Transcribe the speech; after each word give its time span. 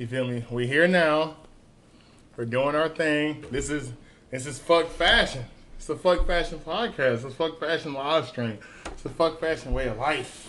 You 0.00 0.06
feel 0.06 0.26
me? 0.26 0.42
We 0.50 0.66
here 0.66 0.88
now. 0.88 1.36
We're 2.34 2.46
doing 2.46 2.74
our 2.74 2.88
thing. 2.88 3.44
This 3.50 3.68
is 3.68 3.92
this 4.30 4.46
is 4.46 4.58
fuck 4.58 4.88
fashion. 4.88 5.44
It's 5.76 5.90
a 5.90 5.94
fuck 5.94 6.26
fashion 6.26 6.58
podcast. 6.58 7.16
It's 7.16 7.24
a 7.24 7.30
fuck 7.30 7.60
fashion 7.60 7.92
live 7.92 8.26
stream. 8.26 8.56
It's 8.86 9.04
a 9.04 9.10
fuck 9.10 9.40
fashion 9.40 9.74
way 9.74 9.88
of 9.88 9.98
life. 9.98 10.46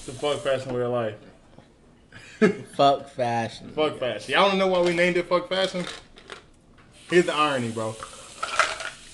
It's 0.00 0.08
a 0.08 0.20
fuck 0.20 0.40
fashion 0.40 0.74
way 0.74 0.82
of 0.82 0.90
life. 0.90 1.14
Fuck 2.74 3.08
fashion. 3.10 3.70
Fuck 3.70 4.00
fashion. 4.00 4.34
Y'all 4.34 4.48
don't 4.48 4.58
know 4.58 4.66
why 4.66 4.80
we 4.80 4.94
named 4.94 5.16
it 5.16 5.28
fuck 5.28 5.48
fashion? 5.48 5.84
Here's 7.10 7.26
the 7.26 7.34
irony, 7.34 7.70
bro. 7.70 7.94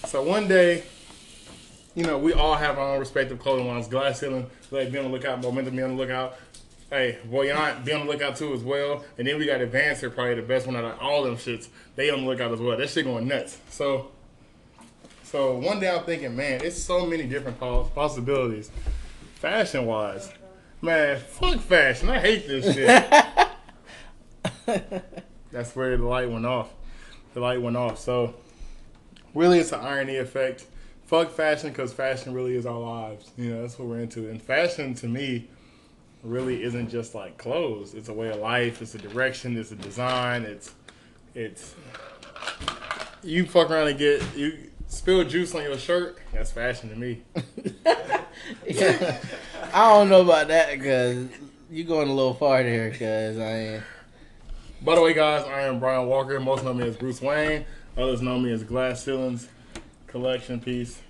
So 0.07 0.23
one 0.23 0.49
day, 0.49 0.83
you 1.95 2.05
know, 2.05 2.17
we 2.17 2.33
all 2.33 2.55
have 2.55 2.79
our 2.79 2.95
own 2.95 3.01
respective 3.01 3.39
clothing 3.39 3.69
lines. 3.69 3.87
Glass 3.87 4.21
ceiling, 4.21 4.51
like 4.71 4.91
be 4.91 4.97
on 4.97 5.05
the 5.05 5.11
lookout. 5.11 5.43
Momentum, 5.43 5.77
be 5.77 5.83
on 5.83 5.91
the 5.91 5.97
lookout. 5.97 6.39
Hey, 6.95 7.19
Voyant, 7.25 7.85
be 7.85 7.93
on 7.93 8.07
the 8.07 8.13
lookout 8.13 8.37
too 8.37 8.55
as 8.55 8.63
well. 8.63 9.05
And 9.19 9.27
then 9.27 9.37
we 9.37 9.47
got 9.47 9.59
Advancer, 9.59 10.15
probably 10.15 10.37
the 10.37 10.43
best 10.43 10.65
one 10.65 10.77
out 10.77 10.85
of 10.85 10.97
all 11.01 11.25
them 11.25 11.37
shits. 11.37 11.67
They 11.97 12.09
on 12.09 12.21
the 12.21 12.31
lookout 12.31 12.53
as 12.53 12.61
well. 12.61 12.77
That 12.77 12.89
shit 12.89 13.05
going 13.05 13.27
nuts. 13.27 13.59
So, 13.69 14.13
so 15.25 15.59
one 15.59 15.81
day 15.81 15.91
I'm 15.91 16.05
thinking, 16.05 16.37
man, 16.37 16.61
it's 16.63 16.81
so 16.81 17.05
many 17.05 17.25
different 17.25 17.59
possibilities, 17.59 18.71
fashion 19.35 19.87
wise. 19.87 20.33
Man, 20.81 21.19
fuck 21.19 21.59
fashion. 21.59 22.11
I 22.11 22.21
hate 22.21 22.47
this 22.47 22.73
shit. 22.73 22.87
That's 25.51 25.75
where 25.75 25.97
the 25.97 26.05
light 26.05 26.31
went 26.31 26.47
off. 26.47 26.71
The 27.33 27.41
light 27.41 27.61
went 27.61 27.77
off. 27.77 27.99
So, 27.99 28.37
really, 29.35 29.59
it's 29.59 29.73
an 29.73 29.81
irony 29.81 30.19
effect. 30.19 30.67
Fuck 31.07 31.33
fashion 31.33 31.71
because 31.71 31.93
fashion 31.93 32.35
really 32.35 32.55
is 32.55 32.67
our 32.67 32.79
lives. 32.79 33.33
You 33.37 33.53
know, 33.53 33.63
that's 33.63 33.81
what 33.81 33.89
we're 33.89 33.99
into. 33.99 34.31
And 34.31 34.41
fashion 34.41 34.95
to 34.95 35.09
me 35.09 35.49
really 36.25 36.63
isn't 36.63 36.89
just 36.89 37.15
like 37.15 37.39
clothes. 37.39 37.95
It's 37.95 38.09
a 38.09 38.13
way 38.13 38.31
of 38.31 38.39
life. 38.39 38.83
It's 38.83 38.95
a 38.95 38.99
direction. 38.99 39.57
It's 39.57 39.71
a 39.71 39.77
design. 39.77 40.43
It's 40.43 40.75
it's 41.35 41.75
you 43.23 43.47
fuck 43.47 43.71
around 43.71 43.89
and 43.89 43.99
get 43.99 44.23
you 44.37 44.71
spill 44.89 45.25
juice 45.25 45.55
on 45.55 45.63
your 45.63 45.79
shirt. 45.79 46.19
That's 46.33 46.51
fashion 46.51 46.91
to 46.91 46.97
me. 46.97 47.23
Yeah. 48.67 49.19
I 49.73 49.91
don't 49.91 50.09
know 50.09 50.23
about 50.23 50.49
that 50.49 50.73
because 50.73 51.29
you're 51.71 51.87
going 51.87 52.09
a 52.09 52.13
little 52.13 52.35
far 52.35 52.63
there 52.63 52.91
because 52.91 53.39
I 53.39 53.59
ain't. 53.59 53.83
By 54.83 54.97
the 54.97 55.01
way, 55.03 55.15
guys, 55.15 55.45
I 55.47 55.63
am 55.63 55.81
Brian 55.81 56.07
Walker. 56.07 56.39
Most 56.41 56.65
know 56.65 56.75
me 56.75 56.87
as 56.87 56.97
Bruce 56.97 57.23
Wayne. 57.23 57.65
Others 57.97 58.21
know 58.23 58.39
me 58.39 58.53
as 58.53 58.63
Glass 58.63 59.03
Ceilings 59.03 59.49
Collection 60.07 60.61
Piece. 60.61 61.01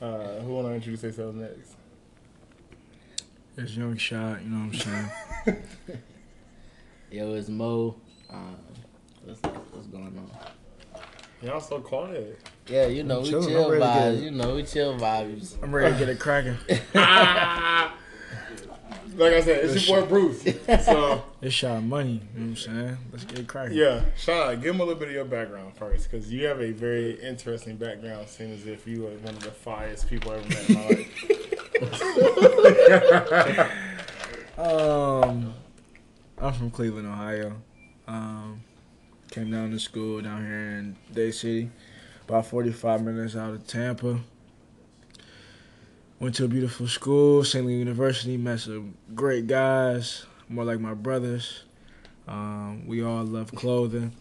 Uh, 0.00 0.40
who 0.40 0.54
want 0.54 0.68
to 0.68 0.74
introduce 0.74 1.02
themselves 1.02 1.36
next? 1.36 1.73
It's 3.56 3.76
young 3.76 3.96
shot, 3.96 4.42
you 4.42 4.50
know 4.50 4.66
what 4.66 4.74
I'm 4.86 5.08
saying? 5.46 5.62
Yo, 7.10 7.34
it's 7.34 7.48
Mo. 7.48 7.94
Um, 8.28 8.56
what's, 9.24 9.40
what's 9.72 9.86
going 9.86 10.06
on? 10.06 10.30
Y'all 11.40 11.60
so 11.60 11.78
quiet. 11.80 12.40
Yeah, 12.66 12.86
you 12.86 13.04
know, 13.04 13.18
I'm 13.18 13.22
we 13.22 13.30
chilling. 13.30 13.48
chill 13.48 13.64
I'm 13.66 13.70
ready 13.70 13.84
to 13.84 13.88
vibes. 13.88 14.22
You 14.22 14.30
know, 14.32 14.54
we 14.56 14.62
chill 14.64 14.98
vibes. 14.98 15.62
I'm 15.62 15.72
ready 15.74 15.92
to 15.92 15.98
get 15.98 16.08
it 16.08 16.18
cracking. 16.18 16.56
Like 19.16 19.32
I 19.34 19.40
said, 19.42 19.64
it's 19.64 19.88
your 19.88 20.00
boy 20.02 20.08
Bruce. 20.08 20.42
So 20.84 21.22
It's 21.40 21.54
shot 21.54 21.84
money, 21.84 22.20
you 22.34 22.40
know 22.40 22.46
what 22.46 22.50
I'm 22.50 22.56
saying? 22.56 22.98
Let's 23.12 23.24
get 23.24 23.38
it 23.38 23.46
cracking. 23.46 23.76
yeah, 23.76 24.00
Sean, 24.16 24.60
give 24.60 24.74
him 24.74 24.80
a 24.80 24.84
little 24.84 24.98
bit 24.98 25.06
of 25.08 25.14
your 25.14 25.24
background 25.24 25.76
first, 25.76 26.10
because 26.10 26.32
you 26.32 26.46
have 26.46 26.60
a 26.60 26.72
very 26.72 27.12
interesting 27.22 27.76
background. 27.76 28.28
Seems 28.28 28.62
as 28.62 28.66
if 28.66 28.88
you 28.88 29.06
are 29.06 29.10
one 29.10 29.34
of 29.36 29.44
the 29.44 29.52
finest 29.52 30.08
people 30.08 30.32
I 30.32 30.36
ever 30.38 30.48
met 30.48 30.68
in 30.68 30.74
my 30.74 30.88
life. 30.88 31.43
Um, 34.56 35.52
I'm 36.38 36.52
from 36.52 36.70
Cleveland, 36.70 37.08
Ohio. 37.08 37.56
Um, 38.06 38.62
came 39.30 39.50
down 39.50 39.72
to 39.72 39.80
school 39.80 40.22
down 40.22 40.46
here 40.46 40.78
in 40.78 40.96
Dade 41.12 41.34
City, 41.34 41.70
about 42.28 42.46
45 42.46 43.02
minutes 43.02 43.34
out 43.34 43.52
of 43.52 43.66
Tampa. 43.66 44.20
Went 46.20 46.36
to 46.36 46.44
a 46.44 46.48
beautiful 46.48 46.86
school, 46.86 47.42
St. 47.42 47.66
Leo 47.66 47.76
University. 47.76 48.36
Met 48.36 48.60
some 48.60 48.94
great 49.14 49.48
guys, 49.48 50.24
more 50.48 50.64
like 50.64 50.78
my 50.78 50.94
brothers. 50.94 51.64
Um, 52.28 52.86
we 52.86 53.02
all 53.02 53.24
love 53.24 53.52
clothing. 53.52 54.12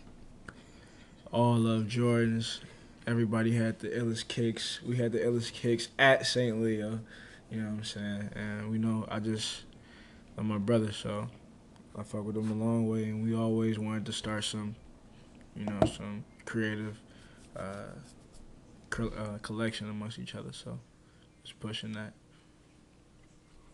All 1.31 1.57
love 1.57 1.83
Jordans. 1.83 2.59
Everybody 3.05 3.51
had 3.51 3.79
the 3.79 3.89
illest 3.89 4.27
kicks. 4.27 4.81
We 4.81 4.97
had 4.97 5.11
the 5.11 5.19
illest 5.19 5.53
kicks 5.53 5.89
at 5.99 6.25
St. 6.25 6.59
Leo. 6.59 7.01
You 7.51 7.61
know 7.61 7.69
what 7.69 7.77
I'm 7.77 7.83
saying? 7.83 8.29
And 8.35 8.71
we 8.71 8.77
know 8.77 9.05
I 9.09 9.19
just 9.19 9.63
I'm 10.37 10.47
my 10.47 10.57
brother, 10.57 10.91
so 10.91 11.27
I 11.97 12.03
fuck 12.03 12.25
with 12.25 12.35
him 12.37 12.49
a 12.49 12.55
long 12.65 12.87
way, 12.87 13.03
and 13.03 13.23
we 13.23 13.35
always 13.35 13.77
wanted 13.77 14.05
to 14.07 14.13
start 14.13 14.43
some, 14.43 14.75
you 15.55 15.65
know, 15.65 15.79
some 15.85 16.23
creative 16.45 16.99
uh, 17.55 17.91
co- 18.89 19.13
uh, 19.17 19.37
collection 19.39 19.89
amongst 19.89 20.17
each 20.17 20.33
other. 20.33 20.51
So 20.51 20.79
just 21.43 21.59
pushing 21.59 21.91
that. 21.93 22.13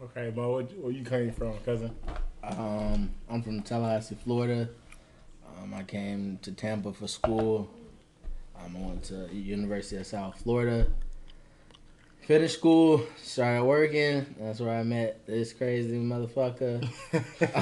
okay, 0.01 0.33
Mo, 0.35 0.53
where, 0.55 0.63
where 0.63 0.91
you 0.91 1.03
came 1.03 1.31
from, 1.31 1.57
cousin? 1.59 1.95
Um, 2.43 3.11
I'm 3.29 3.41
from 3.41 3.61
Tallahassee, 3.61 4.17
Florida. 4.23 4.69
Um, 5.61 5.73
I 5.73 5.83
came 5.83 6.39
to 6.41 6.51
Tampa 6.51 6.93
for 6.93 7.07
school. 7.07 7.69
Um, 8.57 8.75
I 8.75 8.79
went 8.87 9.03
to 9.05 9.27
University 9.33 9.97
of 9.97 10.07
South 10.07 10.41
Florida. 10.41 10.87
Finished 12.29 12.59
school, 12.59 13.01
started 13.17 13.63
working. 13.63 14.23
That's 14.39 14.59
where 14.59 14.79
I 14.79 14.83
met 14.83 15.25
this 15.25 15.51
crazy 15.51 15.97
motherfucker. 15.97 16.83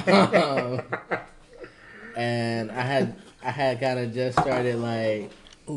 um, 0.06 0.82
and 2.14 2.70
I 2.70 2.82
had 2.82 3.16
I 3.42 3.50
had 3.50 3.80
kind 3.80 3.98
of 3.98 4.12
just 4.12 4.38
started 4.38 4.76
like 4.76 5.30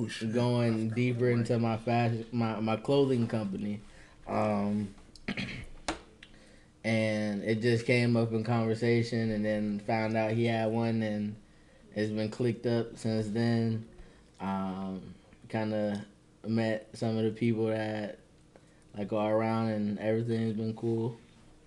shit! 0.09 0.33
going 0.33 0.89
deeper 0.89 1.29
into 1.29 1.57
my 1.57 1.77
fashion, 1.77 2.25
my 2.33 2.59
my 2.59 2.75
clothing 2.75 3.27
company, 3.27 3.79
um, 4.27 4.93
and 6.83 7.45
it 7.45 7.61
just 7.61 7.85
came 7.85 8.17
up 8.17 8.33
in 8.33 8.43
conversation, 8.43 9.31
and 9.31 9.45
then 9.45 9.79
found 9.87 10.17
out 10.17 10.31
he 10.31 10.47
had 10.47 10.69
one, 10.69 11.01
and 11.01 11.37
it's 11.95 12.11
been 12.11 12.29
clicked 12.29 12.65
up 12.65 12.97
since 12.97 13.29
then. 13.29 13.87
Um, 14.41 15.01
kind 15.47 15.73
of 15.73 15.97
met 16.45 16.89
some 16.93 17.17
of 17.17 17.23
the 17.23 17.31
people 17.31 17.67
that 17.67 18.17
like 18.97 19.07
go 19.07 19.25
around, 19.25 19.69
and 19.69 19.99
everything's 19.99 20.53
been 20.53 20.73
cool. 20.75 21.17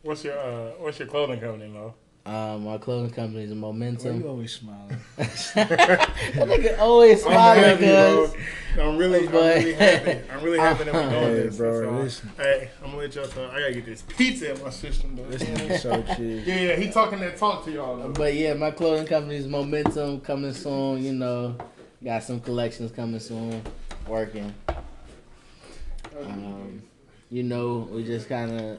What's 0.03 0.25
your 0.25 0.39
uh, 0.39 0.71
What's 0.79 0.99
your 0.99 1.09
clothing 1.09 1.41
company, 1.41 1.71
Mo? 1.71 1.95
Um, 2.27 2.65
my 2.65 2.79
clothing 2.79 3.11
company 3.11 3.43
is 3.43 3.51
Why 3.51 3.55
you 3.57 3.61
Momentum. 3.61 4.25
always 4.27 4.53
smiling? 4.53 4.97
that 5.19 6.49
nigga 6.49 6.79
always 6.79 7.23
I'm 7.27 7.33
smiling, 7.33 7.65
happy, 7.65 7.85
bro. 7.85 8.27
cuz. 8.33 8.37
I'm 8.81 8.97
really, 8.97 9.27
I'm 9.29 9.33
really 9.35 9.73
happy. 9.75 10.31
I'm 10.33 10.43
really 10.43 10.59
happy 10.59 10.85
that 10.85 10.95
we're 10.95 11.03
doing 11.11 11.23
Hey, 11.23 11.35
this. 11.43 11.57
bro, 11.59 11.81
So, 11.83 11.91
listen. 12.03 12.33
Hey, 12.39 12.71
I'm 12.83 12.91
gonna 12.93 13.03
let 13.03 13.15
y'all 13.15 13.27
talk. 13.27 13.53
I 13.53 13.61
gotta 13.61 13.75
get 13.75 13.85
this 13.85 14.03
pizza 14.03 14.55
in 14.55 14.63
my 14.63 14.71
system, 14.71 15.17
though. 15.17 15.25
This 15.25 15.43
nigga 15.43 15.79
so 15.79 16.03
cheap. 16.17 16.47
Yeah, 16.47 16.61
yeah, 16.61 16.77
he 16.77 16.91
talking 16.91 17.21
that 17.21 17.37
talk 17.37 17.63
to 17.67 17.71
y'all. 17.71 17.99
Though. 17.99 18.09
But 18.09 18.33
yeah, 18.35 18.55
my 18.55 18.71
clothing 18.71 19.07
company 19.07 19.37
is 19.37 19.47
Momentum 19.47 20.21
coming 20.23 20.55
soon. 20.55 21.05
You 21.05 21.13
know, 21.13 21.57
got 22.03 22.23
some 22.23 22.41
collections 22.41 22.91
coming 22.91 23.21
soon. 23.21 23.63
Working. 24.09 24.53
Um, 26.19 26.83
you 27.35 27.43
know, 27.43 27.89
we 27.91 28.05
just 28.05 28.29
kind 28.29 28.61
of 28.61 28.79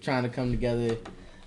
trying 0.00 0.24
to 0.24 0.28
come 0.28 0.50
together, 0.50 0.96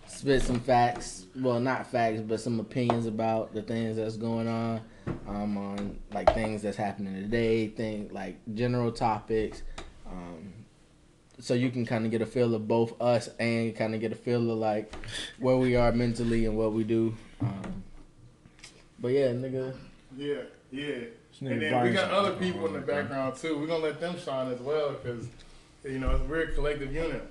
spit 0.08 0.42
some 0.42 0.62
facts. 0.62 1.26
Well, 1.36 1.60
not 1.60 1.92
facts, 1.92 2.22
but 2.22 2.40
some 2.40 2.58
opinions 2.62 3.06
about 3.06 3.54
the 3.54 3.62
things 3.62 3.98
that's 3.98 4.16
going 4.16 4.48
on. 4.48 4.80
Um, 5.28 5.58
on 5.58 6.00
like 6.14 6.34
things 6.34 6.62
that's 6.62 6.78
happening 6.78 7.16
today, 7.16 7.68
thing 7.68 8.10
like 8.14 8.38
general 8.54 8.94
topics. 8.94 9.62
Um, 10.10 10.54
so 11.40 11.54
you 11.54 11.70
can 11.70 11.86
kind 11.86 12.06
of 12.06 12.12
get 12.12 12.22
a 12.22 12.26
feel 12.26 12.56
of 12.56 12.66
both 12.66 13.00
us 13.02 13.28
and 13.38 13.76
kind 13.76 13.94
of 13.94 14.00
get 14.00 14.14
a 14.14 14.16
feel 14.16 14.50
of 14.50 14.58
like 14.58 14.96
where 15.38 15.58
we 15.58 15.76
are 15.76 15.92
mentally 15.92 16.46
and 16.46 16.58
what 16.58 16.72
we 16.72 16.86
do. 16.86 17.14
Um, 17.42 17.84
but 19.00 19.10
yeah, 19.10 19.28
nigga. 19.28 19.76
Yeah, 20.18 20.44
yeah. 20.72 20.96
And 21.42 21.62
then 21.62 21.84
we 21.84 21.92
got 21.92 22.10
other 22.10 22.36
people 22.38 22.66
in 22.68 22.74
the 22.74 22.80
background 22.80 23.36
too. 23.36 23.58
We're 23.60 23.68
gonna 23.68 23.84
let 23.84 24.00
them 24.00 24.18
shine 24.18 24.52
as 24.52 24.62
well 24.62 24.94
because 24.94 25.28
you 25.86 26.00
know 26.00 26.20
we're 26.28 26.44
a 26.44 26.52
collective 26.52 26.94
unit. 26.94 27.26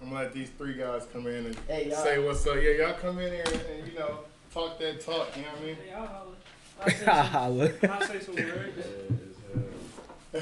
I'm 0.00 0.08
gonna 0.08 0.22
let 0.22 0.32
these 0.32 0.50
three 0.50 0.74
guys 0.74 1.06
come 1.12 1.26
in 1.26 1.46
and 1.46 1.56
Hey, 1.68 1.88
y'all. 1.90 2.02
say 2.02 2.18
what's 2.18 2.46
up. 2.46 2.56
Yeah, 2.56 2.70
y'all 2.86 2.94
come 2.94 3.18
in 3.20 3.32
here 3.32 3.44
and, 3.46 3.54
and 3.60 3.92
you 3.92 3.98
know 3.98 4.18
talk 4.52 4.78
that 4.80 5.00
talk. 5.04 5.36
You 5.36 5.42
know 5.42 5.48
what 5.48 5.62
I 5.62 5.64
mean? 5.64 5.76
Hey, 5.76 5.92
I'll 5.92 6.06
holler. 6.06 6.34
I'll 6.82 6.90
say 6.90 7.04
some, 7.04 7.24
Holla. 7.24 7.70
I'll 7.90 8.06
say 8.06 8.20
some 8.20 8.34
words. 8.34 8.86
Uh, 10.34 10.40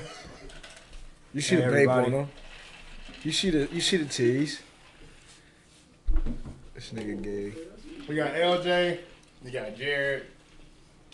you 1.34 1.40
see 1.40 1.56
Hey, 1.56 1.60
the 1.62 1.66
babe 1.66 1.74
everybody. 1.88 2.06
on 2.06 2.12
them. 2.12 2.28
You 3.22 3.32
see 3.32 3.50
the 3.50 3.68
you 3.72 3.80
see 3.80 3.96
the 3.98 4.04
tees. 4.06 4.60
This 6.74 6.90
nigga 6.90 7.22
gay. 7.22 7.52
We 8.08 8.16
got 8.16 8.32
LJ. 8.32 8.98
We 9.44 9.50
got 9.50 9.76
Jared. 9.76 10.24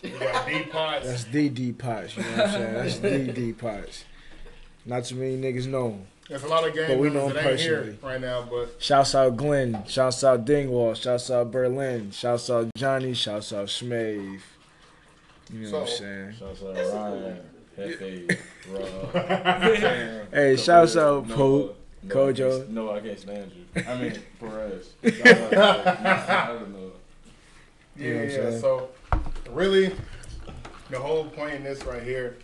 We 0.03 0.09
got 0.11 0.47
D 0.47 0.63
Potts. 0.63 1.05
That's 1.07 1.23
the 1.25 1.49
D 1.49 1.71
pots. 1.73 2.15
You 2.15 2.23
know 2.23 2.29
what 2.29 2.39
I'm 2.39 2.51
saying? 2.51 2.73
That's 2.73 2.99
the 2.99 3.31
D 3.33 3.53
pots. 3.53 4.05
Not 4.85 5.03
too 5.05 5.15
many 5.15 5.35
niggas 5.37 5.67
know. 5.67 5.87
'em. 5.89 6.05
There's 6.29 6.43
a 6.43 6.47
lot 6.47 6.67
of 6.67 6.73
game 6.73 6.87
But 6.89 6.97
we 6.97 7.09
members 7.09 7.13
know 7.23 7.27
him 7.29 7.35
that 7.35 7.51
ain't 7.51 7.59
here 7.61 7.75
personally. 7.77 7.99
right 8.03 8.21
now, 8.21 8.47
but 8.49 8.75
Shouts 8.79 9.15
out 9.15 9.37
Glenn. 9.37 9.83
Shouts 9.87 10.23
out 10.23 10.43
Dingwall. 10.45 10.93
Shouts 10.93 11.31
out 11.31 11.51
Berlin. 11.51 12.11
Shouts 12.11 12.49
out 12.49 12.67
Johnny. 12.75 13.13
Shouts 13.13 13.53
out 13.53 13.67
Schmave. 13.67 14.41
You 15.53 15.59
know 15.71 15.79
what 15.79 15.89
I'm 15.89 15.95
saying? 15.95 16.33
Shouts 16.37 16.61
out 16.63 16.75
Ryan, 16.75 17.39
Hefe, 17.79 18.37
Rob. 18.69 20.27
Hey, 20.33 20.57
shouts 20.57 20.97
out 20.97 21.25
Noah, 21.29 21.35
Pope, 21.37 21.77
Noah, 22.03 22.13
Kojo. 22.33 22.69
No, 22.69 22.91
I 22.91 22.99
can't 22.99 23.17
stand 23.19 23.51
you. 23.55 23.83
I 23.87 23.97
mean, 23.97 24.13
Perez. 24.41 24.89
Shout 25.03 25.53
I 25.57 26.47
don't 26.47 26.73
know. 26.73 26.91
yeah, 27.95 28.05
You 28.05 28.13
know 28.15 28.49
yeah. 28.49 28.59
So 28.59 28.89
really, 29.51 29.95
the 30.89 30.99
whole 30.99 31.25
point 31.25 31.53
in 31.55 31.63
this 31.63 31.85
right 31.85 32.03
here, 32.03 32.35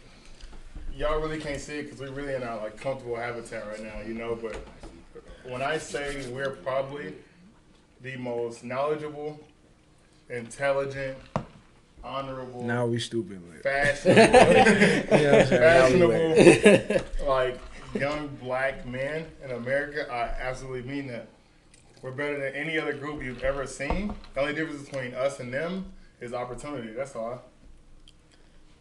y'all 0.96 1.20
really 1.20 1.40
can't 1.40 1.60
see 1.60 1.80
it 1.80 1.84
because 1.84 2.00
we're 2.00 2.12
really 2.12 2.36
in 2.36 2.44
our 2.44 2.58
like 2.58 2.78
comfortable 2.78 3.16
habitat 3.16 3.68
right 3.68 3.82
now, 3.84 4.02
you 4.06 4.14
know. 4.14 4.38
But 4.40 4.56
when 5.46 5.62
I 5.62 5.78
say 5.78 6.30
we're 6.32 6.52
probably 6.52 7.14
the 8.02 8.16
most 8.18 8.64
knowledgeable, 8.64 9.40
intelligent, 10.30 11.18
honorable, 12.04 12.64
Now 12.64 12.86
we 12.86 13.00
stupid. 13.00 13.42
Like, 13.50 13.64
fashionable, 13.64 15.18
you 15.18 15.24
know 15.24 15.32
what 15.32 15.42
I'm 15.42 15.48
saying? 15.48 15.62
Now 15.62 15.88
we 15.88 16.06
lit. 16.06 16.92
fashionable, 16.92 17.28
like 17.28 17.60
young 17.96 18.28
black 18.42 18.86
men 18.86 19.26
in 19.44 19.52
America, 19.52 20.12
I 20.12 20.24
absolutely 20.42 20.90
mean 20.90 21.08
that. 21.08 21.28
We're 22.02 22.12
better 22.12 22.38
than 22.38 22.54
any 22.54 22.78
other 22.78 22.92
group 22.92 23.24
you've 23.24 23.44
ever 23.44 23.66
seen. 23.66 24.14
The 24.34 24.42
only 24.42 24.54
difference 24.54 24.90
between 24.90 25.14
us 25.14 25.40
and 25.40 25.54
them 25.54 25.86
is 26.20 26.34
opportunity. 26.34 26.92
That's 26.92 27.16
all. 27.16 27.42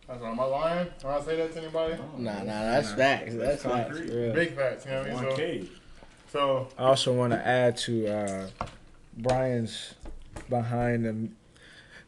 That's 0.08 0.22
all. 0.22 0.32
Am 0.32 0.40
I 0.40 0.44
lying 0.44 0.88
when 1.02 1.14
I 1.14 1.20
say 1.20 1.36
that 1.36 1.52
to 1.52 1.58
anybody? 1.60 1.96
Nah, 2.18 2.42
nah, 2.42 2.44
that's 2.44 2.92
facts. 2.92 3.34
That's 3.34 3.62
facts. 3.62 3.88
concrete. 3.88 4.08
for 4.08 4.16
real. 4.16 4.32
Big 4.34 4.56
facts, 4.56 4.84
you 4.84 4.90
know 4.90 4.98
what 5.00 5.10
I 5.10 5.14
One 5.14 5.24
mean? 5.26 5.36
K. 5.36 5.68
So, 6.30 6.68
I 6.78 6.84
also 6.84 7.12
want 7.12 7.32
to 7.32 7.46
add 7.46 7.76
to 7.78 8.08
uh, 8.08 8.48
Brian's 9.16 9.94
behind 10.48 11.04
the 11.04 11.28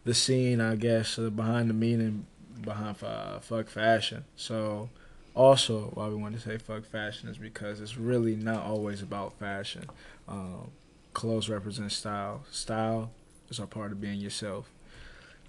the 0.05 0.15
scene, 0.15 0.61
I 0.61 0.77
guess, 0.77 1.19
uh, 1.19 1.31
behind 1.31 1.71
the 1.71 1.75
meaning 1.75 2.27
behind 2.63 3.03
uh, 3.03 3.41
fuck 3.41 3.69
fashion. 3.69 4.25
So, 4.37 4.89
also, 5.35 5.91
why 5.95 6.09
we 6.09 6.15
want 6.17 6.35
to 6.35 6.41
say 6.41 6.59
fuck 6.59 6.85
fashion 6.85 7.29
is 7.29 7.39
because 7.39 7.81
it's 7.81 7.97
really 7.97 8.35
not 8.35 8.65
always 8.65 9.03
about 9.03 9.39
fashion. 9.39 9.85
Um, 10.29 10.71
clothes 11.13 11.49
represent 11.49 11.93
style. 11.93 12.45
Style 12.51 13.11
is 13.49 13.59
a 13.59 13.67
part 13.67 13.93
of 13.93 14.01
being 14.01 14.21
yourself. 14.21 14.71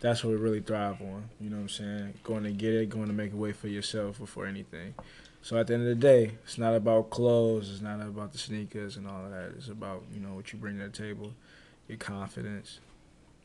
That's 0.06 0.24
what 0.24 0.30
we 0.30 0.36
really 0.36 0.60
thrive 0.60 1.02
on. 1.02 1.28
You 1.42 1.50
know 1.50 1.56
what 1.56 1.64
I'm 1.64 1.70
saying? 1.70 2.14
Going 2.24 2.44
to 2.44 2.52
get 2.52 2.76
it, 2.76 2.90
going 2.90 3.08
to 3.08 3.14
make 3.14 3.34
a 3.34 3.36
way 3.36 3.54
for 3.54 3.68
yourself 3.68 4.20
before 4.20 4.46
anything. 4.46 4.94
So 5.42 5.58
at 5.58 5.66
the 5.66 5.74
end 5.74 5.82
of 5.82 5.90
the 5.90 5.96
day, 5.96 6.34
it's 6.44 6.60
not 6.60 6.76
about 6.76 7.10
clothes. 7.10 7.72
It's 7.72 7.82
not 7.82 8.00
about 8.02 8.32
the 8.32 8.38
sneakers 8.38 8.98
and 8.98 9.08
all 9.08 9.26
of 9.26 9.32
that. 9.32 9.54
It's 9.58 9.68
about 9.68 10.04
you 10.14 10.20
know 10.20 10.36
what 10.36 10.54
you 10.54 10.60
bring 10.60 10.78
to 10.78 10.84
the 10.84 10.90
table, 10.90 11.34
your 11.88 11.98
confidence, 11.98 12.82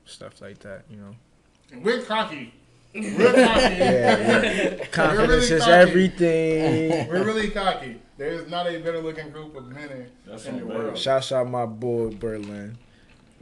stuff 0.04 0.42
like 0.42 0.58
that. 0.58 0.82
You 0.90 0.98
know, 0.98 1.80
we're 1.82 2.02
cocky. 2.02 2.52
We're 2.94 3.32
cocky. 3.32 3.74
Yeah, 3.74 4.42
yeah. 4.42 4.84
confidence 4.88 5.30
really 5.30 5.56
is 5.56 5.60
cocky. 5.60 5.72
everything. 5.72 7.08
We're 7.08 7.24
really 7.24 7.48
cocky. 7.48 8.02
There's 8.18 8.50
not 8.50 8.66
a 8.66 8.78
better 8.80 9.00
looking 9.00 9.30
group 9.30 9.56
of 9.56 9.66
men 9.68 10.10
in 10.46 10.58
the 10.58 10.66
world. 10.66 10.98
Shout 10.98 11.32
out 11.32 11.48
my 11.48 11.64
boy 11.64 12.10
Berlin, 12.10 12.76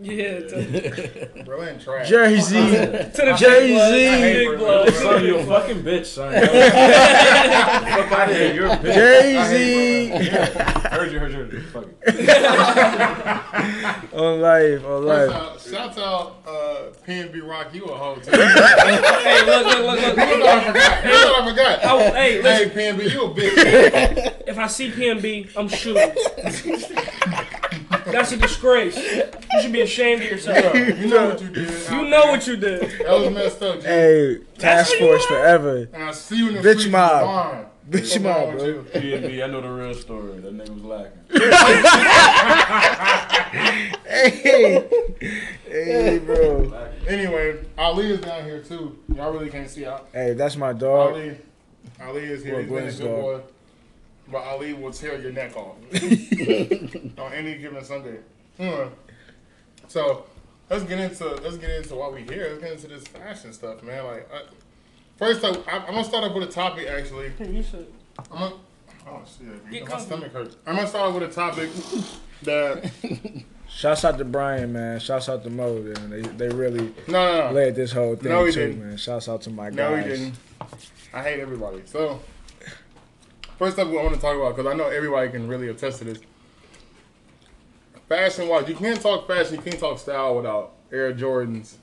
Yeah, 0.00 0.38
to, 0.46 1.42
Berlin 1.44 1.80
trash. 1.80 2.08
Jersey, 2.08 2.54
to 2.54 3.10
the 3.16 3.34
Jay-Z. 3.36 4.20
big 4.20 4.48
I 4.48 4.56
blood. 4.56 4.94
Son, 4.94 5.24
you 5.24 5.38
a 5.38 5.44
fucking 5.46 5.82
bitch, 5.82 6.06
son. 6.06 6.32
Fuck 6.34 8.12
out 8.12 8.30
of 8.30 8.36
here. 8.36 8.54
You're 8.54 8.66
a 8.68 8.76
bitch. 8.76 8.94
Jay-Z. 8.94 10.08
Heard 10.88 11.10
you, 11.12 11.18
heard 11.18 11.32
you, 11.32 11.38
heard 11.38 11.52
you. 11.52 11.60
Fuck 11.62 11.86
it. 12.02 12.14
on 14.14 14.40
life, 14.40 14.84
on 14.84 15.04
life. 15.04 15.30
out, 15.32 15.60
shout 15.60 15.98
out 15.98 16.36
uh, 16.46 16.76
PNB 17.04 17.42
Rock, 17.44 17.74
you 17.74 17.84
a 17.86 17.96
hoe 17.96 18.14
too. 18.16 18.30
Hey, 18.30 19.44
look, 19.46 19.66
look, 19.66 19.82
look, 19.84 20.00
look. 20.00 20.14
People 20.16 20.38
thought 20.46 20.58
I 20.58 20.64
forgot. 20.68 21.02
People 21.02 21.18
thought 21.18 21.40
I 21.40 21.44
forgot. 21.50 21.84
I, 21.84 21.86
hey, 22.10 22.12
Hey, 22.38 22.42
listen. 22.42 22.70
PNB, 22.70 23.12
you 23.12 23.22
a 23.24 23.30
bitch. 23.34 24.34
If 24.46 24.58
I 24.58 24.66
see 24.68 24.90
PNB, 24.92 25.56
I'm 25.56 25.66
shooting. 25.68 26.12
That's 28.12 28.32
a 28.32 28.36
disgrace. 28.36 28.96
You 28.96 29.60
should 29.62 29.72
be 29.72 29.80
ashamed 29.82 30.22
of 30.22 30.30
yourself. 30.30 30.74
You 30.74 31.06
know 31.06 31.28
what 31.30 31.40
you 31.40 31.48
did. 31.50 31.90
You 31.90 32.08
know 32.08 32.26
what 32.26 32.46
you 32.46 32.56
did. 32.56 32.80
That 33.00 33.10
was 33.18 33.30
messed 33.34 33.62
up, 33.62 33.80
G. 33.80 33.86
Hey, 33.86 34.38
task 34.58 34.94
force 34.96 35.24
forever. 35.26 35.88
And 35.92 36.02
I 36.04 36.12
see 36.12 36.36
you 36.38 36.48
in 36.48 36.54
the 36.54 36.60
Bitch 36.60 36.90
mob. 36.90 37.66
Bitch 37.88 38.20
mob, 38.22 38.36
wrong 38.36 38.54
with 38.54 38.92
bro. 38.92 39.00
you? 39.00 39.16
PNB, 39.18 39.42
I 39.42 39.46
know 39.46 39.60
the 39.62 39.70
real 39.70 39.94
story. 39.94 40.40
That 40.40 40.54
nigga 40.56 40.74
was 40.74 40.84
lacking. 40.84 41.18
Hey, 44.08 44.88
hey, 45.66 46.18
bro. 46.18 46.72
Anyway, 47.06 47.64
Ali 47.76 48.12
is 48.12 48.20
down 48.20 48.44
here 48.44 48.60
too. 48.62 48.98
Y'all 49.14 49.32
really 49.32 49.50
can't 49.50 49.68
see 49.70 49.84
Ali. 49.86 50.02
Hey, 50.12 50.32
that's 50.34 50.56
my 50.56 50.72
dog. 50.72 51.12
Ali, 51.12 51.38
Ali 52.00 52.24
is 52.24 52.42
here. 52.44 52.66
Well, 52.68 52.84
He's 52.84 52.98
been 52.98 53.06
a 53.06 53.10
good 53.10 53.22
dog. 53.22 53.46
boy. 53.46 53.52
But 54.30 54.38
Ali 54.44 54.72
will 54.74 54.92
tear 54.92 55.18
your 55.20 55.32
neck 55.32 55.56
off 55.56 55.76
on 57.18 57.32
any 57.32 57.56
given 57.58 57.82
Sunday. 57.84 58.18
Hmm. 58.58 58.88
So 59.88 60.26
let's 60.68 60.84
get 60.84 60.98
into 61.00 61.26
let's 61.36 61.56
get 61.56 61.70
into 61.70 61.94
why 61.94 62.08
we 62.10 62.22
here. 62.22 62.48
Let's 62.50 62.62
get 62.62 62.72
into 62.72 62.88
this 62.88 63.04
fashion 63.06 63.52
stuff, 63.52 63.82
man. 63.82 64.04
Like 64.04 64.28
I, 64.32 64.42
first, 65.16 65.44
I, 65.44 65.48
I'm 65.50 65.86
gonna 65.86 66.04
start 66.04 66.24
off 66.24 66.34
with 66.34 66.48
a 66.48 66.52
topic. 66.52 66.88
Actually, 66.88 67.32
You 67.40 67.62
should. 67.62 67.86
I'm 68.32 68.38
gonna. 68.38 68.54
Oh 69.10 69.22
shit! 69.24 69.70
Get 69.70 69.84
my 69.84 69.88
comfy. 69.90 70.04
stomach 70.06 70.32
hurts. 70.32 70.56
I'm 70.66 70.76
gonna 70.76 70.86
start 70.88 71.08
off 71.08 71.14
with 71.20 71.30
a 71.30 71.32
topic 71.32 71.70
that 72.42 72.90
Shouts 73.70 74.04
out 74.04 74.16
to 74.18 74.24
Brian, 74.24 74.72
man. 74.72 74.98
Shouts 74.98 75.28
out 75.28 75.42
to 75.44 75.50
Mo, 75.50 75.80
man. 75.80 76.10
They 76.10 76.20
they 76.22 76.48
really 76.48 76.92
no 77.06 77.12
no 77.38 77.48
no 77.48 77.52
led 77.54 77.74
this 77.76 77.92
whole 77.92 78.16
thing 78.16 78.30
No, 78.30 78.44
he 78.44 78.52
too, 78.52 78.60
didn't. 78.66 78.86
man. 78.88 78.96
Shouts 78.98 79.28
out 79.28 79.40
to 79.42 79.50
my 79.50 79.70
No, 79.70 79.94
guys. 79.94 80.04
he 80.04 80.10
didn't. 80.10 80.34
I 81.14 81.22
hate 81.22 81.40
everybody. 81.40 81.80
So, 81.86 82.20
first 83.58 83.78
up, 83.78 83.88
I 83.88 83.90
want 83.90 84.14
to 84.14 84.20
talk 84.20 84.36
about 84.36 84.56
because 84.56 84.70
I 84.72 84.76
know 84.76 84.86
everybody 84.88 85.30
can 85.30 85.48
really 85.48 85.68
attest 85.68 85.98
to 85.98 86.04
this. 86.04 86.18
Fashion 88.08 88.48
wise, 88.48 88.68
you 88.68 88.74
can't 88.74 89.00
talk 89.00 89.26
fashion, 89.26 89.56
you 89.56 89.60
can't 89.62 89.78
talk 89.78 89.98
style 89.98 90.34
without 90.36 90.72
Air 90.90 91.12
Jordans, 91.12 91.74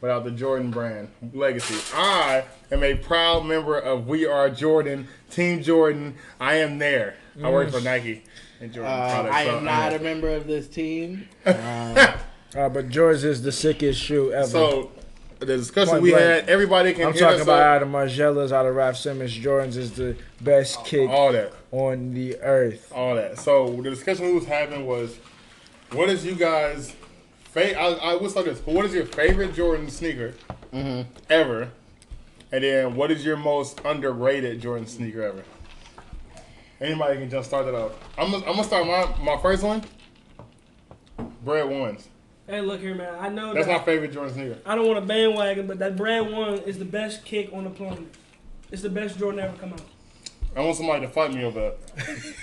without 0.00 0.24
the 0.24 0.30
Jordan 0.30 0.70
brand 0.70 1.08
legacy. 1.34 1.76
I 1.94 2.44
am 2.70 2.82
a 2.82 2.94
proud 2.94 3.44
member 3.44 3.78
of 3.78 4.06
We 4.08 4.24
Are 4.26 4.48
Jordan, 4.48 5.08
Team 5.30 5.62
Jordan. 5.62 6.14
I 6.40 6.54
am 6.54 6.78
there. 6.78 7.16
I 7.42 7.50
work 7.50 7.70
for 7.70 7.80
Nike 7.82 8.24
and 8.60 8.72
Jordan 8.72 8.92
Uh, 8.92 9.10
products. 9.10 9.34
I 9.36 9.44
so 9.44 9.58
am 9.58 9.64
not 9.64 9.90
know. 9.92 9.96
a 9.98 10.00
member 10.00 10.30
of 10.30 10.46
this 10.46 10.68
team. 10.68 11.28
Um, 11.46 11.96
Uh, 12.54 12.68
but 12.68 12.90
George 12.90 13.24
is 13.24 13.40
the 13.42 13.50
sickest 13.50 13.98
shoe 13.98 14.30
ever. 14.30 14.46
So, 14.46 14.90
the 15.46 15.56
discussion 15.56 15.90
Point 15.92 16.02
we 16.02 16.10
blank. 16.10 16.24
had, 16.24 16.48
everybody 16.48 16.92
can 16.92 17.06
I'm 17.06 17.12
hit 17.12 17.20
talking 17.20 17.36
us 17.36 17.42
about 17.42 17.60
up. 17.60 17.66
out 17.66 17.82
of 17.82 17.88
Margielas, 17.88 18.52
out 18.52 18.66
of 18.66 18.74
Raf 18.74 18.96
Simons. 18.96 19.32
Jordan's 19.32 19.76
is 19.76 19.92
the 19.92 20.16
best 20.40 20.84
kick 20.84 21.08
all 21.08 21.32
that. 21.32 21.52
on 21.70 22.14
the 22.14 22.38
earth. 22.40 22.90
all 22.94 23.14
that. 23.16 23.38
So 23.38 23.76
the 23.82 23.90
discussion 23.90 24.26
we 24.26 24.32
was 24.32 24.46
having 24.46 24.86
was, 24.86 25.16
what 25.92 26.08
is 26.08 26.24
you 26.24 26.34
guys? 26.34 26.94
Fa- 27.44 27.78
I, 27.78 28.12
I 28.12 28.14
would 28.14 28.30
start 28.30 28.46
this. 28.46 28.60
What 28.60 28.84
is 28.86 28.94
your 28.94 29.04
favorite 29.06 29.54
Jordan 29.54 29.90
sneaker 29.90 30.34
mhm. 30.72 31.06
ever? 31.28 31.70
And 32.50 32.64
then 32.64 32.96
what 32.96 33.10
is 33.10 33.24
your 33.24 33.36
most 33.36 33.80
underrated 33.84 34.60
Jordan 34.60 34.86
sneaker 34.86 35.22
ever? 35.22 35.42
Anybody 36.80 37.18
can 37.18 37.30
just 37.30 37.48
start 37.48 37.66
that 37.66 37.74
off. 37.74 37.92
I'm 38.18 38.30
gonna, 38.30 38.44
I'm 38.44 38.52
gonna 38.52 38.64
start 38.64 38.86
my 38.86 39.34
my 39.34 39.40
first 39.40 39.62
one. 39.62 39.82
Bread 41.44 41.68
ones. 41.68 42.08
Hey, 42.46 42.60
look 42.60 42.80
here, 42.80 42.94
man. 42.94 43.14
I 43.20 43.28
know 43.28 43.54
That's 43.54 43.66
that. 43.66 43.78
my 43.80 43.84
favorite 43.84 44.12
Jordan 44.12 44.34
sneaker. 44.34 44.58
I 44.66 44.74
don't 44.74 44.86
want 44.86 44.98
to 45.00 45.06
bandwagon, 45.06 45.66
but 45.66 45.78
that 45.78 45.96
brand 45.96 46.32
one 46.32 46.54
is 46.60 46.78
the 46.78 46.84
best 46.84 47.24
kick 47.24 47.50
on 47.52 47.64
the 47.64 47.70
planet. 47.70 48.04
It's 48.70 48.82
the 48.82 48.90
best 48.90 49.18
Jordan 49.18 49.40
ever 49.40 49.56
come 49.56 49.72
out. 49.72 49.80
I 50.56 50.60
want 50.60 50.76
somebody 50.76 51.06
to 51.06 51.12
fight 51.12 51.32
me 51.32 51.44
over 51.44 51.72
that. 51.94 52.34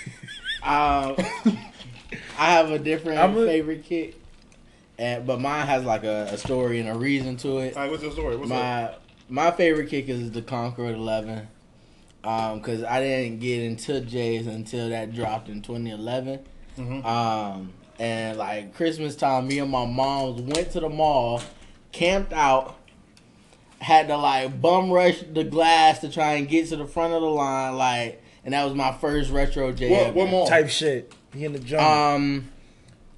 Um, 0.62 1.16
I 2.38 2.50
have 2.52 2.70
a 2.70 2.78
different 2.78 3.18
I'm 3.20 3.36
a- 3.36 3.46
favorite 3.46 3.84
kick, 3.84 4.16
and 4.98 5.26
but 5.26 5.40
mine 5.40 5.66
has 5.66 5.84
like 5.84 6.04
a, 6.04 6.28
a 6.32 6.38
story 6.38 6.80
and 6.80 6.88
a 6.88 6.94
reason 6.94 7.36
to 7.38 7.58
it. 7.58 7.76
All 7.76 7.82
right, 7.82 7.90
what's 7.90 8.02
your 8.02 8.12
story? 8.12 8.36
What's 8.36 8.50
up? 8.50 9.02
my 9.28 9.46
my 9.46 9.50
favorite 9.56 9.88
kick 9.90 10.08
is 10.08 10.32
the 10.32 10.42
Concord 10.42 10.94
11, 10.96 11.46
um, 12.24 12.58
because 12.58 12.82
I 12.82 13.00
didn't 13.00 13.38
get 13.38 13.62
into 13.62 14.00
J's 14.00 14.46
until 14.48 14.88
that 14.88 15.14
dropped 15.14 15.48
in 15.48 15.62
2011. 15.62 16.40
Mhm. 16.78 17.04
Um, 17.04 17.72
and 18.00 18.38
like 18.38 18.74
Christmas 18.74 19.14
time, 19.14 19.46
me 19.46 19.58
and 19.58 19.70
my 19.70 19.84
moms 19.84 20.40
went 20.40 20.72
to 20.72 20.80
the 20.80 20.88
mall, 20.88 21.42
camped 21.92 22.32
out, 22.32 22.76
had 23.78 24.08
to 24.08 24.16
like 24.16 24.58
bum 24.60 24.90
rush 24.90 25.22
the 25.32 25.44
glass 25.44 25.98
to 26.00 26.10
try 26.10 26.32
and 26.32 26.48
get 26.48 26.68
to 26.70 26.76
the 26.76 26.86
front 26.86 27.12
of 27.12 27.20
the 27.20 27.28
line, 27.28 27.76
like, 27.76 28.22
and 28.42 28.54
that 28.54 28.64
was 28.64 28.74
my 28.74 28.90
first 28.92 29.30
retro 29.30 29.70
J. 29.70 29.90
What, 29.90 30.00
ever. 30.00 30.12
what 30.14 30.30
mall? 30.30 30.46
Type 30.46 30.70
shit. 30.70 31.12
He 31.34 31.44
in 31.44 31.52
the 31.52 31.58
jungle. 31.58 31.86
Um, 31.86 32.50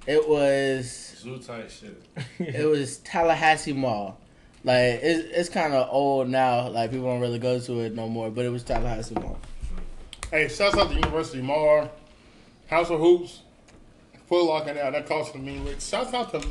it 0.05 0.27
was 0.27 1.15
Zoo 1.17 1.39
type 1.39 1.71
shit. 1.71 2.03
it 2.39 2.67
was 2.67 2.97
Tallahassee 2.97 3.71
Mall. 3.71 4.19
Like 4.65 4.99
it's 5.01 5.37
it's 5.37 5.49
kind 5.49 5.73
of 5.73 5.87
old 5.91 6.27
now. 6.27 6.67
Like 6.67 6.91
people 6.91 7.07
don't 7.07 7.21
really 7.21 7.39
go 7.39 7.57
to 7.57 7.79
it 7.79 7.95
no 7.95 8.09
more. 8.09 8.29
But 8.29 8.43
it 8.43 8.49
was 8.49 8.63
Tallahassee 8.63 9.15
Mall. 9.15 9.39
Hey, 10.29 10.49
shouts 10.49 10.75
out 10.77 10.89
to 10.89 10.95
University 10.95 11.41
Mall. 11.41 11.89
House 12.67 12.89
of 12.89 12.99
Hoops, 12.99 13.41
Foot 14.33 14.45
Locker 14.45 14.73
now. 14.73 14.89
That 14.89 15.05
cost 15.05 15.35
me. 15.35 15.59
Like, 15.59 15.79
shouts 15.79 16.11
out 16.11 16.31
to 16.31 16.43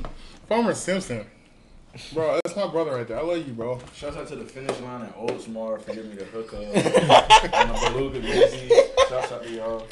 Farmer 0.49 0.73
Simpson. 0.73 1.27
Bro, 2.15 2.39
that's 2.45 2.55
my 2.55 2.69
brother 2.69 2.93
right 2.93 3.09
there. 3.09 3.19
I 3.19 3.23
love 3.23 3.45
you, 3.45 3.53
bro. 3.55 3.81
Shouts 3.93 4.17
out 4.17 4.29
to 4.29 4.37
the 4.37 4.45
finish 4.45 4.79
line 4.79 5.03
at 5.03 5.17
Oldsmar 5.19 5.83
for 5.83 5.93
giving 5.93 6.11
me 6.11 6.17
the 6.17 6.25
hookup. 6.27 6.61
and 6.63 6.75
the 6.75 7.91
Beluga 7.91 8.21
busy. 8.21 8.69
Shouts 9.09 9.33
out 9.33 9.43
to 9.43 9.51
y'all. 9.51 9.87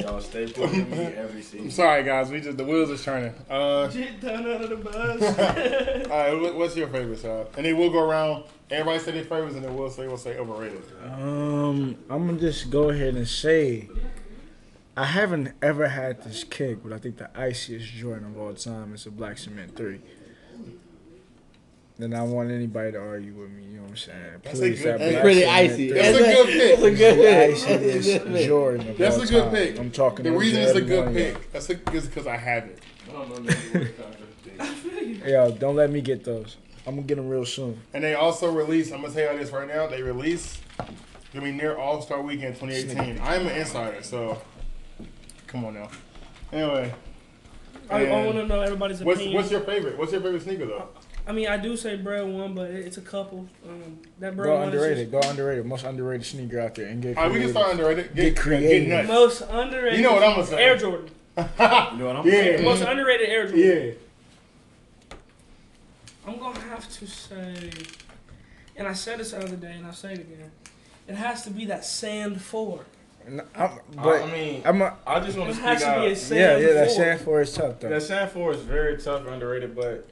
Y'all 0.00 0.20
stay 0.20 0.46
putting 0.46 0.88
me 0.88 0.96
every 0.96 1.42
season. 1.42 1.62
I'm 1.62 1.70
sorry, 1.72 2.04
guys. 2.04 2.30
We 2.30 2.40
just 2.40 2.56
the 2.56 2.64
wheels 2.64 2.92
are 2.92 3.02
turning. 3.02 3.34
Uh, 3.50 3.88
Get 3.88 4.20
down 4.20 4.48
out 4.48 4.62
of 4.62 4.70
the 4.70 4.76
bus. 4.76 6.06
all 6.10 6.40
right. 6.40 6.54
What's 6.54 6.76
your 6.76 6.86
favorite, 6.86 7.18
sir? 7.18 7.48
And 7.56 7.66
then 7.66 7.76
we'll 7.76 7.90
go 7.90 8.08
around. 8.08 8.44
Everybody 8.70 9.00
say 9.00 9.10
their 9.10 9.24
favorites, 9.24 9.56
and 9.56 9.64
then 9.64 9.76
we'll 9.76 9.90
say 9.90 10.06
we'll 10.06 10.18
say 10.18 10.38
overrated. 10.38 10.84
Um, 11.04 11.96
I'm 12.08 12.26
gonna 12.26 12.38
just 12.38 12.70
go 12.70 12.90
ahead 12.90 13.16
and 13.16 13.26
say, 13.26 13.88
I 14.96 15.06
haven't 15.06 15.52
ever 15.60 15.88
had 15.88 16.22
this 16.22 16.44
kick, 16.44 16.82
but 16.84 16.92
I 16.92 16.98
think 16.98 17.16
the 17.16 17.28
iciest 17.38 17.86
Jordan 17.92 18.26
of 18.26 18.38
all 18.38 18.54
time 18.54 18.94
is 18.94 19.06
a 19.06 19.10
Black 19.10 19.38
Cement 19.38 19.74
Three. 19.76 20.00
And 21.98 22.12
I 22.16 22.22
want 22.22 22.50
anybody 22.50 22.90
to 22.92 22.98
argue 22.98 23.34
with 23.34 23.50
me. 23.50 23.64
You 23.64 23.76
know 23.76 23.82
what 23.82 23.90
I'm 23.90 23.96
saying? 23.96 24.18
That's 24.42 24.58
a 24.60 24.70
good- 24.70 24.78
that 24.84 24.98
that's 24.98 25.20
pretty 25.20 25.44
icy. 25.44 25.88
Three. 25.90 25.98
That's 26.00 26.16
a 26.18 26.20
good 26.20 26.46
pick. 26.46 26.72
It's 26.78 26.82
a 26.82 26.90
good 26.90 27.18
The 27.18 27.22
pick. 27.22 27.50
It's 27.94 28.06
a 28.06 28.18
good 28.18 28.32
pick. 28.34 28.46
Jordan 28.48 28.88
of 28.88 28.98
That's 28.98 29.16
a 29.16 29.26
good 29.26 29.52
pick. 29.52 29.78
I'm 29.78 29.90
talking. 29.92 30.24
The 30.24 30.30
to 30.30 30.36
reason 30.38 30.62
it's 30.62 30.72
a 30.72 30.80
good 30.80 30.98
one 31.06 31.08
of 31.08 31.14
y'all. 31.16 31.34
pick. 31.34 31.52
That's 31.52 31.66
because 31.68 32.26
I 32.26 32.36
have 32.36 32.64
it. 32.64 32.80
I 33.08 33.12
don't 33.12 33.28
know 33.30 33.52
nigga 33.52 33.96
what 33.96 33.96
contract 34.58 35.28
Yo, 35.28 35.50
don't 35.52 35.76
let 35.76 35.90
me 35.90 36.00
get 36.00 36.24
those. 36.24 36.56
I'm 36.86 36.96
gonna 36.96 37.06
get 37.06 37.14
them 37.16 37.28
real 37.28 37.44
soon. 37.46 37.80
And 37.94 38.02
they 38.04 38.14
also 38.14 38.50
released. 38.52 38.92
I'm 38.92 39.02
gonna 39.02 39.14
tell 39.14 39.32
you 39.32 39.38
this 39.38 39.50
right 39.52 39.66
now. 39.68 39.86
They 39.86 40.02
released. 40.02 40.58
Gonna 41.32 41.46
be 41.46 41.52
near 41.52 41.76
All 41.76 42.02
Star 42.02 42.20
Weekend 42.20 42.56
2018. 42.56 43.20
I'm 43.22 43.46
an 43.46 43.56
insider, 43.56 44.02
so 44.02 44.40
come 45.54 45.64
on 45.66 45.74
now. 45.74 45.88
Anyway, 46.52 46.92
I, 47.88 48.06
I 48.06 48.24
want 48.26 48.36
to 48.38 48.46
know 48.46 48.60
everybody's 48.60 49.02
what's 49.02 49.20
opinion. 49.20 49.36
what's 49.36 49.50
your 49.52 49.60
favorite? 49.60 49.96
What's 49.96 50.10
your 50.12 50.20
favorite 50.20 50.42
sneaker 50.42 50.66
though? 50.66 50.88
I 51.26 51.32
mean, 51.32 51.46
I 51.48 51.56
do 51.56 51.76
say 51.76 51.96
bread 51.96 52.26
one, 52.26 52.54
but 52.54 52.70
it- 52.70 52.86
it's 52.86 52.96
a 52.98 53.00
couple. 53.02 53.46
Um, 53.66 53.98
that 54.18 54.36
bread 54.36 54.46
Go 54.46 54.54
one 54.56 54.64
underrated. 54.64 54.98
is 55.06 55.10
Go 55.10 55.20
underrated. 55.20 55.64
Most 55.64 55.84
underrated 55.84 56.26
sneaker 56.26 56.60
out 56.60 56.74
there. 56.74 56.86
And 56.86 57.00
get 57.00 57.16
All 57.16 57.24
right, 57.24 57.32
we 57.32 57.40
can 57.40 57.50
start 57.50 57.70
underrated. 57.70 58.14
Get 58.14 58.34
Get, 58.34 58.36
creative. 58.36 58.88
Get 58.88 59.06
most 59.06 59.42
underrated. 59.48 59.98
You 60.00 60.04
know 60.04 60.12
what 60.14 60.22
I'm 60.24 60.34
gonna 60.34 60.46
say. 60.46 60.62
Air 60.62 60.76
Jordan. 60.76 61.10
You 61.36 61.44
know 61.98 62.06
what 62.06 62.16
I'm 62.16 62.26
Yeah. 62.26 62.60
Most 62.62 62.82
underrated 62.82 63.28
Air 63.28 63.46
Jordan. 63.48 63.96
Yeah. 65.08 65.16
I'm 66.26 66.38
gonna 66.38 66.60
have 66.60 66.88
to 66.98 67.06
say, 67.06 67.70
and 68.76 68.88
I 68.88 68.92
said 68.92 69.18
this 69.20 69.30
the 69.32 69.38
other 69.38 69.56
day, 69.56 69.72
and 69.76 69.86
I'll 69.86 69.92
say 69.92 70.14
it 70.14 70.20
again. 70.20 70.50
It 71.06 71.14
has 71.16 71.42
to 71.44 71.50
be 71.50 71.64
that 71.66 71.84
Sand 71.84 72.40
Four. 72.40 72.80
N- 73.26 73.40
I'm, 73.54 73.70
I, 73.70 73.78
but 74.02 74.22
I 74.22 74.32
mean, 74.32 74.62
I'm 74.64 74.82
a, 74.82 74.96
I 75.06 75.20
just 75.20 75.38
want 75.38 75.54
to 75.54 75.60
has 75.62 75.80
speak 75.80 75.92
to 75.94 76.00
be 76.00 76.06
a 76.06 76.10
out. 76.10 76.16
Sand 76.16 76.40
yeah, 76.62 76.68
yeah. 76.68 76.74
That 76.74 77.18
Four. 77.20 77.24
for 77.24 77.40
is 77.42 77.52
tough 77.54 77.80
though. 77.80 77.88
That 77.88 78.02
Sand 78.02 78.30
4 78.30 78.52
is 78.52 78.60
very 78.60 78.98
tough 78.98 79.26
underrated, 79.26 79.74
but 79.74 80.08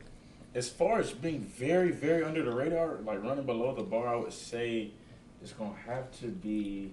as 0.55 0.69
far 0.69 0.99
as 0.99 1.13
being 1.13 1.41
very, 1.41 1.91
very 1.91 2.25
under 2.25 2.43
the 2.43 2.53
radar, 2.53 2.99
like 3.05 3.23
running 3.23 3.45
below 3.45 3.75
the 3.75 3.83
bar, 3.83 4.09
I 4.09 4.17
would 4.17 4.33
say 4.33 4.91
it's 5.43 5.53
going 5.53 5.75
to 5.75 5.81
have 5.91 6.11
to 6.21 6.27
be. 6.29 6.93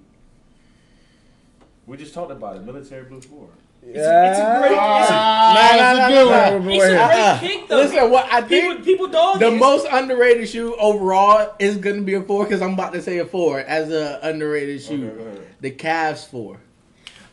We 1.85 1.97
just 1.97 2.13
talked 2.13 2.31
about 2.31 2.57
it, 2.57 2.63
military 2.63 3.03
blue 3.03 3.21
four. 3.21 3.49
It's 3.81 3.97
a, 3.97 4.29
it's 4.29 4.39
a 4.39 4.59
great. 4.59 4.71
It's 4.71 5.09
a, 5.09 5.13
Nah, 5.13 5.53
nah, 5.53 5.53
that's 5.55 5.97
a 5.97 6.01
nah, 6.01 6.07
good 6.09 6.29
nah, 6.29 6.57
one. 6.57 6.65
nah. 6.65 6.71
it's 6.73 6.83
a 6.83 6.99
ah, 7.01 7.07
great 7.07 7.19
ah. 7.19 7.37
kick 7.41 7.67
though. 7.69 7.77
Listen, 7.77 8.11
what 8.11 8.31
I 8.31 8.41
think 8.41 8.83
people 8.85 9.07
dog 9.07 9.39
the 9.39 9.47
it. 9.47 9.59
most 9.59 9.87
underrated 9.91 10.47
shoe 10.49 10.75
overall 10.75 11.55
is 11.59 11.77
gonna 11.77 12.01
be 12.01 12.13
a 12.13 12.21
four 12.21 12.43
because 12.43 12.61
I'm 12.61 12.73
about 12.73 12.93
to 12.93 13.01
say 13.01 13.17
a 13.19 13.25
four 13.25 13.59
as 13.59 13.89
a 13.91 14.19
underrated 14.21 14.81
shoe. 14.83 15.09
Okay. 15.09 15.41
The 15.61 15.71
Cavs 15.71 16.27
four. 16.27 16.57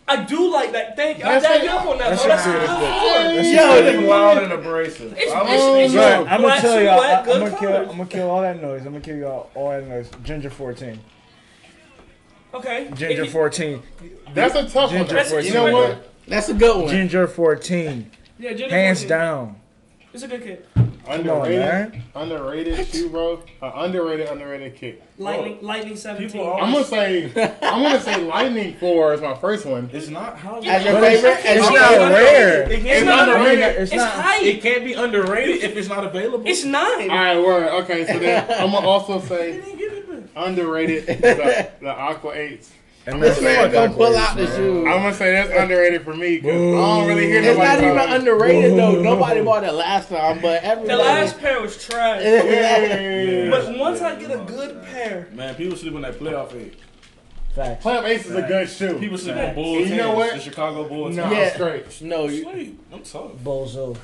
I 0.09 0.23
do 0.25 0.51
like 0.53 0.71
that. 0.73 0.95
Thank 0.97 1.19
you. 1.19 1.25
I 1.25 1.41
That's 1.41 1.45
back 1.45 1.61
it. 1.61 1.65
you 1.65 1.71
up 1.71 1.85
on 1.87 1.99
that. 1.99 2.11
That's 2.11 2.23
bro. 2.25 2.29
That's 2.37 2.47
a 2.47 2.51
good 2.53 2.61
That's 2.61 3.03
four. 3.03 3.35
That's 3.43 3.49
Yo, 3.49 4.01
It's 4.01 4.09
wild 4.09 4.39
and 4.39 4.53
abrasive. 4.53 5.13
It's- 5.15 5.33
I 5.33 5.41
it's- 5.43 5.61
was 5.61 5.93
it's- 5.93 5.93
thinking- 5.93 6.33
I'm 6.33 6.41
gonna 6.43 6.61
tell 6.61 6.81
y'all. 6.83 7.01
I'm 7.01 7.25
gonna 7.27 7.59
kill. 7.59 7.77
I'm 7.77 7.87
gonna 7.89 8.07
kill 8.07 8.31
all 8.31 8.43
that 8.43 8.63
noise. 8.63 8.81
I'm 8.87 8.93
gonna 8.93 9.01
kill 9.01 9.17
y'all 9.17 9.51
all 9.57 9.71
that 9.71 9.87
noise. 9.89 10.09
Ginger 10.23 10.51
14. 10.51 11.01
Okay. 12.55 12.89
Ginger 12.95 13.27
14. 13.27 13.83
That's 14.33 14.55
a 14.55 14.63
tough 14.69 14.93
one. 14.93 15.01
Ginger 15.01 15.05
though. 15.09 15.15
That's- 15.23 15.47
You 15.47 15.53
know 15.55 15.73
what? 15.73 16.13
That's 16.29 16.49
a 16.49 16.55
good 16.55 16.77
one. 16.83 16.89
Ginger 16.91 17.27
14. 17.27 18.11
Yeah, 18.39 18.51
Ginger 18.53 18.69
Hands 18.75 18.99
14. 18.99 19.09
down. 19.09 19.57
It's 20.13 20.23
a 20.23 20.29
good 20.29 20.43
kick. 20.43 20.67
Underrated, 21.09 21.61
man. 21.61 22.03
underrated 22.17 22.85
shoe, 22.89 23.09
bro. 23.11 23.41
Uh, 23.63 23.71
underrated, 23.77 24.27
underrated 24.29 24.75
kick. 24.75 25.01
Lightning, 25.19 25.59
Lightning 25.63 25.95
17. 25.95 26.31
People 26.33 26.53
I'm 26.55 26.73
gonna 26.73 26.85
say, 26.85 27.27
I'm 27.63 27.83
gonna 27.83 28.01
say 28.01 28.17
Lightning 28.23 28.75
Four 28.81 29.15
is 29.15 29.21
my 29.21 29.35
first 29.37 29.67
one. 29.67 29.89
It's 29.93 30.09
not 30.09 30.37
how 30.37 30.57
As 30.59 30.85
your 30.85 30.95
But 30.95 31.13
it's- 31.13 31.23
favorite? 31.23 31.59
It's 31.61 31.71
not 31.71 31.89
favorite? 31.91 32.09
rare. 32.13 32.63
It 32.63 32.69
can't 32.71 32.87
It's 32.87 33.01
be 33.03 33.07
not 33.07 33.29
underrated. 33.29 33.53
underrated. 33.53 33.83
It's 33.83 33.93
It's 33.93 34.03
not. 34.03 34.13
hype. 34.15 34.43
It 34.43 34.63
can't 34.63 34.85
be 34.85 34.93
underrated 34.95 35.63
if 35.63 35.77
it's 35.77 35.89
not 35.89 36.05
available. 36.05 36.45
It's 36.45 36.65
nine. 36.65 37.09
All 37.11 37.17
right, 37.17 37.39
word. 37.39 37.69
Okay, 37.85 38.05
so 38.05 38.19
then 38.19 38.45
I'm 38.61 38.73
gonna 38.73 38.85
also 38.89 39.21
say 39.29 39.63
underrated 40.35 41.07
the, 41.07 41.71
the 41.83 41.89
Aqua 41.91 42.33
Eights. 42.35 42.73
And 43.09 43.23
This 43.23 43.41
man 43.41 43.71
gonna 43.71 43.89
pull 43.95 44.11
backwards, 44.13 44.17
out 44.17 44.37
the 44.37 44.45
man. 44.45 44.57
shoe. 44.57 44.79
I'm 44.87 45.03
gonna 45.03 45.15
say 45.15 45.31
that's 45.33 45.51
underrated 45.51 46.03
for 46.03 46.15
me 46.15 46.37
because 46.41 46.55
I 46.75 46.99
don't 46.99 47.07
really 47.09 47.27
hear 47.27 47.39
It's 47.39 47.47
nobody. 47.47 47.67
not 47.69 47.79
even 47.79 47.95
talk 47.95 48.05
about 48.05 48.09
it. 48.17 48.19
underrated 48.19 48.73
though. 48.79 49.01
Nobody 49.03 49.43
bought 49.43 49.65
it 49.65 49.73
last 49.73 50.09
time, 50.09 50.41
but 50.43 50.63
everybody. 50.65 50.89
The 50.89 50.97
last 51.09 51.39
pair 51.39 51.61
was 51.63 51.85
trash. 51.85 52.23
Yeah. 52.25 53.51
But 53.51 53.79
once 53.79 54.01
I 54.03 54.17
get 54.17 54.33
a 54.33 54.39
good 54.39 54.83
pair, 54.83 55.29
Man, 55.33 55.55
people 55.55 55.77
sleep 55.77 55.95
on 55.95 56.03
that 56.03 56.19
playoff 56.19 56.53
eight. 56.61 56.75
Facts. 57.55 57.81
Clamp 57.83 58.07
Ace 58.07 58.27
is 58.27 58.35
a 58.35 58.43
good 58.43 58.69
shoe. 58.69 58.99
People 58.99 59.17
sleep 59.19 59.37
Facts. 59.37 59.49
on 59.51 59.55
Bulls. 59.55 59.89
You 59.89 59.97
know 59.97 60.13
what? 60.15 60.35
The 60.35 60.41
Chicago 60.41 60.89
Bulls. 60.89 61.17
no, 61.17 61.23
hands. 61.25 61.37
Yeah. 61.39 61.55
straight. 61.55 62.03
no, 62.03 62.27
you, 62.29 62.43
Sleep. 62.43 62.81
I'm 62.93 63.03
tough. 63.03 63.33
Bozo. 63.43 63.97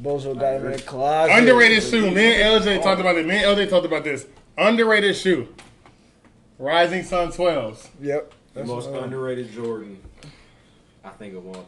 Bozo 0.00 0.38
got 0.38 0.54
him 0.60 0.66
in 0.66 0.72
the 0.72 0.78
closet. 0.82 1.32
Underrated 1.36 1.82
shoe. 1.82 2.10
Me 2.10 2.40
and 2.40 2.62
LJ 2.64 2.82
talked 2.82 3.00
about 3.00 3.16
it. 3.16 3.26
Me 3.26 3.36
and 3.36 3.58
LJ 3.58 3.68
talked 3.68 3.84
about 3.84 4.04
this. 4.04 4.26
Underrated 4.56 5.16
shoe. 5.16 5.48
Rising 6.58 7.02
Sun 7.02 7.32
12s. 7.32 7.88
Yep. 8.00 8.32
The 8.54 8.64
most 8.64 8.88
what- 8.90 9.02
underrated 9.02 9.52
Jordan, 9.52 10.00
I 11.04 11.10
think 11.10 11.34
of 11.34 11.46
all 11.46 11.54
time. 11.54 11.64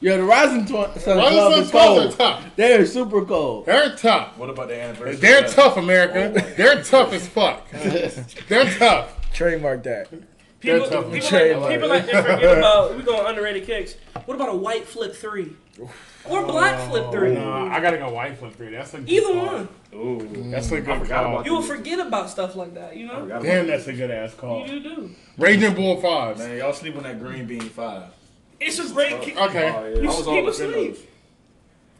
yo, 0.00 0.16
the 0.16 0.22
Rising 0.22 0.64
Tw- 0.64 0.98
Sun 1.00 1.18
Rising 1.18 1.36
12 1.38 1.52
Sun 1.52 1.62
is 1.62 1.70
12s 1.70 1.74
are 1.74 1.96
cold. 2.06 2.18
tough. 2.18 2.44
They're 2.56 2.86
super 2.86 3.24
cold. 3.24 3.66
They're 3.66 3.94
tough. 3.96 4.38
What 4.38 4.50
about 4.50 4.68
the 4.68 4.80
anniversary? 4.80 5.16
They're 5.16 5.46
tough, 5.46 5.76
America. 5.76 6.32
Oh 6.36 6.54
They're 6.56 6.82
tough 6.84 7.12
as 7.12 7.26
fuck. 7.28 7.68
They're 8.48 8.70
tough. 8.78 9.32
Trademark 9.32 9.82
that. 9.84 10.08
People, 10.60 10.88
tough. 10.88 11.12
people, 11.12 11.38
like, 11.38 11.56
mark. 11.56 11.72
people 11.72 11.88
like 11.88 12.06
to 12.06 12.22
forget 12.22 12.58
about. 12.58 12.96
We 12.96 13.02
going 13.02 13.26
underrated 13.26 13.64
kicks. 13.64 13.96
What 14.26 14.34
about 14.34 14.50
a 14.50 14.56
white 14.56 14.86
flip 14.86 15.14
three 15.14 15.56
or 16.28 16.46
black 16.46 16.88
flip 16.88 17.10
three? 17.10 17.34
Nah, 17.34 17.72
I 17.72 17.80
gotta 17.80 17.98
go 17.98 18.10
white 18.12 18.38
flip 18.38 18.54
three. 18.54 18.70
That's 18.70 18.94
a 18.94 18.98
good 18.98 19.08
Either 19.08 19.26
call. 19.26 19.46
one. 19.46 19.68
Ooh. 19.94 20.50
That's 20.50 20.70
a 20.70 20.76
I 20.76 20.80
good 20.80 20.98
forgot 21.00 21.24
call. 21.24 21.32
about 21.34 21.46
You 21.46 21.54
will 21.54 21.62
forget 21.62 22.06
about 22.06 22.30
stuff 22.30 22.54
like 22.56 22.74
that. 22.74 22.96
You 22.96 23.06
know. 23.06 23.26
Damn, 23.42 23.66
that's 23.66 23.86
a 23.86 23.92
good 23.92 24.10
ass 24.10 24.34
call. 24.34 24.66
You 24.66 24.80
do. 24.80 24.94
do. 24.96 25.10
Raging 25.38 25.74
Bull 25.74 26.00
fives. 26.00 26.38
Man, 26.38 26.58
y'all 26.58 26.72
sleep 26.72 26.96
on 26.96 27.02
that 27.04 27.18
green 27.18 27.46
bean 27.46 27.60
five. 27.60 28.12
It's 28.60 28.78
a 28.78 28.92
great 28.92 29.22
kick. 29.22 29.40
Okay. 29.40 29.72
Oh, 29.74 29.86
yeah. 29.86 30.00
You 30.02 30.10
I 30.10 30.16
was 30.16 30.26
all 30.26 30.34
people 30.34 30.50
up 30.50 30.60
in 30.60 30.72
sleep. 30.72 31.09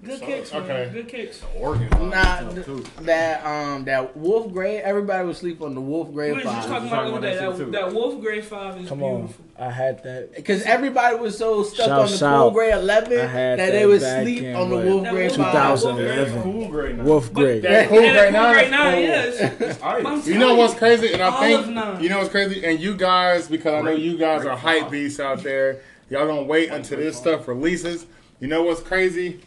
Those. 0.03 0.19
Good 0.19 0.27
kicks, 0.27 0.53
man. 0.53 0.63
Okay. 0.63 0.91
Good 0.93 1.09
kicks. 1.09 1.43
Oregon. 1.57 2.11
Nah, 2.11 2.51
th- 2.51 2.67
that 3.03 3.45
um 3.45 3.85
that 3.85 4.17
Wolf 4.17 4.53
Gray. 4.53 4.79
Everybody 4.79 5.27
would 5.27 5.37
sleep 5.37 5.61
on 5.61 5.75
the 5.75 5.81
Wolf 5.81 6.13
Gray 6.13 6.31
We 6.31 6.37
was 6.37 6.45
just 6.45 6.57
five 6.69 6.69
talking 6.69 6.89
talking 6.89 7.13
about 7.13 7.21
the 7.23 7.29
other 7.29 7.31
day. 7.31 7.37
about 7.45 7.57
that 7.59 7.71
That, 7.73 7.87
that 7.91 7.95
Wolf 7.95 8.21
Gray 8.23 8.41
five 8.41 8.81
is 8.81 8.89
Come 8.89 9.03
on. 9.03 9.17
beautiful. 9.21 9.45
I 9.59 9.71
had 9.71 10.03
that. 10.05 10.35
because 10.35 10.63
everybody 10.63 11.17
was 11.17 11.37
so 11.37 11.63
stuck 11.63 11.87
Shout 11.87 12.01
on 12.01 12.19
the 12.19 12.27
out. 12.27 12.41
Cool 12.45 12.51
Gray 12.53 12.73
eleven 12.73 13.13
I 13.21 13.27
that, 13.27 13.57
they 13.59 13.71
that 13.81 13.89
would 13.89 14.01
sleep 14.01 14.43
in, 14.43 14.57
on 14.57 14.71
the 14.71 14.77
Wolf 14.77 15.09
Gray 15.11 15.29
five. 15.29 15.37
2011. 15.81 16.43
Cool 16.43 16.69
great 16.69 16.97
now. 16.97 17.05
Wolf 17.05 17.33
Gray. 17.35 17.61
That 17.61 17.89
cool 17.91 17.99
And 17.99 18.17
right 18.17 18.33
that 18.33 18.33
now. 18.33 18.45
Cool 18.45 18.53
Gray 18.55 18.65
is 18.65 18.71
nine 18.71 18.95
cool. 18.95 19.61
is. 19.61 19.61
It's 19.77 19.83
ice. 19.83 20.27
You 20.27 20.39
know 20.39 20.55
what's 20.55 20.75
crazy? 20.75 21.13
And 21.13 21.23
I 21.23 21.29
Olive 21.29 21.65
think 21.67 22.03
you 22.03 22.09
know 22.09 22.19
what's 22.19 22.31
crazy. 22.31 22.65
And 22.65 22.81
you 22.81 22.95
guys, 22.97 23.49
because 23.49 23.75
I 23.75 23.83
know 23.83 23.91
you 23.91 24.17
guys 24.17 24.47
are 24.47 24.57
hype 24.57 24.91
beasts 24.91 25.21
out 25.21 25.43
there. 25.43 25.81
Y'all 26.09 26.27
gonna 26.27 26.43
wait 26.43 26.71
until 26.71 26.97
this 26.99 27.19
stuff 27.19 27.47
releases. 27.47 28.07
You 28.41 28.49
know 28.49 28.63
what's 28.63 28.81
crazy? 28.81 29.41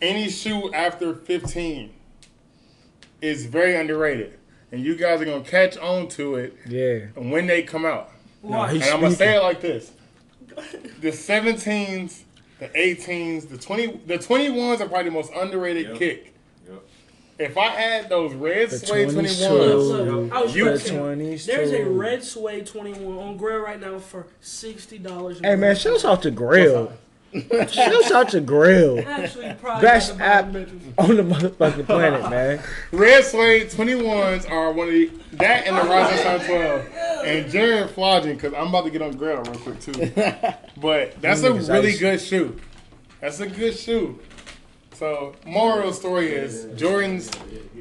Any 0.00 0.28
shoe 0.30 0.72
after 0.72 1.14
15 1.14 1.90
is 3.20 3.44
very 3.46 3.74
underrated, 3.76 4.38
and 4.72 4.82
you 4.82 4.94
guys 4.96 5.20
are 5.20 5.24
gonna 5.26 5.44
catch 5.44 5.76
on 5.76 6.08
to 6.08 6.36
it 6.36 6.54
Yeah. 6.66 6.98
when 7.20 7.46
they 7.46 7.62
come 7.62 7.84
out. 7.84 8.10
Watch. 8.42 8.74
And 8.74 8.84
I'm 8.84 9.00
gonna 9.00 9.14
say 9.14 9.36
it 9.36 9.42
like 9.42 9.60
this: 9.60 9.90
the 11.00 11.12
17s, 11.12 12.22
the 12.58 12.68
18s, 12.74 13.46
the 13.50 13.58
20, 13.58 14.00
the 14.06 14.16
21s 14.18 14.80
are 14.80 14.88
probably 14.88 15.10
the 15.10 15.14
most 15.14 15.32
underrated 15.34 15.88
Yep. 15.88 15.98
kick. 15.98 16.32
Yep. 16.66 16.82
If 17.38 17.58
I 17.58 17.68
had 17.68 18.08
those 18.08 18.32
red 18.32 18.70
The 18.70 18.78
suede 18.78 19.08
22s. 19.10 19.40
21s, 19.46 20.32
I 20.32 20.42
was 20.42 20.56
You- 20.56 20.64
The 20.64 20.70
about 20.70 20.80
to 20.80 20.88
say, 20.88 20.94
20s. 20.96 21.46
There's 21.46 21.72
a 21.72 21.84
red 21.84 22.24
suede 22.24 22.66
21 22.66 23.18
on 23.18 23.36
Grail 23.36 23.58
right 23.58 23.80
now 23.80 23.98
for 23.98 24.26
sixty 24.40 24.96
dollars. 24.96 25.40
Hey 25.44 25.56
man, 25.56 25.76
shouts 25.76 26.06
out 26.06 26.22
to 26.22 26.30
Grail. 26.30 26.92
Shouts 27.32 28.10
out 28.10 28.28
to 28.30 28.40
Grill 28.40 28.98
Actually, 29.06 29.54
Best 29.80 30.18
the 30.18 30.24
app. 30.24 30.46
on 30.46 31.16
the 31.16 31.22
motherfucking 31.22 31.86
planet, 31.86 32.28
man. 32.28 32.60
Red 32.90 33.24
Suede 33.24 33.68
21s 33.70 34.50
are 34.50 34.72
one 34.72 34.88
of 34.88 34.94
the 34.94 35.10
that 35.32 35.66
and 35.66 35.76
the 35.76 35.82
Rising 35.82 36.18
Sun 36.18 36.40
12 36.46 36.88
and 37.24 37.50
Jared 37.50 37.90
flogging 37.90 38.34
because 38.34 38.52
I'm 38.54 38.68
about 38.68 38.84
to 38.84 38.90
get 38.90 39.00
on 39.02 39.12
grill 39.12 39.42
real 39.42 39.54
quick 39.60 39.80
too. 39.80 40.12
But 40.76 41.20
that's 41.20 41.42
a 41.44 41.52
really 41.52 41.96
good 41.96 42.20
shoe. 42.20 42.58
That's 43.20 43.38
a 43.40 43.46
good 43.46 43.76
shoe. 43.76 44.18
So 44.94 45.34
moral 45.46 45.80
of 45.80 45.86
the 45.86 45.92
story 45.94 46.32
is 46.32 46.64
Jordans 46.80 47.30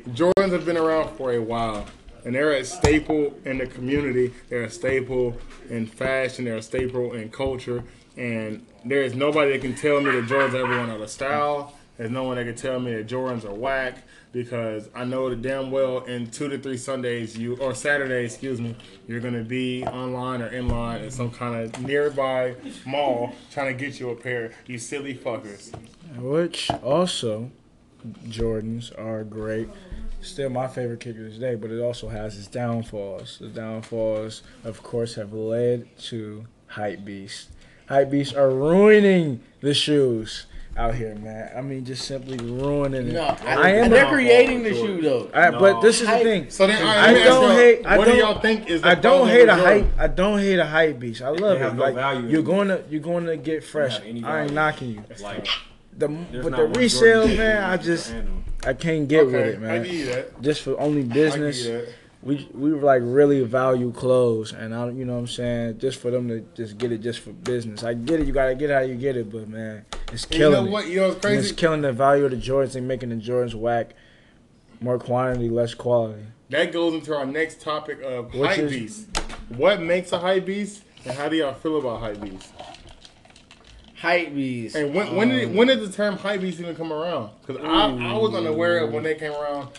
Jordans 0.10 0.52
have 0.52 0.66
been 0.66 0.78
around 0.78 1.10
for 1.18 1.34
a 1.34 1.40
while. 1.40 1.86
And 2.26 2.36
they're 2.36 2.52
a 2.52 2.66
staple 2.66 3.34
in 3.46 3.60
the 3.60 3.66
community. 3.66 4.34
They're 4.50 4.64
a 4.64 4.70
staple 4.70 5.38
in 5.70 5.86
fashion. 5.88 6.46
They're 6.46 6.58
a 6.58 6.62
staple 6.62 7.14
in 7.14 7.30
culture. 7.30 7.84
And 8.18 8.66
there 8.86 9.04
is 9.04 9.14
nobody 9.14 9.54
that 9.54 9.62
can 9.62 9.76
tell 9.76 10.02
me 10.02 10.12
that 10.12 10.26
Jordans 10.26 10.54
are 10.54 10.64
everyone 10.64 10.90
out 10.90 11.02
of 11.02 11.10
style. 11.10 11.74
There's 11.98 12.12
no 12.12 12.24
one 12.24 12.38
that 12.38 12.46
can 12.46 12.56
tell 12.56 12.80
me 12.80 12.94
that 12.96 13.08
Jordans 13.08 13.44
are 13.44 13.54
whack 13.54 14.04
because 14.32 14.90
I 14.96 15.04
know 15.04 15.30
that 15.30 15.42
damn 15.42 15.70
well 15.70 16.00
in 16.06 16.30
two 16.30 16.48
to 16.48 16.58
three 16.58 16.78
Sundays 16.78 17.38
you 17.38 17.58
or 17.58 17.74
Saturdays, 17.76 18.34
excuse 18.34 18.62
me, 18.62 18.76
you're 19.08 19.20
gonna 19.20 19.44
be 19.44 19.84
online 19.84 20.42
or 20.42 20.48
in 20.48 20.70
line 20.70 21.02
at 21.02 21.12
some 21.12 21.32
kind 21.32 21.56
of 21.56 21.82
nearby 21.82 22.56
mall 22.86 23.36
trying 23.52 23.76
to 23.76 23.86
get 23.86 24.00
you 24.00 24.12
a 24.12 24.16
pair. 24.16 24.52
You 24.66 24.78
silly 24.78 25.16
fuckers. 25.16 25.76
Which 26.18 26.70
also, 26.84 27.52
Jordans 28.28 28.98
are 28.98 29.24
great. 29.24 29.68
Still 30.22 30.50
my 30.50 30.68
favorite 30.68 31.00
kicker 31.00 31.30
today, 31.30 31.56
but 31.56 31.72
it 31.72 31.82
also 31.82 32.10
has 32.10 32.38
its 32.38 32.48
downfalls. 32.48 33.40
The 33.40 33.48
downfalls, 33.48 34.44
of 34.64 34.84
course, 34.84 35.16
have 35.16 35.34
led 35.34 35.98
to 36.00 36.46
hype 36.68 37.04
beasts. 37.04 37.50
Hype 37.90 38.12
beasts 38.12 38.34
are 38.36 38.50
ruining 38.52 39.42
the 39.62 39.74
shoes 39.74 40.46
out 40.78 40.94
here, 40.96 41.16
man. 41.16 41.52
I 41.58 41.62
mean, 41.62 41.84
just 41.84 42.06
simply 42.06 42.38
ruining 42.38 43.08
it. 43.10 43.14
No, 43.14 43.36
I, 43.46 43.56
I 43.56 43.70
am 43.72 43.90
they're 43.90 44.06
creating 44.06 44.62
the 44.64 44.74
shoe 44.76 45.02
though. 45.02 45.30
I- 45.34 45.50
but 45.52 45.82
this 45.82 46.00
is 46.00 46.08
the 46.08 46.20
thing. 46.20 46.50
So 46.52 46.68
then, 46.68 46.82
all 46.82 46.88
right, 46.88 46.98
I 46.98 47.02
let 47.08 47.14
me 47.16 47.20
ask 47.22 47.28
don't 47.30 47.42
y'all, 47.42 47.52
hate- 47.58 47.86
I 47.88 47.98
what 47.98 48.06
do 48.06 48.12
don't- 48.12 48.20
y'all 48.20 48.40
think 48.40 48.70
is 48.70 48.82
the 48.84 48.88
I 48.90 48.96
don't 48.96 49.28
hate 49.28 49.50
a 49.50 49.56
with 49.56 49.64
hype. 49.66 49.86
I 49.98 50.08
don't 50.08 50.40
hate 50.40 50.60
a 50.60 50.66
hype 50.66 51.00
beast. 51.00 51.22
I 51.24 51.30
love 51.30 51.58
They 51.58 51.64
have 51.66 51.74
it. 51.74 51.78
no 51.78 51.84
Like 51.84 51.96
value 51.96 52.28
you're 52.30 52.44
going 52.44 52.68
to 52.70 52.84
you're 52.90 53.02
going 53.02 53.26
to 53.26 53.36
get 53.38 53.64
fresh. 53.64 54.00
I 54.00 54.04
ain't 54.44 54.54
knocking 54.54 54.90
you. 54.92 55.04
Like, 55.22 55.48
The 55.98 56.08
but 56.08 56.56
the 56.56 56.68
resale 56.80 57.22
Jordan 57.28 57.38
man, 57.38 57.64
I 57.64 57.78
just. 57.78 58.14
I 58.68 58.74
can't 58.74 59.08
get 59.08 59.26
with 59.26 59.36
it, 59.36 59.60
man. 59.60 59.84
give 59.84 59.94
you 59.94 60.06
that. 60.08 60.42
Just 60.42 60.62
for 60.62 60.80
only 60.80 61.00
I 61.02 61.04
give 61.06 61.14
business. 61.14 61.68
You 62.26 62.36
that. 62.36 62.56
we 62.56 62.72
we 62.72 62.80
like 62.80 63.02
really 63.04 63.44
value 63.44 63.92
clothes, 63.92 64.54
and 64.54 64.74
I, 64.76 64.90
you 64.90 65.06
know 65.06 65.14
what 65.14 65.20
I'm 65.20 65.28
saying, 65.28 65.80
just 65.80 66.00
for 66.00 66.12
them 66.12 66.28
to 66.28 66.42
just 66.56 66.78
get 66.78 66.92
it 66.92 67.00
just 67.00 67.20
for 67.20 67.32
business. 67.32 67.84
I 67.84 67.94
get 67.94 68.20
it, 68.20 68.28
you 68.28 68.34
gotta 68.34 68.56
get 68.56 68.70
how 68.70 68.80
you 68.80 68.96
get 68.96 69.18
it, 69.18 69.32
but 69.32 69.48
man, 69.48 69.86
it's 70.12 70.26
And 70.26 70.34
You 70.34 70.40
killing 70.40 70.66
know 70.66 70.72
what? 70.72 70.88
You 70.88 71.02
know 71.02 71.10
what's 71.10 71.26
And 71.26 71.36
It's 71.36 71.52
killing 71.52 71.82
the 71.82 71.94
value 71.94 72.26
of 72.26 72.32
the 72.32 72.38
Jordans 72.38 72.76
and 72.76 72.88
making 72.88 73.10
the 73.10 73.16
Jordans 73.16 73.56
whack. 73.56 73.92
More 74.82 74.98
quantity, 74.98 75.50
less 75.50 75.74
quality. 75.74 76.24
That 76.50 76.72
goes 76.72 76.94
into 76.94 77.14
our 77.14 77.26
next 77.26 77.62
topic 77.62 78.02
of 78.02 78.34
Which 78.34 78.50
hype 78.50 78.60
is- 78.60 78.72
beast. 78.72 79.08
What 79.50 79.82
makes 79.82 80.12
a 80.12 80.20
hype 80.20 80.46
beast, 80.46 80.84
and 81.06 81.18
how 81.18 81.28
do 81.28 81.36
y'all 81.36 81.54
feel 81.54 81.80
about 81.80 82.00
hype 82.00 82.22
beast? 82.22 82.50
Hype 83.96 84.34
beast. 84.34 84.76
And 84.76 84.94
when 84.96 85.16
when 85.16 85.30
did 85.30 85.50
Um, 85.50 85.56
when 85.56 85.68
did 85.68 85.82
the 85.82 85.92
term 85.92 86.16
hype 86.18 86.42
beast 86.42 86.60
even 86.60 86.76
come 86.76 86.94
around? 86.94 87.32
Because 87.46 87.62
I, 87.64 87.90
I 87.90 88.14
was 88.18 88.34
unaware 88.34 88.80
of 88.80 88.94
when 88.94 89.04
they 89.04 89.16
came 89.16 89.34
around 89.34 89.70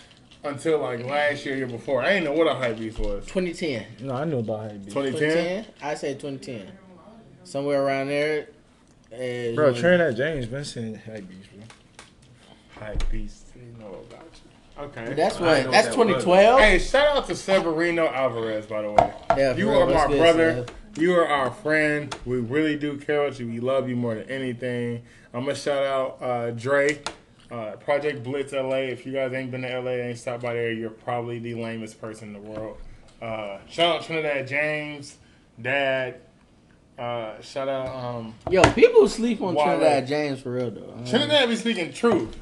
until 0.43 0.79
like 0.79 1.03
last 1.05 1.45
year, 1.45 1.55
year 1.55 1.67
before. 1.67 2.01
I 2.01 2.09
didn't 2.13 2.25
know 2.25 2.33
what 2.33 2.47
a 2.47 2.53
hype 2.55 2.77
beast 2.77 2.99
was. 2.99 3.25
2010. 3.27 3.85
No, 4.01 4.13
I 4.15 4.25
knew 4.25 4.39
about 4.39 4.61
hype 4.71 4.83
beast. 4.83 4.95
2010. 4.95 5.63
2010. 5.65 5.73
I 5.81 5.93
said 5.95 6.19
2010. 6.19 6.71
Somewhere 7.43 7.83
around 7.83 8.07
there. 8.07 8.47
is 9.11 9.55
Bro, 9.55 9.71
when- 9.73 9.81
Trinidad 9.81 10.15
James 10.15 10.45
been 10.47 10.65
saying 10.65 10.95
hype 11.05 11.27
beast, 11.27 11.49
bro. 11.53 11.63
Hype 12.85 13.09
beast. 13.11 13.53
Didn't 13.53 13.79
know 13.79 13.87
about 14.09 14.25
you. 14.33 14.83
Okay. 14.83 15.13
That's 15.13 15.39
what. 15.39 15.65
know 15.65 15.71
That's 15.71 15.87
that 15.89 15.97
was. 15.97 16.07
2012. 16.23 16.59
Hey, 16.59 16.79
shout 16.79 17.17
out 17.17 17.27
to 17.27 17.35
Severino 17.35 18.07
Alvarez, 18.07 18.65
by 18.65 18.81
the 18.81 18.91
way. 18.91 19.13
Yeah, 19.37 19.55
You 19.55 19.65
for 19.65 19.71
real, 19.71 19.81
are 19.83 19.93
my 19.93 20.07
good, 20.07 20.17
brother. 20.19 20.65
Seth? 20.67 20.75
You 20.97 21.13
are 21.15 21.27
our 21.27 21.51
friend. 21.51 22.13
We 22.25 22.37
really 22.39 22.75
do 22.77 22.97
care 22.97 23.25
about 23.25 23.39
you. 23.39 23.47
We 23.47 23.59
love 23.59 23.87
you 23.87 23.95
more 23.95 24.15
than 24.15 24.29
anything. 24.29 25.03
I'm 25.33 25.41
gonna 25.45 25.55
shout 25.55 25.83
out 25.83 26.17
uh, 26.21 26.51
Dre, 26.51 26.99
uh, 27.51 27.75
Project 27.77 28.23
Blitz 28.23 28.53
LA. 28.53 28.77
If 28.77 29.05
you 29.05 29.11
guys 29.11 29.33
ain't 29.33 29.51
been 29.51 29.61
to 29.63 29.79
LA, 29.79 29.91
ain't 29.91 30.17
stopped 30.17 30.43
by 30.43 30.53
there, 30.53 30.71
you're 30.71 30.89
probably 30.89 31.39
the 31.39 31.55
lamest 31.55 31.99
person 31.99 32.33
in 32.35 32.41
the 32.41 32.49
world. 32.49 32.77
Uh, 33.21 33.59
shout 33.69 33.97
out 33.97 34.03
Trinidad 34.03 34.47
James, 34.47 35.17
Dad. 35.61 36.21
Uh, 36.97 37.39
shout 37.41 37.67
out 37.67 37.87
um, 37.87 38.33
Yo, 38.49 38.61
people 38.73 39.07
sleep 39.07 39.41
on 39.41 39.55
Wale. 39.55 39.65
Trinidad 39.65 40.07
James 40.07 40.41
for 40.41 40.51
real 40.51 40.71
though. 40.71 41.03
Trinidad. 41.07 41.49
Be 41.49 41.55
speaking 41.55 41.91
truth. 41.91 42.37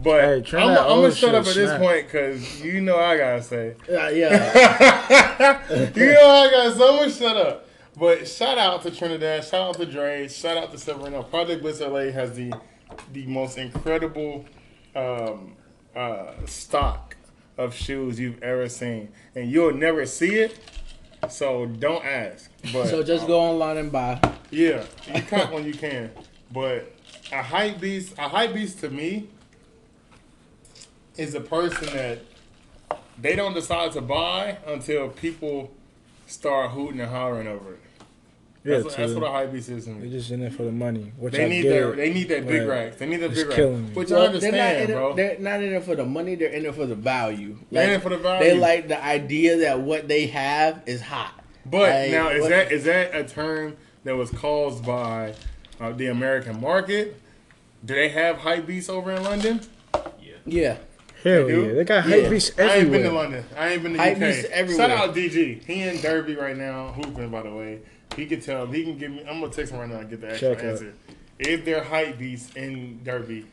But 0.00 0.46
Hey, 0.46 0.56
I'm, 0.58 0.70
I'm 0.70 0.76
gonna 0.76 1.12
shut 1.12 1.34
up 1.34 1.44
at 1.46 1.54
this 1.54 1.76
point 1.78 2.06
because 2.06 2.62
you 2.64 2.80
know 2.80 2.98
I 2.98 3.16
gotta 3.16 3.42
say. 3.42 3.74
Yeah, 3.88 4.10
yeah. 4.10 5.60
you 5.94 6.12
know 6.12 6.28
I 6.28 6.50
gotta 6.50 6.76
so 6.76 6.96
much 6.96 7.16
shut 7.16 7.36
up. 7.36 7.68
But 7.96 8.28
shout 8.28 8.58
out 8.58 8.82
to 8.82 8.92
Trinidad, 8.92 9.44
shout 9.44 9.70
out 9.70 9.74
to 9.76 9.86
Dre, 9.86 10.28
shout 10.28 10.56
out 10.56 10.70
to 10.70 10.78
Severino. 10.78 11.24
Project 11.24 11.62
Blitz 11.62 11.80
LA 11.80 12.12
has 12.12 12.32
the 12.34 12.52
the 13.12 13.26
most 13.26 13.58
incredible 13.58 14.44
um, 14.94 15.56
uh, 15.94 16.32
stock 16.46 17.16
of 17.56 17.74
shoes 17.74 18.18
you've 18.20 18.42
ever 18.42 18.68
seen, 18.68 19.08
and 19.34 19.50
you'll 19.50 19.74
never 19.74 20.06
see 20.06 20.36
it. 20.36 20.58
So 21.28 21.66
don't 21.66 22.04
ask. 22.04 22.50
But 22.72 22.86
so 22.86 23.02
just 23.02 23.26
go 23.26 23.40
online 23.40 23.76
and 23.76 23.90
buy. 23.90 24.20
yeah, 24.50 24.84
you 25.12 25.22
cut 25.22 25.52
when 25.52 25.64
you 25.64 25.72
can. 25.72 26.12
But 26.52 26.92
a 27.32 27.42
hype 27.42 27.80
beast, 27.80 28.14
a 28.18 28.28
hype 28.28 28.54
beast 28.54 28.78
to 28.80 28.90
me 28.90 29.28
is 31.16 31.34
a 31.34 31.40
person 31.40 31.86
that 31.94 32.20
they 33.20 33.34
don't 33.34 33.54
decide 33.54 33.92
to 33.92 34.00
buy 34.00 34.58
until 34.66 35.08
people 35.08 35.72
start 36.26 36.70
hooting 36.70 37.00
and 37.00 37.10
hollering 37.10 37.48
over 37.48 37.74
it. 37.74 37.80
Yeah, 38.64 38.74
That's, 38.74 38.84
what, 38.86 38.96
that's 38.96 39.12
what 39.14 39.22
a 39.22 39.30
hype 39.30 39.52
beast 39.52 39.68
is 39.68 39.84
to 39.84 39.92
They're 39.94 40.10
just 40.10 40.30
in 40.30 40.42
it 40.42 40.52
for 40.52 40.64
the 40.64 40.72
money. 40.72 41.12
Which 41.16 41.32
They 41.34 41.44
I 41.44 41.48
need 41.48 41.62
get 41.62 41.68
their 41.70 41.92
they 41.92 42.12
need 42.12 42.28
that 42.28 42.46
big 42.46 42.66
racks. 42.68 42.96
They 42.96 43.06
need 43.06 43.18
that 43.18 43.30
it's 43.30 43.44
big 43.44 43.52
killing 43.52 43.82
racks. 43.84 43.88
me. 43.90 43.94
Which 43.94 44.12
I 44.12 44.16
understand, 44.16 44.54
they're 44.54 44.74
not 44.74 44.90
in 44.90 44.96
bro. 44.96 45.10
It, 45.12 45.16
they're 45.16 45.38
not 45.38 45.62
in 45.62 45.72
it 45.74 45.82
for 45.84 45.94
the 45.94 46.04
money. 46.04 46.34
They're 46.34 46.48
in 46.50 46.66
it 46.66 46.74
for 46.74 46.84
the 46.86 46.94
value. 46.96 47.56
They're 47.70 47.84
in 47.88 47.90
it 47.94 48.02
for 48.02 48.08
the 48.10 48.18
value. 48.18 48.50
They 48.50 48.58
like 48.58 48.88
the 48.88 49.02
idea 49.02 49.58
that 49.58 49.80
what 49.80 50.08
they 50.08 50.26
have 50.26 50.82
is 50.86 51.00
hot. 51.00 51.34
But 51.64 51.80
Like, 51.90 52.10
now 52.10 52.28
is 52.30 52.40
what- 52.42 52.50
that 52.50 52.72
is 52.72 52.84
that 52.84 53.14
a 53.14 53.24
term 53.24 53.76
that 54.04 54.16
was 54.16 54.30
caused 54.30 54.84
by 54.84 55.34
uh, 55.80 55.92
the 55.92 56.06
American 56.08 56.60
market? 56.60 57.20
Do 57.84 57.94
they 57.94 58.08
have 58.08 58.38
hype 58.38 58.66
beasts 58.66 58.90
over 58.90 59.12
in 59.12 59.22
London? 59.22 59.60
Yeah. 60.20 60.32
Yeah. 60.44 60.76
Hell 61.22 61.46
They 61.46 61.66
yeah, 61.68 61.74
they 61.74 61.84
got 61.84 62.04
hype 62.04 62.22
Yeah. 62.24 62.28
beasts 62.28 62.50
everywhere. 62.58 62.70
I 62.74 62.78
ain't 62.80 62.90
been 62.92 63.02
to. 63.04 63.12
London. 63.12 63.44
I 63.56 63.68
ain't 63.70 63.82
been 63.84 63.92
to 63.92 63.98
Hype 63.98 64.14
UK. 64.16 64.20
beasts 64.20 64.46
everywhere. 64.52 64.88
Shout 64.88 65.08
out 65.08 65.14
DG. 65.14 65.64
He 65.64 65.82
in 65.82 66.00
Derby 66.00 66.34
right 66.36 66.56
now, 66.56 66.88
hooping. 66.92 67.28
By 67.30 67.42
the 67.42 67.52
way, 67.54 67.78
he 68.18 68.26
can 68.26 68.40
tell. 68.40 68.66
He 68.66 68.84
can 68.84 68.98
give 68.98 69.10
me. 69.10 69.20
I'm 69.28 69.40
gonna 69.40 69.52
text 69.52 69.72
him 69.72 69.78
right 69.80 69.88
now 69.88 69.98
and 69.98 70.10
get 70.10 70.20
the 70.20 70.32
actual 70.32 70.54
Check 70.54 70.64
out. 70.64 70.70
answer. 70.70 70.94
If 71.38 71.64
they're 71.64 71.84
hype 71.84 72.18
beasts 72.18 72.54
in 72.56 73.02
Derby, 73.04 73.46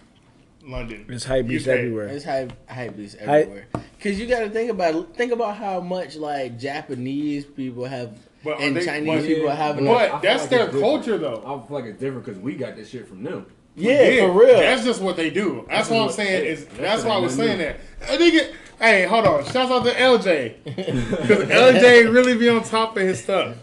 London, 0.63 1.05
There's 1.07 1.23
hype 1.23 1.47
beasts 1.47 1.67
UK. 1.67 1.73
everywhere. 1.77 2.07
It's 2.07 2.25
hype, 2.25 2.51
hype 2.69 2.97
beasts 2.97 3.17
Hype- 3.19 3.27
everywhere. 3.47 3.67
Cause 4.01 4.19
you 4.19 4.25
got 4.27 4.39
to 4.41 4.49
think 4.49 4.71
about 4.71 5.15
think 5.15 5.31
about 5.31 5.55
how 5.57 5.79
much 5.79 6.15
like 6.15 6.59
Japanese 6.59 7.45
people 7.45 7.85
have 7.85 8.17
But 8.43 8.57
are 8.57 8.61
and 8.61 8.75
they- 8.75 8.85
Chinese 8.85 9.21
but- 9.21 9.27
people 9.27 9.49
have. 9.49 9.75
but- 9.75 9.83
like, 9.85 10.07
I 10.07 10.09
feel 10.11 10.19
that's 10.21 10.41
like 10.43 10.49
their 10.49 10.59
different. 10.65 10.81
culture, 10.83 11.17
though. 11.17 11.37
I 11.45 11.67
feel 11.67 11.77
like 11.77 11.85
it's 11.85 11.99
different 11.99 12.25
because 12.25 12.39
we 12.41 12.53
got 12.55 12.75
this 12.75 12.89
shit 12.89 13.07
from 13.07 13.23
them. 13.23 13.45
yeah, 13.75 14.25
for 14.27 14.31
real. 14.31 14.57
That's 14.59 14.83
just 14.85 15.01
what 15.01 15.15
they 15.15 15.29
do. 15.29 15.65
That's 15.67 15.87
That's 15.87 15.89
what 15.91 15.97
I'm 15.99 16.05
what- 16.07 16.15
saying. 16.15 16.45
Is 16.45 16.65
that's 16.65 16.77
that's 16.79 17.03
why 17.03 17.11
I 17.11 17.13
what 17.15 17.23
was 17.23 17.37
they 17.37 17.45
saying 17.47 17.57
do. 17.59 17.63
that. 17.65 18.11
I 18.11 18.17
nigga, 18.17 18.53
hey, 18.79 19.05
hold 19.05 19.25
on. 19.25 19.43
Shouts 19.45 19.71
out 19.71 19.83
to 19.85 19.91
LJ 19.91 20.55
because 20.63 21.49
LJ 21.49 22.11
really 22.13 22.35
be 22.37 22.49
on 22.49 22.63
top 22.63 22.95
of 22.97 23.03
his 23.03 23.21
stuff. 23.21 23.55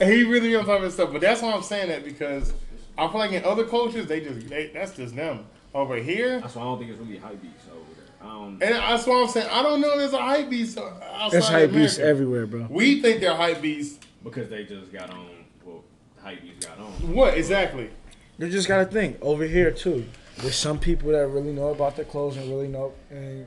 Sometimes 0.00 0.02
I 0.02 0.04
try. 0.06 0.16
He 0.16 0.24
really 0.24 0.48
be 0.48 0.56
on 0.56 0.64
top 0.64 0.78
of 0.78 0.82
his 0.84 0.94
stuff. 0.94 1.12
But 1.12 1.20
that's 1.20 1.42
why 1.42 1.52
I'm 1.52 1.62
saying 1.62 1.88
that 1.88 2.04
because 2.04 2.52
I 2.98 3.08
feel 3.08 3.18
like 3.18 3.32
in 3.32 3.44
other 3.44 3.64
cultures 3.64 4.06
they 4.06 4.20
just 4.20 4.48
they, 4.48 4.68
that's 4.72 4.92
just 4.96 5.14
them. 5.16 5.46
Over 5.72 5.96
here, 5.96 6.40
That's 6.40 6.56
why 6.56 6.62
I 6.62 6.64
don't 6.64 6.78
think 6.78 6.90
it's 6.90 6.98
really 7.00 7.16
hype 7.18 7.40
beats 7.40 7.64
over 7.70 7.78
there. 7.94 8.28
I 8.28 8.32
don't. 8.32 8.52
and 8.60 8.74
that's 8.74 9.06
why 9.06 9.22
I'm 9.22 9.28
saying 9.28 9.48
I 9.52 9.62
don't 9.62 9.80
know. 9.80 9.92
if 9.92 9.98
There's 9.98 10.12
a 10.12 10.18
hype 10.18 10.50
beast 10.50 10.76
outside 10.78 11.30
There's 11.30 11.48
hype 11.48 11.68
of 11.68 11.74
beasts 11.76 11.98
everywhere, 12.00 12.46
bro. 12.46 12.66
We 12.68 13.00
think 13.00 13.20
they're 13.20 13.36
hype 13.36 13.62
beasts. 13.62 14.00
because 14.24 14.48
they 14.48 14.64
just 14.64 14.92
got 14.92 15.10
on. 15.10 15.28
Well, 15.64 15.84
hype 16.20 16.42
beats 16.42 16.66
got 16.66 16.78
on. 16.80 16.90
What 17.14 17.38
exactly? 17.38 17.90
You 18.38 18.48
just 18.48 18.66
gotta 18.66 18.86
think 18.86 19.18
over 19.22 19.44
here 19.44 19.70
too. 19.70 20.06
There's 20.38 20.56
some 20.56 20.78
people 20.80 21.12
that 21.12 21.28
really 21.28 21.52
know 21.52 21.68
about 21.68 21.94
their 21.96 22.04
clothes 22.06 22.36
and 22.36 22.50
really 22.50 22.66
know 22.68 22.92
and 23.10 23.46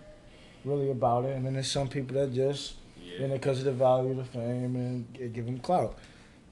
really 0.63 0.92
about 0.92 1.26
it, 1.26 1.36
and 1.36 1.46
then 1.46 1.54
there's 1.56 1.70
some 1.70 1.89
people 1.89 2.16
that 2.16 2.32
just 2.34 2.76
Yeah. 3.04 3.26
in 3.26 3.32
it 3.32 3.42
because 3.42 3.60
of 3.60 3.66
the 3.66 3.72
value, 3.74 4.13
the 4.16 4.24
fame, 4.24 4.76
and 4.78 5.18
it 5.20 5.34
give 5.34 5.46
them 5.46 5.60
clout. 5.60 5.98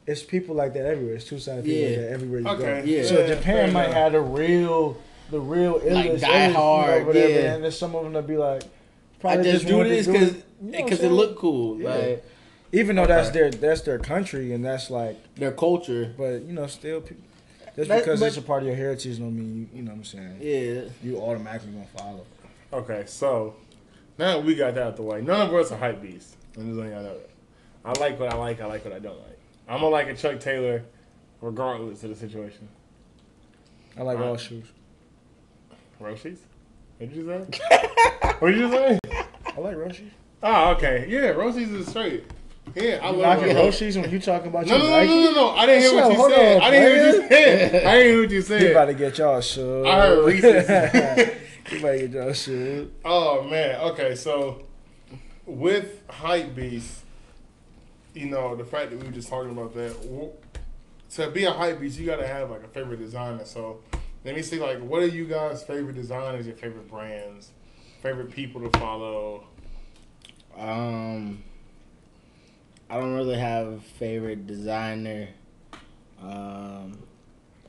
It's 0.08 0.24
people 0.24 0.56
like 0.56 0.74
that 0.74 0.86
everywhere. 0.86 1.16
It's 1.16 1.26
two 1.26 1.40
sided 1.40 1.64
people 1.66 1.88
like 1.90 1.98
that 2.00 2.12
everywhere 2.12 2.40
you 2.42 2.48
Okay. 2.48 2.82
go. 2.82 2.88
Yeah. 2.88 3.04
So 3.04 3.20
Yeah, 3.20 3.28
Japan 3.28 3.44
fair 3.44 3.72
might 3.72 3.84
enough. 3.86 3.94
have 3.96 4.12
the 4.14 4.22
real, 4.22 4.98
the 5.30 5.40
real 5.40 5.74
Like 5.74 6.20
Die 6.20 6.28
illest 6.28 6.54
Hard, 6.54 7.02
or 7.04 7.06
whatever, 7.06 7.30
yeah. 7.30 7.54
and 7.54 7.64
there's 7.64 7.78
some 7.78 7.96
of 7.96 8.04
them 8.04 8.14
that 8.14 8.26
be 8.28 8.38
like, 8.38 8.64
I 8.64 8.68
probably 9.20 9.44
just 9.52 9.68
do 9.68 9.84
this 9.84 10.08
do 10.08 10.12
because 10.14 10.30
it, 10.30 10.46
you 10.64 10.72
know 10.72 10.78
what 10.80 10.86
because 10.86 11.00
I'm 11.00 11.06
it 11.12 11.14
look 11.14 11.38
cool. 11.38 11.80
Yeah. 11.80 11.90
Like 11.96 12.26
even 12.74 12.96
though 12.96 13.06
that's 13.06 13.30
their 13.30 13.52
that's 13.52 13.82
their 13.82 14.00
country 14.00 14.54
and 14.54 14.66
that's 14.66 14.90
like, 14.90 15.18
their 15.36 15.52
culture. 15.52 16.14
but 16.18 16.42
you 16.44 16.54
know, 16.54 16.66
still 16.68 17.02
people. 17.02 17.24
Just 17.76 17.88
That- 17.90 18.00
because 18.00 18.20
but- 18.20 18.26
it's 18.28 18.38
a 18.38 18.42
part 18.42 18.64
of 18.64 18.68
your 18.68 18.76
heritage 18.76 19.20
don't 19.20 19.36
mean 19.36 19.70
you, 19.72 19.78
you 19.78 19.84
know 19.84 19.92
what 19.92 19.98
I'm 20.00 20.04
saying. 20.04 20.38
Yeah. 20.42 20.82
You 21.04 21.20
automatically 21.22 21.72
gonna 21.74 21.86
follow. 21.96 22.26
Okay, 22.74 23.04
so 23.06 23.56
now 24.18 24.38
that 24.38 24.44
we 24.46 24.56
got 24.56 24.74
that 24.76 24.82
out 24.84 24.90
of 24.90 24.96
the 24.98 25.04
way, 25.04 25.22
none 25.22 25.48
of 25.48 25.54
us 25.54 25.72
are 25.72 25.78
hype 25.78 26.02
beasts. 26.02 26.36
I'm 26.58 26.66
just 26.66 26.78
letting 26.78 26.94
y'all 26.94 27.04
know 27.04 27.14
that. 27.14 27.30
I 27.86 28.00
like 28.00 28.20
what 28.20 28.34
I 28.34 28.36
like. 28.38 28.60
I 28.62 28.66
like 28.66 28.84
what 28.84 28.94
I 28.94 29.00
don't 29.00 29.18
like. 29.20 29.31
I'm 29.68 29.78
gonna 29.80 29.88
like 29.90 30.08
a 30.08 30.16
Chuck 30.16 30.40
Taylor, 30.40 30.84
regardless 31.42 32.04
of 32.04 32.10
the 32.10 32.16
situation. 32.16 32.68
I 33.98 34.04
like 34.04 34.20
all 34.20 34.38
shoes. 34.38 34.66
Roshes? 36.02 36.38
What 36.98 37.10
did 37.10 37.16
you 37.16 37.26
say? 37.28 37.60
what 38.40 38.52
did 38.52 38.60
you 38.60 38.72
say? 38.72 39.00
I 39.56 39.60
like 39.60 39.76
Roshe. 39.76 40.08
Oh, 40.44 40.48
ah, 40.48 40.70
okay. 40.76 41.06
Yeah, 41.08 41.34
Roshes 41.34 41.74
is 41.74 41.88
straight. 41.88 42.24
Yeah, 42.76 43.00
I 43.02 43.10
love 43.10 43.40
knocking 43.40 43.56
Ro- 43.56 43.68
Roshes 43.68 44.00
when 44.02 44.10
you 44.10 44.20
talking 44.20 44.48
about 44.48 44.66
No, 44.66 44.78
your 44.78 44.86
no, 44.86 44.90
no, 44.92 44.98
Nike? 44.98 45.10
no, 45.10 45.24
no, 45.24 45.32
no. 45.34 45.50
I 45.52 45.66
didn't 45.66 45.82
hear 45.82 45.94
what 45.94 46.02
Shut 46.04 46.12
you 46.12 46.18
hold 46.18 46.32
said. 46.32 46.56
on, 46.58 46.62
I 46.64 46.72
didn't 46.72 46.88
hear 46.88 46.98
what 46.98 47.14
you 47.22 47.28
said. 47.30 47.86
I 47.86 47.96
didn't 47.96 48.12
hear 48.14 48.22
what 48.22 48.32
you 48.32 48.42
said. 48.42 48.62
You 48.62 48.72
about 48.72 48.88
said. 48.88 48.98
to 48.98 49.04
get 49.04 49.18
y'all 49.18 49.42
shoes. 49.42 49.86
I 49.88 49.98
heard 50.00 50.26
Reese's. 50.26 50.44
you 51.72 51.80
about 51.80 51.92
to 51.92 51.98
get 52.08 52.12
y'all 52.12 52.34
shoes. 52.34 52.92
Oh 53.06 53.44
man, 53.44 53.82
okay, 53.92 54.16
so 54.16 54.64
with 55.46 56.04
hype 56.10 56.56
beast, 56.56 57.04
you 58.14 58.28
know 58.28 58.56
the 58.56 58.66
fact 58.66 58.92
that 58.92 59.00
we 59.00 59.06
were 59.06 59.12
just 59.12 59.30
talking 59.30 59.52
about 59.52 59.74
that. 59.76 59.96
To 61.12 61.30
be 61.30 61.44
a 61.44 61.52
hype 61.52 61.80
beast, 61.80 62.00
you 62.00 62.06
gotta 62.06 62.28
have 62.28 62.50
like 62.52 62.64
a 62.64 62.68
favorite 62.68 63.00
designer. 63.00 63.46
So 63.46 63.82
let 64.24 64.36
me 64.36 64.42
see, 64.42 64.60
like, 64.60 64.80
what 64.80 65.02
are 65.02 65.08
you 65.08 65.26
guys' 65.26 65.64
favorite 65.64 65.96
designers? 65.96 66.46
Your 66.46 66.56
favorite 66.56 66.90
brands? 66.90 67.52
Favorite 68.02 68.32
people 68.32 68.62
to 68.62 68.80
follow? 68.80 69.46
Um, 70.58 71.44
I 72.90 73.00
don't 73.00 73.14
really 73.14 73.38
have 73.38 73.68
a 73.68 73.80
favorite 73.80 74.48
designer, 74.48 75.30
um, 76.22 77.00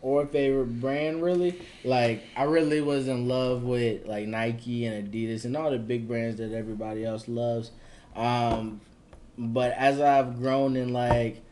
or 0.01 0.27
favorite 0.27 0.81
brand 0.81 1.23
really. 1.23 1.61
Like 1.85 2.25
I 2.37 2.45
really 2.45 2.81
was 2.81 3.09
in 3.09 3.29
love 3.29 3.63
with 3.63 4.07
like 4.07 4.27
Nike 4.27 4.85
and 4.87 5.09
Adidas 5.11 5.45
and 5.45 5.57
all 5.57 5.71
the 5.71 5.79
big 5.79 6.09
brands 6.09 6.39
that 6.39 6.53
everybody 6.53 7.05
else 7.05 7.29
loves. 7.29 7.71
Um, 8.17 8.81
but 9.39 9.73
as 9.73 10.01
I've 10.01 10.39
grown 10.39 10.77
in 10.77 10.93
like 10.93 11.43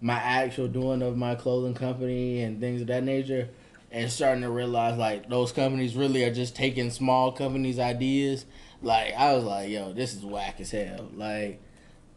my 0.00 0.14
actual 0.14 0.68
doing 0.68 1.02
of 1.02 1.16
my 1.16 1.34
clothing 1.34 1.74
company 1.74 2.42
and 2.42 2.60
things 2.60 2.80
of 2.80 2.86
that 2.88 3.04
nature, 3.04 3.48
and 3.92 4.10
starting 4.10 4.42
to 4.42 4.50
realize 4.50 4.96
like 4.96 5.28
those 5.28 5.52
companies 5.52 5.96
really 5.96 6.24
are 6.24 6.32
just 6.32 6.54
taking 6.54 6.90
small 6.90 7.32
companies' 7.32 7.78
ideas. 7.78 8.46
Like 8.82 9.14
I 9.14 9.34
was 9.34 9.44
like, 9.44 9.68
yo, 9.70 9.92
this 9.92 10.14
is 10.14 10.24
whack 10.24 10.60
as 10.60 10.70
hell. 10.70 11.08
Like 11.14 11.60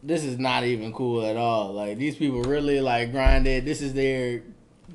this 0.02 0.24
is 0.24 0.38
not 0.38 0.64
even 0.64 0.94
cool 0.94 1.26
at 1.26 1.38
all. 1.38 1.74
Like 1.74 1.98
these 1.98 2.16
people 2.16 2.44
really 2.44 2.80
like 2.82 3.12
grinded. 3.12 3.66
This 3.66 3.82
is 3.82 3.94
their 3.94 4.44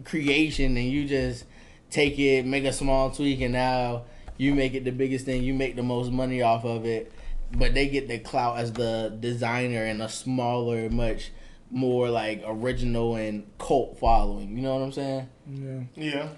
creation, 0.05 0.77
and 0.77 0.87
you 0.87 1.07
just 1.07 1.45
take 1.91 2.19
it, 2.19 2.47
make 2.47 2.65
a 2.65 2.73
small 2.73 3.11
tweak, 3.11 3.41
and 3.41 3.53
now 3.53 4.05
you 4.37 4.55
make 4.55 4.75
it 4.75 4.85
the 4.85 4.93
biggest 4.93 5.25
thing. 5.25 5.43
You 5.43 5.55
make 5.55 5.77
the 5.77 5.83
most 5.83 6.13
money 6.13 6.43
off 6.43 6.65
of 6.65 6.87
it, 6.87 7.13
but 7.53 7.75
they 7.75 7.89
get 7.89 8.09
the 8.09 8.19
clout 8.19 8.59
as 8.59 8.73
the 8.73 9.17
designer 9.21 9.85
and 9.85 10.03
a 10.03 10.09
smaller, 10.09 10.89
much 10.91 11.31
more 11.71 12.09
like 12.09 12.43
original 12.47 13.17
and 13.17 13.47
cult 13.59 13.99
following. 13.99 14.57
You 14.57 14.63
know 14.63 14.75
what 14.77 14.83
I'm 14.85 14.93
saying? 14.93 15.29
Yeah. 15.51 15.81
Yeah, 15.95 16.29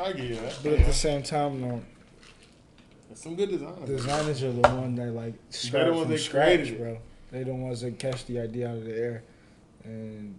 I 0.00 0.12
get 0.12 0.24
you 0.24 0.34
that. 0.36 0.58
But 0.62 0.72
Yeah. 0.72 0.78
at 0.80 0.86
the 0.86 0.92
same 0.92 1.22
time, 1.22 1.60
though, 1.60 1.82
Some 3.14 3.34
good 3.34 3.50
designers. 3.50 3.88
designers 3.88 4.42
are 4.42 4.52
the 4.52 4.60
one 4.68 4.94
that 4.96 5.12
like 5.12 5.34
start 5.50 5.86
the 5.86 5.92
ones 5.92 6.02
from 6.04 6.12
that 6.12 6.18
scratch, 6.18 6.46
created 6.46 6.68
it. 6.74 6.78
bro. 6.78 6.98
They 7.30 7.42
the 7.42 7.54
ones 7.54 7.80
that 7.82 7.98
catch 7.98 8.24
the 8.26 8.40
idea 8.40 8.70
out 8.70 8.76
of 8.78 8.84
the 8.84 8.96
air, 8.96 9.22
and 9.84 10.34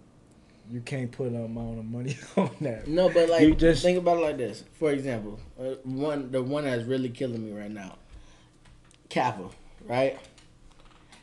you 0.70 0.80
can't 0.80 1.10
put 1.10 1.28
an 1.28 1.44
amount 1.44 1.78
of 1.80 1.84
money 1.84 2.16
on 2.36 2.50
that. 2.60 2.86
No, 2.88 3.08
but 3.08 3.28
like 3.28 3.42
You 3.42 3.54
just- 3.54 3.82
think 3.82 3.98
about 3.98 4.18
it 4.18 4.22
like 4.22 4.36
this. 4.38 4.64
For 4.78 4.90
example, 4.92 5.38
uh, 5.60 5.74
one 5.84 6.30
the 6.30 6.42
one 6.42 6.64
that's 6.64 6.84
really 6.84 7.08
killing 7.10 7.44
me 7.44 7.52
right 7.52 7.70
now, 7.70 7.96
Kappa, 9.08 9.50
right? 9.86 10.18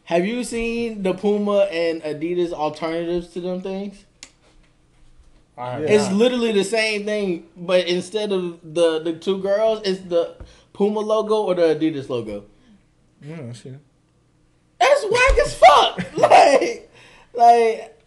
Have 0.05 0.25
you 0.25 0.43
seen 0.43 1.03
the 1.03 1.13
Puma 1.13 1.67
and 1.71 2.01
Adidas 2.01 2.51
alternatives 2.53 3.27
to 3.29 3.41
them 3.41 3.61
things? 3.61 4.05
Yeah. 5.57 5.79
It's 5.79 6.11
literally 6.11 6.51
the 6.51 6.63
same 6.63 7.03
thing, 7.05 7.47
but 7.57 7.87
instead 7.87 8.31
of 8.31 8.59
the 8.63 8.99
the 8.99 9.13
two 9.13 9.39
girls, 9.41 9.81
it's 9.85 10.01
the 10.01 10.35
Puma 10.73 10.99
logo 10.99 11.43
or 11.43 11.55
the 11.55 11.63
Adidas 11.75 12.09
logo. 12.09 12.45
Yeah, 13.21 13.51
see. 13.53 13.73
That's 14.79 15.03
whack 15.09 15.37
as 15.43 15.53
fuck. 15.55 16.17
like, 16.17 16.91
like 17.33 17.99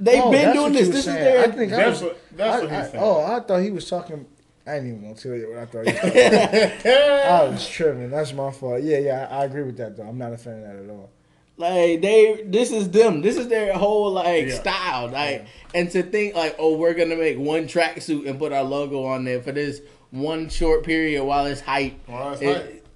they've 0.00 0.20
Oh, 0.24 0.30
been 0.32 0.52
doing 0.52 0.72
this. 0.72 0.88
This 0.88 1.06
was 1.06 1.06
is 1.06 1.14
their. 1.14 1.44
I 1.44 1.50
think 1.52 1.72
I 1.72 1.88
was, 1.88 2.02
what 2.02 2.18
that's 2.36 2.56
I- 2.56 2.64
what 2.64 2.72
I- 2.72 2.82
he's 2.82 2.90
saying. 2.90 3.04
Oh, 3.04 3.22
I 3.24 3.40
thought 3.40 3.62
he 3.62 3.70
was 3.70 3.88
talking. 3.88 4.26
I 4.66 4.74
didn't 4.74 4.88
even 4.88 5.02
want 5.02 5.16
to 5.18 5.22
tell 5.28 5.36
you 5.36 5.50
what 5.50 5.58
I 5.58 5.66
thought. 5.66 5.86
He 5.86 5.92
was 5.92 6.72
talking. 6.82 6.92
I 6.92 7.42
was 7.48 7.68
tripping. 7.68 8.10
That's 8.10 8.32
my 8.32 8.50
fault. 8.50 8.82
Yeah, 8.82 8.98
yeah, 8.98 9.28
I, 9.30 9.38
I 9.42 9.44
agree 9.44 9.62
with 9.64 9.76
that 9.78 9.96
though. 9.96 10.04
I'm 10.04 10.18
not 10.18 10.32
a 10.32 10.36
fan 10.38 10.58
of 10.58 10.62
that 10.62 10.76
at 10.84 10.90
all. 10.90 11.10
Like 11.56 12.00
they, 12.00 12.42
this 12.46 12.70
is 12.70 12.90
them. 12.90 13.20
This 13.22 13.36
is 13.36 13.48
their 13.48 13.72
whole 13.74 14.12
like 14.12 14.46
Yeah. 14.48 14.54
style. 14.60 15.08
Like, 15.08 15.46
and 15.74 15.90
to 15.90 16.02
think 16.02 16.34
like, 16.34 16.56
oh, 16.58 16.76
we're 16.76 16.94
gonna 16.94 17.16
make 17.16 17.38
one 17.38 17.64
tracksuit 17.64 18.28
and 18.28 18.38
put 18.38 18.52
our 18.52 18.62
logo 18.62 19.04
on 19.04 19.24
there 19.24 19.40
for 19.42 19.52
this 19.52 19.80
one 20.10 20.48
short 20.48 20.84
period 20.84 21.24
while 21.24 21.46
it's 21.46 21.60
hype. 21.60 21.94
Well, 22.08 22.30
that's 22.30 22.42
It- 22.42 22.56
hype. 22.56 22.86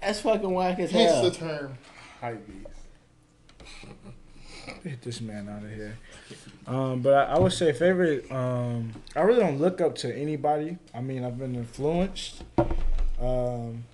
That's 0.00 0.20
fucking 0.20 0.50
whack 0.52 0.78
as 0.78 0.90
Hence 0.92 1.10
hell. 1.12 1.22
the 1.24 1.30
term 1.32 1.78
hype 2.20 2.46
beast. 2.46 2.62
Get 4.84 5.02
this 5.02 5.20
man 5.20 5.48
out 5.48 5.64
of 5.64 5.70
here. 5.70 5.96
Um, 6.66 7.00
but 7.00 7.14
I, 7.14 7.34
I 7.34 7.38
would 7.38 7.52
say 7.52 7.72
favorite. 7.72 8.30
Um, 8.30 8.92
I 9.14 9.20
really 9.20 9.40
don't 9.40 9.58
look 9.58 9.80
up 9.80 9.94
to 9.96 10.14
anybody. 10.14 10.78
I 10.92 11.00
mean, 11.00 11.24
I've 11.24 11.38
been 11.38 11.54
influenced. 11.54 12.42
Um, 13.20 13.84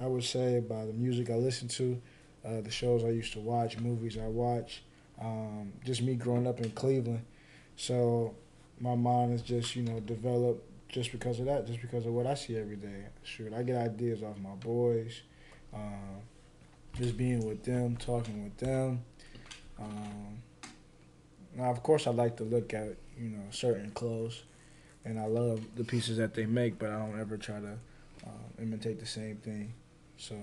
I 0.00 0.06
would 0.06 0.24
say 0.24 0.60
by 0.60 0.84
the 0.84 0.92
music 0.92 1.30
I 1.30 1.34
listen 1.34 1.68
to, 1.68 2.02
uh, 2.44 2.60
the 2.60 2.70
shows 2.70 3.04
I 3.04 3.10
used 3.10 3.32
to 3.34 3.40
watch, 3.40 3.78
movies 3.78 4.18
I 4.18 4.26
watch. 4.26 4.82
Um, 5.20 5.72
just 5.84 6.02
me 6.02 6.14
growing 6.16 6.48
up 6.48 6.60
in 6.60 6.70
Cleveland, 6.70 7.24
so 7.76 8.34
my 8.80 8.96
mind 8.96 9.34
is 9.34 9.42
just 9.42 9.76
you 9.76 9.82
know 9.84 10.00
developed 10.00 10.68
just 10.88 11.12
because 11.12 11.38
of 11.38 11.46
that, 11.46 11.66
just 11.66 11.80
because 11.80 12.04
of 12.06 12.12
what 12.12 12.26
I 12.26 12.34
see 12.34 12.56
every 12.58 12.74
day. 12.74 13.04
Shoot, 13.22 13.52
I 13.54 13.62
get 13.62 13.76
ideas 13.76 14.24
off 14.24 14.36
my 14.38 14.54
boys, 14.56 15.20
um, 15.72 16.22
just 16.94 17.16
being 17.16 17.46
with 17.46 17.62
them, 17.62 17.96
talking 17.96 18.42
with 18.42 18.56
them. 18.56 19.04
Um, 19.78 20.41
now, 21.56 21.70
of 21.70 21.82
course, 21.82 22.06
I 22.06 22.10
like 22.10 22.36
to 22.38 22.44
look 22.44 22.72
at 22.74 22.96
you 23.18 23.28
know 23.30 23.42
certain 23.50 23.90
clothes, 23.90 24.42
and 25.04 25.18
I 25.18 25.26
love 25.26 25.60
the 25.76 25.84
pieces 25.84 26.16
that 26.18 26.34
they 26.34 26.46
make, 26.46 26.78
but 26.78 26.90
I 26.90 26.98
don't 26.98 27.18
ever 27.20 27.36
try 27.36 27.60
to 27.60 27.72
um, 28.26 28.44
imitate 28.60 29.00
the 29.00 29.06
same 29.06 29.36
thing. 29.36 29.72
So, 30.16 30.36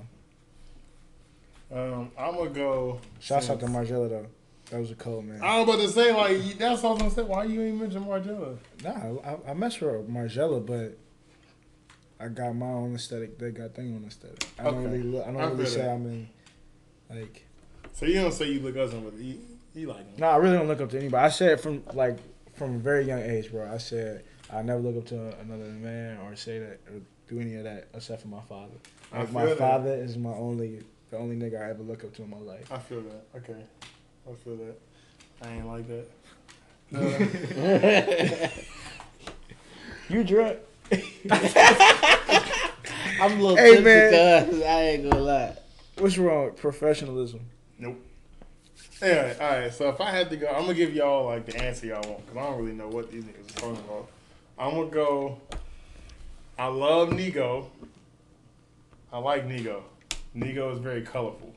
Um, 1.72 2.12
I'm 2.18 2.36
gonna 2.36 2.50
go. 2.50 3.00
shouts 3.20 3.50
out 3.50 3.60
to 3.62 3.68
Margiela 3.68 4.10
though. 4.10 4.28
That 4.72 4.80
was 4.82 4.92
a 4.92 4.96
cold 4.96 5.26
man. 5.26 5.42
I 5.42 5.60
was 5.60 5.68
about 5.68 5.82
to 5.82 5.90
say 5.90 6.14
like 6.14 6.58
that's 6.58 6.84
what 6.84 6.90
I 6.90 6.94
was 6.94 7.02
gonna 7.02 7.12
say. 7.16 7.24
Why 7.24 7.44
you 7.46 7.62
ain't 7.62 7.80
mention 7.80 8.04
Margiela? 8.06 8.58
Nah, 8.84 9.38
I, 9.48 9.52
I 9.52 9.54
mess 9.54 9.80
with 9.80 10.08
Margiela, 10.10 10.64
but 10.66 10.98
I 12.20 12.28
got 12.28 12.54
my 12.56 12.68
own 12.68 12.96
aesthetic. 12.96 13.38
They 13.40 13.52
got 13.52 13.74
their 13.74 13.86
own 13.86 14.04
aesthetic. 14.06 14.46
I 14.60 14.64
don't 14.66 14.84
really 14.84 15.04
look. 15.04 15.26
I 15.26 15.32
don't 15.32 15.42
I 15.42 15.46
really 15.46 15.66
say. 15.66 15.90
I'm 15.90 16.06
in. 16.06 16.30
Like, 17.10 17.46
So 17.94 18.06
you 18.06 18.16
don't 18.16 18.32
say 18.32 18.52
you 18.52 18.60
look 18.60 18.76
something, 18.76 19.10
but 19.10 19.20
you, 19.20 19.40
you 19.74 19.88
like 19.88 20.00
him. 20.06 20.14
no, 20.18 20.28
I 20.28 20.38
really 20.38 20.58
don't 20.58 20.68
look 20.68 20.82
up 20.82 20.90
to 20.92 20.98
anybody. 20.98 21.24
I 21.26 21.30
said 21.30 21.60
from 21.62 21.84
like 21.94 22.18
from 22.56 22.76
a 22.76 22.80
very 22.80 23.06
young 23.06 23.22
age, 23.22 23.52
bro. 23.52 23.72
I 23.72 23.78
said 23.78 24.24
I 24.52 24.62
never 24.62 24.80
look 24.82 24.98
up 24.98 25.06
to 25.08 25.40
another 25.40 25.66
man 25.66 26.18
or 26.26 26.36
say 26.36 26.60
that 26.60 26.80
or 26.92 27.02
do 27.28 27.40
any 27.40 27.56
of 27.56 27.64
that 27.66 27.88
except 27.94 28.22
for 28.24 28.28
my 28.30 28.42
father. 28.42 28.74
I 29.14 29.20
Like 29.20 29.28
feel 29.28 29.34
my 29.36 29.46
that. 29.46 29.58
father 29.58 29.94
is 29.94 30.18
my 30.18 30.32
only, 30.32 30.82
the 31.12 31.18
only 31.18 31.36
nigga 31.36 31.62
I 31.66 31.70
ever 31.70 31.84
look 31.84 32.04
up 32.04 32.14
to 32.16 32.24
in 32.24 32.30
my 32.30 32.38
life. 32.38 32.72
I 32.72 32.80
feel 32.80 33.02
that. 33.02 33.26
Okay, 33.38 33.64
I 34.30 34.34
feel 34.36 34.56
that. 34.58 34.80
I 35.44 35.54
ain't 35.54 35.68
like 35.68 35.88
that. 35.88 36.08
You 40.10 40.24
drunk? 40.24 40.58
I'm 43.22 43.32
a 43.40 43.42
little 43.44 43.56
Hey, 43.58 43.80
man. 43.80 44.64
I 44.64 44.82
ain't 44.90 45.04
gonna 45.10 45.22
lie. 45.24 45.56
What's 46.00 46.18
wrong? 46.18 46.46
with 46.46 46.56
Professionalism. 46.58 47.42
Anyway, 49.02 49.36
all 49.40 49.48
right. 49.60 49.74
So 49.74 49.90
if 49.90 50.00
I 50.02 50.12
had 50.12 50.30
to 50.30 50.38
go, 50.38 50.48
I'm 50.48 50.62
gonna 50.62 50.74
give 50.74 50.94
y'all 50.94 51.26
like 51.26 51.46
the 51.46 51.58
answer 51.62 51.88
y'all 51.88 52.02
want 52.10 52.26
because 52.26 52.38
I 52.38 52.50
don't 52.50 52.60
really 52.62 52.76
know 52.76 52.88
what 52.88 53.12
these 53.12 53.24
niggas 53.24 53.58
are 53.58 53.60
talking 53.62 53.84
about. 53.86 54.08
I'm 54.58 54.72
gonna 54.76 54.90
go. 54.90 55.40
I 56.58 56.68
love 56.68 57.10
Nigo. 57.10 57.68
I 59.12 59.18
like 59.20 59.48
Nigo. 59.48 59.82
Nigo 60.36 60.74
is 60.74 60.80
very 60.80 61.02
colorful. 61.02 61.54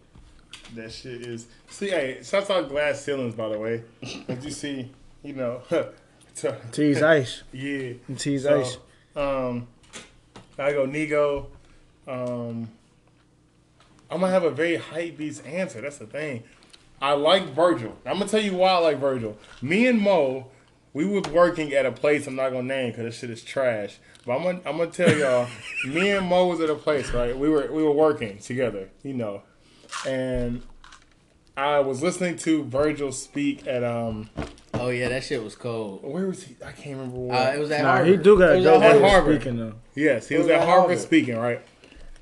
That 0.74 0.92
shit 0.92 1.22
is. 1.22 1.46
See, 1.68 1.90
hey, 1.90 2.20
shouts 2.22 2.48
out 2.50 2.68
glass 2.68 3.00
ceilings 3.00 3.34
by 3.34 3.48
the 3.48 3.58
way. 3.58 3.82
As 4.28 4.44
you 4.44 4.50
see, 4.50 4.90
you 5.22 5.34
know, 5.34 5.62
Tease 6.72 7.02
ice. 7.02 7.42
yeah. 7.52 7.92
Tease 8.16 8.44
So, 8.44 8.60
ice. 8.60 8.78
Um, 9.16 9.66
I 10.58 10.72
go 10.72 10.86
Nigo. 10.86 11.46
Um, 12.06 12.68
I'm 14.10 14.20
gonna 14.20 14.30
have 14.32 14.44
a 14.44 14.50
very 14.50 14.76
hype 14.76 15.16
beast 15.18 15.44
answer. 15.46 15.80
That's 15.80 15.98
the 15.98 16.06
thing. 16.06 16.42
I 17.02 17.12
like 17.14 17.48
Virgil. 17.54 17.94
I'm 18.06 18.18
gonna 18.18 18.30
tell 18.30 18.40
you 18.40 18.54
why 18.54 18.70
I 18.70 18.78
like 18.78 18.98
Virgil. 18.98 19.36
Me 19.60 19.86
and 19.86 20.00
Mo 20.00 20.46
we 20.94 21.06
was 21.06 21.24
working 21.32 21.72
at 21.72 21.86
a 21.86 21.90
place 21.92 22.26
I'm 22.26 22.36
not 22.36 22.50
gonna 22.50 22.62
name 22.64 22.90
because 22.90 23.04
this 23.04 23.18
shit 23.18 23.30
is 23.30 23.42
trash. 23.42 23.98
But 24.24 24.36
I'm 24.36 24.42
gonna 24.44 24.60
I'm 24.64 24.76
gonna 24.78 24.90
tell 24.90 25.14
y'all, 25.16 25.48
me 25.86 26.10
and 26.10 26.26
Mo 26.26 26.46
was 26.46 26.60
at 26.60 26.70
a 26.70 26.74
place, 26.74 27.10
right? 27.12 27.36
We 27.36 27.48
were 27.48 27.70
we 27.72 27.82
were 27.82 27.92
working 27.92 28.38
together, 28.38 28.88
you 29.02 29.14
know, 29.14 29.42
and 30.06 30.62
I 31.56 31.80
was 31.80 32.02
listening 32.02 32.36
to 32.38 32.64
Virgil 32.64 33.10
speak 33.12 33.66
at 33.66 33.82
um 33.84 34.30
Oh 34.74 34.88
yeah, 34.88 35.08
that 35.10 35.22
shit 35.24 35.42
was 35.42 35.54
cold. 35.54 36.02
where 36.02 36.26
was 36.26 36.42
he? 36.44 36.56
I 36.64 36.72
can't 36.72 36.96
remember 36.98 37.18
where. 37.18 37.36
Uh, 37.36 37.54
it 37.54 37.58
was 37.58 37.70
at 37.70 37.82
Nah, 37.82 37.92
Harvard. 37.96 38.08
he 38.08 38.16
do 38.22 38.38
got 38.38 38.50
It 38.50 38.52
a 38.52 38.56
was 38.56 38.64
dope 38.64 38.82
at 38.82 39.00
Harvard. 39.00 39.40
speaking 39.42 39.58
though. 39.58 39.74
yes, 39.94 40.28
he 40.28 40.36
was 40.36 40.44
was 40.44 40.50
at 40.52 40.60
at 40.60 40.66
Harvard 40.68 40.80
Harvard. 40.88 40.98
speaking, 41.00 41.36
right? 41.36 41.60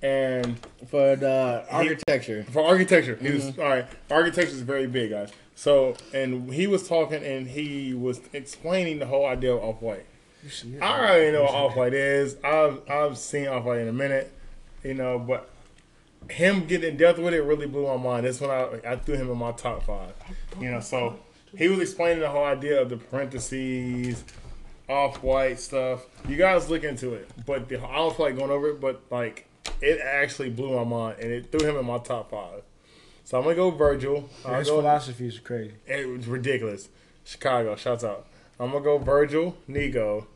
And 0.03 0.59
for 0.89 1.15
the 1.17 1.65
architecture. 1.71 2.45
for 2.51 2.63
architecture. 2.65 3.17
He 3.21 3.31
was 3.33 3.45
Mm-hmm. 3.45 3.61
all 3.61 3.69
right. 3.69 3.87
Architecture 4.11 4.51
is 4.53 4.63
very 4.63 4.87
big, 4.87 5.11
guys. 5.11 5.31
So, 5.55 5.95
and 6.15 6.53
he 6.53 6.67
was 6.67 6.89
talking, 6.89 7.23
and 7.23 7.47
he 7.47 7.93
was 7.93 8.21
explaining 8.33 8.99
the 8.99 9.07
whole 9.07 9.27
idea 9.27 9.55
of 9.55 9.63
off 9.63 9.83
white. 9.83 10.07
I 10.81 10.99
already 11.01 11.33
know 11.33 11.43
what 11.43 11.51
off 11.55 11.77
white 11.77 11.93
is. 11.93 12.37
I've 12.43 12.81
I've 12.89 13.19
seen 13.19 13.47
off 13.49 13.65
white 13.65 13.81
in 13.81 13.89
a 13.89 13.93
minute, 13.93 14.33
you 14.83 14.95
know, 14.95 15.19
but 15.19 15.51
him 16.31 16.65
getting 16.67 16.93
in 16.93 16.97
depth 16.97 17.19
with 17.19 17.35
it 17.35 17.43
really 17.43 17.67
blew 17.67 17.87
my 17.87 17.99
mind. 18.03 18.25
That's 18.25 18.41
when 18.41 18.51
I 18.51 18.81
I 18.89 18.97
threw 18.97 19.17
him 19.17 19.29
in 19.31 19.37
my 19.37 19.53
top 19.53 19.83
five. 19.85 20.15
You 20.59 20.71
know, 20.71 20.81
so 20.81 21.19
he 21.59 21.69
was 21.69 21.79
explaining 21.81 22.21
the 22.21 22.31
whole 22.31 22.45
idea 22.45 22.81
of 22.81 22.89
the 22.89 22.97
parentheses, 22.97 24.25
off 24.89 25.23
white 25.23 25.61
stuff. 25.61 26.07
You 26.27 26.37
guys 26.37 26.71
look 26.71 26.85
into 26.85 27.13
it, 27.13 27.29
but 27.45 27.69
the, 27.69 27.83
I 27.87 27.97
don't 27.97 28.17
feel 28.17 28.25
like 28.27 28.39
going 28.39 28.51
over 28.51 28.71
it, 28.71 28.81
but 28.81 29.03
like 29.11 29.47
it 29.81 30.01
actually 30.01 30.51
blew 30.51 30.77
my 30.77 30.85
mind, 30.85 31.21
and 31.21 31.31
it 31.33 31.51
threw 31.53 31.67
him 31.69 31.77
in 31.77 31.87
my 31.87 31.99
top 31.99 32.31
five. 32.31 32.63
So 33.25 33.39
I'm 33.39 33.45
gonna 33.45 33.57
go 33.57 33.71
Virgil. 33.71 34.29
I'll 34.45 34.59
His 34.59 34.69
go- 34.69 34.77
philosophy 34.81 35.27
is 35.29 35.39
crazy. 35.39 35.75
it 35.87 36.09
was 36.09 36.27
ridiculous. 36.27 36.89
Chicago, 37.25 37.77
shouts 37.77 38.03
out. 38.05 38.27
I'm 38.59 38.73
gonna 38.73 38.83
go 38.85 38.99
Virgil, 38.99 39.57
Nigo. 39.69 40.27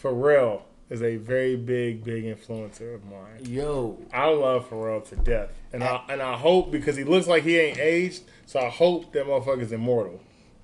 Pharrell 0.00 0.62
is 0.90 1.02
a 1.02 1.16
very 1.16 1.56
big, 1.56 2.04
big 2.04 2.24
influencer 2.24 2.94
of 2.94 3.04
mine. 3.04 3.40
Yo, 3.46 3.98
I 4.12 4.28
love 4.28 4.68
Pharrell 4.68 5.08
to 5.08 5.16
death, 5.16 5.50
and 5.72 5.82
I 5.82 6.02
and 6.08 6.20
I 6.20 6.36
hope 6.36 6.70
because 6.70 6.96
he 6.96 7.04
looks 7.04 7.26
like 7.26 7.44
he 7.44 7.58
ain't 7.58 7.78
aged, 7.78 8.22
so 8.46 8.60
I 8.60 8.68
hope 8.68 9.12
that 9.12 9.26
motherfucker's 9.26 9.72
immortal. 9.72 10.20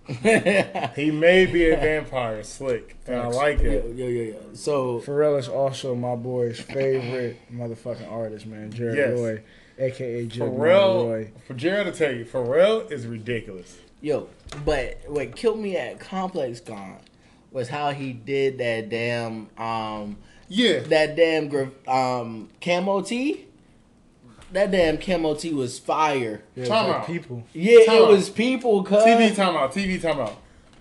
He 0.97 1.11
may 1.11 1.47
be 1.47 1.71
a 1.71 1.77
vampire, 1.77 2.43
slick, 2.43 2.97
and 3.07 3.17
I 3.17 3.27
like 3.27 3.61
yo, 3.61 3.71
it. 3.71 3.95
yo, 3.97 4.07
yo, 4.07 4.23
yo. 4.23 4.35
So 4.55 5.01
Pharrell 5.01 5.39
is 5.39 5.49
also 5.49 5.95
my 5.95 6.15
boy's 6.17 6.59
favorite 6.61 7.37
motherfucking 7.53 8.11
artist, 8.11 8.47
man. 8.47 8.71
Jared 8.73 8.97
Yes. 8.97 9.19
Roy, 9.19 9.43
aka 9.79 10.27
Jared 10.27 10.53
Roy. 10.55 11.25
Pharrell, 11.37 11.41
for 11.47 11.55
Jared 11.55 11.87
to 11.87 11.93
tell 11.93 12.15
you, 12.15 12.25
Pharrell 12.25 12.91
is 12.91 13.07
ridiculous. 13.07 13.77
Yo, 14.01 14.29
but 14.65 14.99
what 15.09 15.35
killed 15.37 15.59
me 15.59 15.77
at 15.77 15.99
Complex 16.01 16.61
Con 16.61 16.97
was 17.51 17.69
how 17.69 17.91
he 17.91 18.13
did 18.13 18.59
that 18.59 18.89
damn 18.89 19.49
um 19.59 20.17
Yeah, 20.49 20.79
that 20.81 21.17
damn 21.17 21.49
gra- 21.49 21.71
um 21.87 22.49
camo 22.61 23.03
tee. 23.03 23.45
That 24.53 24.71
damn 24.71 24.97
camo 24.99 25.35
tee 25.35 25.53
was 25.53 25.79
fire. 25.79 26.43
Yeah, 26.57 26.65
Time 26.65 26.89
like 26.89 26.97
out. 26.97 27.07
people. 27.07 27.45
Yeah, 27.53 27.85
Time 27.85 27.97
it 27.97 28.03
out. 28.03 28.09
was 28.09 28.31
people. 28.31 28.83
Cause 28.83 29.05
TV 29.05 29.31
timeout. 29.31 29.73
TV 29.73 30.01
timeout. 30.01 30.37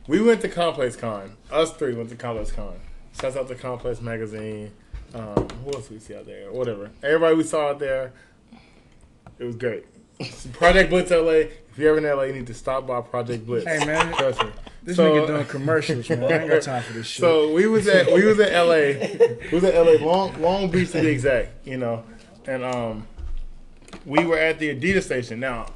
We 0.07 0.21
went 0.21 0.39
to 0.41 0.47
Complex 0.49 0.95
Con. 0.95 1.35
Us 1.51 1.71
three 1.73 1.93
went 1.93 2.09
to 2.09 2.15
Complex 2.15 2.51
Con. 2.51 2.79
Shouts 3.19 3.35
out 3.35 3.47
to 3.49 3.55
Complex 3.55 3.99
Magazine. 4.01 4.71
Um, 5.13 5.47
who 5.65 5.73
else 5.73 5.89
we 5.89 5.99
see 5.99 6.15
out 6.15 6.25
there? 6.25 6.51
Whatever. 6.51 6.91
Everybody 7.03 7.35
we 7.35 7.43
saw 7.43 7.69
out 7.69 7.79
there. 7.79 8.13
It 9.39 9.43
was 9.43 9.55
great. 9.55 9.85
Project 10.53 10.89
Blitz 10.89 11.11
LA. 11.11 11.49
If 11.71 11.77
you're 11.77 11.95
ever 11.95 12.07
in 12.07 12.17
LA, 12.17 12.23
you 12.23 12.33
need 12.33 12.47
to 12.47 12.53
stop 12.53 12.87
by 12.87 13.01
Project 13.01 13.45
Blitz. 13.45 13.65
Hey, 13.67 13.85
man. 13.85 14.13
Trust 14.13 14.43
me. 14.43 14.49
This 14.83 14.95
So- 14.95 15.11
nigga 15.11 15.27
doing 15.27 15.45
commercials, 15.45 16.09
man. 16.09 16.23
I 16.23 16.39
ain't 16.39 16.49
got 16.49 16.61
time 16.61 16.83
for 16.83 16.93
this 16.93 17.05
shit. 17.07 17.19
So 17.21 17.51
we 17.53 17.67
was 17.67 17.87
at 17.87 18.07
we 18.13 18.23
was 18.25 18.39
at 18.39 18.53
LA. 18.53 19.07
We 19.51 19.59
was 19.59 19.63
at 19.65 19.75
LA, 19.75 20.05
Long 20.05 20.41
Long 20.41 20.71
Beach 20.71 20.91
to 20.93 21.01
be 21.01 21.07
exact, 21.07 21.67
you 21.67 21.77
know. 21.77 22.03
And 22.47 22.63
um 22.63 23.07
we 24.07 24.25
were 24.25 24.37
at 24.37 24.57
the 24.57 24.73
Adidas 24.73 25.03
station. 25.03 25.41
Now, 25.41 25.67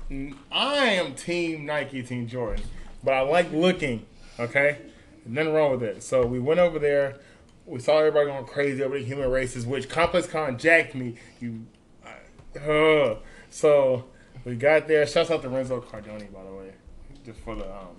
I 0.52 0.86
am 0.86 1.14
team 1.14 1.66
Nike, 1.66 2.02
team 2.02 2.28
Jordan, 2.28 2.64
but 3.04 3.14
I 3.14 3.22
like 3.22 3.52
looking, 3.52 4.06
okay? 4.40 4.78
Nothing 5.26 5.54
wrong 5.54 5.72
with 5.72 5.84
it. 5.84 6.02
So 6.02 6.26
we 6.26 6.40
went 6.40 6.62
over 6.62 6.80
there. 6.80 7.20
We 7.66 7.80
saw 7.80 8.00
everybody 8.00 8.28
going 8.28 8.46
crazy 8.46 8.82
over 8.82 8.98
the 8.98 9.04
human 9.04 9.30
races, 9.30 9.66
which 9.66 9.90
Complex 9.90 10.28
Con 10.28 10.58
jacked 10.58 10.96
me. 10.96 11.16
You, 11.42 11.66
uh, 12.60 13.16
so 13.50 14.06
we 14.46 14.56
got 14.56 14.88
there. 14.88 15.06
Shouts 15.06 15.30
out 15.30 15.42
to 15.42 15.50
Renzo 15.50 15.82
Cardoni, 15.82 16.32
by 16.32 16.44
the 16.44 16.54
way, 16.54 16.74
just 17.26 17.40
for 17.42 17.56
the 17.56 17.70
um. 17.70 17.98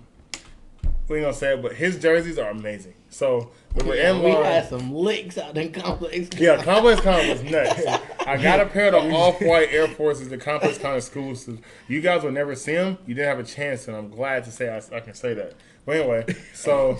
We 1.08 1.18
ain't 1.18 1.26
gonna 1.26 1.34
say 1.34 1.54
it, 1.54 1.62
but 1.62 1.74
his 1.74 1.98
jerseys 1.98 2.38
are 2.38 2.50
amazing. 2.50 2.94
So 3.12 3.50
we 3.74 3.86
were 3.86 3.94
in 3.94 4.22
we 4.22 4.30
had 4.30 4.68
some 4.68 4.92
licks 4.92 5.36
out 5.36 5.56
in 5.58 5.70
Complex. 5.70 6.30
Con. 6.30 6.40
Yeah, 6.40 6.62
Complex 6.62 7.00
Con 7.02 7.28
was 7.28 7.42
nuts. 7.50 7.84
I 8.26 8.36
got 8.38 8.60
a 8.60 8.66
pair 8.66 8.86
of 8.86 9.04
the 9.04 9.14
off-white 9.14 9.68
Air 9.70 9.86
Forces, 9.86 10.30
the 10.30 10.38
Complex 10.38 10.78
Con 10.78 10.96
exclusive. 10.96 11.60
You 11.88 12.00
guys 12.00 12.22
will 12.22 12.32
never 12.32 12.54
see 12.54 12.74
them. 12.74 12.96
You 13.06 13.14
didn't 13.14 13.28
have 13.28 13.38
a 13.38 13.44
chance, 13.48 13.86
and 13.86 13.96
I'm 13.96 14.08
glad 14.08 14.44
to 14.44 14.50
say 14.50 14.70
I, 14.70 14.96
I 14.96 15.00
can 15.00 15.14
say 15.14 15.34
that. 15.34 15.54
But 15.84 15.96
anyway, 15.96 16.36
so 16.54 16.96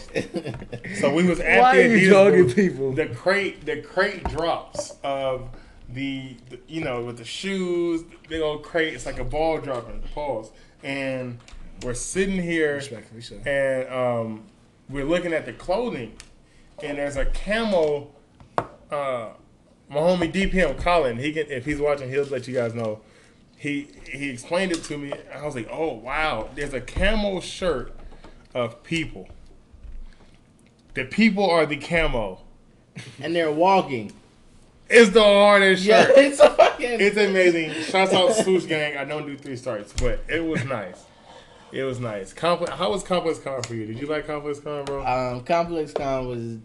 so 1.00 1.14
we 1.14 1.26
was 1.26 1.40
at 1.40 1.60
Why 1.60 1.76
the 1.76 2.14
are 2.14 2.36
you 2.36 2.54
people? 2.54 2.92
The 2.92 3.06
crate, 3.06 3.64
the 3.64 3.80
crate 3.80 4.24
drops 4.24 4.96
of 5.02 5.48
the, 5.88 6.36
the 6.50 6.60
you 6.68 6.82
know 6.82 7.04
with 7.04 7.18
the 7.18 7.24
shoes, 7.24 8.02
the 8.02 8.28
big 8.28 8.42
old 8.42 8.64
crate. 8.64 8.92
It's 8.92 9.06
like 9.06 9.18
a 9.18 9.24
ball 9.24 9.58
dropping. 9.58 10.02
Pause. 10.14 10.50
And 10.82 11.38
we're 11.82 11.94
sitting 11.94 12.42
here 12.42 12.74
Respectfully 12.74 13.40
and 13.46 13.88
um, 13.88 14.44
we're 14.92 15.04
looking 15.04 15.32
at 15.32 15.46
the 15.46 15.52
clothing, 15.52 16.12
and 16.82 16.98
there's 16.98 17.16
a 17.16 17.24
camo. 17.26 18.10
Uh, 18.58 19.30
my 19.88 19.96
homie 20.00 20.32
DPM 20.32 20.78
Colin, 20.78 21.16
he 21.18 21.32
can 21.32 21.46
if 21.50 21.64
he's 21.64 21.78
watching, 21.80 22.08
he'll 22.10 22.24
let 22.24 22.46
you 22.46 22.54
guys 22.54 22.74
know. 22.74 23.00
He 23.56 23.88
he 24.10 24.30
explained 24.30 24.72
it 24.72 24.82
to 24.84 24.98
me. 24.98 25.12
I 25.34 25.44
was 25.44 25.54
like, 25.54 25.68
oh 25.70 25.92
wow, 25.94 26.48
there's 26.54 26.74
a 26.74 26.80
camo 26.80 27.40
shirt 27.40 27.94
of 28.54 28.82
people. 28.82 29.28
The 30.94 31.04
people 31.04 31.48
are 31.48 31.64
the 31.66 31.76
camo. 31.78 32.40
and 33.22 33.34
they're 33.34 33.50
walking. 33.50 34.12
It's 34.90 35.10
the 35.10 35.22
hardest 35.22 35.84
Yeah, 35.84 36.04
shirt. 36.04 36.18
it's 36.18 36.40
a 36.40 36.50
fucking. 36.50 37.00
It's 37.00 37.16
amazing. 37.16 37.70
Shouts 37.84 38.12
out 38.12 38.32
Swoosh 38.34 38.66
Gang. 38.66 38.98
I 38.98 39.04
don't 39.06 39.24
do 39.26 39.36
three 39.38 39.56
starts, 39.56 39.94
but 39.94 40.22
it 40.28 40.44
was 40.44 40.62
nice. 40.66 41.02
It 41.72 41.82
was 41.84 42.00
nice. 42.00 42.32
Complex. 42.32 42.72
How 42.72 42.90
was 42.90 43.02
Complex 43.02 43.38
Con 43.38 43.62
for 43.62 43.74
you? 43.74 43.86
Did 43.86 43.98
you 44.00 44.06
like 44.06 44.26
Complex 44.26 44.60
Con, 44.60 44.84
bro? 44.84 45.04
um, 45.06 45.42
Complex 45.44 45.92
Con 45.92 46.28
was 46.28 46.58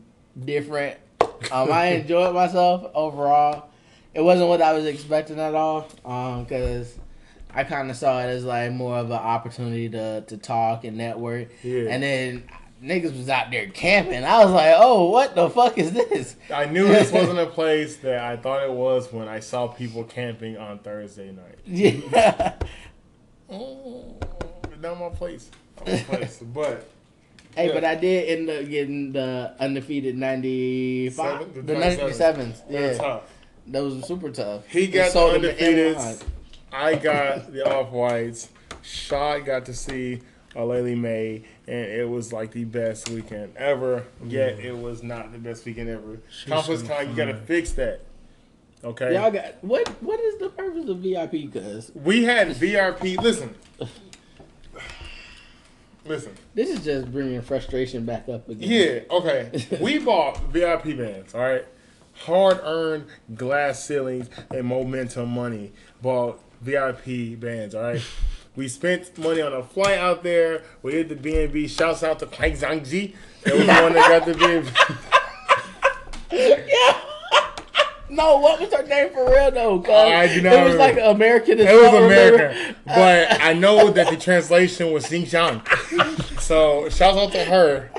different. 0.45 0.97
Um, 1.51 1.71
I 1.71 1.87
enjoyed 1.87 2.33
myself 2.33 2.91
overall. 2.93 3.69
It 4.13 4.21
wasn't 4.21 4.49
what 4.49 4.61
I 4.61 4.73
was 4.73 4.85
expecting 4.85 5.39
at 5.39 5.55
all. 5.55 5.87
Um, 6.03 6.43
because 6.43 6.97
I 7.53 7.63
kind 7.63 7.89
of 7.89 7.95
saw 7.95 8.19
it 8.21 8.25
as 8.25 8.43
like 8.43 8.71
more 8.71 8.97
of 8.97 9.07
an 9.07 9.17
opportunity 9.17 9.89
to 9.89 10.21
to 10.27 10.37
talk 10.37 10.83
and 10.83 10.97
network. 10.97 11.49
Yeah. 11.63 11.83
And 11.89 12.03
then 12.03 12.43
niggas 12.83 13.17
was 13.17 13.29
out 13.29 13.49
there 13.49 13.67
camping. 13.67 14.23
I 14.23 14.43
was 14.43 14.53
like, 14.53 14.73
oh, 14.77 15.09
what 15.09 15.35
the 15.35 15.49
fuck 15.49 15.77
is 15.77 15.91
this? 15.93 16.35
I 16.53 16.65
knew 16.65 16.87
this 16.87 17.11
wasn't 17.13 17.39
a 17.39 17.45
place 17.47 17.97
that 17.97 18.19
I 18.19 18.35
thought 18.37 18.63
it 18.63 18.71
was 18.71 19.11
when 19.11 19.27
I 19.27 19.39
saw 19.39 19.67
people 19.67 20.03
camping 20.03 20.57
on 20.57 20.79
Thursday 20.79 21.31
night. 21.31 21.59
Yeah. 21.65 22.55
Oh, 23.49 24.17
not 24.81 24.99
my 24.99 25.09
place. 25.09 25.49
Not 25.77 25.87
my 25.87 25.97
place. 26.17 26.41
But 26.53 26.87
Hey, 27.55 27.67
Yeah. 27.69 27.73
but 27.73 27.83
I 27.83 27.95
did 27.95 28.29
end 28.39 28.49
up 28.51 28.69
getting 28.69 29.11
the 29.13 29.53
undefeated 29.59 30.15
95. 30.15 31.15
Seven- 31.15 31.53
the 31.53 31.61
the 31.61 31.73
97s. 31.73 32.17
97s. 32.19 32.61
they're 32.69 32.91
Yeah. 32.93 32.97
tough. 32.97 33.21
Those 33.65 33.95
were 33.95 34.01
super 34.03 34.29
tough. 34.29 34.67
He 34.67 34.87
got 34.87 35.05
the 35.05 35.11
sold 35.11 35.35
undefeated. 35.35 35.97
I 36.71 36.95
got 36.95 37.51
the 37.51 37.67
off 37.67 37.91
whites. 37.91 38.49
Shot 38.83 39.45
got 39.45 39.65
to 39.65 39.73
see 39.73 40.21
Aleali 40.55 40.95
May, 40.97 41.43
and 41.67 41.85
it 41.91 42.07
was 42.07 42.31
like 42.31 42.51
the 42.51 42.63
best 42.63 43.09
weekend 43.09 43.55
ever. 43.57 44.01
Mm-hmm. 44.21 44.29
Yet 44.29 44.59
it 44.59 44.77
was 44.77 45.01
not 45.03 45.31
the 45.31 45.37
best 45.39 45.65
weekend 45.65 45.89
ever. 45.89 46.19
She's 46.29 46.49
Conference 46.53 46.81
so 46.81 46.87
Con, 46.87 47.09
you 47.09 47.15
got 47.15 47.25
to 47.25 47.35
fix 47.35 47.71
that. 47.73 48.01
Okay. 48.83 49.15
Y'all 49.15 49.31
got 49.31 49.55
what? 49.63 49.87
What 50.03 50.19
is 50.19 50.37
the 50.39 50.49
purpose 50.49 50.87
of 50.87 50.99
VIP? 50.99 51.51
Cause 51.51 51.91
we 51.95 52.23
had 52.23 52.49
VRP. 52.49 53.17
Listen. 53.21 53.55
Listen. 56.07 56.33
this 56.53 56.69
is 56.69 56.83
just 56.83 57.11
bringing 57.11 57.41
frustration 57.41 58.05
back 58.05 58.29
up 58.29 58.47
again. 58.49 58.69
Yeah, 58.69 59.15
okay. 59.15 59.67
we 59.81 59.99
bought 59.99 60.41
VIP 60.51 60.97
bands, 60.97 61.33
all 61.35 61.41
right? 61.41 61.65
Hard 62.25 62.59
earned 62.63 63.05
glass 63.35 63.83
ceilings 63.85 64.29
and 64.49 64.65
momentum 64.65 65.29
money. 65.29 65.73
Bought 66.01 66.39
VIP 66.61 67.39
bands, 67.39 67.75
all 67.75 67.83
right? 67.83 68.01
We 68.55 68.67
spent 68.67 69.15
money 69.19 69.41
on 69.41 69.53
a 69.53 69.61
flight 69.61 69.99
out 69.99 70.23
there. 70.23 70.63
We 70.81 70.93
did 70.93 71.09
the 71.09 71.15
B&B. 71.15 71.67
Shouts 71.67 72.01
out 72.03 72.17
to 72.19 72.25
Kwang 72.25 72.53
Zhangji. 72.53 73.13
That 73.43 73.53
was 73.53 73.67
the 73.67 73.73
one 73.73 73.93
that 73.93 74.09
got 74.09 74.25
the 74.25 74.33
B&B. 74.33 74.69
Yeah. 76.31 77.01
No, 78.09 78.37
what 78.37 78.59
was 78.59 78.73
her 78.73 78.83
name 78.83 79.09
for 79.13 79.29
real 79.29 79.51
though? 79.51 79.79
Cause 79.79 79.89
I 79.91 80.27
do 80.33 80.41
not 80.41 80.53
it 80.53 80.63
was 80.63 80.73
remember. 80.73 81.01
like 81.01 81.15
American. 81.15 81.59
as 81.59 81.65
It 81.67 81.73
was 81.73 81.91
fuck. 81.91 82.01
American, 82.03 82.75
but 82.85 83.41
I 83.41 83.53
know 83.53 83.91
that 83.91 84.09
the 84.09 84.17
translation 84.17 84.91
was 84.91 85.05
Xinjiang. 85.05 86.39
So 86.39 86.87
shouts 86.89 87.17
out 87.17 87.31
to 87.33 87.43
her. 87.45 87.89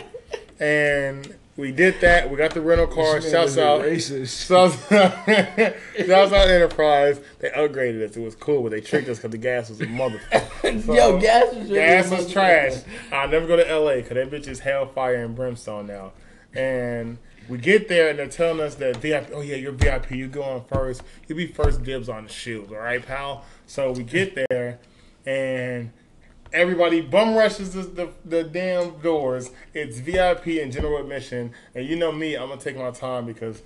and 0.59 1.35
we 1.57 1.73
did 1.73 2.01
that. 2.03 2.31
We 2.31 2.37
got 2.37 2.55
the 2.55 2.61
rental 2.61 2.87
car. 2.87 3.17
This 3.21 3.25
man 3.25 3.33
Shouts 3.33 3.51
is 3.53 3.59
out. 3.59 3.81
Racist. 3.83 4.47
Shouts 4.47 4.77
shouts 6.07 6.33
out 6.33 6.49
Enterprise. 6.49 7.21
They 7.41 7.51
upgraded 7.51 8.09
us. 8.09 8.17
It 8.17 8.21
was 8.23 8.37
cool, 8.37 8.63
but 8.63 8.71
they 8.71 8.81
tricked 8.81 9.09
us 9.09 9.19
because 9.19 9.33
the 9.33 9.39
gas 9.39 9.69
was 9.69 9.81
a 9.81 9.87
motherfucker. 9.87 10.45
So, 10.85 10.93
Yo, 10.95 11.19
gas 11.21 11.55
was 11.55 11.65
really 11.71 11.75
gas 11.81 12.11
was 12.11 12.31
trash. 12.33 12.75
I'll 13.11 13.29
never 13.29 13.47
go 13.47 13.57
to 13.57 13.63
LA 13.79 13.97
because 13.97 14.15
that 14.15 14.31
bitch 14.31 14.47
is 14.49 14.61
hellfire 14.61 15.15
and 15.25 15.35
brimstone 15.35 15.87
now. 15.87 16.13
And 16.55 17.19
we 17.49 17.59
get 17.59 17.89
there 17.89 18.11
and 18.11 18.19
they're 18.19 18.29
telling 18.29 18.61
us 18.61 18.75
that 18.77 18.97
VIP. 18.99 19.31
Oh 19.33 19.41
yeah, 19.41 19.57
you're 19.57 19.73
VIP. 19.73 20.13
You 20.13 20.29
go 20.29 20.43
on 20.43 20.65
first. 20.65 21.03
You 21.27 21.35
be 21.35 21.47
first 21.47 21.83
dibs 21.83 22.09
on 22.09 22.25
the 22.25 22.33
shoes. 22.33 22.69
All 22.71 22.79
right, 22.79 23.05
pal. 23.05 23.45
So 23.67 23.93
we 23.93 24.03
get 24.03 24.35
there 24.49 24.79
and 25.27 25.91
everybody 26.53 27.01
bum 27.01 27.35
rushes 27.35 27.73
the, 27.75 27.83
the, 27.83 28.11
the 28.25 28.45
damn 28.45 28.99
doors. 28.99 29.51
It's 29.75 29.99
VIP 29.99 30.47
and 30.63 30.73
general 30.73 30.99
admission. 30.99 31.53
And 31.75 31.87
you 31.87 31.97
know 31.97 32.13
me, 32.13 32.35
I'm 32.37 32.49
gonna 32.49 32.61
take 32.61 32.77
my 32.77 32.91
time 32.91 33.27
because 33.27 33.63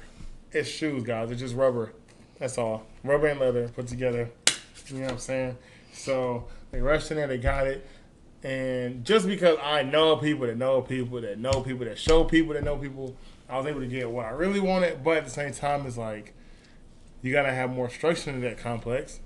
it's 0.52 0.68
shoes, 0.68 1.02
guys. 1.02 1.30
It's 1.30 1.40
just 1.40 1.54
rubber. 1.54 1.92
That's 2.38 2.58
all. 2.58 2.86
Rubber 3.04 3.28
and 3.28 3.40
leather 3.40 3.68
put 3.68 3.86
together. 3.86 4.30
You 4.88 4.96
know 4.98 5.02
what 5.04 5.12
I'm 5.12 5.18
saying? 5.18 5.58
So 5.92 6.46
they 6.70 6.80
rushed 6.80 7.10
in 7.10 7.16
there, 7.16 7.26
they 7.26 7.38
got 7.38 7.66
it. 7.66 7.86
And 8.42 9.04
just 9.04 9.26
because 9.26 9.56
I 9.62 9.82
know 9.82 10.16
people 10.16 10.46
that 10.48 10.56
know 10.56 10.82
people 10.82 11.20
that 11.20 11.38
know 11.38 11.62
people 11.62 11.86
that 11.86 11.98
show 11.98 12.24
people 12.24 12.54
that 12.54 12.64
know 12.64 12.76
people, 12.76 13.16
I 13.52 13.58
was 13.58 13.66
able 13.66 13.80
to 13.80 13.86
get 13.86 14.10
what 14.10 14.24
I 14.24 14.30
really 14.30 14.60
wanted. 14.60 15.04
But 15.04 15.18
at 15.18 15.24
the 15.24 15.30
same 15.30 15.52
time, 15.52 15.86
it's 15.86 15.98
like 15.98 16.32
you 17.20 17.32
gotta 17.32 17.52
have 17.52 17.70
more 17.70 17.90
structure 17.90 18.30
in 18.30 18.40
that 18.40 18.56
complex. 18.58 19.20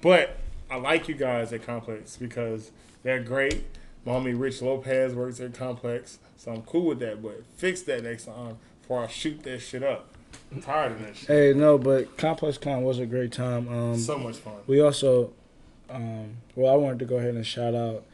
But 0.00 0.38
I 0.70 0.76
like 0.76 1.08
you 1.08 1.14
guys 1.14 1.52
at 1.52 1.66
Complex 1.66 2.16
because 2.16 2.70
they're 3.02 3.22
great. 3.22 3.66
My 4.06 4.12
homie 4.12 4.38
Rich 4.38 4.62
Lopez 4.62 5.14
works 5.14 5.38
at 5.38 5.52
Complex, 5.52 6.18
so 6.36 6.52
I'm 6.52 6.62
cool 6.62 6.86
with 6.86 6.98
that. 7.00 7.22
But 7.22 7.44
fix 7.56 7.82
that 7.82 8.04
next 8.04 8.24
time 8.24 8.56
before 8.80 9.04
I 9.04 9.06
shoot 9.08 9.42
that 9.42 9.60
shit 9.60 9.82
up. 9.82 10.08
I'm 10.50 10.62
tired 10.62 10.92
of 10.92 11.02
that 11.02 11.16
shit. 11.16 11.28
Hey, 11.28 11.52
no, 11.52 11.76
but 11.76 12.16
Complex 12.16 12.56
Con 12.56 12.82
was 12.82 12.98
a 12.98 13.06
great 13.06 13.32
time. 13.32 13.68
Um, 13.68 13.98
so 13.98 14.16
much 14.16 14.36
fun. 14.36 14.54
we 14.66 14.80
also, 14.80 15.32
um, 15.90 16.38
well, 16.56 16.72
I 16.72 16.76
wanted 16.76 17.00
to 17.00 17.04
go 17.04 17.16
ahead 17.16 17.34
and 17.34 17.46
shout 17.46 17.74
out 17.74 18.04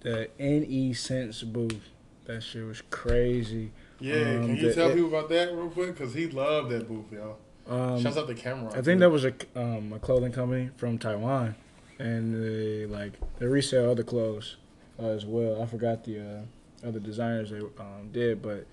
the 0.00 0.30
NE 0.38 0.94
Sense 0.94 1.42
booth. 1.42 1.90
That 2.24 2.42
shit 2.42 2.64
was 2.64 2.82
crazy. 2.90 3.72
Yeah, 4.00 4.14
Um, 4.14 4.46
can 4.46 4.56
you 4.56 4.68
the- 4.68 4.74
tell 4.74 4.90
people 4.92 5.08
about 5.08 5.28
that 5.28 5.54
real 5.54 5.68
quick? 5.68 5.96
Because 5.96 6.14
he 6.14 6.26
loved 6.28 6.70
that 6.70 6.88
booth, 6.88 7.12
yo. 7.12 7.36
Um, 7.68 8.00
Shouts 8.02 8.16
out 8.16 8.26
the 8.26 8.34
camera. 8.34 8.72
I 8.74 8.80
think 8.82 9.00
that 9.00 9.10
was 9.10 9.24
a 9.24 9.32
um, 9.54 9.92
a 9.92 9.98
clothing 9.98 10.32
company 10.32 10.70
from 10.76 10.98
Taiwan, 10.98 11.54
and 11.98 12.34
they 12.34 12.86
like 12.86 13.12
they 13.38 13.46
resell 13.46 13.90
other 13.90 14.02
clothes 14.02 14.56
uh, 15.00 15.06
as 15.06 15.24
well. 15.24 15.62
I 15.62 15.66
forgot 15.66 16.02
the 16.04 16.18
uh, 16.20 16.88
other 16.88 16.98
designers 16.98 17.50
they 17.50 17.58
um, 17.60 18.08
did, 18.10 18.42
but 18.42 18.66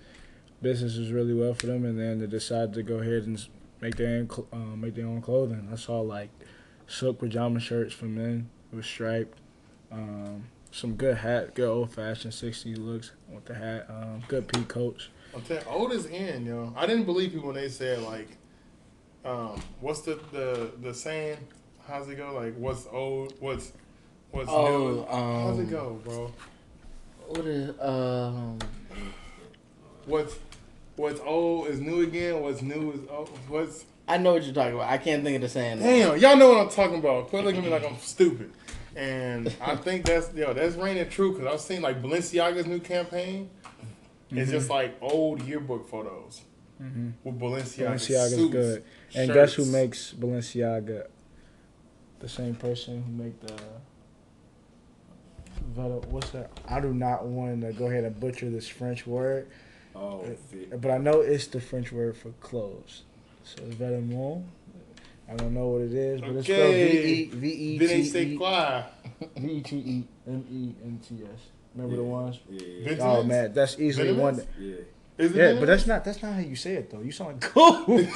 business 0.62 0.96
was 0.96 1.12
really 1.12 1.34
well 1.34 1.54
for 1.54 1.66
them. 1.66 1.84
And 1.84 1.98
then 2.00 2.18
they 2.18 2.26
decided 2.26 2.72
to 2.74 2.82
go 2.82 2.96
ahead 2.96 3.24
and 3.24 3.46
make 3.80 3.96
their 3.96 4.18
own 4.18 4.28
cl- 4.30 4.48
um, 4.52 4.80
make 4.80 4.94
their 4.94 5.06
own 5.06 5.20
clothing. 5.20 5.68
I 5.70 5.76
saw 5.76 6.00
like 6.00 6.30
silk 6.88 7.18
pajama 7.18 7.60
shirts 7.60 7.94
for 7.94 8.06
men. 8.06 8.48
with 8.70 8.78
was 8.78 8.86
striped. 8.86 9.38
Um, 9.92 10.46
some 10.72 10.94
good 10.94 11.18
hat, 11.18 11.54
good 11.54 11.68
old 11.68 11.92
fashioned 11.92 12.32
'60s 12.32 12.78
looks 12.78 13.12
with 13.32 13.44
the 13.44 13.54
hat. 13.54 13.86
Um, 13.88 14.22
good 14.26 14.48
pea 14.48 14.64
coats. 14.64 15.08
I'm 15.38 15.44
telling 15.44 15.64
you, 15.64 15.70
old 15.72 15.92
is 15.92 16.06
in, 16.06 16.46
yo. 16.46 16.72
I 16.76 16.86
didn't 16.86 17.04
believe 17.04 17.32
people 17.32 17.46
when 17.48 17.56
they 17.56 17.68
said 17.68 18.02
like, 18.02 18.28
um, 19.24 19.60
what's 19.80 20.00
the 20.00 20.18
the 20.32 20.70
the 20.82 20.92
saying? 20.94 21.38
How's 21.86 22.08
it 22.08 22.16
go? 22.16 22.34
Like, 22.34 22.54
what's 22.56 22.86
old? 22.90 23.34
What's 23.40 23.72
what's 24.32 24.48
Oh, 24.50 24.66
new? 24.90 25.06
How's 25.06 25.58
it 25.58 25.62
um, 25.62 25.70
go, 25.70 26.00
bro? 26.04 26.32
What 27.28 27.46
is 27.46 27.80
um? 27.80 28.58
What's 30.06 30.34
what's 30.96 31.20
old 31.20 31.68
is 31.68 31.80
new 31.80 32.02
again. 32.02 32.40
What's 32.40 32.60
new 32.62 32.92
is 32.92 33.00
old. 33.08 33.28
What's 33.48 33.84
I 34.08 34.18
know 34.18 34.32
what 34.32 34.42
you're 34.44 34.54
talking 34.54 34.74
about. 34.74 34.90
I 34.90 34.98
can't 34.98 35.22
think 35.22 35.36
of 35.36 35.42
the 35.42 35.48
saying. 35.48 35.78
damn? 35.80 36.18
Y'all 36.18 36.36
know 36.36 36.48
what 36.48 36.58
I'm 36.58 36.70
talking 36.70 36.98
about. 36.98 37.28
Quit 37.28 37.44
looking 37.44 37.60
at 37.60 37.64
me 37.66 37.70
like 37.70 37.84
I'm 37.84 37.98
stupid. 37.98 38.50
And 38.96 39.54
I 39.60 39.76
think 39.84 40.04
that's 40.06 40.34
yo, 40.34 40.52
that's 40.52 40.74
raining 40.76 41.08
true 41.10 41.32
because 41.32 41.52
I've 41.52 41.60
seen 41.60 41.82
like 41.82 42.02
Balenciaga's 42.02 42.66
new 42.66 42.80
campaign. 42.80 43.50
It's 44.30 44.50
just 44.50 44.68
like 44.70 44.96
old 45.00 45.42
yearbook 45.42 45.88
photos 45.88 46.42
Mhm. 46.80 47.12
with 47.24 47.38
Balenciaga. 47.40 47.88
Balenciaga's 47.94 48.34
suits, 48.34 48.52
good. 48.52 48.84
And 49.14 49.32
guess 49.32 49.54
who 49.54 49.64
makes 49.64 50.12
Balenciaga? 50.12 51.06
The 52.20 52.28
same 52.28 52.54
person 52.54 53.02
who 53.02 53.12
make 53.24 53.40
the 53.40 53.54
Veta, 55.74 56.00
what's 56.08 56.30
that? 56.30 56.50
I 56.66 56.80
do 56.80 56.92
not 56.94 57.26
want 57.26 57.60
to 57.62 57.72
go 57.72 57.86
ahead 57.88 58.04
and 58.04 58.18
butcher 58.18 58.48
this 58.50 58.68
French 58.68 59.06
word, 59.06 59.48
Oh, 59.94 60.20
fit. 60.50 60.80
but 60.80 60.90
I 60.90 60.98
know 60.98 61.20
it's 61.20 61.46
the 61.48 61.60
French 61.60 61.90
word 61.92 62.16
for 62.16 62.30
clothes. 62.40 63.02
So 63.44 63.62
it's 63.64 63.74
Vetements. 63.76 64.44
I 65.30 65.34
don't 65.36 65.52
know 65.52 65.68
what 65.68 65.82
it 65.82 65.92
is, 65.92 66.20
but 66.22 66.30
it's 66.30 66.44
spelled 66.46 66.60
Okay. 66.74 67.24
V 67.26 67.48
E 67.48 67.76
V 67.76 67.78
Then 67.78 67.88
T 67.88 67.94
they 67.96 68.04
say 68.04 68.36
fly. 68.36 68.86
V 69.36 69.52
E 69.52 69.60
T 69.62 69.76
E 69.76 70.04
M 70.26 70.44
E 70.50 70.74
N 70.84 71.00
T 71.06 71.16
S. 71.24 71.40
Remember 71.74 71.96
the 71.96 72.04
ones? 72.04 72.38
Yeah, 72.50 72.60
Vince- 72.84 73.00
Oh 73.02 73.22
man, 73.22 73.52
that's 73.52 73.78
easily 73.78 74.12
one. 74.12 74.34
Vitamins? 74.36 74.58
yeah. 74.60 74.74
Is 75.24 75.32
it 75.34 75.36
Yeah, 75.36 75.58
but 75.58 75.66
that's 75.66 75.84
not 75.86 76.04
that's 76.04 76.22
not 76.22 76.34
how 76.34 76.38
you 76.40 76.54
say 76.54 76.74
it 76.74 76.90
though. 76.90 77.00
You 77.00 77.10
sound 77.10 77.32
like 77.32 77.40
cool. 77.52 77.72
Go 77.86 77.96
there, 77.96 78.06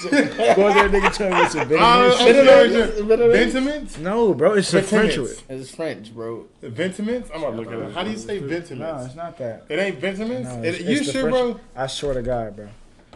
nigga, 0.88 1.12
tell 1.12 1.30
me 1.30 1.40
it's 1.42 1.54
a 1.56 1.60
I 1.60 1.64
Vitamins. 1.64 2.18
don't 2.18 3.08
know. 3.08 3.16
Vitamins? 3.16 3.52
Ventiments? 3.52 3.98
No, 3.98 4.34
bro, 4.34 4.54
it's 4.54 4.72
a 4.72 4.82
French 4.82 5.18
word. 5.18 5.26
Ventiments. 5.30 5.44
It's 5.48 5.74
French, 5.74 6.14
bro. 6.14 6.46
Ventiments? 6.62 7.28
I'm 7.34 7.40
gonna 7.40 7.56
look 7.56 7.66
at 7.72 7.78
it. 7.78 7.92
How 7.92 8.04
do 8.04 8.10
you 8.12 8.16
say 8.18 8.38
Ventiments? 8.38 8.78
No, 9.00 9.04
it's 9.06 9.14
not 9.16 9.36
that. 9.38 9.64
It 9.68 9.78
ain't 9.80 9.98
Ventiments? 9.98 10.48
No, 10.48 10.62
It- 10.62 10.74
it's- 10.74 10.80
you 10.82 10.96
it's 11.00 11.10
sure, 11.10 11.28
bro? 11.30 11.60
I 11.74 11.88
swear 11.88 12.14
to 12.14 12.22
God, 12.22 12.54
bro. 12.56 12.68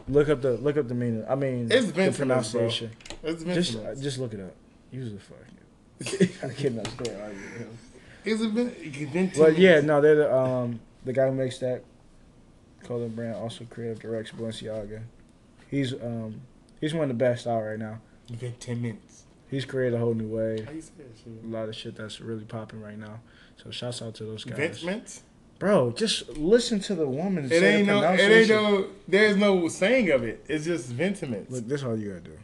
Look 0.09 0.29
up 0.29 0.40
the 0.42 0.53
look 0.53 0.77
up 0.77 0.88
the 0.88 0.94
meaning. 0.94 1.25
I 1.29 1.35
mean, 1.37 1.70
It's 1.70 1.87
the 1.87 1.92
Ventiments, 1.92 2.18
pronunciation. 2.18 2.90
It's 3.22 3.42
Just 3.44 3.77
uh, 3.79 3.94
just 3.94 4.18
look 4.18 4.35
it 4.35 4.40
up. 4.40 4.55
Use 4.90 5.12
the 5.12 5.18
fuck. 5.20 5.38
I 6.44 6.53
cannot 6.55 6.87
stay 6.88 7.14
arguing. 7.22 7.79
Is 8.27 8.43
it 8.43 8.51
Ven- 8.51 8.71
Ventiments? 8.71 9.39
But 9.39 9.57
yeah, 9.59 9.81
no, 9.81 10.01
they're 10.01 10.17
the 10.17 10.35
um 10.35 10.81
the 11.05 11.12
guy 11.12 11.27
who 11.27 11.33
makes 11.33 11.59
that 11.59 11.85
clothing 12.83 13.11
brand 13.11 13.37
also 13.37 13.65
creative 13.65 14.01
directs 14.01 14.33
Balenciaga. 14.33 15.03
He's 15.71 15.93
um 15.95 16.43
he's 16.81 16.93
one 16.93 17.05
of 17.05 17.09
the 17.09 17.15
best 17.15 17.47
out 17.47 17.62
right 17.62 17.79
now. 17.79 18.01
Ventiments. 18.31 19.25
He's 19.49 19.65
created 19.65 19.95
a 19.95 19.99
whole 19.99 20.15
new 20.15 20.27
way. 20.27 20.62
How 20.62 20.73
you 20.73 20.81
say 20.83 20.91
that 20.99 21.17
shit? 21.17 21.45
A 21.45 21.47
lot 21.47 21.69
of 21.69 21.77
shit 21.77 21.97
that's 21.97 22.21
really 22.21 22.45
popping 22.45 22.83
right 22.83 22.99
now. 22.99 23.21
So 23.62 23.71
shouts 23.71 24.03
out 24.03 24.15
to 24.17 24.25
those 24.25 24.45
guys. 24.45 24.57
Ventiments? 24.57 25.23
Bro, 25.59 25.93
just 25.93 26.37
listen 26.37 26.81
to 26.81 26.95
the 26.95 27.09
woman. 27.09 27.47
It 27.47 27.61
say 27.61 27.77
ain't 27.77 27.87
the 27.87 28.01
no. 28.01 28.12
It 28.12 28.21
ain't 28.21 28.49
no. 28.49 28.89
There's 29.09 29.37
no 29.37 29.69
saying 29.69 30.11
of 30.11 30.23
it. 30.25 30.45
It's 30.49 30.65
just 30.67 30.89
Ventiments. 30.89 31.51
Look, 31.51 31.67
this 31.67 31.83
all 31.83 31.97
you 31.99 32.09
gotta 32.11 32.21
do. 32.21 32.39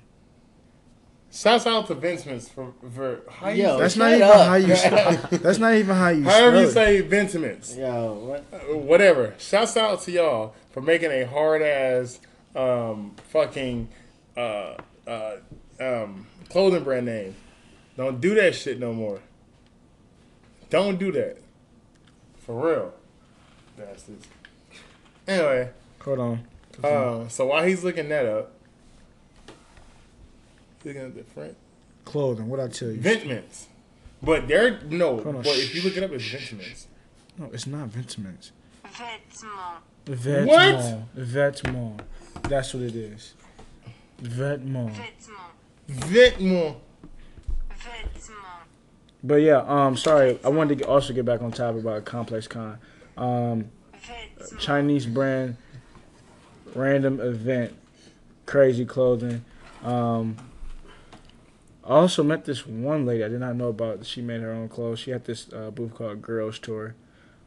Shouts 1.33 1.66
out 1.66 1.87
to 1.87 1.95
Ventiments 1.95 2.49
for 2.51 2.75
for 2.95 3.23
how 3.31 3.49
you 3.49 3.62
Yo, 3.62 3.79
That's 3.79 3.97
not 3.97 4.11
even 4.12 4.23
up. 4.23 4.47
how 4.47 4.55
you. 4.57 4.66
That's 5.38 5.59
not 5.59 5.75
even 5.75 5.97
how 5.97 6.09
you. 6.11 6.25
however 6.25 6.61
you 6.61 6.71
say 6.71 7.01
Ventiments. 7.01 7.75
Yo, 7.75 8.12
what? 8.12 8.45
Uh, 8.53 8.77
whatever. 8.77 9.35
Shouts 9.38 9.77
out 9.79 10.03
to 10.03 10.12
y'all 10.12 10.55
for 10.73 10.83
making 10.83 11.11
a 11.11 11.25
hard 11.25 11.62
ass 11.62 12.21
um 12.55 13.16
fucking 13.31 13.88
uh 14.37 14.75
uh 15.07 15.37
um 15.81 16.27
clothing 16.51 16.85
brand 16.85 17.07
name. 17.07 17.35
Don't 17.97 18.21
do 18.21 18.35
that 18.35 18.55
shit 18.55 18.79
no 18.79 18.92
more. 18.92 19.21
Don't 20.68 20.99
do 20.99 21.12
that. 21.12 21.38
For 22.40 22.55
real. 22.66 22.95
Bastards. 23.77 24.27
Anyway, 25.27 25.71
Hold 26.03 26.18
on. 26.18 26.47
uh, 26.85 27.29
so 27.29 27.47
while 27.47 27.64
he's 27.64 27.85
looking 27.85 28.09
that 28.11 28.27
up, 28.27 28.52
he's 30.83 30.95
looking 30.95 31.03
at 31.03 31.14
the 31.14 31.25
French 31.25 31.57
Clothing. 32.05 32.49
What 32.49 32.61
I 32.61 32.68
tell 32.68 32.88
you? 32.90 32.99
Ventments. 33.01 33.68
But 34.23 34.49
they're 34.49 34.81
no, 34.88 35.14
Hold 35.21 35.27
on. 35.27 35.42
but 35.42 35.47
if 35.57 35.75
you 35.75 35.83
look 35.83 35.97
it 35.97 36.03
up, 36.03 36.11
it's 36.12 36.25
Ventments. 36.25 36.87
No, 37.38 37.51
it's 37.53 37.66
not 37.66 37.88
Ventiments. 37.88 38.53
Vêtements. 38.85 39.45
Vetements. 40.07 41.05
Vetements. 41.16 42.01
That's 42.42 42.75
what 42.75 42.83
it 42.83 42.95
is. 42.95 43.35
Vetements. 44.23 44.92
Vêtements. 44.95 45.31
Vêtements. 45.88 46.77
Vêtements. 47.71 48.29
But 49.25 49.37
yeah, 49.37 49.59
um, 49.68 49.97
sorry, 49.97 50.38
I 50.45 50.49
wanted 50.49 50.79
to 50.79 50.87
also 50.88 51.12
get 51.12 51.25
back 51.25 51.42
on 51.42 51.53
topic 51.53 51.83
about 51.83 52.05
Complex 52.05 52.49
Con. 52.49 52.79
Um, 53.16 53.71
Chinese 54.59 55.07
brand, 55.07 55.57
random 56.75 57.21
event, 57.21 57.73
crazy 58.46 58.85
clothing. 58.85 59.44
Um, 59.85 60.37
I 61.85 61.88
also 61.94 62.22
met 62.22 62.44
this 62.44 62.66
one 62.66 63.04
lady 63.06 63.24
I 63.24 63.28
did 63.28 63.40
not 63.40 63.56
know 63.56 63.68
about. 63.68 64.06
She 64.06 64.22
made 64.22 64.40
her 64.40 64.52
own 64.52 64.68
clothes. 64.68 65.00
She 65.00 65.10
had 65.10 65.24
this 65.24 65.52
uh, 65.52 65.70
booth 65.70 65.94
called 65.94 66.22
Girls 66.22 66.58
Tour. 66.58 66.94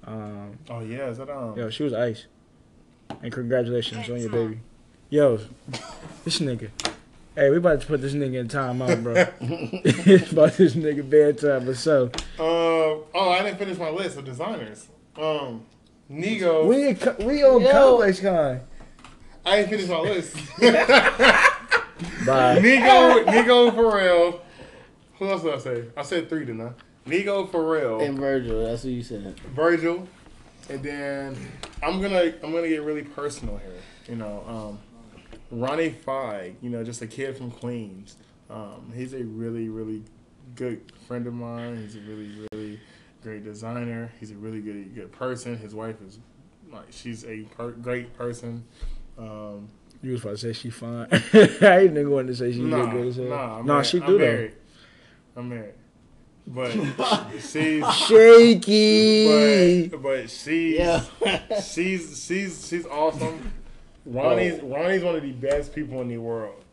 Um, 0.04 0.60
Oh 0.70 0.82
yeah, 0.82 1.08
is 1.08 1.18
that 1.18 1.30
um? 1.30 1.58
yo, 1.58 1.70
she 1.70 1.84
was 1.84 1.94
ice. 1.94 2.26
And 3.22 3.32
congratulations 3.32 4.10
on 4.10 4.20
your 4.20 4.30
baby. 4.30 4.60
Yo, 5.10 5.40
this 6.26 6.40
nigga. 6.40 6.70
Hey, 7.36 7.50
we 7.50 7.58
about 7.58 7.82
to 7.82 7.88
put 7.88 8.02
this 8.02 8.14
nigga 8.14 8.36
in 8.36 8.48
timeout, 8.48 9.04
bro. 9.04 9.14
it's 9.42 10.32
about 10.32 10.54
this 10.54 10.74
nigga 10.74 11.08
bedtime, 11.10 11.66
but 11.66 11.78
so 11.78 12.10
Uh, 12.40 12.44
oh, 12.44 13.06
I 13.14 13.44
didn't 13.44 13.58
finish 13.60 13.78
my 13.78 13.90
list 13.90 14.18
of 14.18 14.26
designers. 14.26 14.88
Um, 15.18 15.66
Nigo. 16.12 16.66
We 16.68 17.26
we 17.26 17.44
on 17.44 17.62
Yo. 17.62 17.72
Complex 17.72 18.20
Con. 18.20 18.62
I 19.46 19.58
ain't 19.58 19.70
finished 19.70 19.90
my 19.90 20.00
list. 20.00 20.36
Bye. 22.26 22.60
Nigo, 22.60 23.26
Nigo 23.26 23.72
Pharrell. 23.76 24.40
Who 25.20 25.30
else 25.30 25.44
did 25.44 25.54
I 25.54 25.58
say? 25.60 25.84
I 25.96 26.02
said 26.04 26.30
three, 26.30 26.46
didn't 26.46 26.62
I? 26.62 26.72
Nigo 27.10 27.50
Pharrell, 27.50 28.06
And 28.06 28.18
Virgil, 28.18 28.66
that's 28.66 28.84
what 28.84 28.94
you 28.94 29.04
said. 29.04 29.40
Virgil, 29.56 30.08
and 30.70 30.82
then 30.84 31.38
I'm 31.84 32.02
gonna 32.02 32.34
I'm 32.44 32.52
gonna 32.52 32.68
get 32.68 32.82
really 32.82 33.04
personal 33.04 33.58
here. 33.58 33.76
You 34.10 34.16
know, 34.16 34.44
um, 34.48 34.80
Ronnie 35.52 35.92
Fieg. 35.92 36.56
You 36.62 36.70
know, 36.72 36.84
just 36.84 37.02
a 37.02 37.08
kid 37.08 37.38
from 37.38 37.52
Queens. 37.52 38.16
Um, 38.50 38.92
he's 38.96 39.14
a 39.14 39.24
really 39.24 39.70
really 39.70 40.04
good 40.56 40.82
friend 41.08 41.28
of 41.28 41.34
mine. 41.34 41.78
He's 41.78 41.96
a 41.96 42.00
really 42.02 42.48
really 42.52 42.80
great 43.22 43.44
designer. 43.44 44.12
He's 44.20 44.32
a 44.32 44.36
really 44.36 44.62
good 44.62 44.96
good 44.96 45.12
person. 45.12 45.58
His 45.58 45.76
wife 45.76 45.98
is 46.08 46.18
like 46.72 46.88
she's 46.90 47.24
a 47.26 47.44
per- 47.56 47.72
great 47.72 48.14
person. 48.18 48.64
Um, 49.18 49.70
You 50.02 50.12
was 50.14 50.22
about 50.22 50.32
to 50.32 50.38
say 50.38 50.54
she 50.54 50.70
fine. 50.70 51.08
I 51.12 51.16
ain't 51.16 51.94
nigga 51.94 52.10
wanted 52.10 52.28
to 52.28 52.36
say 52.36 52.52
she 52.52 52.60
Nah, 52.62 52.82
look 52.84 52.92
good 52.92 53.08
as 53.08 53.16
hell. 53.16 53.26
nah, 53.26 53.60
I'm 53.60 53.66
nah, 53.66 53.74
married. 53.74 53.86
she 53.88 54.00
I'm 54.02 54.06
do 54.08 54.18
though. 54.18 54.26
married. 54.26 54.54
I'm 55.38 55.50
married, 55.50 55.74
but 56.48 56.72
she's 57.40 57.84
Shaky. 57.96 59.90
but 59.90 60.02
but 60.02 60.30
she's 60.30 60.78
Yeah. 60.80 61.04
she's 61.62 62.24
she's 62.26 62.68
she's 62.68 62.86
awesome. 62.86 63.52
Ronnie's 64.06 64.62
Ronnie's 64.62 65.04
one 65.04 65.16
of 65.16 65.24
the 65.24 65.32
best 65.32 65.74
people 65.74 66.00
in 66.02 66.08
the 66.10 66.18
world, 66.20 66.64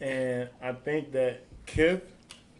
and 0.00 0.48
I 0.62 0.72
think 0.72 1.12
that 1.12 1.44
Kith, 1.66 2.02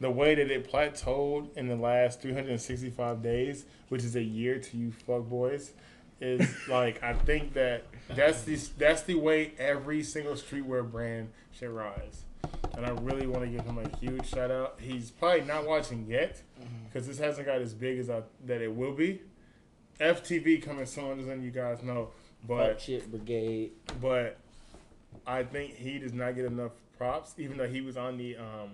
the 0.01 0.11
way 0.11 0.35
that 0.35 0.51
it 0.51 0.71
plateaued 0.71 1.57
in 1.57 1.69
the 1.69 1.77
last 1.77 2.21
365 2.21 3.23
days, 3.23 3.65
which 3.89 4.05
is 4.05 4.15
a 4.17 4.23
year 4.23 4.59
to 4.59 4.77
you 4.77 4.93
fuck 4.93 5.23
boys, 5.23 5.73
is 6.21 6.49
like 6.69 7.03
I 7.03 7.13
think 7.13 7.55
that 7.55 7.85
that's 8.09 8.43
the 8.43 8.57
that's 8.77 9.03
the 9.03 9.15
way 9.15 9.53
every 9.59 10.03
single 10.03 10.35
streetwear 10.35 10.89
brand 10.91 11.31
should 11.53 11.71
rise. 11.71 12.23
And 12.77 12.87
I 12.87 12.91
really 12.91 13.27
want 13.27 13.45
to 13.45 13.51
give 13.51 13.65
him 13.65 13.79
a 13.79 13.97
huge 13.99 14.29
shout 14.29 14.51
out. 14.51 14.79
He's 14.81 15.11
probably 15.11 15.43
not 15.43 15.67
watching 15.67 16.07
yet 16.09 16.41
because 16.87 17.07
this 17.07 17.19
hasn't 17.19 17.47
got 17.47 17.61
as 17.61 17.75
big 17.75 17.99
as 17.99 18.09
I, 18.09 18.23
that 18.47 18.63
it 18.63 18.75
will 18.75 18.93
be. 18.93 19.21
FTV 20.01 20.63
coming 20.63 20.87
soon, 20.87 21.27
letting 21.27 21.43
you 21.43 21.51
guys 21.51 21.83
know. 21.83 22.11
But 22.47 22.79
Chip 22.79 23.11
Brigade. 23.11 23.73
but 24.01 24.39
I 25.27 25.43
think 25.43 25.75
he 25.75 25.99
does 25.99 26.13
not 26.13 26.37
get 26.37 26.45
enough 26.45 26.73
props, 26.97 27.35
even 27.37 27.57
though 27.59 27.67
he 27.67 27.81
was 27.81 27.97
on 27.97 28.17
the 28.17 28.37
um, 28.37 28.71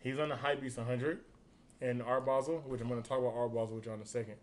he's 0.00 0.18
on 0.18 0.28
the 0.28 0.36
Hypebeast 0.36 0.76
100 0.76 1.18
and 1.80 2.02
Art 2.02 2.24
Basel, 2.24 2.62
which 2.66 2.80
I'm 2.80 2.88
going 2.88 3.02
to 3.02 3.08
talk 3.08 3.18
about 3.18 3.34
Art 3.34 3.52
Basel 3.52 3.76
with 3.76 3.86
you 3.86 3.92
in 3.92 4.00
a 4.00 4.06
second. 4.06 4.36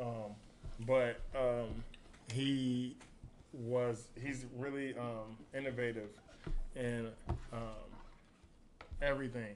Um, 0.00 0.36
but 0.86 1.20
um, 1.34 1.82
he 2.32 2.96
was 3.52 4.08
he's 4.22 4.44
really 4.56 4.94
um, 4.98 5.36
innovative 5.56 6.10
in 6.74 7.08
um, 7.52 7.58
everything. 9.00 9.54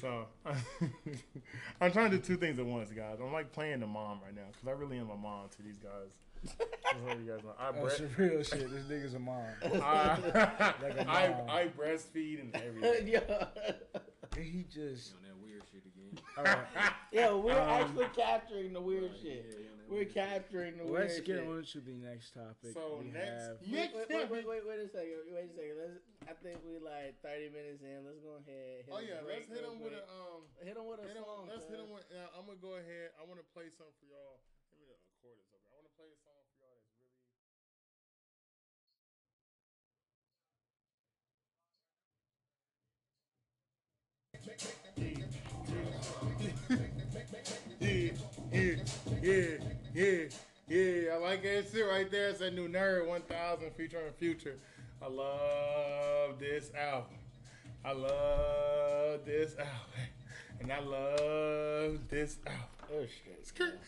So 0.00 0.26
I'm 1.80 1.92
trying 1.92 2.10
to 2.10 2.16
do 2.18 2.22
two 2.22 2.36
things 2.36 2.58
at 2.58 2.66
once, 2.66 2.90
guys. 2.90 3.18
I'm 3.22 3.32
like 3.32 3.52
playing 3.52 3.80
the 3.80 3.86
mom 3.86 4.20
right 4.24 4.34
now 4.34 4.42
because 4.52 4.68
I 4.68 4.72
really 4.72 4.98
am 4.98 5.10
a 5.10 5.16
mom 5.16 5.48
to 5.56 5.62
these 5.62 5.78
guys. 5.78 6.10
Just 6.44 6.56
let 7.04 7.18
you 7.18 7.24
guys 7.32 7.42
know. 7.42 7.54
I, 7.58 7.72
That's 7.72 7.82
bre- 7.82 7.90
some 7.90 8.10
real 8.16 8.42
shit. 8.44 8.70
This 8.70 8.84
nigga's 8.84 9.14
a 9.14 9.18
mom. 9.18 9.42
I, 9.64 10.74
Like 10.82 10.96
a 10.98 11.00
I, 11.08 11.28
mom. 11.30 11.50
I 11.50 11.66
breastfeed 11.76 12.40
and 12.40 12.54
everything. 12.54 13.08
yeah. 13.08 13.46
He 14.36 14.64
just. 14.72 15.14
On 15.14 15.22
that 15.24 15.36
weird 15.42 15.62
shit 15.72 15.82
again. 15.84 16.22
Alright, 16.36 16.92
yeah, 17.10 17.32
we're 17.32 17.52
Um, 17.58 17.68
actually 17.68 18.06
capturing 18.16 18.72
the 18.72 18.80
weird 18.80 19.10
shit. 19.20 19.68
We're 19.88 20.04
capturing 20.04 20.76
the 20.76 20.84
let's 20.84 21.16
shit. 21.16 21.24
get 21.24 21.40
on 21.48 21.64
to 21.64 21.78
the 21.80 21.96
next 21.96 22.36
topic. 22.36 22.76
So 22.76 23.00
we 23.00 23.08
next, 23.08 23.48
have. 23.48 23.56
Wait, 23.64 23.72
next 23.72 23.94
wait, 23.96 24.08
wait, 24.08 24.28
wait, 24.28 24.44
wait, 24.44 24.62
wait 24.68 24.80
a 24.84 24.88
second. 24.92 25.18
Wait 25.32 25.48
a 25.48 25.54
second. 25.56 25.76
Let's. 25.80 25.96
I 26.28 26.34
think 26.44 26.60
we 26.68 26.76
like 26.76 27.16
30 27.24 27.48
minutes 27.56 27.80
in. 27.80 28.04
Let's 28.04 28.20
go 28.20 28.36
ahead. 28.36 28.84
hit 28.84 28.92
Oh 28.92 29.00
yeah, 29.00 29.24
let's 29.24 29.48
hit 29.48 29.64
him 29.64 29.80
with 29.80 29.96
a 29.96 30.04
um. 30.12 30.44
hit 30.60 30.76
him 30.76 30.84
with 30.84 31.00
a 31.00 31.08
Hit 31.08 31.16
him, 31.16 31.24
song. 31.24 31.48
let's 31.48 31.64
hit 31.64 31.80
him 31.80 31.88
with. 31.88 32.04
Uh, 32.12 32.36
I'm 32.36 32.44
gonna 32.44 32.60
go 32.60 32.76
ahead. 32.76 33.16
I 33.16 33.24
want 33.24 33.40
to 33.40 33.48
play 33.56 33.72
something 33.72 33.96
for 33.96 34.06
y'all. 34.12 34.44
Let 34.68 34.76
me 34.76 34.84
record 34.92 35.40
this. 35.48 35.57
Yeah, 48.58 48.74
yeah, 49.22 49.44
yeah, 49.94 50.24
yeah, 50.68 50.78
yeah. 50.78 51.12
I 51.12 51.16
like 51.18 51.42
that 51.42 51.66
shit 51.72 51.86
right 51.86 52.10
there. 52.10 52.30
It's 52.30 52.40
that 52.40 52.54
new 52.54 52.68
Nerd 52.68 53.06
1000 53.06 53.70
featuring 53.76 54.12
Future. 54.18 54.56
I 55.00 55.08
love 55.08 56.38
this 56.40 56.72
album. 56.74 57.16
I 57.84 57.92
love 57.92 59.24
this 59.24 59.54
album. 59.56 60.10
And 60.60 60.72
I 60.72 60.80
love 60.80 61.98
this 62.08 62.38
album. 62.46 62.62
Oh, 62.92 63.02
shit. 63.02 63.46
Skirt. 63.46 63.78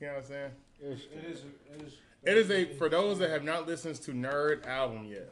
You 0.00 0.06
know 0.06 0.12
what 0.14 0.22
I'm 0.22 0.28
saying? 0.28 0.50
It 0.80 0.86
is. 0.86 1.00
It 1.74 1.82
is. 1.82 1.94
It 2.24 2.38
is 2.38 2.50
a 2.50 2.76
for 2.76 2.88
those 2.88 3.18
that 3.18 3.30
have 3.30 3.42
not 3.42 3.66
listened 3.66 3.96
to 3.96 4.12
Nerd 4.12 4.64
album 4.66 5.06
yet. 5.06 5.30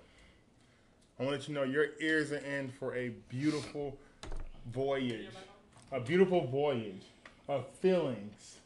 I 1.18 1.22
want 1.22 1.34
to 1.34 1.38
let 1.38 1.49
you 1.49 1.55
know 1.55 1.62
your 1.62 1.86
ears 2.01 2.32
are 2.32 2.38
in 2.38 2.70
for 2.70 2.97
a 2.97 3.11
beautiful 3.28 3.97
voyage, 4.72 5.28
a 5.93 6.01
beautiful 6.01 6.47
voyage 6.47 7.05
of 7.47 7.68
feelings. 7.68 8.60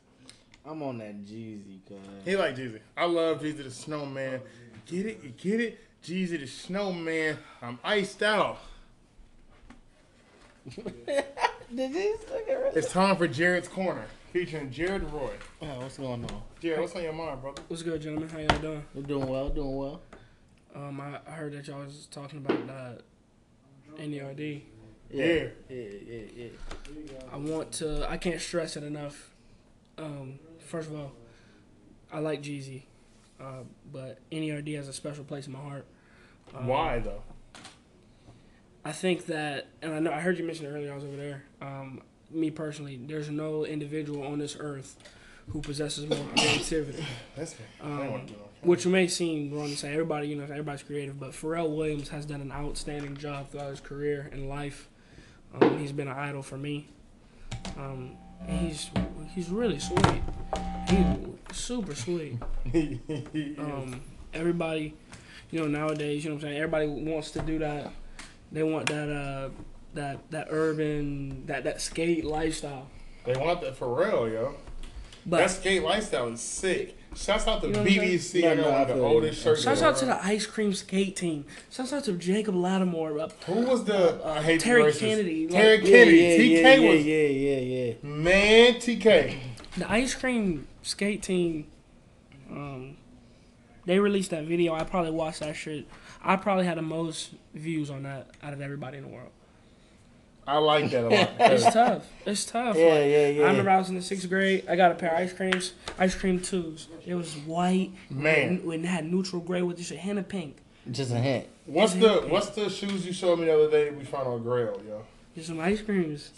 I'm 0.67 0.83
on 0.83 0.99
that 0.99 1.25
Jeezy, 1.25 1.81
cuz. 1.87 1.97
He 2.25 2.37
like 2.37 2.57
Jeezy. 2.57 2.81
I 2.97 3.05
love 3.05 3.41
Jeezy 3.41 3.65
the 3.65 3.71
Snowman. 3.71 4.41
Get 4.87 5.07
it? 5.07 5.21
You 5.23 5.31
get 5.31 5.61
it? 5.61 5.81
Jeezy 6.03 6.41
the 6.41 6.47
Snowman. 6.47 7.39
I'm 7.63 7.79
iced 7.85 8.23
out. 8.23 8.59
Did 10.75 11.93
these 11.93 12.17
nigga 12.19 12.49
really? 12.49 12.77
It's 12.77 12.93
time 12.93 13.17
for 13.17 13.27
Jared's 13.27 13.69
Corner, 13.69 14.05
featuring 14.33 14.71
Jared 14.71 15.03
Roy. 15.13 15.31
Oh, 15.61 15.67
what's 15.81 15.99
going 15.99 16.25
on? 16.25 16.43
Jared, 16.61 16.81
what's 16.81 16.95
on 16.95 17.03
your 17.03 17.13
mind, 17.13 17.43
brother? 17.43 17.61
What's 17.69 17.83
good, 17.83 18.01
gentlemen? 18.01 18.29
How 18.31 18.39
y'all 18.39 18.59
doing? 18.61 18.85
We're 18.95 19.03
doing 19.03 19.27
well, 19.27 19.49
doing 19.51 19.77
well. 19.77 20.01
Um, 20.75 21.01
I, 21.01 21.19
I 21.27 21.33
heard 21.33 21.53
that 21.53 21.67
y'all 21.67 21.81
was 21.81 22.07
talking 22.11 22.39
about 22.39 22.67
that 22.67 23.03
NERD. 23.99 24.63
Yeah. 25.11 25.25
Yeah, 25.25 25.49
yeah, 25.69 25.77
yeah, 26.09 26.23
yeah. 26.37 26.49
I 27.33 27.37
want 27.37 27.73
to. 27.73 28.11
I 28.11 28.17
can't 28.17 28.41
stress 28.41 28.77
it 28.77 28.83
enough. 28.83 29.31
Um, 29.99 30.39
first 30.65 30.91
of 30.91 30.97
all, 30.97 31.13
I 32.13 32.19
like 32.21 32.43
Jeezy, 32.43 32.83
uh, 33.41 33.63
but 33.93 34.19
NERD 34.31 34.77
has 34.77 34.89
a 34.89 34.93
special 34.93 35.25
place 35.25 35.47
in 35.47 35.53
my 35.53 35.61
heart. 35.61 35.87
Um, 36.55 36.67
Why 36.67 36.99
though? 36.99 37.23
I 38.85 38.93
think 38.93 39.27
that, 39.27 39.67
and 39.83 39.95
I 39.95 39.99
know 39.99 40.13
I 40.13 40.21
heard 40.21 40.39
you 40.39 40.45
mention 40.45 40.67
it 40.67 40.71
earlier. 40.71 40.93
I 40.93 40.95
was 40.95 41.05
over 41.05 41.17
there. 41.17 41.45
Um, 41.63 42.03
me 42.31 42.51
personally, 42.51 42.99
there's 43.03 43.31
no 43.31 43.65
individual 43.65 44.23
on 44.27 44.39
this 44.39 44.57
earth 44.59 44.97
who 45.49 45.61
possesses 45.61 46.07
more 46.09 46.19
creativity. 46.37 47.05
That's 47.37 47.55
I 47.83 47.89
don't 47.89 48.01
Um, 48.01 48.11
want 48.11 48.27
to 48.29 48.33
do 48.35 48.39
no 48.41 48.45
which 48.63 48.87
may 48.87 49.07
seem 49.07 49.53
wrong 49.53 49.69
to 49.69 49.77
say. 49.77 49.93
Everybody, 49.93 50.29
you 50.29 50.37
know, 50.37 50.45
everybody's 50.45 50.83
creative, 50.83 51.21
but 51.21 51.33
Pharrell 51.33 51.77
Williams 51.77 52.09
has 52.09 52.25
done 52.25 52.41
an 52.41 52.51
outstanding 52.51 53.15
job 53.15 53.51
throughout 53.51 53.69
his 53.69 53.81
career 53.81 54.31
and 54.33 54.49
life. 54.49 54.89
Um, 55.61 55.79
he's 55.79 55.93
been 55.93 56.09
an 56.09 56.17
idol 56.19 56.43
for 56.43 56.57
me. 56.57 56.89
Um, 57.77 58.17
he's 58.47 58.91
he's 59.35 59.49
really 59.49 59.79
sweet. 59.79 60.23
He's 60.89 61.07
super 61.53 61.95
sweet. 61.95 62.39
Um, 63.59 64.01
everybody, 64.33 64.95
you 65.51 65.61
know, 65.61 65.67
nowadays, 65.67 66.25
you 66.25 66.31
know 66.31 66.37
what 66.37 66.45
I'm 66.45 66.49
saying. 66.49 66.57
Everybody 66.59 66.87
wants 66.87 67.31
to 67.33 67.43
do 67.43 67.59
that. 67.61 67.93
They 68.51 68.63
want 68.63 68.87
that 68.89 69.11
uh, 69.11 69.51
that 69.95 70.31
that 70.31 70.49
urban 70.51 71.47
that 71.47 71.65
that 71.65 71.81
skate 71.81 72.25
lifestyle. 72.25 72.89
They 73.25 73.37
want 73.37 73.61
that 73.63 73.77
for 73.77 73.95
real, 73.95 74.29
yo. 74.29 74.55
But 75.27 75.39
that 75.39 75.51
skate 75.51 75.83
lifestyle 75.83 76.29
is 76.29 76.41
sick. 76.41 76.97
Shouts 77.17 77.47
out 77.47 77.61
to 77.63 77.69
You 77.69 77.73
know 77.75 77.83
what 77.83 77.89
I'm 77.93 78.19
saying? 78.19 78.45
No, 78.45 78.55
know 78.55 78.63
no, 78.63 78.71
one 78.71 78.81
of 78.83 78.89
the 78.89 78.95
feel 78.95 79.05
oldest 79.05 79.43
shirts. 79.43 79.63
Shouts 79.63 79.83
out 79.83 79.97
to 79.99 80.07
the 80.07 80.25
ice 80.25 80.47
cream 80.47 80.73
skate 80.75 81.17
team. 81.17 81.45
Shouts 81.71 81.93
out 81.93 82.05
to 82.05 82.13
Jacob 82.15 82.55
Latimore. 82.55 83.21
Uh, 83.21 83.29
Who 83.53 83.61
was 83.67 83.85
the 83.85 84.21
I 84.25 84.43
hate 84.43 84.61
Terry 84.61 84.83
racist. 84.85 84.99
Kennedy, 85.01 85.47
like- 85.49 85.53
Terry 85.57 85.77
Yeah, 85.77 85.99
Kennedy. 85.99 86.17
yeah, 86.19 86.37
TK 86.39 86.63
yeah, 86.83 86.91
was 86.91 87.07
yeah, 87.07 87.15
yeah, 87.27 87.59
yeah, 87.61 87.85
yeah. 87.87 87.95
man. 88.03 88.75
TK. 88.75 89.37
the 89.77 89.91
ice 89.91 90.15
cream 90.15 90.67
skate 90.83 91.23
team. 91.23 91.67
Um, 92.51 92.97
they 93.87 93.99
released 93.99 94.31
that 94.31 94.45
video. 94.45 94.75
I 94.75 94.85
probably 94.85 95.11
watched 95.11 95.41
that 95.41 95.57
shit. 95.57 95.87
I 96.23 96.37
probably 96.37 96.65
had 96.67 96.79
the 96.79 96.83
most 96.83 97.31
views 97.55 97.91
on 97.91 98.03
that 98.05 98.29
out 98.43 98.53
of 98.53 98.61
everybody 98.61 98.97
in 98.99 99.05
the 99.05 99.11
world. 99.11 99.31
I 100.47 100.59
like 100.59 100.91
that 100.91 101.05
a 101.05 101.09
lot. 101.09 101.31
It's 101.41 101.65
tough. 101.73 102.07
It's 102.27 102.45
tough. 102.45 102.77
Yeah, 102.77 102.85
Like, 102.85 102.95
yeah, 103.11 103.29
yeah. 103.29 103.45
I 103.45 103.51
remember 103.51 103.71
I 103.71 103.79
was 103.79 103.89
in 103.89 103.95
the 103.95 104.03
sixth 104.03 104.29
grade. 104.29 104.65
I 104.69 104.77
got 104.77 104.93
a 104.93 104.95
pair 104.95 105.11
of 105.11 105.19
ice 105.19 105.33
creams, 105.33 105.73
ice 105.99 106.15
cream 106.15 106.41
twos. 106.41 106.89
It 107.07 107.15
was 107.15 107.35
white, 107.37 107.93
Man. 108.11 108.49
and, 108.49 108.73
and 108.73 108.87
had 108.87 109.07
neutral 109.11 109.41
gray 109.41 109.63
with 109.63 109.79
just 109.79 109.91
a 109.91 109.97
hint 109.97 110.19
of 110.19 110.29
pink. 110.29 110.59
Just 110.91 111.13
a 111.13 111.19
hint. 111.19 111.47
What's 111.67 111.95
the 111.95 112.27
What's 112.29 112.51
the 112.51 112.69
shoes 112.69 113.07
you 113.07 113.13
showed 113.13 113.39
me 113.39 113.47
the 113.47 113.55
other 113.55 113.71
day? 113.71 113.91
We 113.91 114.05
found 114.05 114.29
on 114.29 114.43
Grail, 114.43 114.81
yo. 114.87 115.03
Just 115.35 115.49
some 115.49 115.61
ice 115.61 115.81
creams. 115.81 116.31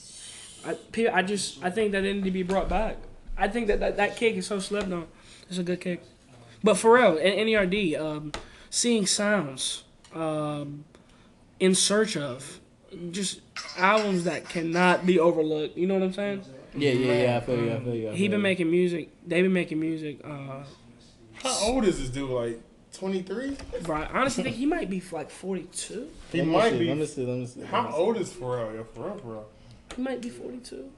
I, 0.64 0.76
I 1.12 1.22
just 1.22 1.62
I 1.64 1.70
think 1.70 1.92
that 1.92 2.02
they 2.02 2.12
need 2.12 2.24
to 2.24 2.30
be 2.30 2.42
brought 2.44 2.68
back. 2.68 2.96
I 3.36 3.48
think 3.48 3.66
that 3.66 3.80
that, 3.80 3.96
that 3.96 4.16
cake 4.16 4.36
is 4.36 4.46
so 4.46 4.60
slept 4.60 4.90
on. 4.92 5.06
It's 5.48 5.58
a 5.58 5.62
good 5.62 5.80
cake. 5.80 6.00
But 6.62 6.76
Pharrell 6.76 7.18
and 7.22 7.48
NERD, 7.48 8.00
um, 8.00 8.32
seeing 8.70 9.06
sounds, 9.06 9.84
um, 10.14 10.84
in 11.60 11.74
search 11.74 12.16
of, 12.16 12.60
just 13.10 13.40
albums 13.76 14.24
that 14.24 14.48
cannot 14.48 15.06
be 15.06 15.18
overlooked. 15.18 15.76
You 15.76 15.86
know 15.86 15.94
what 15.94 16.02
I'm 16.02 16.12
saying? 16.12 16.42
Yeah, 16.74 16.92
yeah, 16.92 17.22
yeah. 17.22 17.36
I 17.36 17.40
feel 17.40 17.58
you. 17.62 17.72
I 17.72 17.80
feel 17.80 17.94
you. 17.94 18.10
I 18.10 18.14
He 18.14 18.28
been 18.28 18.38
you. 18.38 18.42
making 18.42 18.70
music. 18.70 19.08
They 19.26 19.42
been 19.42 19.52
making 19.52 19.80
music. 19.80 20.20
Uh, 20.24 20.62
How 21.34 21.58
old 21.68 21.84
is 21.84 21.98
this 21.98 22.08
dude? 22.10 22.28
Like 22.30 22.60
23? 22.92 23.56
bro, 23.82 23.96
I 23.96 24.06
honestly 24.20 24.44
think 24.44 24.56
he 24.56 24.66
might 24.66 24.88
be 24.90 25.02
like 25.12 25.30
42. 25.30 26.08
He 26.32 26.38
Let 26.38 26.46
me 26.46 26.52
might 26.52 26.70
see, 26.72 26.78
be. 26.78 26.88
Let 26.88 26.96
me 26.98 27.06
see. 27.06 27.26
Let 27.26 27.38
me 27.38 27.46
see. 27.46 27.60
let 27.60 27.68
How 27.70 27.82
me 27.82 27.90
see. 27.92 27.96
old 27.96 28.16
is 28.18 28.30
Pharrell? 28.30 28.74
Yo, 28.74 28.84
Pharrell, 28.96 29.20
Pharrell. 29.20 29.44
He 29.94 30.02
might 30.02 30.20
be 30.20 30.28
42. 30.30 30.90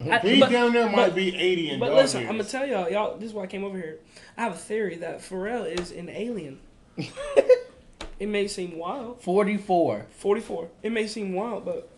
He 0.00 0.10
I- 0.12 0.38
but- 0.40 0.50
down 0.50 0.72
there 0.72 0.86
might 0.88 1.08
but- 1.08 1.14
be 1.16 1.34
80 1.36 1.70
and 1.70 1.80
But 1.80 1.92
listen, 1.94 2.20
years. 2.20 2.30
I'm 2.30 2.36
gonna 2.36 2.48
tell 2.48 2.64
y'all, 2.66 2.88
y'all. 2.88 3.16
This 3.18 3.30
is 3.30 3.34
why 3.34 3.42
I 3.42 3.46
came 3.48 3.64
over 3.64 3.76
here. 3.76 3.98
I 4.36 4.42
have 4.42 4.52
a 4.52 4.56
theory 4.56 4.96
that 4.98 5.18
Pharrell 5.20 5.66
is 5.66 5.90
an 5.90 6.08
alien. 6.08 6.60
it 8.18 8.28
may 8.28 8.48
seem 8.48 8.78
wild. 8.78 9.22
Forty-four. 9.22 10.06
44. 10.10 10.68
It 10.82 10.92
may 10.92 11.06
seem 11.06 11.32
wild, 11.32 11.64
but 11.64 11.88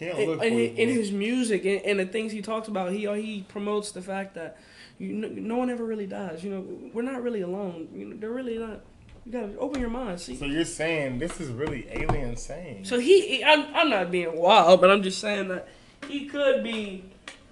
in, 0.00 0.40
in, 0.40 0.88
his 0.88 1.10
music 1.10 1.64
and, 1.64 1.80
and 1.82 2.00
the 2.00 2.06
things 2.06 2.32
he 2.32 2.42
talks 2.42 2.68
about, 2.68 2.92
he 2.92 3.06
he 3.20 3.44
promotes 3.48 3.92
the 3.92 4.02
fact 4.02 4.34
that 4.34 4.58
you 4.98 5.12
know, 5.12 5.28
no 5.28 5.56
one 5.56 5.70
ever 5.70 5.84
really 5.84 6.06
dies. 6.06 6.42
You 6.44 6.50
know, 6.50 6.64
we're 6.92 7.02
not 7.02 7.22
really 7.22 7.42
alone. 7.42 7.88
You 7.94 8.06
know, 8.06 8.16
they're 8.16 8.30
really 8.30 8.58
not. 8.58 8.80
You 9.24 9.32
gotta 9.32 9.58
open 9.58 9.80
your 9.80 9.90
mind. 9.90 10.20
See. 10.20 10.36
So 10.36 10.44
you're 10.44 10.64
saying 10.64 11.18
this 11.18 11.40
is 11.40 11.50
really 11.50 11.86
alien 11.90 12.36
saying? 12.36 12.84
So 12.84 12.98
he, 12.98 13.38
he- 13.38 13.44
I'm, 13.44 13.66
I'm 13.74 13.90
not 13.90 14.10
being 14.10 14.36
wild, 14.36 14.80
but 14.80 14.90
I'm 14.90 15.02
just 15.02 15.20
saying 15.20 15.48
that 15.48 15.66
he 16.08 16.26
could 16.26 16.62
be 16.62 17.04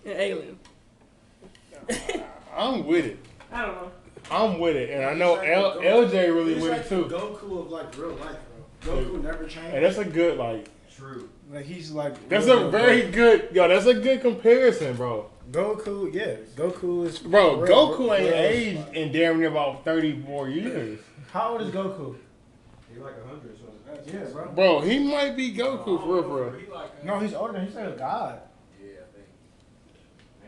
an 0.05 0.13
alien. 0.13 0.59
I'm 2.57 2.87
with 2.87 3.07
it. 3.07 3.19
I 3.51 3.67
don't 3.67 3.75
know. 3.75 3.91
I'm 4.31 4.59
with 4.59 4.77
it, 4.77 4.91
and 4.91 5.05
I 5.05 5.15
know 5.15 5.37
L, 5.37 5.77
LJ 5.81 6.13
really 6.35 6.55
He's 6.55 6.63
with 6.63 6.73
like 6.73 6.81
it 6.83 6.89
too. 6.89 7.05
Goku 7.07 7.61
of 7.61 7.71
like 7.71 7.97
real 7.97 8.15
life, 8.17 8.37
bro. 8.83 8.95
Goku 8.97 9.23
never 9.23 9.45
changed. 9.47 9.75
And 9.75 9.85
that's 9.85 9.99
a 9.99 10.05
good 10.05 10.39
like. 10.39 10.69
True. 10.97 11.29
Like 11.53 11.65
he's 11.67 11.91
like. 11.91 12.29
That's 12.29 12.47
real 12.47 12.57
a 12.59 12.61
deal 12.63 12.71
very 12.71 13.11
good 13.11 13.49
yo. 13.53 13.69
That's 13.69 13.87
a 13.87 13.95
good 13.95 14.21
comparison, 14.23 14.97
bro. 14.97 15.31
Goku. 15.51 16.13
Yeah, 16.15 16.37
Goku 16.57 17.07
is. 17.07 17.19
Bro, 17.19 17.61
real- 17.61 17.69
Goku 17.97 18.19
ain't 18.19 18.25
real- 18.31 18.35
aged 18.35 18.95
in 18.97 19.13
damn 19.13 19.39
near 19.39 19.49
about 19.51 19.85
34 19.85 20.49
years. 20.49 21.01
How 21.33 21.51
old 21.53 21.63
is 21.63 21.69
Goku? 21.71 22.17
He 22.93 22.99
like 23.01 23.15
a 23.23 23.29
hundred, 23.29 23.59
so 23.59 24.03
Yeah, 24.13 24.25
bro. 24.33 24.49
Bro, 24.53 24.81
he 24.83 24.99
might 25.01 25.37
be 25.37 25.53
Goku 25.55 26.01
for 26.01 26.15
real, 26.15 26.23
for 26.23 26.51
real. 26.51 26.61
He 26.61 26.67
like 26.73 27.05
No, 27.05 27.19
he's 27.19 27.35
older. 27.35 27.53
than 27.55 27.67
He's 27.67 27.75
like 27.75 27.89
a 27.89 27.99
god. 27.99 28.41
yeah, 28.81 28.89
I 28.89 29.15
think. 29.15 29.27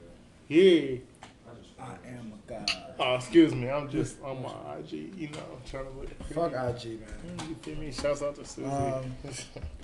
Yeah. 0.48 0.96
that. 0.96 1.50
I 1.50 1.54
just 1.60 1.78
I 1.78 2.08
am 2.08 2.32
a 2.32 2.48
god. 2.48 2.85
Oh, 2.98 3.14
excuse 3.16 3.54
me. 3.54 3.68
I'm 3.70 3.88
just 3.90 4.20
on 4.22 4.42
my 4.42 4.76
IG. 4.78 4.92
You 5.16 5.28
know, 5.28 5.38
I'm 5.52 5.70
trying 5.70 5.84
to 5.84 5.90
look. 5.90 6.08
Fuck 6.32 6.52
IG, 6.52 7.00
man. 7.00 7.48
You 7.48 7.54
feel 7.62 7.76
me? 7.76 7.92
Shouts 7.92 8.22
out 8.22 8.34
to 8.36 8.44
Susie. 8.44 8.66
Um, 8.68 9.14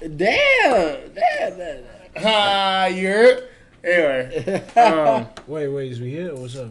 Damn. 0.17 1.13
Damn. 1.15 1.59
damn. 1.59 1.85
Hi, 2.17 2.89
you're. 2.89 3.41
Anyway, 3.85 4.63
um, 4.77 5.27
Wait, 5.49 5.69
wait, 5.69 5.93
is 5.93 6.01
we 6.01 6.11
here? 6.11 6.35
What's 6.35 6.57
up? 6.57 6.71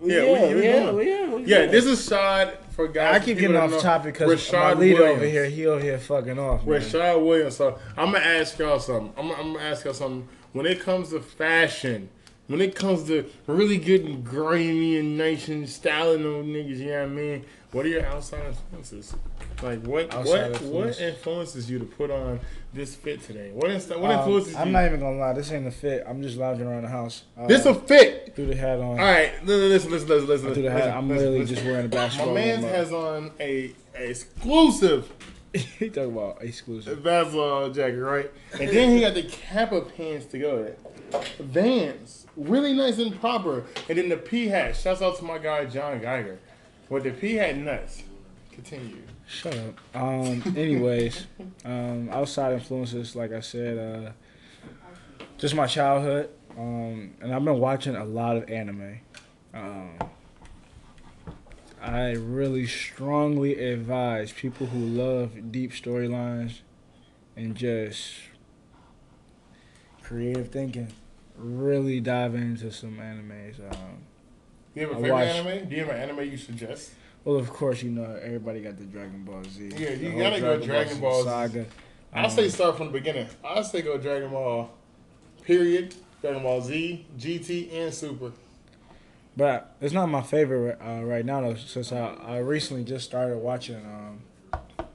Yeah, 0.00 0.22
we- 0.22 0.30
yeah, 0.30 0.54
we 0.54 0.62
yeah, 0.62 0.90
we- 0.92 1.08
yeah, 1.10 1.34
we 1.34 1.44
yeah, 1.46 1.56
going. 1.60 1.70
this 1.72 1.86
is 1.86 2.06
Shad 2.06 2.58
for 2.70 2.86
guys. 2.86 3.20
I 3.20 3.24
keep 3.24 3.38
getting 3.38 3.56
off 3.56 3.70
know. 3.70 3.80
topic 3.80 4.14
because 4.14 4.28
my 4.52 4.58
Rashad 4.58 4.78
leader 4.78 4.98
Williams. 5.00 5.16
over 5.22 5.26
here, 5.26 5.44
he 5.46 5.66
over 5.66 5.80
here 5.82 5.98
fucking 5.98 6.38
off. 6.38 6.64
Man. 6.66 6.80
Rashad 6.80 7.26
Williams. 7.26 7.56
So 7.56 7.78
I'm 7.96 8.12
gonna 8.12 8.24
ask 8.24 8.58
y'all 8.58 8.78
something. 8.78 9.12
I'm, 9.16 9.30
I'm 9.32 9.54
gonna 9.54 9.64
ask 9.64 9.84
y'all 9.84 9.94
something. 9.94 10.28
When 10.52 10.66
it 10.66 10.80
comes 10.80 11.10
to 11.10 11.20
fashion, 11.20 12.10
when 12.48 12.60
it 12.60 12.74
comes 12.74 13.04
to 13.08 13.28
really 13.46 13.78
getting 13.78 14.22
grimy 14.22 14.98
and 14.98 15.18
nice 15.18 15.48
and 15.48 15.68
styling 15.68 16.22
those 16.22 16.44
niggas, 16.44 16.78
you 16.78 16.86
know 16.86 17.00
what 17.02 17.02
I 17.02 17.06
mean? 17.06 17.44
What 17.72 17.84
are 17.84 17.88
your 17.88 18.06
outside 18.06 18.46
influences? 18.46 19.14
Like 19.62 19.82
what? 19.82 20.14
Outside 20.14 20.24
what? 20.24 20.50
influence. 20.62 20.96
What 20.98 21.06
influences 21.08 21.70
you 21.70 21.78
to 21.80 21.84
put 21.84 22.10
on 22.10 22.40
this 22.72 22.94
fit 22.94 23.22
today? 23.22 23.50
What? 23.52 23.70
Inst- 23.70 23.88
what 23.90 24.10
Um, 24.10 24.18
influences 24.20 24.54
I'm 24.54 24.68
you? 24.68 24.72
not 24.74 24.84
even 24.86 25.00
gonna 25.00 25.18
lie. 25.18 25.32
This 25.32 25.50
ain't 25.52 25.66
a 25.66 25.70
fit. 25.70 26.04
I'm 26.06 26.22
just 26.22 26.36
lounging 26.38 26.66
around 26.66 26.82
the 26.82 26.88
house. 26.88 27.24
Uh, 27.36 27.46
this 27.46 27.66
a 27.66 27.74
fit. 27.74 28.34
through 28.36 28.46
the 28.46 28.56
hat 28.56 28.78
on. 28.78 28.84
All 28.84 28.94
right, 28.96 29.32
listen, 29.44 29.90
listen, 29.90 30.08
listen, 30.08 30.26
listen. 30.28 30.50
I 30.50 30.54
threw 30.54 30.62
the 30.62 30.68
listen, 30.70 30.88
hat. 30.88 30.96
I'm 30.96 31.08
listen, 31.08 31.16
literally 31.18 31.38
listen. 31.40 31.54
just 31.56 31.66
wearing 31.66 31.86
a 31.86 31.88
basketball. 31.88 32.34
My 32.34 32.40
man 32.40 32.62
has 32.62 32.92
on 32.92 33.30
a, 33.40 33.74
a 33.94 34.10
exclusive 34.10 35.12
he 35.52 35.88
talking 35.90 36.12
about 36.12 36.42
exclusive. 36.42 37.02
basketball 37.02 37.70
jacket, 37.70 37.98
right? 38.00 38.30
And 38.58 38.68
then 38.70 38.90
he 38.94 39.00
got 39.00 39.14
the 39.14 39.22
Kappa 39.50 39.82
pants 39.82 40.26
to 40.26 40.38
go 40.38 40.56
with 40.58 40.66
it. 40.68 40.80
Vans, 41.40 42.15
really 42.36 42.72
nice 42.72 42.98
and 42.98 43.18
proper. 43.20 43.64
And 43.88 43.98
then 43.98 44.08
the 44.08 44.16
P 44.16 44.46
hat. 44.46 44.76
Shouts 44.76 45.02
out 45.02 45.16
to 45.18 45.24
my 45.24 45.38
guy 45.38 45.64
John 45.66 46.00
Geiger 46.00 46.38
with 46.88 47.04
the 47.04 47.10
P 47.10 47.34
hat 47.34 47.56
nuts. 47.56 48.02
Continue. 48.52 49.02
Shut 49.26 49.56
up. 49.56 49.80
Um. 49.94 50.42
Anyways, 50.56 51.26
um, 51.64 52.08
outside 52.10 52.52
influences, 52.54 53.16
like 53.16 53.32
I 53.32 53.40
said, 53.40 53.78
uh, 53.78 54.12
just 55.38 55.54
my 55.54 55.66
childhood. 55.66 56.30
Um, 56.56 57.14
and 57.20 57.34
I've 57.34 57.44
been 57.44 57.58
watching 57.58 57.96
a 57.96 58.04
lot 58.04 58.36
of 58.36 58.48
anime. 58.48 59.00
Um, 59.52 59.98
I 61.82 62.12
really 62.12 62.66
strongly 62.66 63.62
advise 63.62 64.32
people 64.32 64.66
who 64.68 64.78
love 64.78 65.52
deep 65.52 65.72
storylines 65.72 66.60
and 67.36 67.54
just 67.54 68.14
creative 70.02 70.48
thinking 70.48 70.88
really 71.38 72.00
dive 72.00 72.34
into 72.34 72.70
some 72.72 72.96
animes. 72.98 73.58
Um, 73.60 73.98
Do 74.74 74.80
you 74.80 74.88
have 74.88 74.90
a 74.90 74.98
I 74.98 75.02
favorite 75.02 75.12
watch- 75.12 75.28
anime? 75.28 75.68
Do 75.68 75.76
you 75.76 75.84
have 75.84 75.94
an 75.94 76.00
anime 76.10 76.30
you 76.30 76.36
suggest? 76.36 76.90
well, 77.24 77.36
of 77.36 77.50
course, 77.50 77.82
you 77.82 77.90
know 77.90 78.18
everybody 78.22 78.60
got 78.60 78.76
the 78.78 78.84
Dragon 78.84 79.24
Ball 79.24 79.42
Z. 79.44 79.70
Yeah, 79.76 79.90
you 79.90 80.12
the 80.12 80.18
gotta 80.18 80.40
go 80.40 80.60
Dragon 80.60 81.00
Ball 81.00 81.22
Z. 81.22 81.28
saga. 81.28 81.66
I'll 82.12 82.24
Um, 82.26 82.30
say 82.30 82.48
start 82.48 82.76
from 82.76 82.86
the 82.86 82.92
beginning. 82.92 83.26
I'll 83.44 83.64
say 83.64 83.82
go 83.82 83.98
Dragon 83.98 84.30
Ball, 84.30 84.70
period. 85.42 85.94
Dragon 86.22 86.42
Ball 86.42 86.60
Z, 86.62 87.04
GT, 87.18 87.70
and 87.72 87.92
Super. 87.92 88.32
But 89.36 89.76
it's 89.82 89.92
not 89.92 90.06
my 90.06 90.22
favorite 90.22 90.78
uh, 90.80 91.04
right 91.04 91.24
now 91.26 91.42
though, 91.42 91.54
since 91.56 91.92
I, 91.92 92.14
I 92.26 92.38
recently 92.38 92.84
just 92.84 93.04
started 93.04 93.36
watching 93.36 93.76
um, 93.84 94.86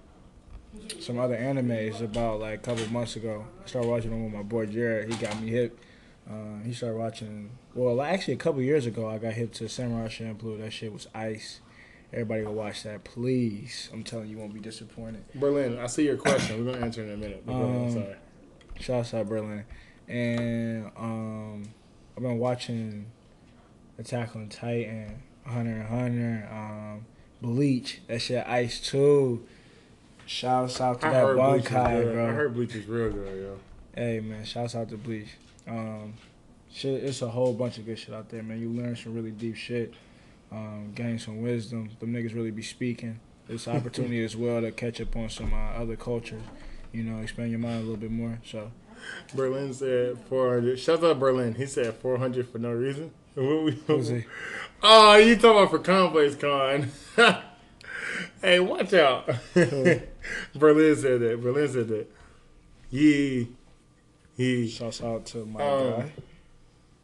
some 1.00 1.20
other 1.20 1.36
animes 1.38 2.02
about 2.02 2.40
like 2.40 2.56
a 2.56 2.58
couple 2.58 2.88
months 2.92 3.16
ago. 3.16 3.46
I 3.64 3.68
started 3.68 3.88
watching 3.90 4.10
them 4.10 4.24
with 4.24 4.34
my 4.34 4.42
boy 4.42 4.66
Jared. 4.66 5.14
He 5.14 5.20
got 5.20 5.40
me 5.40 5.50
hip. 5.50 5.78
Uh, 6.32 6.64
he 6.64 6.74
started 6.74 6.98
watching. 6.98 7.50
Well, 7.76 8.02
actually, 8.02 8.36
a 8.36 8.38
couple 8.38 8.62
years 8.62 8.86
ago, 8.86 9.10
I 9.10 9.18
got 9.18 9.34
hit 9.34 9.54
to 9.56 9.68
Samurai 9.68 10.08
Champloo. 10.08 10.60
That 10.60 10.72
shit 10.72 10.94
was 10.94 11.08
ice. 11.14 11.60
Everybody 12.14 12.44
go 12.44 12.52
watch 12.52 12.84
that, 12.84 13.04
please. 13.04 13.90
I'm 13.94 14.04
telling 14.04 14.28
you, 14.28 14.36
you 14.36 14.38
won't 14.38 14.54
be 14.54 14.60
disappointed. 14.60 15.24
Berlin, 15.36 15.80
I 15.80 15.88
see 15.88 16.06
your 16.06 16.18
question. 16.18 16.66
We're 16.66 16.74
gonna 16.74 16.86
answer 16.86 17.04
in 17.04 17.12
a 17.12 17.18
minute. 17.18 17.44
But 17.46 17.54
go 17.54 17.64
ahead, 17.64 17.82
Um, 17.88 17.92
sorry. 17.94 18.16
Shouts 18.80 19.14
out 19.14 19.28
Berlin. 19.30 19.64
And 20.08 20.92
um, 20.98 21.64
I've 22.18 22.24
been 22.24 22.38
watching 22.38 23.06
Attack 23.98 24.36
on 24.36 24.50
Titan, 24.50 25.22
Hunter 25.46 25.72
and 25.72 25.88
Hunter, 25.88 26.50
um, 26.52 27.06
Bleach. 27.42 28.02
That 28.08 28.20
shit 28.20 28.46
ice 28.46 28.80
too. 28.82 29.46
Shouts 30.26 30.82
out 30.82 31.02
to 31.02 31.08
I 31.08 31.12
that 31.12 31.24
heard 31.24 31.38
Bleach 31.38 31.66
is 31.66 31.72
Bunkai, 31.72 32.14
bro. 32.14 32.26
I 32.28 32.32
heard 32.32 32.54
Bleach 32.54 32.76
is 32.76 32.86
real 32.88 33.10
good, 33.12 33.42
yo. 33.42 33.60
Hey 33.96 34.20
man, 34.20 34.44
shouts 34.44 34.76
out 34.76 34.90
to 34.90 34.98
Bleach. 34.98 35.30
Um, 35.68 36.14
shit, 36.72 37.04
it's 37.04 37.22
a 37.22 37.30
whole 37.30 37.54
bunch 37.54 37.78
of 37.78 37.86
good 37.86 38.00
shit 38.00 38.14
out 38.14 38.30
there, 38.30 38.44
man. 38.44 38.60
You 38.60 38.70
learn 38.70 38.96
some 38.96 39.14
really 39.14 39.32
deep 39.32 39.56
shit, 39.56 39.94
um, 40.52 40.92
gain 40.96 41.20
some 41.20 41.42
wisdom. 41.42 41.90
Them 42.00 42.14
niggas 42.14 42.34
really 42.34 42.52
be 42.52 42.64
speaking. 42.64 43.20
It's 43.50 43.68
an 43.68 43.78
opportunity 43.78 44.24
as 44.24 44.36
well 44.36 44.62
to 44.62 44.72
catch 44.72 45.02
up 45.02 45.16
on 45.16 45.30
some 45.30 45.54
uh, 45.54 45.82
other 45.82 45.96
cultures. 45.96 46.44
You 46.92 47.04
know, 47.04 47.22
expand 47.22 47.52
your 47.52 47.60
mind 47.60 47.78
a 47.78 47.82
little 47.82 47.96
bit 47.96 48.12
more. 48.12 48.40
So 48.46 48.72
Berlin 49.34 49.74
said 49.74 50.18
400. 50.30 50.80
Shout 50.80 51.04
out 51.04 51.20
Berlin. 51.20 51.56
He 51.56 51.66
said 51.66 51.96
400 51.96 52.50
for 52.50 52.60
no 52.60 52.72
reason. 52.72 53.12
What 53.34 53.64
we, 53.64 53.72
who's 53.88 54.10
he? 54.10 54.26
Oh, 54.84 55.16
you 55.16 55.36
talking 55.38 55.52
about 55.52 55.70
for 55.70 55.80
Complex 55.80 56.36
Con. 56.36 56.92
hey, 58.42 58.60
watch 58.60 58.94
out. 58.94 59.26
Berlin 59.54 60.96
said 60.98 61.22
that. 61.22 61.40
Berlin 61.42 61.72
said 61.72 61.88
that. 61.88 62.08
Yee. 62.90 63.48
He. 64.38 64.68
Shouts 64.70 65.02
out 65.04 65.26
to 65.28 65.46
my 65.46 65.62
Um, 65.62 65.90
guy. 65.92 66.12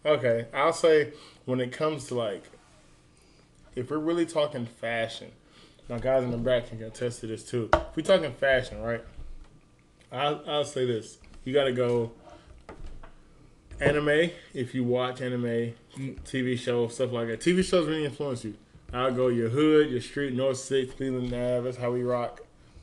Okay, 0.05 0.45
I'll 0.53 0.73
say 0.73 1.11
when 1.45 1.59
it 1.59 1.71
comes 1.71 2.07
to 2.07 2.15
like, 2.15 2.43
if 3.75 3.91
we're 3.91 3.97
really 3.97 4.25
talking 4.25 4.65
fashion, 4.65 5.32
my 5.89 5.99
guys 5.99 6.23
in 6.23 6.32
the 6.32 6.38
back 6.38 6.69
can 6.69 6.82
attest 6.84 7.19
to 7.21 7.28
this 7.28 7.43
too. 7.43 7.69
If 7.73 7.95
we're 7.95 8.03
talking 8.03 8.32
fashion, 8.34 8.82
right? 8.82 9.03
I'll, 10.11 10.41
I'll 10.47 10.63
say 10.65 10.86
this: 10.86 11.17
you 11.43 11.53
got 11.53 11.65
to 11.65 11.73
go 11.73 12.11
anime 13.80 14.32
if 14.53 14.73
you 14.73 14.84
watch 14.84 15.21
anime, 15.21 15.73
TV 15.97 16.57
shows, 16.57 16.95
stuff 16.95 17.11
like 17.11 17.28
that. 17.28 17.41
TV 17.41 17.63
shows 17.63 17.88
really 17.88 18.05
influence 18.05 18.43
you. 18.45 18.55
I'll 18.93 19.11
go 19.13 19.28
your 19.28 19.49
hood, 19.49 19.89
your 19.89 19.99
street, 20.01 20.34
North 20.34 20.57
Six, 20.57 20.93
Cleveland 20.93 21.34
Ave. 21.34 21.61
That's 21.65 21.78
how 21.78 21.91
we 21.91 22.03
rock. 22.03 22.41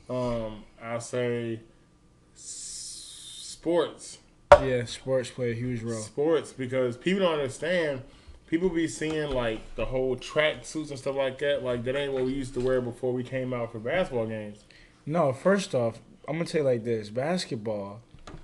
Um, 0.09 0.63
I'll 0.81 1.01
say 1.01 1.59
sports. 2.35 4.19
Yeah, 4.63 4.85
sports 4.85 5.29
play 5.29 5.51
a 5.51 5.55
huge 5.55 5.81
role. 5.81 6.01
Sports 6.01 6.53
because 6.53 6.97
people 6.97 7.21
don't 7.21 7.33
understand 7.33 8.01
people 8.47 8.69
be 8.69 8.87
seeing 8.87 9.31
like 9.31 9.75
the 9.75 9.85
whole 9.85 10.15
track 10.15 10.65
suits 10.65 10.89
and 10.89 10.99
stuff 10.99 11.15
like 11.15 11.39
that. 11.39 11.63
Like 11.63 11.83
that 11.83 11.95
ain't 11.95 12.13
what 12.13 12.25
we 12.25 12.33
used 12.33 12.53
to 12.55 12.59
wear 12.59 12.81
before 12.81 13.13
we 13.13 13.23
came 13.23 13.53
out 13.53 13.71
for 13.71 13.79
basketball 13.79 14.27
games. 14.27 14.63
No, 15.05 15.33
first 15.33 15.75
off, 15.75 15.99
I'm 16.27 16.35
gonna 16.35 16.45
tell 16.45 16.61
you 16.61 16.67
like 16.67 16.83
this: 16.83 17.09
basketball 17.09 18.01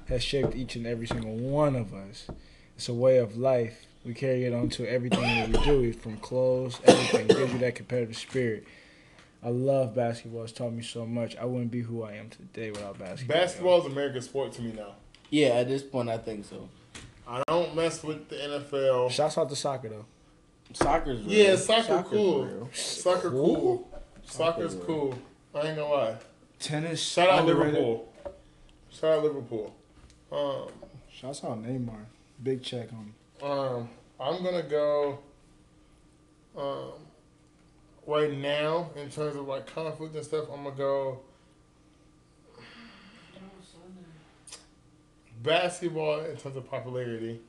has 0.08 0.24
shaped 0.24 0.56
each 0.56 0.76
and 0.76 0.86
every 0.86 1.08
single 1.08 1.36
one 1.36 1.76
of 1.76 1.94
us. 1.94 2.28
It's 2.76 2.90
a 2.90 2.94
way 2.94 3.18
of 3.18 3.38
life. 3.38 3.86
We 4.04 4.14
carry 4.16 4.46
it 4.46 4.54
onto 4.54 4.84
everything 4.84 5.22
that 5.22 5.48
we 5.48 5.64
do, 5.64 5.94
from 5.94 6.18
clothes, 6.18 6.80
everything. 6.86 7.28
gives 7.28 7.54
you 7.54 7.60
that 7.60 7.76
competitive 7.76 8.18
spirit. 8.18 8.66
I 9.44 9.50
love 9.50 9.96
basketball. 9.96 10.44
It's 10.44 10.52
taught 10.52 10.74
me 10.74 10.84
so 10.84 11.06
much. 11.06 11.36
I 11.36 11.46
wouldn't 11.46 11.72
be 11.72 11.82
who 11.82 12.04
I 12.04 12.14
am 12.14 12.30
today 12.30 12.72
without 12.72 12.98
basketball. 12.98 13.38
Basketball 13.38 13.80
is 13.82 13.86
American 13.86 14.22
sport 14.22 14.54
to 14.54 14.62
me 14.62 14.74
now. 14.74 14.96
Yeah, 15.32 15.48
at 15.56 15.68
this 15.70 15.82
point, 15.82 16.10
I 16.10 16.18
think 16.20 16.46
so. 16.46 16.70
I 17.28 17.42
don't 17.48 17.74
mess 17.76 18.04
with 18.04 18.28
the 18.30 18.36
NFL. 18.36 19.10
Shouts 19.10 19.38
out 19.38 19.50
to 19.50 19.56
soccer 19.56 19.90
though. 19.90 20.06
Soccer's 20.74 21.22
real. 21.24 21.32
Yeah, 21.34 21.56
soccer 21.56 21.84
Soccer's 21.84 22.12
cool. 22.12 22.46
real. 22.46 22.70
Soccer 22.74 23.30
cool. 23.32 23.90
Soccer's 24.26 24.76
cool. 24.86 25.18
I 25.56 25.60
ain't 25.62 25.78
gonna 25.78 25.90
lie. 25.90 26.16
Tennis. 26.60 27.02
Shout 27.02 27.30
out 27.30 27.40
underrated. 27.40 27.74
Liverpool. 27.76 28.14
Shout 28.92 29.18
out 29.18 29.24
Liverpool. 29.24 29.76
Um, 30.32 30.68
Shouts 31.12 31.44
out 31.44 31.62
Neymar. 31.64 32.06
Big 32.44 32.62
check 32.62 32.90
on 32.94 33.14
him. 33.42 33.50
um, 33.50 33.90
I'm 34.20 34.44
gonna 34.44 34.64
go. 34.64 35.20
Um, 36.58 36.92
right 38.06 38.32
now, 38.34 38.90
in 38.96 39.10
terms 39.10 39.36
of 39.38 39.48
like 39.48 39.66
conflict 39.74 40.16
and 40.16 40.26
stuff, 40.26 40.46
I'm 40.54 40.64
gonna 40.64 40.76
go. 40.76 41.20
Basketball 45.42 46.22
in 46.22 46.38
terms 46.38 46.56
of 46.56 46.70
popularity. 46.70 47.40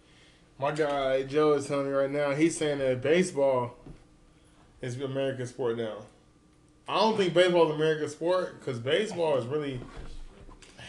My 0.58 0.72
guy 0.72 1.22
Joe 1.24 1.52
is 1.54 1.66
telling 1.66 1.86
me 1.86 1.92
right 1.92 2.10
now. 2.10 2.32
He's 2.32 2.56
saying 2.56 2.78
that 2.78 3.02
baseball 3.02 3.76
is 4.80 5.00
American 5.00 5.46
sport 5.46 5.76
now. 5.76 5.98
I 6.88 6.98
don't 7.00 7.16
think 7.16 7.34
baseball 7.34 7.68
is 7.70 7.74
American 7.74 8.08
sport 8.08 8.58
because 8.58 8.78
baseball 8.78 9.36
is 9.38 9.46
really 9.46 9.80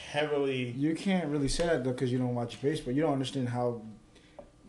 heavily. 0.10 0.72
You 0.78 0.96
can't 0.96 1.28
really 1.30 1.48
say 1.48 1.66
that 1.66 1.84
though 1.84 1.92
because 1.92 2.12
you 2.12 2.18
don't 2.18 2.36
watch 2.36 2.62
baseball. 2.62 2.94
You 2.94 3.02
don't 3.04 3.14
understand 3.14 3.50
how 3.50 3.82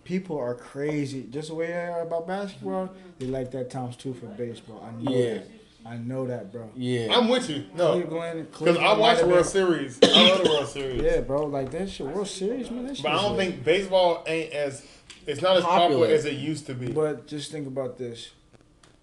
people 0.05 0.39
are 0.39 0.55
crazy. 0.55 1.27
Just 1.31 1.49
the 1.49 1.55
way 1.55 1.69
they 1.69 1.73
are 1.87 2.03
about 2.03 2.27
basketball, 2.27 2.91
they 3.19 3.27
like 3.27 3.51
that 3.53 3.71
times 3.71 3.97
two 3.97 4.15
for 4.15 4.27
baseball. 4.27 4.83
I 4.87 5.03
know 5.03 5.11
Yeah. 5.11 5.35
that. 5.35 5.47
I 5.87 5.97
know 5.97 6.27
that, 6.27 6.51
bro. 6.51 6.71
Yeah. 6.75 7.09
I'm 7.17 7.29
with 7.29 7.51
you. 7.51 7.67
No, 7.75 7.93
Cleveland, 8.01 8.49
because 8.51 8.77
I 8.79 8.93
watch 8.93 8.99
might 8.99 9.19
have 9.19 9.27
World 9.27 9.37
been- 9.39 9.45
Series. 9.45 9.99
I 10.03 10.29
love 10.31 10.43
the 10.45 10.49
World 10.51 10.69
Series. 10.69 11.03
Yeah, 11.03 11.21
bro. 11.21 11.45
Like 11.47 11.71
that 11.73 11.91
shit. 11.91 12.07
World 12.07 12.29
Series, 12.29 12.71
man. 12.71 12.87
That 12.87 12.97
shit 12.97 13.03
But 13.05 13.13
I 13.13 13.23
don't 13.23 13.37
lit. 13.37 13.47
think 13.53 13.65
baseball 13.65 14.25
ain't 14.27 14.53
as 14.53 14.87
it's 15.27 15.43
not 15.43 15.57
as 15.59 15.65
popular, 15.65 16.01
Popular. 16.07 16.15
as 16.15 16.25
it 16.25 16.35
used 16.35 16.67
to 16.67 16.75
be. 16.75 16.91
But 16.91 17.27
just 17.27 17.51
think 17.53 17.67
about 17.67 17.99
this. 17.99 18.31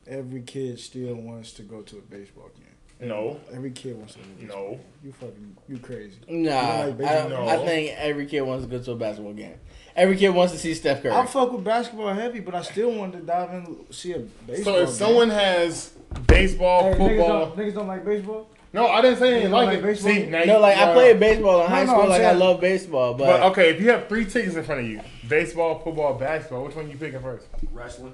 Every 0.08 0.42
kid 0.42 0.80
still 0.80 1.16
wants 1.16 1.52
to 1.54 1.62
go 1.62 1.82
to 1.82 1.98
a 1.98 2.02
baseball 2.02 2.50
game. 2.58 3.08
no, 3.10 3.40
Every 3.54 3.72
kid 3.72 3.96
wants 3.98 4.14
to. 4.16 4.20
Go 4.20 4.26
to 4.26 4.44
a 4.44 4.48
no. 4.48 4.70
game. 4.72 4.80
You 5.04 5.12
fucking, 5.14 5.58
you 5.70 5.78
crazy. 5.78 6.18
Nah, 6.28 6.86
You 6.86 6.92
like 6.94 7.02
I, 7.12 7.28
No. 7.28 7.48
I 7.48 7.58
think 7.66 7.92
every 7.98 8.26
kid 8.26 8.42
wants 8.42 8.66
to 8.66 8.72
go 8.72 8.84
to 8.84 8.92
a 8.92 8.96
basketball 8.96 9.34
game. 9.34 9.56
Every 9.96 10.18
kid 10.18 10.30
wants 10.30 10.54
to 10.54 10.60
see 10.60 10.74
Steph 10.74 11.04
Curry. 11.04 11.12
I 11.12 11.26
fuck 11.26 11.52
with 11.52 11.64
basketball 11.64 12.14
heavy, 12.14 12.40
but 12.40 12.56
I 12.56 12.62
still 12.64 12.92
wanted 12.92 13.20
to 13.20 13.26
dive 13.26 13.50
in 13.52 13.56
and 13.58 13.86
see 13.94 14.14
a 14.14 14.20
baseball. 14.20 14.74
So 14.76 14.80
if 14.82 14.88
game. 14.90 14.96
someone 14.96 15.30
has 15.30 15.94
baseball, 16.28 16.84
Hey, 16.94 17.00
niggas, 17.00 17.08
football, 17.18 17.46
don't, 17.46 17.58
niggas 17.58 17.74
don't 17.74 17.88
like 17.88 18.06
baseball. 18.06 18.50
no, 18.74 18.88
I 18.88 19.02
didn't 19.02 19.20
say 19.20 19.28
You 19.30 19.34
anything 19.36 19.52
like 19.52 19.66
like 19.68 19.78
it. 19.80 19.84
baseball? 19.84 20.12
See, 20.14 20.26
now 20.28 20.44
no, 20.44 20.54
you- 20.56 20.60
like 20.60 20.78
I 20.78 20.94
played 20.94 21.20
baseball 21.20 21.64
in 21.64 21.70
high 21.70 21.84
no, 21.84 21.92
school. 21.92 22.02
I'm 22.04 22.10
like 22.10 22.22
I 22.22 22.32
love 22.34 22.62
baseball, 22.62 23.14
but, 23.14 23.26
But 23.26 23.42
okay, 23.52 23.70
if 23.70 23.82
you 23.82 23.90
have 23.92 24.08
three 24.08 24.26
tickets 24.26 24.56
in 24.56 24.64
front 24.64 24.82
of 24.82 24.88
you, 24.88 25.02
baseball, 25.28 25.80
football, 25.80 26.14
basketball, 26.16 26.66
which 26.66 26.76
one 26.76 26.90
you 26.90 26.98
picking 26.98 27.22
first? 27.22 27.48
Wrestling. 27.72 28.14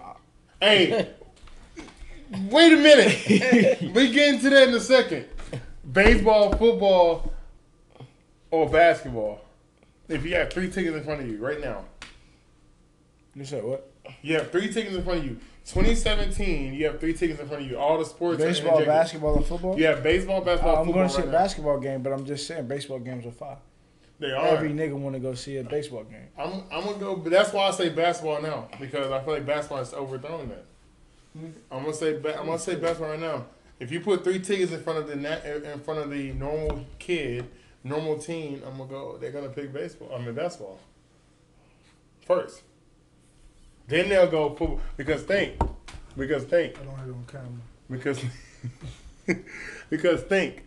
Hey, 0.61 1.09
wait 2.49 2.73
a 2.73 2.77
minute. 2.77 3.81
we 3.93 4.11
get 4.11 4.35
into 4.35 4.49
that 4.49 4.67
in 4.69 4.73
a 4.73 4.79
second. 4.79 5.25
Baseball, 5.91 6.51
football, 6.55 7.31
or 8.51 8.69
basketball. 8.69 9.41
If 10.09 10.25
you 10.25 10.35
have 10.35 10.51
three 10.51 10.69
tickets 10.69 10.95
in 10.95 11.03
front 11.03 11.21
of 11.21 11.27
you 11.27 11.37
right 11.37 11.59
now, 11.61 11.85
You 13.35 13.45
said 13.45 13.63
what? 13.63 13.91
you 14.21 14.35
have 14.35 14.51
three 14.51 14.71
tickets 14.71 14.95
in 14.95 15.03
front 15.03 15.19
of 15.19 15.25
you. 15.25 15.37
2017, 15.68 16.74
you 16.74 16.86
have 16.86 16.99
three 16.99 17.13
tickets 17.13 17.39
in 17.41 17.47
front 17.47 17.63
of 17.63 17.70
you. 17.70 17.78
All 17.78 17.97
the 17.97 18.05
sports. 18.05 18.41
Baseball, 18.41 18.86
basketball, 18.86 19.36
and 19.36 19.45
football. 19.45 19.78
You 19.78 19.86
have 19.88 20.01
baseball, 20.01 20.41
basketball, 20.41 20.78
I'm 20.78 20.86
football. 20.86 20.93
going 20.93 21.07
to 21.09 21.13
see 21.13 21.20
right 21.22 21.28
a 21.28 21.32
now. 21.32 21.38
basketball 21.38 21.80
game, 21.80 22.01
but 22.03 22.13
I'm 22.13 22.26
just 22.26 22.47
saying 22.47 22.68
baseball 22.68 22.99
games 22.99 23.26
are 23.26 23.32
fire. 23.32 23.57
They 24.20 24.32
are. 24.32 24.47
Every 24.47 24.70
nigga 24.70 24.93
want 24.93 25.15
to 25.15 25.20
go 25.20 25.34
see 25.36 25.57
a 25.57 25.63
baseball 25.63 26.03
game. 26.05 26.28
I'm, 26.38 26.63
I'm 26.72 26.84
gonna 26.86 26.97
go, 26.97 27.15
but 27.18 27.32
that's 27.32 27.53
why 27.53 27.68
I 27.68 27.72
say 27.72 27.89
basketball 27.89 28.41
now 28.41 28.68
because 28.80 29.11
I 29.11 29.22
feel 29.24 29.34
like 29.36 29.45
basketball 29.45 29.80
is 29.80 29.93
overthrown 29.93 30.49
that. 30.49 30.65
I'm 31.72 31.84
gonna 31.84 31.93
say 31.93 32.18
ba- 32.18 32.39
I'm 32.39 32.47
gonna 32.47 32.57
say 32.57 32.76
basketball 32.76 33.11
right 33.11 33.20
now. 33.20 33.45
If 33.80 33.91
you 33.91 33.99
put 33.99 34.24
three 34.24 34.39
tickets 34.39 34.72
in 34.72 34.82
front 34.82 34.97
of 34.97 35.07
the 35.07 35.72
in 35.72 35.80
front 35.82 35.99
of 35.99 36.09
the 36.09 36.32
normal 36.34 36.84
kid, 36.97 37.45
normal 37.84 38.18
teen, 38.18 38.63
I'm 38.65 38.78
gonna 38.80 38.89
go. 38.89 39.18
They're 39.20 39.30
gonna 39.32 39.49
pick 39.49 39.72
baseball. 39.72 40.09
I 40.15 40.18
mean 40.20 40.34
basketball 40.34 40.80
first. 42.26 42.63
Then 43.88 44.09
they'll 44.09 44.27
go 44.29 44.49
football 44.49 44.79
because 44.97 45.23
think, 45.23 45.53
because 46.17 46.43
think, 46.43 46.77
I 46.79 46.83
don't 46.83 46.95
have 46.97 47.07
it 47.09 47.11
on 47.13 47.25
camera. 47.27 47.47
because 47.89 48.21
because 49.89 50.21
think. 50.23 50.63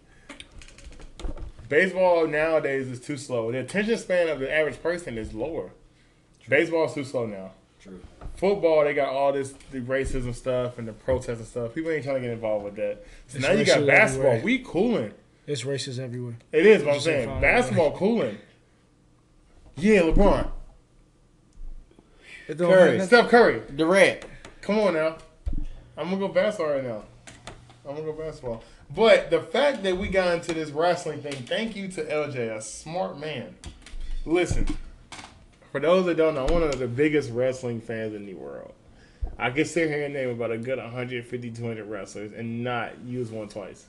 Baseball 1.68 2.26
nowadays 2.26 2.88
is 2.88 2.98
too 2.98 3.16
slow. 3.16 3.52
The 3.52 3.58
attention 3.60 3.96
span 3.96 4.28
of 4.28 4.40
the 4.40 4.52
average 4.52 4.82
person 4.82 5.16
is 5.16 5.32
lower. 5.32 5.70
Baseball 6.48 6.86
is 6.86 6.94
too 6.94 7.04
slow 7.04 7.26
now. 7.26 7.52
True. 7.80 8.00
Football, 8.34 8.84
they 8.84 8.92
got 8.92 9.10
all 9.10 9.32
this 9.32 9.54
the 9.70 9.80
racism 9.80 10.34
stuff 10.34 10.78
and 10.78 10.88
the 10.88 10.92
protest 10.92 11.38
and 11.38 11.46
stuff. 11.46 11.72
People 11.74 11.92
ain't 11.92 12.02
trying 12.02 12.16
to 12.16 12.20
get 12.22 12.30
involved 12.30 12.64
with 12.64 12.74
that. 12.76 13.04
So 13.28 13.38
It's 13.38 13.46
now 13.46 13.52
you 13.52 13.64
got 13.64 13.78
racism 13.80 13.86
basketball. 13.86 14.30
everywhere. 14.32 14.44
We 14.44 14.58
cooling. 14.58 15.12
It's 15.46 15.62
racist 15.62 15.98
everywhere. 16.00 16.34
It 16.50 16.66
is 16.66 16.82
what 16.82 16.94
I'm 16.96 17.00
saying. 17.00 17.28
fine. 17.28 17.40
Basketball 17.40 17.96
cooling. 17.96 18.38
Yeah, 19.76 20.00
LeBron. 20.02 20.50
Curry. 22.56 23.00
Steph 23.00 23.28
Curry. 23.28 23.62
Durant. 23.74 24.24
Come 24.60 24.78
on 24.78 24.94
now. 24.94 25.16
I'm 25.96 26.08
gonna 26.10 26.18
go 26.18 26.28
basketball 26.28 26.74
right 26.74 26.84
now. 26.84 27.02
I'm 27.86 27.94
gonna 27.94 28.06
go 28.06 28.12
basketball. 28.12 28.62
But 28.94 29.30
the 29.30 29.40
fact 29.40 29.82
that 29.84 29.96
we 29.96 30.08
got 30.08 30.34
into 30.34 30.52
this 30.52 30.70
wrestling 30.70 31.22
thing, 31.22 31.32
thank 31.32 31.76
you 31.76 31.88
to 31.88 32.04
LJ, 32.04 32.56
a 32.56 32.60
smart 32.60 33.18
man. 33.18 33.54
Listen, 34.24 34.66
for 35.70 35.80
those 35.80 36.06
that 36.06 36.16
don't 36.16 36.34
know, 36.34 36.46
I'm 36.46 36.52
one 36.52 36.62
of 36.62 36.78
the 36.78 36.88
biggest 36.88 37.30
wrestling 37.30 37.80
fans 37.80 38.14
in 38.14 38.26
the 38.26 38.34
world. 38.34 38.72
I 39.38 39.50
can 39.50 39.64
sit 39.64 39.88
here 39.88 40.04
and 40.04 40.12
name 40.12 40.30
about 40.30 40.50
a 40.50 40.58
good 40.58 40.78
150, 40.78 41.50
200 41.50 41.84
wrestlers 41.84 42.32
and 42.32 42.64
not 42.64 42.98
use 43.04 43.30
one 43.30 43.48
twice. 43.48 43.86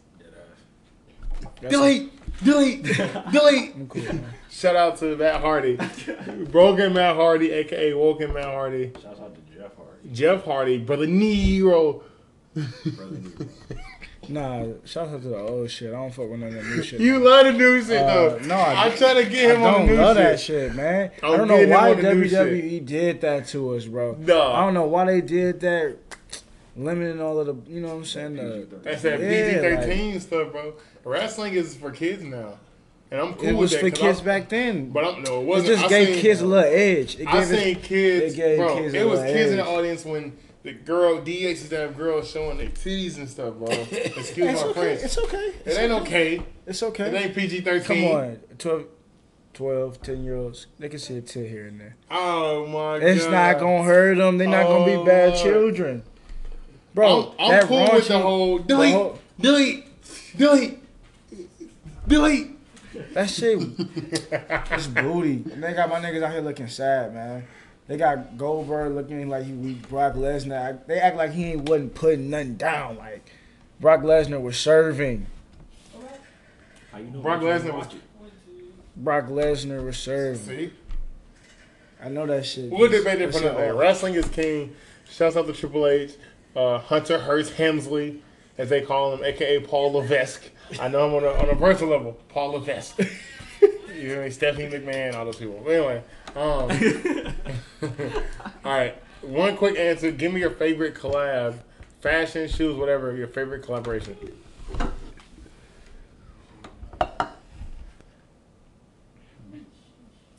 Delete, 1.69 2.11
delete, 2.43 2.83
delete. 3.31 3.75
I'm 3.75 3.87
cool, 3.87 4.03
man. 4.03 4.25
Shout 4.49 4.75
out 4.75 4.97
to 4.97 5.15
Matt 5.15 5.41
Hardy, 5.41 5.77
Broken 6.51 6.93
Matt 6.93 7.15
Hardy, 7.15 7.51
aka 7.51 7.93
Woken 7.93 8.33
Matt 8.33 8.45
Hardy, 8.45 8.91
Shout 9.01 9.19
out 9.19 9.33
to 9.35 9.41
Jeff 9.57 9.75
Hardy. 9.75 10.09
Jeff 10.11 10.43
Hardy, 10.45 10.77
brother 10.79 11.07
Nero. 11.07 12.03
Brother 12.53 12.67
Nero. 13.11 13.31
Nah, 14.29 14.65
shout 14.85 15.09
out 15.09 15.23
to 15.23 15.29
the 15.29 15.35
old 15.37 15.69
shit. 15.71 15.89
I 15.89 15.93
don't 15.93 16.11
fuck 16.13 16.29
with 16.29 16.39
none 16.39 16.49
of 16.49 16.53
that 16.53 16.63
new 16.63 16.83
shit. 16.83 17.01
You 17.01 17.17
love 17.19 17.43
the 17.47 17.53
new 17.53 17.81
shit 17.83 17.97
Uh, 17.97 18.05
though. 18.29 18.37
no, 18.45 18.55
I- 18.55 18.85
I'm 18.85 18.95
trying 18.95 19.15
to 19.25 19.29
get 19.29 19.55
him 19.55 19.63
on 19.63 19.73
don't 19.73 19.87
the 19.87 19.93
new 19.93 19.99
love 19.99 20.15
shit. 20.15 20.23
that 20.25 20.39
shit, 20.39 20.75
man. 20.75 21.11
I'm 21.23 21.31
I 21.33 21.37
don't 21.37 21.47
know 21.47 21.67
why 21.67 21.91
on 21.91 22.01
the 22.01 22.13
new 22.13 22.25
WWE 22.25 22.85
did 22.85 23.21
that 23.21 23.47
to 23.47 23.73
us, 23.75 23.85
bro. 23.85 24.15
No. 24.19 24.51
I 24.51 24.63
don't 24.63 24.75
know 24.75 24.85
why 24.85 25.05
they 25.05 25.21
did 25.21 25.59
that, 25.61 25.97
limiting 26.75 27.21
all 27.21 27.39
of 27.39 27.47
the, 27.47 27.71
you 27.71 27.81
know 27.81 27.89
what 27.89 27.95
I'm 27.95 28.05
saying? 28.05 28.35
The, 28.35 28.67
That's 28.83 29.01
that 29.03 29.19
Yeah, 29.19 29.61
PG-13 29.61 30.21
stuff, 30.21 30.51
bro. 30.51 30.73
Wrestling 31.03 31.53
is 31.53 31.75
for 31.75 31.91
kids 31.91 32.23
now, 32.23 32.53
and 33.11 33.19
I'm 33.21 33.33
cool 33.33 33.43
it 33.49 33.51
with 33.51 33.59
was 33.59 33.71
that. 33.71 33.79
for 33.81 33.89
'cause 33.89 33.99
kids 33.99 34.17
I'm- 34.19 34.25
back 34.25 34.49
then. 34.49 34.89
But 34.89 35.05
I'm 35.05 35.23
no, 35.23 35.39
it 35.39 35.41
it 35.41 35.45
wasn't. 35.45 35.67
just 35.69 35.83
I 35.85 35.87
gave 35.89 36.07
seen, 36.07 36.19
kids 36.21 36.41
a 36.41 36.45
little 36.45 36.71
edge. 36.73 37.19
It 37.19 37.27
I 37.27 37.31
gave 37.31 37.41
us, 37.41 37.49
seen 37.49 37.75
kids, 37.81 38.33
it 38.33 38.37
gave 38.37 38.57
bro. 38.57 38.75
kids 38.77 38.93
it 38.93 39.05
was 39.05 39.19
little 39.19 39.33
kids 39.35 39.51
in 39.51 39.57
the 39.57 39.65
audience 39.65 40.05
when 40.05 40.33
the 40.63 40.73
girl 40.73 41.21
DH 41.21 41.27
used 41.27 41.69
to 41.71 41.75
have 41.77 41.97
girls 41.97 42.29
showing 42.29 42.57
their 42.59 42.67
titties 42.67 43.17
and 43.17 43.27
stuff, 43.27 43.55
bro. 43.55 43.67
Excuse 43.91 44.37
it's 44.37 44.61
my 44.61 44.67
okay. 44.67 44.73
French. 44.81 45.01
It's 45.03 45.17
okay. 45.17 45.51
It 45.65 45.77
ain't 45.79 45.91
okay. 46.03 46.41
It's 46.67 46.83
okay. 46.83 47.05
It 47.07 47.13
ain't 47.15 47.35
PG-13. 47.35 47.83
Come 47.83 48.03
on, 48.05 48.39
12, 48.59 48.85
12, 49.53 50.01
10 50.03 50.23
year 50.23 50.35
olds, 50.37 50.67
they 50.79 50.87
can 50.87 50.99
see 50.99 51.17
a 51.17 51.21
tit 51.21 51.49
here 51.49 51.65
and 51.65 51.81
there. 51.81 51.95
Oh 52.11 52.65
my 52.67 52.99
god. 52.99 53.03
It's 53.03 53.25
not 53.27 53.59
gonna 53.59 53.83
hurt 53.83 54.17
them. 54.17 54.37
They're 54.37 54.47
not 54.47 54.67
gonna 54.67 54.85
be 54.85 55.03
bad 55.03 55.33
Oh. 55.33 55.43
children, 55.43 56.03
bro. 56.93 57.33
I'm, 57.39 57.45
I'm 57.45 57.51
that 57.51 57.63
cool 57.65 57.79
with 57.93 58.07
the 58.07 58.13
raunchy- 58.15 58.21
whole 58.21 58.57
the 58.59 58.63
delete, 58.63 58.93
whole- 58.93 59.19
delete, 59.39 59.85
delete, 60.37 60.79
delete. 62.07 62.47
That 63.13 63.29
shit, 63.29 63.59
it's 64.71 64.87
booty. 64.87 65.43
And 65.51 65.63
they 65.63 65.73
got 65.73 65.89
my 65.89 65.99
niggas 65.99 66.23
out 66.23 66.31
here 66.31 66.41
looking 66.41 66.67
sad, 66.67 67.13
man. 67.13 67.45
They 67.87 67.97
got 67.97 68.37
Goldberg 68.37 68.93
looking 68.93 69.27
like 69.29 69.43
he 69.45 69.53
weak. 69.53 69.87
Brock 69.89 70.13
Lesnar, 70.13 70.85
they 70.87 70.99
act 70.99 71.17
like 71.17 71.31
he 71.31 71.51
ain't 71.51 71.67
wasn't 71.69 71.93
putting 71.95 72.29
nothing 72.29 72.55
down. 72.55 72.97
Like 72.97 73.31
Brock 73.79 74.01
Lesnar 74.01 74.41
was 74.41 74.57
serving. 74.59 75.25
How 76.91 76.97
you 76.99 77.05
know 77.05 77.21
Brock 77.21 77.41
Lesnar 77.41 77.73
was- 77.73 77.87
watch? 77.87 77.95
Brock 78.97 79.25
Lesnar 79.27 79.83
was 79.85 79.97
serving. 79.97 80.41
See, 80.45 80.73
I 82.03 82.09
know 82.09 82.25
that 82.27 82.45
shit. 82.45 82.69
we'll 82.69 82.89
just- 82.89 83.03
debate 83.03 83.21
it 83.21 83.31
that 83.31 83.39
for 83.41 83.47
another 83.47 83.73
Wrestling 83.75 84.15
is 84.15 84.27
king. 84.27 84.75
Shouts 85.09 85.35
out 85.35 85.47
to 85.47 85.53
Triple 85.53 85.87
H, 85.87 86.11
uh, 86.55 86.79
Hunter 86.79 87.19
Hearst 87.19 87.53
Helmsley, 87.53 88.21
as 88.57 88.69
they 88.69 88.81
call 88.81 89.13
him, 89.13 89.23
aka 89.23 89.59
Paul 89.59 89.93
Levesque. 89.93 90.43
I 90.79 90.87
know 90.87 91.07
him 91.07 91.15
on 91.15 91.23
a, 91.23 91.41
on 91.41 91.49
a 91.49 91.55
personal 91.55 91.91
level, 91.91 92.17
Paul 92.29 92.51
Levesque. 92.51 92.99
you 93.61 94.07
hear 94.07 94.23
me? 94.23 94.29
Stephanie 94.29 94.67
McMahon, 94.67 95.15
all 95.15 95.25
those 95.25 95.37
people. 95.37 95.61
But 95.63 95.71
anyway, 95.71 96.03
um, 96.35 98.13
all 98.65 98.71
right. 98.71 98.95
One 99.21 99.55
quick 99.55 99.77
answer. 99.77 100.11
Give 100.11 100.33
me 100.33 100.39
your 100.39 100.51
favorite 100.51 100.95
collab, 100.95 101.59
fashion, 101.99 102.47
shoes, 102.47 102.75
whatever. 102.75 103.15
Your 103.15 103.27
favorite 103.27 103.63
collaboration. 103.63 104.17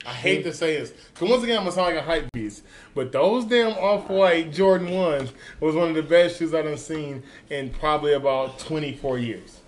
I 0.04 0.12
hate 0.12 0.42
to 0.44 0.52
say 0.52 0.78
this, 0.78 0.90
because 0.90 1.28
once 1.28 1.44
again, 1.44 1.58
I'm 1.58 1.64
gonna 1.64 1.74
sound 1.74 1.94
like 1.94 2.02
a 2.02 2.06
hype 2.06 2.32
beast. 2.32 2.64
But 2.94 3.12
those 3.12 3.44
damn 3.44 3.72
off-white 3.72 4.52
Jordan 4.52 4.90
ones 4.90 5.32
was 5.60 5.76
one 5.76 5.90
of 5.90 5.94
the 5.94 6.02
best 6.02 6.38
shoes 6.38 6.52
I've 6.52 6.78
seen 6.80 7.22
in 7.50 7.70
probably 7.70 8.12
about 8.14 8.58
24 8.58 9.18
years. 9.18 9.60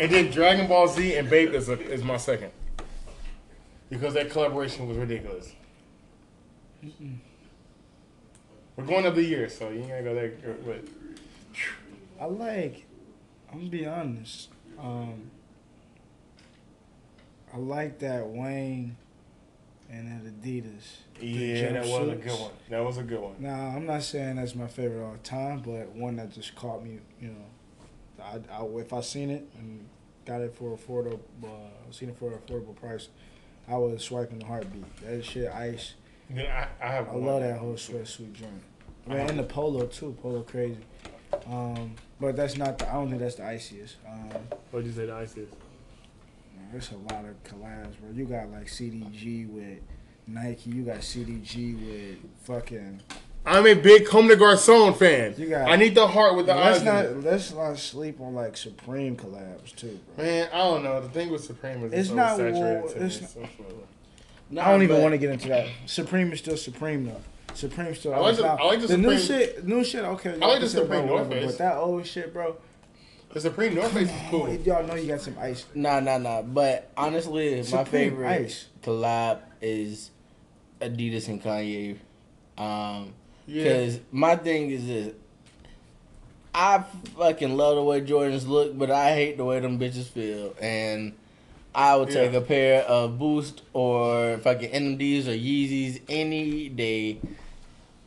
And 0.00 0.10
then 0.10 0.30
Dragon 0.30 0.66
Ball 0.66 0.88
Z 0.88 1.14
and 1.16 1.28
Bape 1.28 1.52
is, 1.52 1.68
a, 1.68 1.78
is 1.78 2.02
my 2.02 2.16
second. 2.16 2.50
Because 3.90 4.14
that 4.14 4.30
collaboration 4.30 4.88
was 4.88 4.96
ridiculous. 4.96 5.52
We're 8.76 8.86
going 8.86 9.04
up 9.04 9.14
the 9.14 9.22
year, 9.22 9.48
so 9.50 9.68
you 9.68 9.80
ain't 9.80 9.88
gotta 9.90 10.02
go 10.02 10.14
there. 10.14 10.30
But 10.64 10.84
I 12.18 12.24
like. 12.24 12.86
I'm 13.52 13.58
gonna 13.58 13.70
be 13.70 13.86
honest. 13.86 14.48
Um, 14.78 15.30
I 17.52 17.56
like 17.58 17.98
that 18.00 18.26
Wayne 18.26 18.96
and 19.90 20.24
that 20.24 20.42
Adidas. 20.42 20.98
Yeah, 21.20 21.72
that 21.72 21.86
was 21.86 22.08
a 22.08 22.14
good 22.14 22.40
one. 22.40 22.50
That 22.68 22.84
was 22.84 22.98
a 22.98 23.02
good 23.02 23.20
one. 23.20 23.34
Now 23.38 23.72
I'm 23.76 23.86
not 23.86 24.02
saying 24.02 24.36
that's 24.36 24.54
my 24.54 24.68
favorite 24.68 25.04
all 25.04 25.16
time, 25.22 25.60
but 25.60 25.90
one 25.90 26.16
that 26.16 26.32
just 26.32 26.54
caught 26.54 26.84
me. 26.84 26.98
You 27.20 27.28
know, 27.28 28.22
I, 28.22 28.38
I 28.52 28.64
if 28.78 28.92
I 28.92 29.00
seen 29.00 29.30
it 29.30 29.48
and 29.58 29.86
got 30.24 30.40
it 30.40 30.54
for 30.54 30.76
affordable, 30.76 31.20
uh, 31.44 31.90
seen 31.90 32.08
it 32.08 32.18
for 32.18 32.32
an 32.32 32.38
affordable 32.38 32.76
price, 32.76 33.08
I 33.68 33.76
was 33.76 34.02
swiping 34.02 34.38
the 34.38 34.46
heartbeat. 34.46 34.84
That 35.02 35.24
shit 35.24 35.52
ice. 35.52 35.94
Then 36.28 36.46
I, 36.46 36.68
I 36.80 36.92
have. 36.92 37.08
I 37.08 37.12
one. 37.12 37.26
love 37.26 37.42
that 37.42 37.58
whole 37.58 37.74
sweatsuit 37.74 38.32
joint. 38.32 38.62
I 39.08 39.14
mean, 39.14 39.30
and 39.30 39.38
the 39.38 39.44
polo 39.44 39.86
too. 39.86 40.16
Polo 40.22 40.42
crazy. 40.42 40.78
Um, 41.46 41.94
but 42.20 42.36
that's 42.36 42.56
not. 42.56 42.78
The, 42.78 42.88
I 42.88 42.94
don't 42.94 43.08
think 43.08 43.20
that's 43.20 43.36
the 43.36 43.46
iciest. 43.46 43.96
Um, 44.06 44.30
What'd 44.70 44.86
you 44.86 44.92
say 44.92 45.06
the 45.06 45.14
ice 45.14 45.34
is? 46.66 46.72
there's 46.72 46.92
a 46.92 47.14
lot 47.14 47.24
of 47.24 47.42
collabs, 47.44 47.98
bro. 48.00 48.10
You 48.14 48.24
got 48.24 48.50
like 48.50 48.66
CDG 48.66 49.48
with 49.48 49.78
Nike. 50.26 50.70
You 50.70 50.82
got 50.84 50.98
CDG 50.98 51.74
with 51.78 52.18
fucking. 52.44 53.00
I'm 53.46 53.66
a 53.66 53.72
big 53.74 54.06
Comme 54.06 54.28
des 54.28 54.36
Garçons 54.36 54.94
fan. 54.96 55.34
You 55.38 55.48
got. 55.48 55.68
I 55.70 55.76
need 55.76 55.94
the 55.94 56.06
heart 56.06 56.36
with 56.36 56.46
the 56.46 56.54
let's 56.54 56.80
eyes. 56.80 56.84
not 56.84 57.24
let's 57.24 57.52
not 57.54 57.78
sleep 57.78 58.20
on 58.20 58.34
like 58.34 58.56
Supreme 58.56 59.16
collabs 59.16 59.74
too, 59.74 59.98
bro. 60.16 60.24
Man, 60.24 60.48
I 60.52 60.58
don't 60.58 60.82
know. 60.84 61.00
The 61.00 61.08
thing 61.08 61.30
with 61.30 61.42
Supreme 61.44 61.84
is 61.84 61.92
It's 61.92 62.08
it's, 62.08 62.10
not 62.10 62.38
oversaturated 62.38 62.80
war- 62.82 62.92
it's 62.96 63.20
not- 63.20 63.30
so. 63.30 63.48
Nah, 64.52 64.66
I 64.66 64.72
don't 64.72 64.82
even 64.82 65.00
want 65.00 65.12
to 65.12 65.18
get 65.18 65.30
into 65.30 65.48
that. 65.48 65.68
Supreme 65.86 66.32
is 66.32 66.40
still 66.40 66.56
Supreme 66.56 67.06
though. 67.06 67.20
Supreme 67.54 67.94
still. 67.94 68.14
I 68.14 68.18
like 68.18 68.36
the- 68.36 68.44
I 68.46 68.64
like 68.64 68.80
the 68.86 68.98
new 68.98 69.16
Supreme- 69.16 69.40
shit. 69.40 69.66
New 69.66 69.84
shit. 69.84 70.04
Okay, 70.04 70.38
I 70.40 70.46
like 70.46 70.60
the 70.60 70.68
Supreme 70.68 71.04
about 71.04 71.06
North 71.06 71.28
Face. 71.30 71.46
But 71.46 71.58
that 71.58 71.76
old 71.76 72.06
shit, 72.06 72.32
bro. 72.32 72.56
The 73.32 73.40
Supreme 73.40 73.74
North 73.76 73.92
Face 73.92 74.08
is 74.08 74.14
cool. 74.28 74.46
If 74.46 74.66
Y'all 74.66 74.84
know 74.84 74.94
you 74.96 75.06
got 75.06 75.20
some 75.20 75.36
ice. 75.38 75.64
Nah, 75.74 76.00
nah, 76.00 76.18
nah. 76.18 76.42
But 76.42 76.90
honestly, 76.96 77.62
my 77.72 77.84
favorite 77.84 78.28
ice. 78.28 78.66
collab 78.82 79.38
is 79.60 80.10
Adidas 80.80 81.28
and 81.28 81.40
Kanye. 81.42 81.96
Um, 82.58 83.12
Yeah. 83.46 83.62
because 83.62 84.00
my 84.10 84.34
thing 84.36 84.70
is 84.70 84.86
this. 84.86 85.14
I 86.52 86.82
fucking 87.16 87.56
love 87.56 87.76
the 87.76 87.84
way 87.84 88.00
Jordans 88.00 88.48
look, 88.48 88.76
but 88.76 88.90
I 88.90 89.14
hate 89.14 89.36
the 89.36 89.44
way 89.44 89.60
them 89.60 89.78
bitches 89.78 90.06
feel. 90.06 90.52
And 90.60 91.12
I 91.72 91.94
would 91.94 92.10
take 92.10 92.32
Yeah. 92.32 92.38
a 92.38 92.42
pair 92.42 92.82
of 92.82 93.16
Boost 93.16 93.62
or 93.72 94.38
fucking 94.38 94.70
NMDs 94.72 95.28
or 95.28 95.32
Yeezys 95.36 96.00
any 96.08 96.68
day 96.68 97.20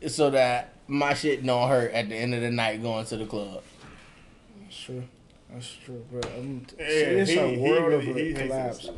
so 0.06 0.28
that 0.28 0.74
my 0.86 1.14
shit 1.14 1.44
don't 1.44 1.66
hurt 1.70 1.92
at 1.92 2.10
the 2.10 2.14
end 2.14 2.34
of 2.34 2.42
the 2.42 2.50
night 2.50 2.82
going 2.82 3.06
to 3.06 3.16
the 3.16 3.24
club. 3.24 3.62
That's 5.54 5.76
true. 5.84 6.04
True. 6.10 6.20
But 6.20 6.26
um, 6.38 6.66
Yeah, 6.78 6.84
it's 6.84 7.30
he- 7.30 7.38
a 7.38 7.58
world 7.58 7.86
really- 8.06 8.32
of 8.32 8.38
he 8.38 8.44
collabs. 8.44 8.90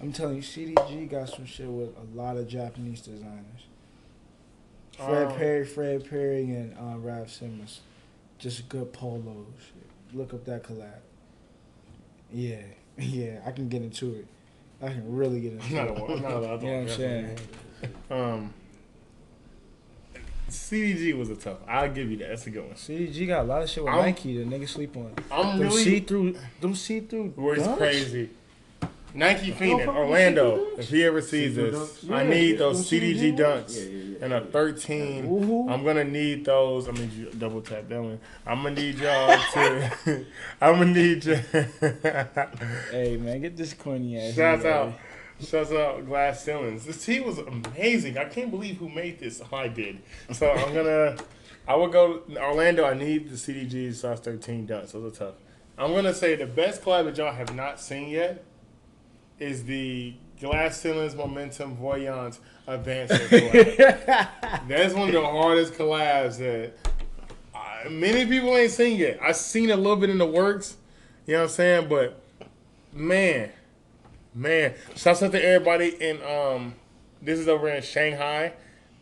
I'm 0.00 0.12
telling 0.12 0.36
you, 0.36 0.42
CDG 0.42 1.08
got 1.10 1.28
some 1.28 1.46
shit 1.46 1.66
with 1.68 1.90
a 1.96 2.16
lot 2.16 2.36
of 2.36 2.46
Japanese 2.48 3.00
designers. 3.00 3.66
Fred 4.96 5.26
Um, 5.28 5.34
Perry, 5.36 5.64
Fred 5.64 6.08
Perry, 6.08 6.42
and 6.50 6.76
uh, 6.78 6.98
Raf 6.98 7.28
Simons. 7.30 7.80
Just 8.38 8.68
good 8.68 8.92
polos. 8.92 9.46
Look 10.12 10.34
up 10.34 10.44
that 10.44 10.62
collab. 10.62 10.98
Yeah, 12.32 12.60
yeah, 12.98 13.40
I 13.46 13.50
can 13.52 13.68
get 13.68 13.82
into 13.82 14.14
it. 14.14 14.26
I 14.82 14.88
can 14.88 15.14
really 15.16 15.40
get 15.40 15.52
into 15.54 15.64
I'm 15.66 15.74
not, 15.74 15.88
it. 15.88 15.98
a, 15.98 16.04
I'm 16.12 16.22
not 16.22 16.32
allowed 16.32 16.60
to 16.60 16.66
You 16.66 16.72
know 16.72 16.78
what 16.82 16.90
I'm 16.90 16.96
saying? 16.96 17.38
Um, 18.10 18.54
CDG 20.48 21.16
was 21.16 21.30
a 21.30 21.36
tough. 21.36 21.58
I'll 21.68 21.90
give 21.90 22.10
you 22.10 22.16
that. 22.18 22.28
That's 22.28 22.46
a 22.46 22.50
good 22.50 22.64
one. 22.64 22.74
CDG 22.74 23.26
got 23.26 23.40
a 23.42 23.44
lot 23.44 23.62
of 23.62 23.70
shit 23.70 23.84
with 23.84 23.92
I'm- 23.92 24.04
Nike 24.04 24.36
that 24.38 24.48
niggas 24.48 24.68
sleep 24.70 24.96
on. 24.96 25.12
I'm 25.30 25.58
Them 25.58 25.68
really 25.68 25.82
see 25.84 26.00
through, 26.00 26.36
them 26.60 26.74
see 26.74 27.00
through. 27.00 27.30
where 27.36 27.56
it's 27.56 27.66
crazy. 27.76 28.30
Nike 29.16 29.52
Phoenix, 29.52 29.86
Orlando. 29.86 30.66
If 30.76 30.88
he 30.88 31.04
ever 31.04 31.20
sees 31.22 31.54
See-through 31.54 31.70
this, 31.70 32.02
dunks? 32.04 32.10
I 32.12 32.24
need 32.24 32.50
yeah, 32.52 32.56
those 32.58 32.78
those 32.78 33.00
CDG 33.00 33.36
CDG 33.36 33.38
dunks 33.38 33.76
Yeah, 33.76 33.82
yeah, 33.84 34.02
yeah. 34.18 34.24
and 34.24 34.32
a 34.34 34.40
13. 34.40 35.24
Woohoo. 35.28 35.70
I'm 35.70 35.84
gonna 35.84 36.02
need 36.02 36.44
those. 36.44 36.88
I 36.88 36.92
mean, 36.92 37.08
you 37.16 37.26
double 37.38 37.60
tap 37.62 37.88
that 37.88 38.02
one. 38.02 38.18
I'm 38.44 38.64
gonna 38.64 38.74
need 38.74 38.98
y'all 38.98 39.38
to. 39.52 40.24
I'm 40.60 40.78
gonna 40.80 40.86
need 40.86 41.24
you. 41.26 41.36
Hey 42.90 43.16
man, 43.16 43.40
get 43.40 43.56
this 43.56 43.72
corny 43.74 44.18
ass. 44.18 44.34
Shouts 44.34 44.64
nigga, 44.64 44.72
out. 44.72 44.92
Shouts 45.40 45.72
out 45.72 46.06
Glass 46.06 46.44
Ceilings. 46.44 46.86
This 46.86 47.04
tee 47.04 47.20
was 47.20 47.38
amazing. 47.38 48.16
I 48.18 48.24
can't 48.24 48.50
believe 48.50 48.76
who 48.76 48.88
made 48.88 49.18
this. 49.18 49.42
Oh, 49.52 49.56
I 49.56 49.68
did. 49.68 50.00
So 50.32 50.50
I'm 50.50 50.74
gonna. 50.74 51.16
I 51.66 51.76
would 51.76 51.92
go 51.92 52.22
Orlando. 52.36 52.84
I 52.84 52.94
need 52.94 53.30
the 53.30 53.36
CDG 53.36 53.94
size 53.94 54.20
13 54.20 54.66
dunks. 54.66 54.92
Those 54.92 55.14
are 55.14 55.26
tough. 55.26 55.34
I'm 55.76 55.92
gonna 55.92 56.14
say 56.14 56.36
the 56.36 56.46
best 56.46 56.82
collab 56.82 57.06
that 57.06 57.16
y'all 57.16 57.32
have 57.32 57.54
not 57.54 57.80
seen 57.80 58.10
yet 58.10 58.44
is 59.38 59.64
the 59.64 60.14
Glass 60.40 60.80
Ceilings 60.80 61.14
Momentum 61.14 61.74
Voyance 61.76 62.38
Advanced 62.66 63.14
collab. 63.14 64.28
That's 64.68 64.94
one 64.94 65.08
of 65.08 65.14
the 65.14 65.24
hardest 65.24 65.74
collabs 65.74 66.38
that 66.38 66.74
uh, 67.54 67.90
many 67.90 68.24
people 68.26 68.56
ain't 68.56 68.70
seen 68.70 68.98
yet. 68.98 69.18
I 69.20 69.32
seen 69.32 69.70
a 69.70 69.76
little 69.76 69.96
bit 69.96 70.10
in 70.10 70.18
the 70.18 70.26
works. 70.26 70.76
You 71.26 71.34
know 71.34 71.40
what 71.40 71.44
I'm 71.44 71.50
saying? 71.50 71.88
But 71.88 72.20
man, 72.92 73.50
man, 74.34 74.74
shouts 74.96 75.22
out 75.22 75.32
to 75.32 75.44
everybody 75.44 75.88
in 75.88 76.22
um. 76.22 76.74
This 77.22 77.38
is 77.38 77.48
over 77.48 77.68
in 77.70 77.82
Shanghai. 77.82 78.52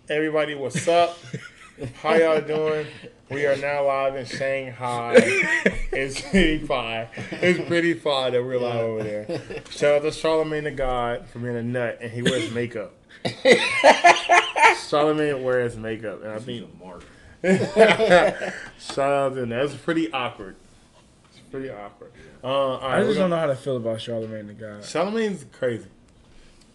Everybody, 0.08 0.54
what's 0.54 0.86
up? 0.86 1.18
How 2.02 2.14
y'all 2.14 2.40
doing? 2.40 2.86
We 3.30 3.46
are 3.46 3.56
now 3.56 3.86
live 3.86 4.14
in 4.16 4.26
Shanghai. 4.26 5.16
It's 5.94 6.18
pretty 6.22 6.58
fine. 6.64 7.06
It's 7.32 7.68
pretty 7.68 7.92
fine 7.92 8.32
that 8.32 8.42
we're 8.42 8.58
live 8.58 8.76
over 8.80 9.02
there. 9.02 9.62
Shout 9.68 9.96
out 9.96 10.02
to 10.04 10.10
Charlemagne 10.10 10.64
the 10.64 10.70
God 10.70 11.26
for 11.28 11.38
being 11.38 11.54
a 11.54 11.62
nut 11.62 11.98
and 12.00 12.10
he 12.10 12.22
wears 12.22 12.50
makeup. 12.50 12.94
Charlemagne 14.88 15.42
wears 15.42 15.76
makeup, 15.76 16.22
and 16.22 16.30
I 16.32 16.34
He's 16.36 16.44
think 16.44 16.70
a 16.72 16.82
mark. 16.82 17.04
shout 18.78 19.12
out 19.12 19.34
to 19.34 19.42
him. 19.42 19.50
That's 19.50 19.74
pretty 19.74 20.10
awkward. 20.12 20.56
It's 21.52 21.58
pretty 21.60 21.70
awkward. 21.70 22.12
Uh, 22.42 22.46
all 22.46 22.80
right, 22.80 22.98
I 22.98 23.02
just 23.02 23.18
don't 23.18 23.28
gonna- 23.28 23.34
know 23.34 23.40
how 23.40 23.46
to 23.46 23.56
feel 23.56 23.76
about 23.76 24.00
Charlemagne 24.00 24.46
the 24.46 24.54
God. 24.54 24.82
Charlemagne's 24.84 25.44
crazy. 25.52 25.86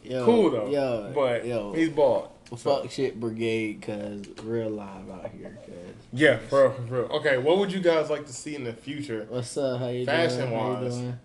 Yo, 0.03 0.23
Cool 0.23 0.51
though. 0.51 0.67
Yo, 0.69 1.11
but 1.15 1.45
yo, 1.47 1.73
he's 1.73 1.89
bald. 1.89 2.30
fuck 2.55 2.89
shit 2.91 3.19
brigade, 3.19 3.82
cause 3.82 4.21
real 4.43 4.69
live 4.69 5.09
out 5.09 5.32
here, 5.36 5.57
cause. 5.65 5.73
Yeah, 6.13 6.38
for 6.38 6.61
real, 6.69 6.71
for 6.71 6.82
real. 6.93 7.05
Okay, 7.17 7.38
what 7.39 7.57
would 7.57 7.73
you 7.73 7.80
guys 7.80 8.09
like 8.11 8.25
to 8.28 8.34
see 8.34 8.55
in 8.55 8.63
the 8.63 8.71
future? 8.71 9.25
What's 9.30 9.57
up? 9.57 9.80
How 9.80 9.88
you 9.88 10.05
Fashion 10.05 10.49
doing? 10.49 10.51
How 10.53 10.67
you 10.80 10.84
wise. 10.86 10.95
doing? 10.97 11.19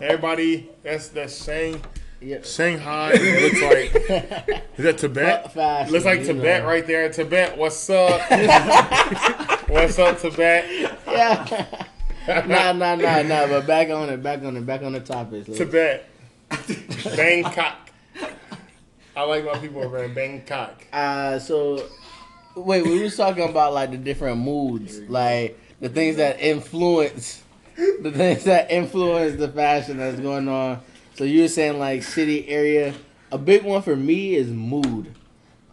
Everybody, 0.00 0.68
that's 0.82 1.08
that's 1.08 1.44
Shang, 1.44 1.80
Yeah. 2.20 2.42
Shanghai. 2.42 3.12
Looks 3.12 3.62
like 3.62 3.94
is 4.76 4.84
that 4.84 4.98
Tibet? 4.98 5.52
Fashion, 5.52 5.92
Looks 5.92 6.04
like 6.04 6.24
Tibet 6.24 6.62
know. 6.62 6.68
right 6.68 6.84
there. 6.86 7.08
Tibet, 7.08 7.56
what's 7.56 7.88
up? 7.88 8.20
what's 9.70 9.98
up, 9.98 10.20
Tibet? 10.20 10.90
Yeah. 11.06 11.84
nah, 12.46 12.72
nah, 12.72 12.94
nah, 12.94 13.22
nah. 13.22 13.46
But 13.46 13.66
back 13.66 13.90
on 13.90 14.08
it, 14.10 14.22
back 14.22 14.42
on 14.42 14.56
it, 14.56 14.66
back 14.66 14.82
on 14.82 14.92
the 14.92 15.00
topics. 15.00 15.48
let's- 15.48 15.58
Tibet, 15.58 16.08
Bangkok. 17.16 17.90
I 19.16 19.22
like 19.22 19.44
my 19.44 19.58
people 19.58 19.82
over 19.82 20.04
in 20.04 20.12
Bangkok. 20.12 20.84
Uh, 20.92 21.38
so 21.38 21.86
wait, 22.54 22.84
we 22.84 23.02
was 23.02 23.16
talking 23.16 23.48
about 23.48 23.72
like 23.72 23.90
the 23.90 23.96
different 23.96 24.38
moods, 24.38 25.00
like 25.08 25.58
the 25.80 25.88
things 25.88 26.16
that 26.16 26.40
influence, 26.40 27.42
the 27.76 28.12
things 28.12 28.44
that 28.44 28.70
influence 28.70 29.36
the 29.38 29.48
fashion 29.48 29.96
that's 29.98 30.20
going 30.20 30.48
on. 30.48 30.80
So 31.14 31.24
you 31.24 31.42
were 31.42 31.48
saying 31.48 31.78
like 31.78 32.02
city 32.02 32.46
area 32.48 32.94
a 33.32 33.38
big 33.38 33.64
one 33.64 33.82
for 33.82 33.96
me 33.96 34.34
is 34.34 34.48
mood. 34.48 35.12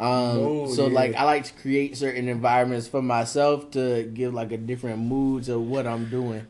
Um, 0.04 0.38
Mood, 0.44 0.70
so 0.72 0.88
yeah. 0.88 0.94
like 0.96 1.16
I 1.16 1.24
like 1.24 1.46
to 1.46 1.54
create 1.54 1.96
certain 1.96 2.28
environments 2.28 2.88
for 2.88 3.02
myself 3.02 3.72
to 3.72 4.04
give 4.04 4.34
like 4.34 4.52
a 4.52 4.58
different 4.58 5.00
mood 5.00 5.46
to 5.46 5.58
what 5.58 5.88
I'm 5.88 6.10
doing. 6.10 6.46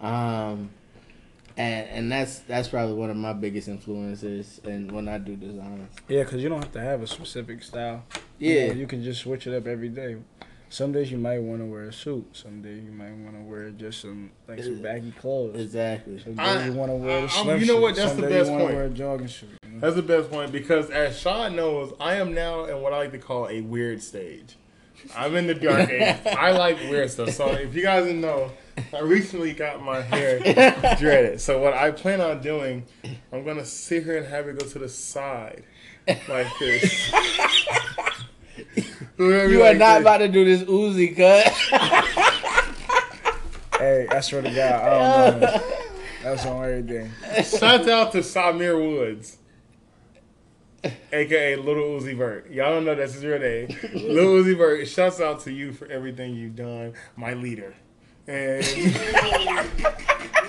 Um, 0.00 0.70
and 1.56 1.88
and 1.88 2.12
that's 2.12 2.40
that's 2.40 2.68
probably 2.68 2.94
one 2.94 3.10
of 3.10 3.16
my 3.16 3.32
biggest 3.32 3.68
influences 3.68 4.60
and 4.64 4.90
when 4.90 5.06
I 5.08 5.18
do 5.18 5.36
designs. 5.36 5.88
Yeah, 6.08 6.24
because 6.24 6.42
you 6.42 6.48
don't 6.48 6.62
have 6.62 6.72
to 6.72 6.80
have 6.80 7.00
a 7.02 7.06
specific 7.06 7.62
style. 7.62 8.02
You 8.38 8.54
Yeah. 8.54 8.66
know, 8.68 8.72
you 8.72 8.86
can 8.88 9.02
just 9.04 9.20
switch 9.22 9.46
it 9.46 9.54
up 9.54 9.66
every 9.66 9.88
day. 9.88 10.16
Some 10.76 10.92
days 10.92 11.10
you 11.10 11.16
might 11.16 11.38
want 11.38 11.62
to 11.62 11.64
wear 11.64 11.84
a 11.84 11.92
suit. 11.92 12.36
Some 12.36 12.60
days 12.60 12.84
you 12.84 12.90
might 12.92 13.14
want 13.24 13.34
to 13.34 13.40
wear 13.42 13.70
just 13.70 14.02
some 14.02 14.30
like 14.46 14.62
some 14.62 14.82
baggy 14.82 15.10
clothes. 15.12 15.58
Exactly. 15.58 16.18
Some 16.22 16.38
I- 16.38 16.66
you 16.66 16.74
want 16.74 16.90
to 16.90 16.96
wear 16.96 17.16
I- 17.16 17.20
the 17.22 17.26
I'm- 17.28 17.44
slim 17.44 17.60
you 17.60 17.66
know 17.66 17.80
what? 17.80 17.96
That's 17.96 18.10
Some 18.12 18.20
the 18.20 18.26
days 18.28 18.40
best 18.40 18.46
you 18.48 18.52
wanna 18.52 18.64
point. 18.64 18.76
wear 18.76 18.84
a 18.84 18.90
jogging 18.90 19.28
suit. 19.28 19.48
You 19.64 19.70
know? 19.70 19.80
That's 19.80 19.96
the 19.96 20.02
best 20.02 20.30
point 20.30 20.52
because 20.52 20.90
as 20.90 21.18
Sean 21.18 21.56
knows, 21.56 21.94
I 21.98 22.16
am 22.16 22.34
now 22.34 22.66
in 22.66 22.82
what 22.82 22.92
I 22.92 22.98
like 22.98 23.12
to 23.12 23.18
call 23.18 23.48
a 23.48 23.62
weird 23.62 24.02
stage. 24.02 24.56
I'm 25.16 25.34
in 25.34 25.46
the 25.46 25.54
dark 25.54 25.88
age. 25.90 26.16
I 26.26 26.50
like 26.50 26.78
weird 26.90 27.10
stuff. 27.10 27.30
So 27.30 27.52
if 27.52 27.74
you 27.74 27.80
guys 27.80 28.04
didn't 28.04 28.20
know, 28.20 28.50
I 28.92 29.00
recently 29.00 29.54
got 29.54 29.82
my 29.82 30.02
hair 30.02 30.40
dreaded. 31.00 31.40
So 31.40 31.58
what 31.58 31.72
I 31.72 31.90
plan 31.90 32.20
on 32.20 32.42
doing, 32.42 32.84
I'm 33.32 33.44
gonna 33.46 33.64
sit 33.64 34.04
here 34.04 34.18
and 34.18 34.26
have 34.26 34.46
it 34.46 34.58
go 34.58 34.66
to 34.66 34.78
the 34.78 34.90
side 34.90 35.62
like 36.28 36.48
this. 36.60 37.10
You 39.18 39.62
are 39.62 39.74
not 39.74 40.02
about 40.02 40.18
to 40.18 40.28
do 40.28 40.44
this 40.44 40.62
Uzi 40.62 41.16
cut. 41.16 41.52
Hey, 43.78 44.06
I 44.10 44.20
swear 44.20 44.40
to 44.40 44.50
God, 44.50 44.72
I 44.72 45.30
don't 45.30 45.40
know. 45.40 45.62
That's 46.22 46.46
on 46.46 46.64
everything. 46.64 47.10
Shout 47.44 47.86
out 47.86 48.10
to 48.12 48.18
Symere 48.20 48.78
Woods, 48.78 49.36
aka 51.12 51.56
Little 51.56 51.84
Uzi 51.84 52.16
Vert. 52.16 52.50
Y'all 52.50 52.70
don't 52.72 52.86
know 52.86 52.94
that's 52.94 53.12
his 53.12 53.22
real 53.22 53.38
name. 53.38 53.68
Little 53.92 54.32
Uzi 54.32 54.56
Vert. 54.56 54.88
Shouts 54.88 55.20
out 55.20 55.40
to 55.40 55.52
you 55.52 55.74
for 55.74 55.86
everything 55.88 56.34
you've 56.34 56.56
done, 56.56 56.94
my 57.16 57.34
leader. 57.34 57.74
And 58.26 58.64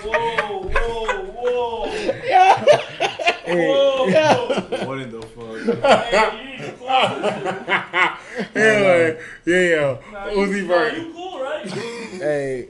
Whoa, 0.02 0.62
whoa, 0.62 1.24
whoa. 1.26 1.84
What 4.86 5.00
in 5.00 5.10
the 5.10 5.22
fuck? 5.22 6.57
anyway, 8.54 9.20
yeah, 9.44 9.60
yeah, 9.60 9.98
Uzi 10.32 10.96
You 10.96 11.12
cool, 11.12 11.40
right? 11.42 11.66
Hey, 12.20 12.68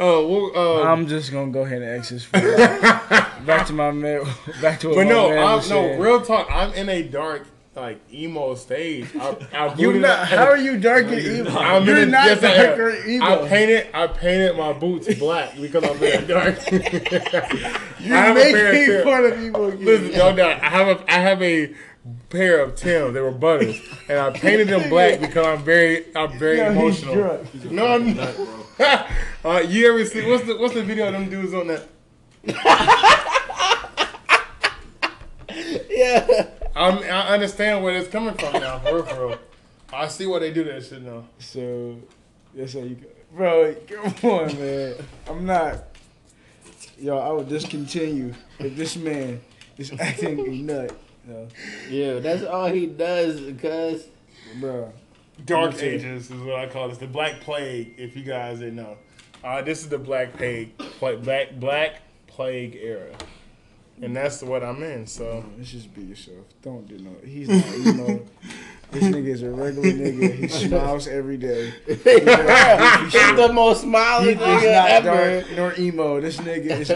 Oh, 0.00 0.28
well, 0.54 0.82
uh, 0.82 0.84
I'm 0.92 1.06
just 1.08 1.32
gonna 1.32 1.50
go 1.50 1.62
ahead 1.62 1.82
and 1.82 1.90
exit. 1.90 2.22
For 2.22 2.38
back 3.46 3.66
to 3.66 3.72
my 3.72 3.90
man. 3.90 4.22
Back 4.62 4.78
to 4.80 4.88
what 4.88 4.94
but 4.96 5.04
my 5.04 5.10
no, 5.10 5.28
man 5.30 5.38
I'm, 5.38 5.56
no, 5.56 5.60
saying. 5.60 6.00
real 6.00 6.20
talk. 6.22 6.48
I'm 6.52 6.72
in 6.74 6.88
a 6.88 7.02
dark, 7.02 7.46
like 7.74 8.00
emo 8.12 8.54
stage. 8.54 9.08
I, 9.16 9.36
I 9.52 9.74
You 9.74 9.88
booted 9.88 10.02
not? 10.02 10.20
up- 10.20 10.28
How 10.28 10.44
are 10.46 10.56
you 10.56 10.78
dark 10.78 11.06
and 11.06 11.18
evil? 11.18 11.58
I'm 11.58 11.84
You're 11.84 11.96
in 11.98 12.08
a, 12.08 12.12
not 12.12 12.26
yes, 12.26 12.44
I 12.44 12.56
dark 12.56 12.78
am. 12.78 12.80
or 12.80 12.90
evil. 13.06 13.26
I 13.28 13.48
painted 13.48 13.86
I 13.92 14.06
painted 14.06 14.56
my 14.56 14.72
boots 14.72 15.12
black 15.16 15.56
because 15.60 15.82
I'm 15.84 15.96
very 15.98 16.24
dark. 16.26 16.58
You're 16.70 18.16
I 18.16 18.20
have 18.20 18.36
a 18.36 18.40
pair 18.52 18.66
of 18.68 18.72
making 18.74 19.02
fun 19.02 19.24
of 19.24 19.42
evil. 19.42 19.66
Listen, 19.68 20.16
no 20.18 20.36
doubt. 20.36 20.62
I 20.62 20.68
have 20.68 20.88
a 20.88 21.04
I 21.12 21.18
have 21.18 21.42
a 21.42 21.74
pair 22.30 22.60
of 22.60 22.76
Tims. 22.76 23.14
They 23.14 23.20
were 23.20 23.30
butters, 23.30 23.80
and 24.08 24.18
I 24.18 24.30
painted 24.30 24.68
them 24.68 24.88
black 24.88 25.20
because 25.20 25.46
I'm 25.46 25.64
very 25.64 26.14
I'm 26.14 26.38
very 26.38 26.58
Yo, 26.58 26.72
he's 26.72 27.02
emotional. 27.02 27.14
drunk. 27.14 27.70
No, 27.70 27.86
I'm 27.86 28.14
not. 28.14 28.34
uh, 29.44 29.64
you 29.66 29.90
ever 29.90 30.04
see 30.04 30.28
what's 30.28 30.44
the 30.44 30.56
what's 30.56 30.74
the 30.74 30.82
video 30.82 31.08
of 31.08 31.12
them 31.12 31.28
dudes 31.28 31.54
on 31.54 31.66
that? 31.68 31.88
yeah. 35.90 36.46
I'm, 36.76 36.98
I 36.98 37.34
understand 37.34 37.82
where 37.82 37.96
it's 37.96 38.08
coming 38.08 38.34
from 38.34 38.52
now. 38.52 38.78
For 38.78 38.94
real, 38.94 39.04
for 39.04 39.26
real. 39.28 39.38
I 39.92 40.06
see 40.08 40.26
why 40.26 40.38
they 40.38 40.52
do 40.52 40.64
that 40.64 40.84
shit 40.84 41.02
now. 41.02 41.24
So 41.38 41.98
that's 42.54 42.74
how 42.74 42.80
you 42.80 42.94
go, 42.94 43.08
bro. 43.32 43.74
Come 44.20 44.30
on, 44.30 44.58
man. 44.58 44.94
I'm 45.28 45.44
not. 45.44 45.84
Yo, 46.98 47.18
I 47.18 47.32
would 47.32 47.48
discontinue 47.48 48.32
if 48.58 48.76
this 48.76 48.96
man 48.96 49.40
is 49.76 49.92
acting 49.98 50.40
a 50.40 50.50
nut. 50.50 50.96
Yeah, 51.90 52.18
that's 52.20 52.44
all 52.44 52.66
he 52.66 52.86
does 52.86 53.40
because 53.40 54.06
bro. 54.60 54.92
Dark. 55.44 55.80
Ages 55.82 56.30
is 56.30 56.42
what 56.42 56.56
I 56.56 56.66
call 56.66 56.88
this. 56.88 56.98
The 56.98 57.06
Black 57.06 57.40
Plague, 57.40 57.94
if 57.96 58.16
you 58.16 58.24
guys 58.24 58.58
didn't 58.58 58.76
know. 58.76 58.96
Uh, 59.44 59.62
this 59.62 59.82
is 59.82 59.88
the 59.88 59.98
Black 59.98 60.36
Plague, 60.36 60.72
Black 60.98 61.52
Black 61.60 62.02
Plague 62.26 62.76
era, 62.80 63.14
and 64.02 64.16
that's 64.16 64.42
what 64.42 64.64
I'm 64.64 64.82
in. 64.82 65.06
So 65.06 65.44
Let's 65.56 65.70
just 65.70 65.94
be 65.94 66.02
yourself. 66.02 66.44
Don't 66.62 66.88
do 66.88 66.98
no. 66.98 67.14
He's 67.24 67.48
not 67.48 67.64
emo. 67.74 68.26
this 68.90 69.04
nigga 69.04 69.28
is 69.28 69.42
a 69.42 69.50
regular 69.50 69.90
nigga. 69.90 70.34
He 70.34 70.48
smiles 70.68 71.06
every 71.06 71.36
day. 71.36 71.72
he's 71.86 72.04
the 72.04 73.50
most 73.52 73.82
smiling 73.82 74.36
nigga 74.36 74.72
not 74.74 74.90
ever. 74.90 75.40
dark 75.42 75.56
nor 75.56 75.74
emo. 75.78 76.20
This 76.20 76.38
nigga 76.38 76.80
is. 76.80 76.88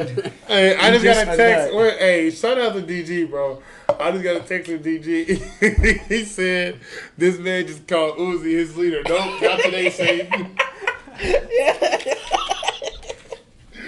hey, 0.49 0.77
I 0.77 0.89
You 0.89 0.99
just 0.99 1.25
got 1.25 1.35
a 1.35 1.37
text. 1.37 1.75
Where, 1.75 1.97
hey, 1.97 2.31
shout 2.33 2.59
out 2.59 2.73
to 2.75 2.83
DG, 2.83 3.31
bro. 3.31 3.63
I 4.03 4.11
just 4.11 4.25
got 4.25 4.37
a 4.37 4.41
text 4.41 4.71
from 4.71 4.81
DG. 4.81 6.07
he 6.09 6.25
said 6.25 6.79
this 7.17 7.39
man 7.39 7.67
just 7.67 7.87
called 7.87 8.19
Uzi 8.19 8.53
his 8.53 8.77
leader. 8.77 9.03
Don't 9.03 9.41
not 9.41 9.61
today 9.61 9.91
say. 9.91 10.29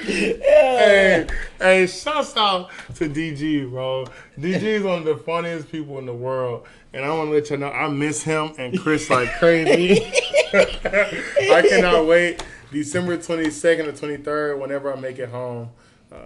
Hey, 0.06 1.26
hey, 1.58 1.86
shouts 1.86 2.36
out 2.36 2.70
to 2.96 3.08
DG, 3.08 3.70
bro. 3.70 4.04
DG 4.38 4.62
is 4.62 4.82
one 4.82 4.98
of 4.98 5.04
the 5.06 5.16
funniest 5.16 5.72
people 5.72 5.98
in 5.98 6.04
the 6.04 6.12
world. 6.12 6.66
And 6.92 7.04
I 7.04 7.08
want 7.08 7.28
to 7.28 7.32
let 7.32 7.48
you 7.48 7.56
know 7.56 7.70
I 7.70 7.88
miss 7.88 8.22
him 8.22 8.52
and 8.58 8.78
Chris 8.78 9.08
like 9.08 9.32
crazy. 9.38 10.04
I 10.52 11.66
cannot 11.68 12.06
wait. 12.06 12.44
December 12.70 13.16
22nd 13.16 13.86
or 13.86 13.92
23rd, 13.92 14.60
whenever 14.60 14.92
I 14.94 15.00
make 15.00 15.18
it 15.18 15.30
home, 15.30 15.70
uh, 16.12 16.16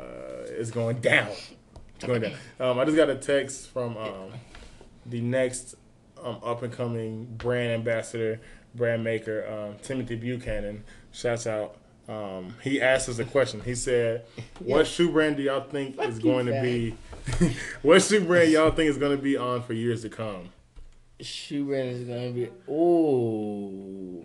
it's 0.49 0.71
going 0.71 1.01
down. 1.01 1.31
Going 2.07 2.23
down. 2.23 2.33
Um, 2.61 2.79
I 2.79 2.85
just 2.85 2.97
got 2.97 3.11
a 3.11 3.17
text 3.17 3.69
from 3.71 3.97
um, 3.97 4.33
the 5.07 5.21
next 5.21 5.75
um, 6.23 6.39
up 6.45 6.63
and 6.63 6.73
coming 6.73 7.25
brand 7.37 7.73
ambassador, 7.73 8.41
brand 8.75 9.03
maker, 9.05 9.47
um, 9.47 9.77
Timothy 9.83 10.17
Buchanan. 10.17 10.85
Shouts 11.13 11.47
out. 11.47 11.77
Um, 12.09 12.55
he 12.63 12.81
asked 12.81 13.09
us 13.09 13.19
a 13.19 13.25
question. 13.25 13.61
He 13.61 13.75
said, 13.75 14.25
"What 14.61 14.87
shoe 14.87 15.11
brand 15.11 15.37
do 15.37 15.43
y'all 15.43 15.69
think 15.69 16.01
is 16.01 16.19
you, 16.19 16.23
going 16.23 16.47
to 16.47 16.63
be? 16.63 16.95
what 17.83 18.03
shoe 18.03 18.25
brand 18.25 18.51
y'all 18.51 18.71
think 18.71 18.91
is 18.91 18.99
going 18.99 19.17
to 19.17 19.23
be 19.23 19.37
on 19.37 19.63
for 19.63 19.73
years 19.73 20.03
to 20.03 20.09
come?" 20.09 20.51
Shoe 21.21 21.65
brand 21.65 21.89
is 21.89 22.05
gonna 22.05 22.31
be 22.31 22.49
oh, 22.71 24.25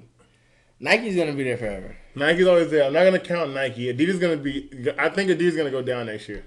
Nike's 0.79 1.15
gonna 1.15 1.33
be 1.33 1.43
there 1.43 1.57
forever. 1.57 1.97
Nike's 2.13 2.45
always 2.45 2.69
there. 2.69 2.83
I'm 2.83 2.93
not 2.93 3.03
gonna 3.03 3.19
count 3.19 3.51
Nike. 3.51 3.91
Adidas 3.91 4.09
is 4.09 4.19
gonna 4.19 4.37
be. 4.37 4.69
I 4.99 5.09
think 5.09 5.31
Adidas 5.31 5.41
is 5.41 5.57
gonna 5.57 5.71
go 5.71 5.81
down 5.81 6.05
next 6.05 6.29
year. 6.29 6.45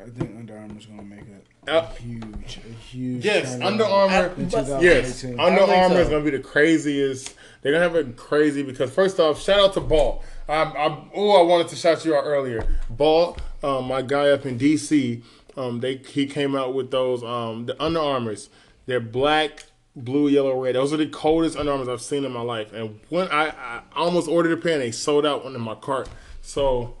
I 0.00 0.10
think 0.10 0.36
Under 0.36 0.56
Armour 0.56 0.78
is 0.78 0.86
gonna 0.86 1.02
make 1.02 1.20
a, 1.20 1.72
Uh, 1.72 1.88
a 1.88 2.00
huge, 2.00 2.58
a 2.58 2.72
huge. 2.72 3.24
Yes, 3.24 3.60
Under 3.60 3.84
Armour. 3.84 4.34
Yes, 4.38 5.24
Under 5.24 5.40
I 5.40 5.56
think 5.56 5.70
Armour 5.70 6.00
is 6.00 6.08
gonna 6.08 6.24
be 6.24 6.30
the 6.30 6.40
craziest. 6.40 7.34
They're 7.62 7.72
gonna 7.72 7.84
have 7.84 7.94
it 7.96 8.16
crazy 8.16 8.62
because 8.62 8.90
first 8.90 9.20
off, 9.20 9.40
shout 9.40 9.60
out 9.60 9.74
to 9.74 9.80
Ball. 9.80 10.22
I'm, 10.48 10.76
I'm, 10.76 11.10
oh, 11.14 11.40
I 11.40 11.42
wanted 11.42 11.68
to 11.68 11.76
shout 11.76 12.04
you 12.04 12.14
out 12.16 12.24
earlier. 12.24 12.66
Ball, 12.90 13.36
um, 13.62 13.86
my 13.86 14.02
guy 14.02 14.30
up 14.30 14.44
in 14.44 14.58
DC, 14.58 15.22
um, 15.56 15.80
they 15.80 15.96
he 15.96 16.26
came 16.26 16.56
out 16.56 16.74
with 16.74 16.90
those 16.90 17.22
um, 17.22 17.66
the 17.66 17.80
Under 17.82 18.00
Armours. 18.00 18.50
They're 18.86 19.00
black, 19.00 19.64
blue, 19.96 20.28
yellow, 20.28 20.60
red. 20.60 20.74
Those 20.74 20.92
are 20.92 20.98
the 20.98 21.06
coldest 21.06 21.56
Under 21.56 21.72
Armours 21.72 21.88
I've 21.88 22.02
seen 22.02 22.24
in 22.24 22.32
my 22.32 22.42
life. 22.42 22.72
And 22.72 23.00
when 23.08 23.28
I, 23.28 23.48
I 23.50 23.82
almost 23.96 24.28
ordered 24.28 24.52
a 24.52 24.60
pair, 24.60 24.72
and 24.74 24.82
they 24.82 24.90
sold 24.90 25.24
out 25.24 25.44
one 25.44 25.54
in 25.54 25.60
my 25.60 25.76
cart. 25.76 26.08
So, 26.42 26.96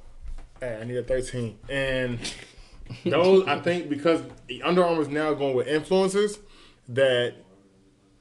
hey, 0.60 0.78
I 0.80 0.84
need 0.84 0.96
a 0.96 1.02
13. 1.02 1.58
And 1.68 2.18
those 3.04 3.46
I 3.46 3.58
think 3.60 3.88
because 3.88 4.22
Under 4.62 4.84
Armour's 4.84 5.08
now 5.08 5.32
going 5.34 5.54
with 5.54 5.66
influencers 5.66 6.38
that 6.90 7.34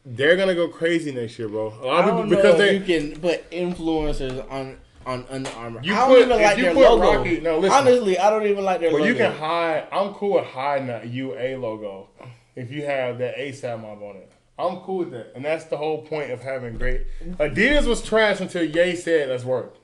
they're 0.05 0.36
gonna 0.36 0.55
go 0.55 0.68
crazy 0.68 1.11
next 1.11 1.38
year, 1.39 1.47
bro. 1.49 1.68
A 1.68 1.86
lot 1.86 2.05
I 2.05 2.09
of 2.09 2.16
don't 2.18 2.30
people 2.30 2.36
because 2.43 2.57
they 2.57 2.78
you 2.78 2.82
can 2.84 3.20
put 3.20 3.49
influencers 3.51 4.49
on 4.51 4.78
on 5.05 5.26
Under 5.30 5.49
Armour. 5.51 5.82
You 5.84 5.93
I 5.93 5.97
don't 5.97 6.07
put- 6.09 6.18
even 6.20 6.41
like 6.41 6.57
you 6.57 6.64
their 6.64 6.74
logo. 6.74 7.18
Rocky- 7.18 7.41
no, 7.41 7.59
listen. 7.59 7.78
Honestly, 7.78 8.18
I 8.18 8.30
don't 8.30 8.45
even 8.47 8.64
like 8.64 8.80
their 8.80 8.89
well, 8.91 8.99
logo. 9.01 9.11
you 9.11 9.18
can 9.18 9.32
hide. 9.34 9.88
I'm 9.91 10.14
cool 10.14 10.36
with 10.36 10.45
hiding 10.45 10.88
that 10.88 11.07
UA 11.09 11.57
logo 11.57 12.09
if 12.55 12.72
you 12.72 12.86
have 12.86 13.18
that 13.20 13.36
ASAP 13.38 13.82
mob 13.82 14.01
on 14.01 14.16
it. 14.18 14.32
I'm 14.57 14.78
cool 14.82 14.99
with 14.99 15.11
that, 15.11 15.32
and 15.36 15.43
that's 15.43 15.66
the 15.66 15.78
whole 15.78 16.03
point 16.03 16.32
of 16.32 16.41
having 16.41 16.78
great. 16.78 17.05
Adidas 17.39 17.86
was 17.88 18.01
trash 18.01 18.39
until 18.39 18.64
Ye 18.64 18.95
said 18.95 19.30
let's 19.30 19.43
work. 19.43 19.76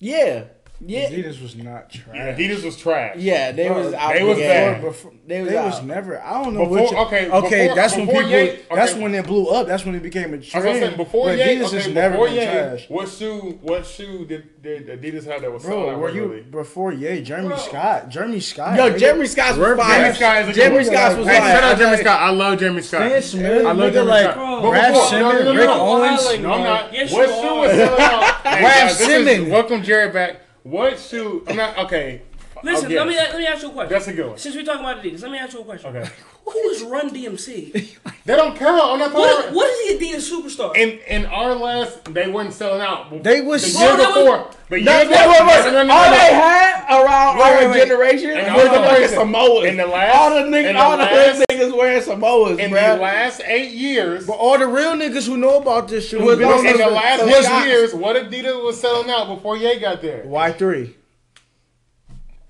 Yeah, 0.00 0.44
Yeah, 0.80 1.10
Adidas 1.10 1.42
was 1.42 1.56
not 1.56 1.90
trash. 1.90 2.16
Adidas 2.38 2.62
was 2.64 2.76
trash. 2.76 3.16
yeah, 3.18 3.50
they 3.50 3.66
Bro, 3.66 3.78
was 3.84 3.94
out. 3.94 4.12
they 4.14 4.22
was 4.22 4.38
game. 4.38 4.48
bad. 4.48 4.80
Before, 4.82 5.12
They 5.26 5.40
was 5.42 5.50
they 5.50 5.56
was 5.56 5.82
never. 5.82 6.22
I 6.22 6.42
don't 6.44 6.54
know 6.54 6.60
Before- 6.66 6.82
which. 6.84 6.92
okay, 6.92 7.28
okay, 7.30 7.60
before- 7.62 7.74
that's 7.76 7.96
when 7.96 8.06
people. 8.06 8.22
Ye- 8.22 8.58
That's 8.72 8.92
okay. 8.92 9.02
when 9.02 9.14
it 9.16 9.26
blew 9.26 9.46
up. 9.48 9.66
That's 9.66 9.84
when 9.84 9.96
it 9.96 10.02
became 10.04 10.34
a 10.34 10.36
That's 10.36 10.54
I'm 10.54 10.62
trend. 10.62 10.78
saying. 10.84 10.96
Before 10.96 11.26
but 11.26 11.38
Ye, 11.38 11.44
Adidas 11.44 11.64
okay, 11.66 11.76
has 11.78 11.88
never 11.88 12.16
been 12.26 12.34
Ye, 12.34 12.44
trash. 12.44 12.84
what 12.88 13.08
shoe? 13.08 13.58
What 13.60 13.86
shoe 13.86 14.24
did, 14.24 14.62
did 14.62 14.86
Adidas 14.86 15.26
have 15.26 15.40
that 15.42 15.52
was 15.52 15.62
selling 15.64 15.80
Bro, 15.86 15.90
out 15.94 15.98
were 15.98 16.08
you 16.10 16.20
regularly? 16.22 16.42
before 16.42 16.92
Ye? 16.92 17.22
Jeremy 17.22 17.48
Bro. 17.48 17.56
Scott. 17.56 18.08
Jeremy 18.08 18.38
Scott. 18.40 18.76
Yo, 18.78 18.90
nigga. 18.92 18.98
Jeremy 19.00 19.26
Scott's 19.26 19.56
was 19.58 19.66
Jeremy 19.66 19.82
fire. 19.82 20.14
Scott 20.14 20.36
is 20.42 20.44
a 20.44 20.46
good 20.52 20.54
Jeremy 20.56 20.76
one. 20.76 20.84
Scott's 20.84 21.16
was 21.16 21.26
Hey, 21.26 21.38
fire. 21.40 21.50
shout 21.52 21.64
out 21.64 21.64
I 21.64 21.74
Jeremy 21.74 21.90
like- 21.96 22.00
Scott. 22.06 22.20
I 22.20 22.30
love 22.30 22.58
Jeremy 22.60 22.82
Scott. 22.82 23.00
Stan 23.08 23.22
Smith. 23.22 23.66
I 23.66 23.72
love 23.72 23.76
nigga 23.76 23.92
Jeremy 23.94 24.10
like 24.10 24.22
Scott. 24.22 24.34
Bro. 24.36 24.62
But 24.62 24.70
Raf 24.70 24.86
before- 24.92 25.06
Simons, 25.08 25.22
no, 25.34 25.42
no, 25.42 25.52
no, 25.52 25.58
Rick 25.58 25.66
no. 25.68 25.80
Owens. 25.80 26.22
No, 26.22 26.30
I'm 26.30 26.40
bro. 26.40 26.62
not. 26.62 26.92
What 26.92 27.08
shoe 27.08 27.16
are. 27.16 27.58
was 27.58 27.70
selling 27.72 28.00
out? 28.00 28.34
Hey, 28.48 28.64
Raf 28.64 28.74
guys, 28.88 28.98
this 28.98 29.08
is- 29.08 29.26
Simons. 29.26 29.50
Welcome 29.50 29.82
Jerry 29.82 30.10
back. 30.12 30.36
What 30.62 30.98
shoe? 30.98 31.44
I'm 31.46 31.56
not 31.56 31.78
okay. 31.78 32.22
Listen, 32.62 32.92
oh, 32.92 32.94
let 32.96 33.06
me 33.08 33.16
let 33.16 33.36
me 33.38 33.46
ask 33.46 33.62
you 33.62 33.68
a 33.68 33.72
question. 33.72 33.92
That's 33.92 34.08
a 34.08 34.12
good 34.12 34.26
one. 34.28 34.38
Since 34.38 34.54
we're 34.56 34.64
talking 34.64 34.84
about 34.84 35.02
Adidas, 35.02 35.22
let 35.22 35.30
me 35.30 35.38
ask 35.38 35.52
you 35.54 35.60
a 35.60 35.64
question. 35.64 35.96
Okay. 35.96 36.10
Who 36.44 36.58
is 36.70 36.82
Run 36.82 37.10
DMC? 37.10 37.96
They 38.28 38.36
don't 38.36 38.54
count. 38.56 38.78
on 38.78 38.98
that. 38.98 39.06
not 39.10 39.14
what, 39.18 39.36
talking. 39.36 39.50
is, 39.52 39.56
what 39.56 39.70
is 39.70 39.98
the 39.98 40.04
Adidas 40.04 40.30
superstar? 40.30 40.76
In 40.76 40.98
in 41.08 41.24
our 41.26 41.54
last, 41.54 42.04
they 42.12 42.28
weren't 42.30 42.52
selling 42.52 42.82
out. 42.82 43.22
They 43.22 43.40
was 43.40 43.62
the 43.62 43.68
so- 43.70 43.80
year 43.80 43.90
Oh, 43.92 43.96
was- 43.96 44.06
before. 44.06 44.50
The 44.68 44.80
year 44.80 44.84
No, 44.84 45.08
before. 45.08 45.16
wait, 45.16 45.40
wait, 45.40 45.46
wait. 45.46 45.64
No, 45.64 45.70
no, 45.70 45.82
no, 45.84 45.94
All 45.94 46.04
no, 46.04 46.10
no. 46.10 46.16
they 46.18 46.34
had 46.34 46.84
around 46.90 47.38
Wait, 47.38 47.42
our 47.44 47.56
wait, 47.56 47.70
wait. 47.70 47.88
generation 47.88 48.30
And 48.32 48.54
was 48.54 48.66
our 48.66 48.78
the 49.00 49.08
fucking. 49.08 49.18
Samoas. 49.18 49.66
In 49.66 49.76
the 49.78 49.86
last- 49.86 50.14
all 50.14 50.30
the 50.34 50.42
niggas, 50.50 50.72
the 50.74 50.78
all 50.78 50.90
the 50.98 51.02
last- 51.04 51.44
niggas 51.50 51.76
wearing 51.78 52.02
Samoas, 52.02 52.58
In 52.58 52.70
bro. 52.70 52.80
the 52.96 53.00
last 53.00 53.40
eight 53.46 53.70
years, 53.72 54.26
But 54.26 54.34
all 54.34 54.58
the 54.58 54.66
real 54.66 54.92
niggas 54.92 55.26
who 55.26 55.38
know 55.38 55.56
about 55.56 55.88
this 55.88 56.10
shit 56.10 56.20
Was 56.20 56.26
was 56.36 56.38
been 56.38 56.48
those 56.48 56.60
on 56.60 56.66
in 56.66 56.72
the 56.76 56.84
the 56.84 56.90
last 56.90 57.22
eight 57.22 57.66
years, 57.66 57.94
what 57.94 58.16
Adidas 58.16 58.62
was 58.62 58.78
selling 58.78 59.08
out 59.08 59.34
before 59.34 59.56
Ye 59.56 59.78
got 59.78 60.02
there? 60.02 60.24
Y 60.26 60.52
three. 60.52 60.96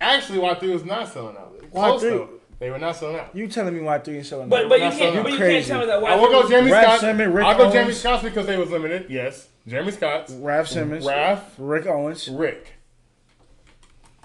Actually, 0.01 0.39
Y3 0.39 0.73
was 0.73 0.85
not 0.85 1.09
selling 1.09 1.37
out. 1.37 1.59
Y3? 1.73 2.01
Though. 2.01 2.29
They 2.61 2.71
were 2.71 2.79
not 2.79 2.97
selling 2.97 3.17
out. 3.17 3.35
You 3.37 3.47
telling 3.47 3.73
me 3.75 3.81
Y 3.81 3.99
three 4.01 4.19
is 4.19 4.29
selling 4.29 4.49
but 4.49 4.65
out? 4.65 4.69
but 4.69 4.75
you 4.81 4.85
That's 4.87 4.99
can't 4.99 5.15
so 5.15 5.23
but 5.23 5.31
you 5.33 5.39
crazy. 5.39 5.55
can't 5.55 5.67
tell 5.67 5.81
me 5.81 5.87
that. 5.87 6.13
I 6.13 6.17
will 6.17 6.29
go 6.43 6.49
Jeremy 6.49 6.73
Raf 6.73 6.85
Scott. 6.85 7.01
Simons, 7.03 7.33
Rick 7.35 7.45
I'll 7.47 7.57
go 7.57 7.65
Jeremy 7.71 7.81
Owens. 7.91 8.01
Scott's 8.01 8.23
because 8.25 8.47
they 8.47 8.57
was 8.57 8.71
limited. 8.71 9.07
Yes, 9.09 9.47
Jeremy 9.69 9.93
Scott's, 9.93 10.33
Raf 10.33 10.67
Simons, 10.67 11.07
Raf, 11.07 11.55
Rick 11.57 11.87
Owens. 11.87 12.29
Rick. 12.29 12.73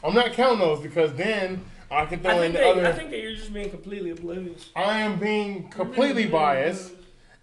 I'm 0.04 0.16
not 0.16 0.34
counting 0.34 0.60
those 0.60 0.80
because 0.82 1.14
then 1.14 1.64
I 1.92 2.06
can 2.06 2.22
throw 2.22 2.32
I 2.32 2.34
in 2.34 2.42
think, 2.42 2.54
the 2.54 2.60
that, 2.60 2.68
other. 2.72 2.88
I 2.88 2.92
think 2.94 3.12
that 3.12 3.20
you're 3.20 3.36
just 3.36 3.54
being 3.54 3.70
completely 3.70 4.10
oblivious. 4.10 4.70
I 4.76 5.02
am 5.02 5.20
being 5.20 5.70
completely 5.70 6.26
biased, 6.26 6.92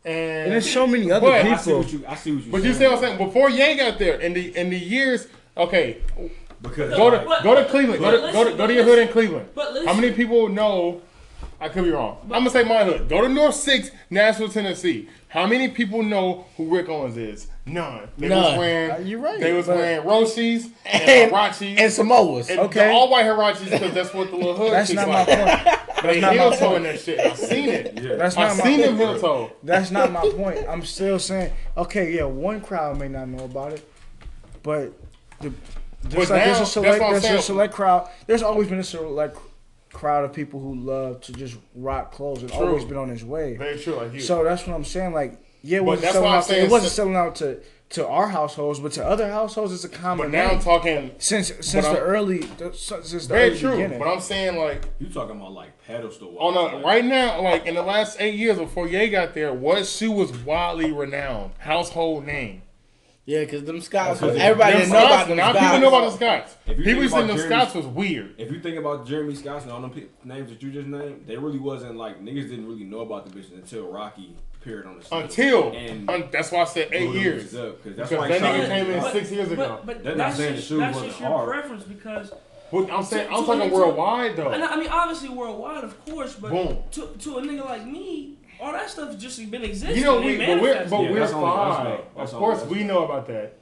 and, 0.04 0.44
And 0.44 0.52
there's 0.52 0.68
so 0.70 0.88
many 0.88 1.10
other 1.12 1.28
But- 1.28 1.46
I 1.46 1.56
see 1.56 1.64
people. 1.70 1.78
what 1.82 1.92
you. 1.92 2.04
I 2.08 2.14
see 2.16 2.34
what 2.34 2.44
you. 2.46 2.50
But 2.52 2.64
you 2.64 2.74
see 2.74 2.84
what 2.84 2.94
I'm 2.94 3.00
saying? 3.00 3.18
Before 3.18 3.48
Ye 3.48 3.76
got 3.76 3.98
there, 4.00 4.18
in 4.20 4.32
the 4.34 4.56
in 4.56 4.70
the 4.70 4.78
years, 4.78 5.28
okay, 5.56 5.98
Because 6.62 6.94
go 6.96 7.10
to 7.10 7.18
But- 7.26 7.42
go 7.42 7.54
to 7.54 7.64
Cleveland, 7.66 8.00
go 8.00 8.10
to 8.10 8.18
but 8.20 8.32
go 8.32 8.44
to, 8.44 8.50
go 8.50 8.56
to 8.56 8.66
but 8.66 8.74
your 8.74 8.84
hood 8.84 8.98
in. 8.98 9.08
Cleveland. 9.08 9.48
But 9.54 9.72
listen, 9.72 9.88
How 9.88 9.94
many 9.94 10.12
people 10.12 10.48
know? 10.48 11.00
I 11.62 11.68
could 11.68 11.84
be 11.84 11.90
wrong. 11.90 12.16
I'm 12.24 12.28
gonna 12.30 12.50
say 12.50 12.64
my 12.64 12.84
hood. 12.84 13.08
Go 13.08 13.20
to 13.20 13.28
North 13.28 13.54
Six, 13.54 13.90
Nashville, 14.08 14.48
Tennessee. 14.48 15.08
How 15.28 15.46
many 15.46 15.68
people 15.68 16.02
know 16.02 16.46
who 16.56 16.74
Rick 16.74 16.88
Owens 16.88 17.18
is? 17.18 17.48
None. 17.66 18.08
They 18.16 18.30
was 18.30 18.38
None. 18.38 18.58
wearing. 18.58 18.90
Uh, 18.90 18.98
you're 19.04 19.20
right, 19.20 19.38
They 19.38 19.52
was 19.52 19.66
but- 19.66 19.76
wearing 19.76 20.06
Roshes 20.06 20.70
and, 20.86 21.02
And- 21.02 21.32
Huaraches. 21.32 21.78
and 21.78 21.92
Samoas. 21.92 22.48
and 22.50 22.60
okay. 22.60 22.90
all 22.90 23.10
white 23.10 23.26
Huaraches 23.26 23.70
because 23.70 23.92
that's 23.92 24.14
what 24.14 24.30
the 24.30 24.36
little 24.36 24.56
hood. 24.56 24.72
That's 24.72 24.88
chicks 24.88 25.00
not 25.00 25.08
my 25.08 25.24
like. 25.24 25.28
point. 25.64 25.76
They 26.02 26.18
not 26.18 26.34
my 26.34 26.42
heel 26.42 26.50
toe 26.52 26.58
point. 26.70 26.76
in 26.78 26.82
that 26.84 27.00
shit. 27.00 27.20
I've 27.20 27.36
seen 27.36 27.68
it. 27.68 28.00
Yeah. 28.02 28.14
That's 28.14 28.34
I've 28.38 28.56
not 28.56 28.64
my 28.64 28.70
seen 28.70 28.80
them 28.80 28.96
point. 28.96 29.10
heel 29.10 29.20
toe. 29.20 29.52
That's 29.62 29.90
not 29.90 30.10
my 30.12 30.22
point. 30.34 30.64
I'm 30.66 30.82
still 30.86 31.18
saying, 31.18 31.52
okay, 31.76 32.14
yeah, 32.14 32.24
one 32.24 32.62
crowd 32.62 32.98
may 32.98 33.08
not 33.08 33.28
know 33.28 33.44
about 33.44 33.74
it, 33.74 33.86
but 34.62 34.94
the, 35.42 35.52
just 36.04 36.16
But 36.16 36.18
like 36.18 36.28
now- 36.30 36.44
there's 36.44 36.56
a 36.56 36.60
that's 36.60 36.72
select, 36.72 37.00
what 37.00 37.06
I'm 37.16 37.20
there's 37.22 37.40
a 37.40 37.42
select 37.42 37.74
crowd. 37.74 38.08
There's 38.26 38.42
always 38.42 38.68
been 38.68 38.78
a 38.78 38.84
select 38.84 39.36
crowd 39.92 40.24
of 40.24 40.32
people 40.32 40.60
who 40.60 40.74
love 40.76 41.20
to 41.22 41.32
just 41.32 41.56
rock 41.74 42.12
clothes 42.12 42.42
and 42.42 42.50
True. 42.52 42.68
always 42.68 42.84
been 42.84 42.96
on 42.96 43.08
his 43.08 43.24
way. 43.24 43.56
Very 43.56 43.78
true, 43.78 43.94
like 43.94 44.12
you. 44.14 44.20
So 44.20 44.44
that's 44.44 44.66
what 44.66 44.74
I'm 44.74 44.84
saying. 44.84 45.12
Like, 45.12 45.38
yeah, 45.62 45.78
it 45.78 45.84
wasn't 45.84 46.02
that's 46.02 46.14
selling 46.14 46.32
out. 46.32 46.44
To, 46.46 46.62
it 46.64 46.70
wasn't 46.70 46.92
selling 46.92 47.16
out 47.16 47.34
to 47.36 47.60
to 47.90 48.06
our 48.06 48.28
households, 48.28 48.78
but 48.78 48.92
to 48.92 49.04
other 49.04 49.28
households, 49.28 49.72
it's 49.74 49.82
a 49.82 49.88
common. 49.88 50.30
but 50.30 50.30
now 50.30 50.50
I'm 50.50 50.60
talking. 50.60 51.10
since 51.18 51.48
since 51.60 51.84
the 51.86 51.88
I'm- 51.90 51.96
early, 51.96 52.38
the, 52.38 52.72
since 52.72 53.10
the 53.10 53.18
Very 53.34 53.50
early 53.50 53.58
true. 53.58 53.70
beginning. 53.72 53.98
But 53.98 54.06
I'm 54.08 54.20
saying 54.20 54.56
like 54.56 54.84
You 55.00 55.08
talking 55.08 55.36
about 55.36 55.52
like 55.52 55.70
pedestal? 55.86 56.38
on 56.38 56.54
wise, 56.54 56.72
a, 56.72 56.76
like, 56.76 56.84
right 56.84 57.04
now, 57.04 57.42
like 57.42 57.66
in 57.66 57.74
the 57.74 57.82
last 57.82 58.16
eight 58.20 58.36
years 58.36 58.58
before 58.58 58.86
Ye 58.88 59.08
got 59.08 59.34
there, 59.34 59.52
what 59.52 59.86
she 59.86 60.06
was 60.06 60.30
widely 60.32 60.92
renowned, 60.92 61.50
household 61.58 62.24
name? 62.26 62.62
Yeah, 63.26 63.40
because 63.40 63.62
them 63.64 63.80
Scotts, 63.80 64.18
Because 64.20 64.36
everybody 64.38 64.72
Them 64.72 64.80
didn't 64.80 64.92
know 64.92 64.98
about 64.98 65.10
Scotts- 65.12 65.28
them 65.28 65.36
now 65.36 65.50
Scotts. 65.52 65.66
people 65.66 65.80
know 65.80 65.88
about 65.88 66.04
the 66.10 66.16
Scotts. 66.16 66.56
If 66.66 66.78
you 66.78 66.84
People 66.84 67.00
think 67.02 67.10
said 67.12 67.18
about 67.18 67.26
them 67.28 67.36
Jeremy- 67.36 67.54
Scotts 67.54 67.74
was 67.74 67.86
weird. 67.86 68.34
If 68.38 68.50
you 68.50 68.60
think 68.60 68.76
about 68.78 69.06
Jeremy 69.06 69.34
Scott 69.34 69.62
and 69.62 69.70
all 69.72 69.80
them 69.80 69.90
pe- 69.90 70.04
names 70.24 70.50
that 70.50 70.62
you 70.62 70.70
just 70.72 70.88
named, 70.88 71.24
they 71.26 71.36
really 71.36 71.58
wasn't 71.58 71.96
like 71.96 72.20
niggas 72.24 72.48
didn't 72.48 72.66
really 72.66 72.84
know 72.84 73.00
about 73.00 73.26
the 73.30 73.38
bitches 73.38 73.52
until 73.54 73.86
Rocky 73.92 74.34
appeared 74.60 74.86
on 74.86 74.98
the 74.98 75.04
scene. 75.04 75.22
Until 75.22 75.70
and 75.72 76.10
un- 76.10 76.28
that's 76.32 76.50
why 76.50 76.62
I 76.62 76.64
said 76.64 76.88
eight 76.92 77.10
years. 77.10 77.52
bitches 77.52 77.68
up, 77.68 77.84
'cause 77.84 77.92
that's 77.94 78.08
Because 78.10 78.30
why 78.30 78.38
that 78.38 78.40
he 78.56 78.60
nigga 78.62 78.68
came 78.68 78.90
in 78.90 79.12
six 79.12 79.30
years 79.30 79.52
ago. 79.52 79.56
But, 79.84 79.86
but 79.86 80.02
They're 80.04 80.16
not 80.16 80.24
that's 80.28 80.36
saying 80.38 80.56
just, 80.56 80.68
the 80.68 80.74
shoe 80.74 80.80
that's 80.80 80.94
wasn't 80.94 81.10
just 81.12 81.20
your 81.20 81.30
hard. 81.30 81.48
preference 81.50 81.84
because 81.84 82.32
But 82.72 82.90
I'm 82.92 83.02
saying 83.02 83.28
To- 83.28 83.34
I'm 83.34 83.40
to- 83.40 83.46
talking 83.46 83.68
to- 83.70 83.74
worldwide 83.74 84.36
though. 84.36 84.48
And 84.50 84.62
I 84.64 84.68
I 84.74 84.76
mean, 84.76 84.88
obviously 84.88 85.28
worldwide, 85.28 85.82
of 85.84 86.04
course, 86.06 86.34
but 86.36 86.50
Boom. 86.52 86.78
to 86.92 87.06
to 87.18 87.38
a 87.38 87.42
nigga 87.42 87.64
like 87.64 87.84
me, 87.86 88.34
all 88.60 88.72
that 88.72 88.90
stuff 88.90 89.16
just 89.18 89.50
been 89.50 89.64
existing. 89.64 89.96
You 89.96 90.04
know, 90.04 90.20
we, 90.20 90.36
but 90.38 90.60
we're 90.60 90.86
but 90.88 91.00
Yeah, 91.02 91.10
we're 91.10 91.20
that's 91.20 91.32
only- 91.32 91.46
that's 91.56 91.76
fine. 91.76 91.98
that's 92.16 92.32
of 92.32 92.38
course, 92.38 92.64
we 92.66 92.84
know 92.84 93.04
about 93.04 93.26
that. 93.28 93.54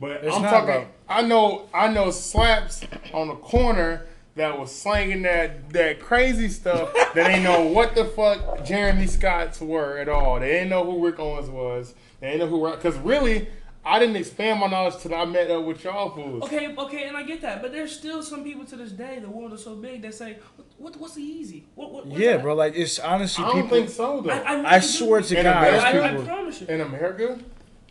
But 0.00 0.10
It's 0.24 0.34
I'm 0.34 0.42
talking. 0.42 0.68
about- 0.70 0.86
I 1.08 1.22
know. 1.22 1.68
I 1.74 1.88
know 1.88 2.10
slaps 2.10 2.82
on 3.12 3.28
the 3.28 3.34
corner 3.34 4.06
that 4.36 4.58
was 4.58 4.74
slanging 4.74 5.22
that 5.22 5.70
that 5.72 6.00
crazy 6.00 6.48
stuff. 6.48 6.92
that 7.14 7.30
ain't 7.30 7.42
know 7.42 7.62
what 7.66 7.94
the 7.94 8.04
fuck 8.06 8.64
Jeremy 8.64 9.06
Scotts 9.06 9.60
were 9.60 9.98
at 9.98 10.08
all. 10.08 10.40
They 10.40 10.48
didn't 10.52 10.70
know 10.70 10.84
who 10.84 11.04
Rick 11.04 11.18
Owens 11.18 11.50
was. 11.50 11.94
They 12.20 12.32
didn't 12.32 12.50
know 12.50 12.58
who. 12.58 12.70
Because 12.70 12.96
really, 12.98 13.48
I 13.84 13.98
didn't 13.98 14.16
expand 14.16 14.60
my 14.60 14.66
knowledge 14.66 14.98
till 14.98 15.14
I 15.14 15.24
met 15.24 15.50
up 15.50 15.64
with 15.64 15.82
y'all 15.84 16.10
fools. 16.10 16.42
Okay, 16.44 16.74
okay, 16.76 17.04
and 17.08 17.16
I 17.16 17.22
get 17.22 17.40
that, 17.40 17.62
but 17.62 17.72
there's 17.72 17.92
still 17.96 18.22
some 18.22 18.44
people 18.44 18.64
to 18.66 18.76
this 18.76 18.92
day. 18.92 19.18
The 19.20 19.28
world 19.30 19.54
is 19.54 19.64
so 19.64 19.74
big. 19.74 20.02
That 20.02 20.14
say, 20.14 20.36
what, 20.56 20.66
what 20.78 20.96
what's 21.00 21.14
the 21.14 21.22
easy? 21.22 21.64
What, 21.74 21.90
what, 21.90 22.06
what's 22.06 22.20
yeah, 22.20 22.32
that? 22.32 22.42
bro. 22.42 22.54
Like 22.54 22.74
it's 22.76 22.98
honestly 22.98 23.42
I 23.44 23.48
don't 23.48 23.62
people. 23.62 23.76
think 23.78 23.88
so 23.90 24.20
though. 24.20 24.30
I, 24.30 24.36
I, 24.38 24.52
really 24.54 24.66
I 24.66 24.78
do. 24.80 24.86
swear 24.86 25.22
to 25.22 25.36
In 25.38 25.44
God, 25.44 25.56
America? 25.66 25.86
I, 26.02 26.20
I 26.22 26.24
promise 26.24 26.60
you. 26.60 26.66
in 26.66 26.80
America, 26.82 27.38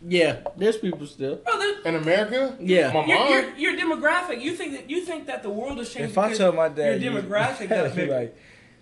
Yeah, 0.02 0.36
there's 0.56 0.76
people 0.78 1.06
still. 1.06 1.36
Bro, 1.36 1.58
there- 1.58 1.80
in 1.82 1.94
America, 1.96 2.56
Yeah. 2.60 2.92
my 2.92 3.04
your, 3.06 3.18
mom. 3.18 3.32
your, 3.32 3.74
your 3.74 3.76
demographic. 3.76 4.40
You 4.42 4.54
think 4.54 4.72
that 4.74 4.88
you 4.90 5.00
think 5.04 5.26
that 5.26 5.42
the 5.42 5.50
world 5.50 5.80
is 5.80 5.88
changing. 5.92 6.10
If 6.10 6.18
I 6.18 6.32
tell 6.34 6.52
my 6.52 6.68
dad, 6.68 7.02
your 7.02 7.12
you- 7.14 7.20
demographic 7.20 7.58
he'd 7.62 7.68
got 7.70 7.90
be 7.96 8.02
bigger. 8.02 8.14
like, 8.20 8.36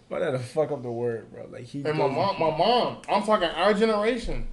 why 0.09 0.19
did 0.19 0.35
I 0.35 0.39
fuck 0.39 0.71
up 0.73 0.83
the 0.83 0.91
word, 0.93 1.33
bro? 1.33 1.47
Like 1.51 1.65
he. 1.65 1.79
and 1.85 1.97
my 1.97 2.07
mom, 2.07 2.39
my 2.39 2.55
mom. 2.57 2.99
I'm 3.09 3.23
talking 3.23 3.49
our 3.49 3.73
generation. 3.73 4.47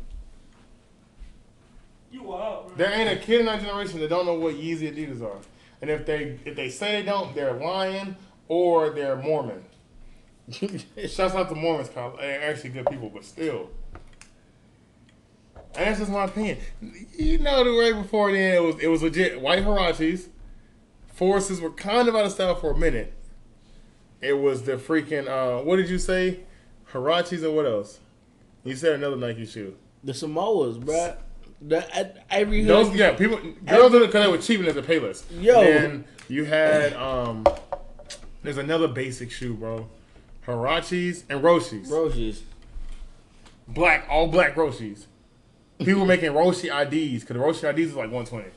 You 2.16 2.24
wild, 2.24 2.68
bro. 2.68 2.76
There 2.78 2.94
ain't 2.94 3.10
a 3.10 3.18
kid 3.22 3.42
in 3.42 3.50
our 3.50 3.60
generation 3.60 4.00
that 4.00 4.10
don't 4.10 4.26
know 4.26 4.36
what 4.36 4.56
Yeezy 4.56 4.90
Adidas 4.90 5.22
are. 5.22 5.38
And 5.82 5.90
if 5.90 6.06
they 6.06 6.40
if 6.46 6.56
they 6.56 6.70
say 6.70 7.02
they 7.02 7.06
don't, 7.06 7.36
they're 7.36 7.52
lying 7.52 8.16
or 8.48 8.92
they're 8.92 9.18
Mormon. 9.18 9.66
Shouts 10.50 11.36
out 11.36 11.50
to 11.50 11.56
Mormons, 11.56 11.90
Kyle. 11.90 12.16
They're 12.16 12.50
actually 12.50 12.70
good 12.70 12.86
people, 12.90 13.10
but 13.10 13.26
still. 13.26 13.70
And 15.76 15.88
that's 15.88 16.00
just 16.00 16.10
my 16.10 16.24
opinion. 16.24 16.60
You 17.18 17.40
know, 17.40 17.66
the 17.66 17.72
right 17.72 18.02
before 18.02 18.32
then, 18.32 18.56
it 18.56 18.64
was 18.64 18.80
it 18.80 18.88
was 18.88 19.04
legit 19.04 19.42
white 19.42 19.66
Huaraches. 19.66 20.30
Forces 21.08 21.60
were 21.60 21.72
kind 21.72 22.08
of 22.08 22.16
out 22.16 22.26
of 22.26 22.32
style 22.32 22.56
for 22.56 22.72
a 22.72 22.78
minute. 22.78 23.14
It 24.22 24.40
was 24.40 24.64
the 24.64 24.78
freaking 24.78 25.28
uh, 25.28 25.66
what 25.66 25.76
did 25.76 25.90
you 25.90 26.00
say? 26.00 26.46
Huaraches 26.94 27.44
and 27.44 27.58
what 27.58 27.66
else? 27.66 28.00
You 28.64 28.78
said 28.78 28.94
another 28.94 29.18
Nike 29.18 29.46
shoe. 29.46 29.76
The 30.02 30.14
Samoas, 30.14 30.80
bruh. 30.80 31.18
The, 31.68 31.96
at, 31.96 32.26
every 32.30 32.62
hood, 32.62 32.70
Those 32.70 32.96
yeah, 32.96 33.14
people 33.14 33.40
girls 33.66 33.92
did 33.92 34.04
it 34.04 34.08
because 34.08 34.26
they 34.26 34.32
were 34.32 34.38
cheap 34.38 34.60
and 34.60 34.70
as 34.70 34.78
a 34.78 34.82
payless. 34.82 35.24
Yo. 35.42 35.62
then 35.62 36.06
you 36.28 36.46
had 36.46 36.94
um, 36.94 37.46
there's 38.44 38.58
another 38.58 38.88
basic 38.88 39.32
shoe, 39.32 39.54
bro. 39.54 39.90
Huaraches 40.46 41.24
and 41.28 41.42
Roshes, 41.42 41.90
Roaches. 41.90 42.44
black 43.68 44.06
all 44.10 44.28
black 44.28 44.56
Roshes. 44.56 45.06
People 45.80 46.02
were 46.02 46.08
making 46.08 46.32
Roshe 46.32 46.66
IDs 46.66 47.24
because 47.24 47.36
the 47.36 47.68
Roshe 47.68 47.68
IDs 47.68 47.94
was 47.94 47.96
like 47.96 48.12
120. 48.12 48.50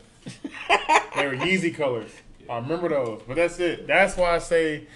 they 1.17 1.27
were 1.27 1.45
Yeezy 1.45 1.75
colors. 1.75 2.11
I 2.49 2.57
remember 2.57 2.91
those, 2.91 3.23
but 3.27 3.37
that's 3.37 3.59
it. 3.59 3.87
That's 3.87 4.17
why 4.17 4.35
I 4.35 4.39
say 4.39 4.87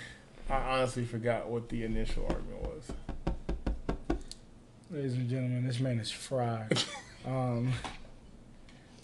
I 0.50 0.56
honestly 0.56 1.04
forgot 1.04 1.48
what 1.48 1.68
the 1.70 1.84
initial 1.84 2.24
argument 2.28 2.62
was. 2.62 2.92
Ladies 4.90 5.14
and 5.14 5.30
gentlemen, 5.30 5.66
this 5.66 5.80
man 5.80 5.98
is 5.98 6.10
fried. 6.10 6.78
um, 7.26 7.72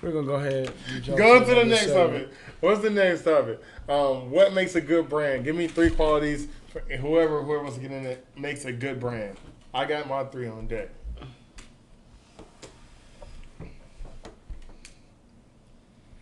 we're 0.00 0.12
gonna 0.12 0.26
go 0.26 0.34
ahead. 0.34 0.72
And 0.94 1.16
Go 1.16 1.38
to 1.40 1.44
the 1.44 1.52
another 1.52 1.64
next 1.66 1.86
segment. 1.86 2.24
topic. 2.24 2.38
What's 2.60 2.80
the 2.82 2.90
next 2.90 3.22
topic? 3.24 3.60
Um, 3.88 4.30
what 4.30 4.52
makes 4.52 4.74
a 4.74 4.80
good 4.80 5.08
brand? 5.08 5.44
Give 5.44 5.56
me 5.56 5.66
three 5.68 5.90
qualities. 5.90 6.48
For 6.68 6.80
whoever 6.80 7.42
whoever 7.42 7.62
wants 7.62 7.76
to 7.76 7.82
get 7.82 7.92
in 7.92 8.04
it 8.06 8.24
makes 8.36 8.64
a 8.64 8.72
good 8.72 9.00
brand. 9.00 9.36
I 9.72 9.84
got 9.86 10.08
my 10.08 10.24
three 10.24 10.48
on 10.48 10.66
deck. 10.66 10.90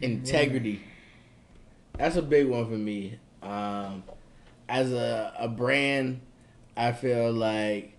Integrity. 0.00 0.82
that's 1.96 2.16
a 2.16 2.22
big 2.22 2.46
one 2.46 2.66
for 2.66 2.72
me. 2.76 3.18
Um, 3.42 4.02
as 4.68 4.92
a 4.92 5.32
a 5.38 5.48
brand, 5.48 6.20
I 6.76 6.92
feel 6.92 7.32
like 7.32 7.96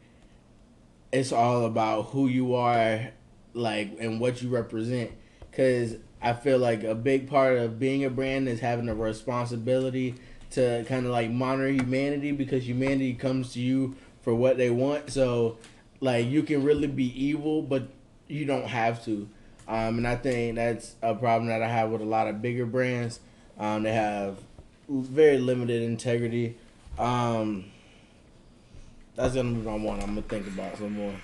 it's 1.12 1.32
all 1.32 1.66
about 1.66 2.08
who 2.08 2.28
you 2.28 2.54
are, 2.54 3.10
like 3.54 3.98
and 4.00 4.20
what 4.20 4.42
you 4.42 4.50
represent. 4.50 5.12
Cause 5.58 5.98
I 6.22 6.34
feel 6.34 6.60
like 6.60 6.84
a 6.84 6.94
big 6.94 7.28
part 7.28 7.58
of 7.58 7.80
being 7.80 8.06
a 8.06 8.12
brand 8.12 8.48
is 8.48 8.60
having 8.60 8.88
a 8.90 8.94
responsibility 8.94 10.14
to 10.52 10.86
kind 10.88 11.08
of 11.08 11.12
like 11.12 11.32
monitor 11.32 11.70
humanity 11.70 12.32
because 12.32 12.68
humanity 12.68 13.16
comes 13.16 13.54
to 13.54 13.60
you 13.60 13.96
for 14.22 14.36
what 14.36 14.58
they 14.58 14.70
want. 14.70 15.10
So 15.10 15.58
like 16.00 16.28
you 16.28 16.44
can 16.44 16.64
really 16.64 16.88
be 16.88 17.06
evil, 17.20 17.64
but 17.64 17.88
you 18.28 18.46
don't 18.46 18.68
have 18.68 19.04
to. 19.06 19.28
Um, 19.68 19.98
and 19.98 20.08
I 20.08 20.16
think 20.16 20.56
that's 20.56 20.96
a 21.02 21.16
problem 21.16 21.50
that 21.50 21.64
I 21.64 21.68
have 21.68 21.90
with 21.90 22.02
a 22.02 22.06
lot 22.06 22.28
of 22.28 22.40
bigger 22.40 22.68
brands. 22.68 23.20
Um, 23.58 23.82
they 23.82 23.94
have 23.94 24.38
very 24.88 25.40
limited 25.40 25.82
integrity. 25.82 26.56
Um, 27.00 27.66
that's 29.16 29.34
gonna 29.34 29.52
be 29.52 29.62
my 29.62 29.76
one. 29.76 30.00
I'm 30.00 30.10
gonna 30.10 30.22
think 30.22 30.48
about 30.48 30.78
some 30.78 30.94
more. 30.94 31.16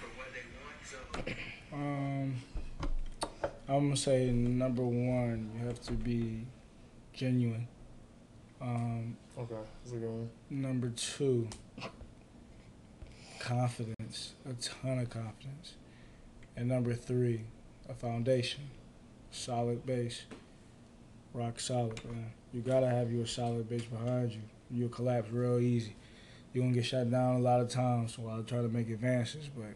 Um, 1.72 2.36
I'm 3.68 3.86
gonna 3.86 3.98
say 3.98 4.30
number 4.32 4.84
one, 4.84 5.52
you 5.58 5.66
have 5.68 5.82
to 5.84 5.94
be 5.94 6.46
genuine. 7.14 7.68
Um, 8.62 9.18
Okay, 9.38 9.56
that's 9.84 9.94
a 9.96 9.98
good 9.98 10.10
one. 10.10 10.30
number 10.50 10.90
two, 10.90 11.48
confidence, 13.40 14.34
a 14.50 14.54
ton 14.54 15.00
of 15.00 15.10
confidence, 15.10 15.74
and 16.56 16.68
number 16.68 16.94
three, 16.94 17.42
a 17.90 17.94
foundation, 17.94 18.70
solid 19.32 19.86
base, 19.86 20.24
rock 21.34 21.60
solid. 21.60 22.04
Man, 22.06 22.32
you 22.54 22.62
gotta 22.62 22.88
have 22.90 23.12
your 23.12 23.26
solid 23.26 23.68
base 23.70 23.86
behind 23.86 24.32
you. 24.34 24.42
You'll 24.72 24.90
collapse 24.90 25.30
real 25.32 25.60
easy. 25.60 25.96
You're 26.54 26.64
gonna 26.64 26.76
get 26.76 26.86
shut 26.86 27.10
down 27.10 27.36
a 27.38 27.40
lot 27.40 27.60
of 27.60 27.70
times 27.70 28.18
while 28.20 28.44
trying 28.44 28.64
to 28.64 28.70
make 28.74 28.90
advances, 28.90 29.50
but 29.56 29.74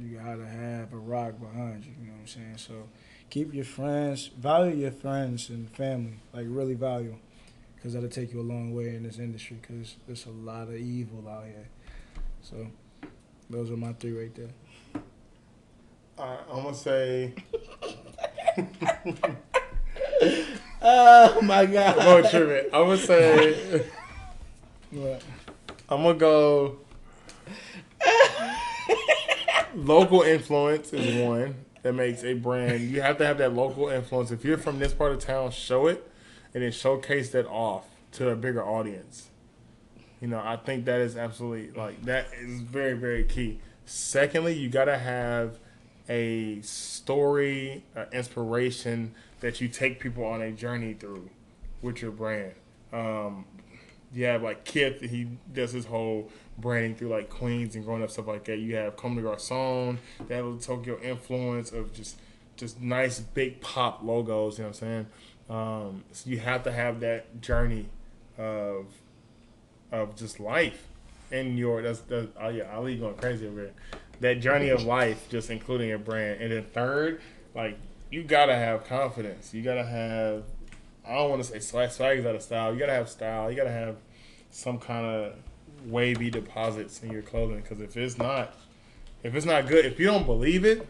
you 0.00 0.18
gotta 0.18 0.46
have 0.46 0.92
a 0.92 0.96
rock 0.96 1.38
behind 1.40 1.84
you. 1.84 1.92
You 2.00 2.06
know 2.06 2.12
what 2.14 2.20
I'm 2.20 2.26
saying? 2.26 2.56
So 2.58 2.88
keep 3.30 3.52
your 3.54 3.64
friends, 3.64 4.28
value 4.28 4.76
your 4.76 4.90
friends 4.92 5.48
and 5.50 5.70
family, 5.70 6.20
like 6.32 6.46
really 6.48 6.74
value, 6.74 7.16
because 7.76 7.94
that'll 7.94 8.08
take 8.08 8.32
you 8.32 8.40
a 8.40 8.42
long 8.42 8.74
way 8.74 8.94
in 8.94 9.02
this 9.02 9.18
industry. 9.18 9.58
Because 9.60 9.96
there's 10.06 10.26
a 10.26 10.30
lot 10.30 10.68
of 10.68 10.76
evil 10.76 11.28
out 11.28 11.44
here. 11.44 11.68
So 12.42 12.66
those 13.50 13.70
are 13.70 13.76
my 13.76 13.92
three 13.94 14.12
right 14.12 14.34
there. 14.34 14.50
I'm 16.18 16.62
gonna 16.62 16.74
say. 16.74 17.34
Oh 20.80 21.42
my 21.42 21.66
god! 21.66 21.98
I'm 21.98 22.04
gonna 22.04 22.30
trim 22.30 22.50
it. 22.50 22.70
I'm 22.72 22.84
gonna 22.84 22.96
say. 22.98 23.84
What? 24.90 25.22
I'm 25.88 26.02
gonna 26.02 26.18
go. 26.18 26.78
local 29.74 30.22
influence 30.22 30.92
is 30.92 31.26
one 31.26 31.54
that 31.82 31.92
makes 31.92 32.24
a 32.24 32.34
brand. 32.34 32.90
You 32.90 33.00
have 33.02 33.18
to 33.18 33.26
have 33.26 33.38
that 33.38 33.54
local 33.54 33.88
influence. 33.88 34.30
If 34.30 34.44
you're 34.44 34.58
from 34.58 34.78
this 34.78 34.92
part 34.92 35.12
of 35.12 35.20
town, 35.20 35.50
show 35.50 35.86
it, 35.86 36.10
and 36.54 36.62
then 36.62 36.72
showcase 36.72 37.30
that 37.30 37.46
off 37.46 37.86
to 38.12 38.30
a 38.30 38.36
bigger 38.36 38.64
audience. 38.64 39.28
You 40.20 40.28
know, 40.28 40.40
I 40.44 40.56
think 40.56 40.84
that 40.86 41.00
is 41.00 41.16
absolutely 41.16 41.70
like 41.78 42.02
that 42.04 42.28
is 42.38 42.60
very 42.60 42.94
very 42.94 43.24
key. 43.24 43.60
Secondly, 43.84 44.54
you 44.54 44.68
gotta 44.68 44.98
have 44.98 45.58
a 46.08 46.60
story, 46.62 47.84
inspiration 48.12 49.14
that 49.40 49.60
you 49.60 49.68
take 49.68 50.00
people 50.00 50.24
on 50.24 50.40
a 50.42 50.50
journey 50.50 50.94
through 50.94 51.30
with 51.82 52.02
your 52.02 52.10
brand. 52.10 52.54
Um, 52.92 53.44
you 54.12 54.24
have 54.24 54.42
like 54.42 54.64
Kith, 54.64 55.00
he 55.00 55.28
does 55.52 55.72
his 55.72 55.86
whole 55.86 56.30
branding 56.58 56.96
through 56.96 57.08
like 57.08 57.30
Queens 57.30 57.76
and 57.76 57.84
growing 57.84 58.02
up 58.02 58.10
stuff 58.10 58.26
like 58.26 58.44
that. 58.44 58.58
You 58.58 58.76
have 58.76 58.96
Comme 58.96 59.16
des 59.16 59.22
Garçons, 59.22 59.98
that 60.26 60.44
little 60.44 60.58
Tokyo 60.58 60.98
influence 61.00 61.72
of 61.72 61.92
just 61.92 62.18
just 62.56 62.80
nice 62.80 63.20
big 63.20 63.60
pop 63.60 64.02
logos. 64.02 64.58
You 64.58 64.64
know 64.64 64.70
what 64.70 64.82
I'm 64.82 64.88
saying? 64.88 65.06
Um, 65.48 66.04
so 66.12 66.28
you 66.28 66.38
have 66.40 66.64
to 66.64 66.72
have 66.72 67.00
that 67.00 67.40
journey 67.40 67.86
of 68.36 68.86
of 69.90 70.16
just 70.16 70.38
life 70.38 70.86
in 71.30 71.56
your 71.56 71.82
that's 71.82 72.00
that's 72.00 72.28
oh 72.40 72.48
yeah 72.48 72.74
Ali 72.74 72.96
going 72.96 73.14
crazy 73.14 73.46
over 73.46 73.60
here. 73.60 73.72
That 74.20 74.40
journey 74.40 74.70
of 74.70 74.82
life, 74.82 75.28
just 75.28 75.48
including 75.48 75.88
your 75.88 75.98
brand, 75.98 76.40
and 76.42 76.52
then 76.52 76.64
third, 76.72 77.20
like 77.54 77.78
you 78.10 78.24
gotta 78.24 78.54
have 78.54 78.84
confidence. 78.84 79.54
You 79.54 79.62
gotta 79.62 79.84
have 79.84 80.44
I 81.06 81.14
don't 81.14 81.30
want 81.30 81.42
to 81.42 81.48
say 81.48 81.60
swag. 81.60 81.90
Swag 81.90 82.18
is 82.18 82.26
out 82.26 82.34
of 82.34 82.42
style. 82.42 82.72
You 82.72 82.78
gotta 82.78 82.92
have 82.92 83.08
style. 83.08 83.50
You 83.50 83.56
gotta 83.56 83.70
have 83.70 83.96
some 84.50 84.78
kind 84.78 85.06
of 85.06 85.34
wavy 85.86 86.30
deposits 86.30 87.02
in 87.02 87.10
your 87.10 87.22
clothing. 87.22 87.60
Because 87.60 87.80
if 87.80 87.96
it's 87.96 88.18
not, 88.18 88.54
if 89.22 89.34
it's 89.34 89.46
not 89.46 89.66
good, 89.66 89.84
if 89.84 89.98
you 89.98 90.06
don't 90.06 90.26
believe 90.26 90.64
it 90.64 90.86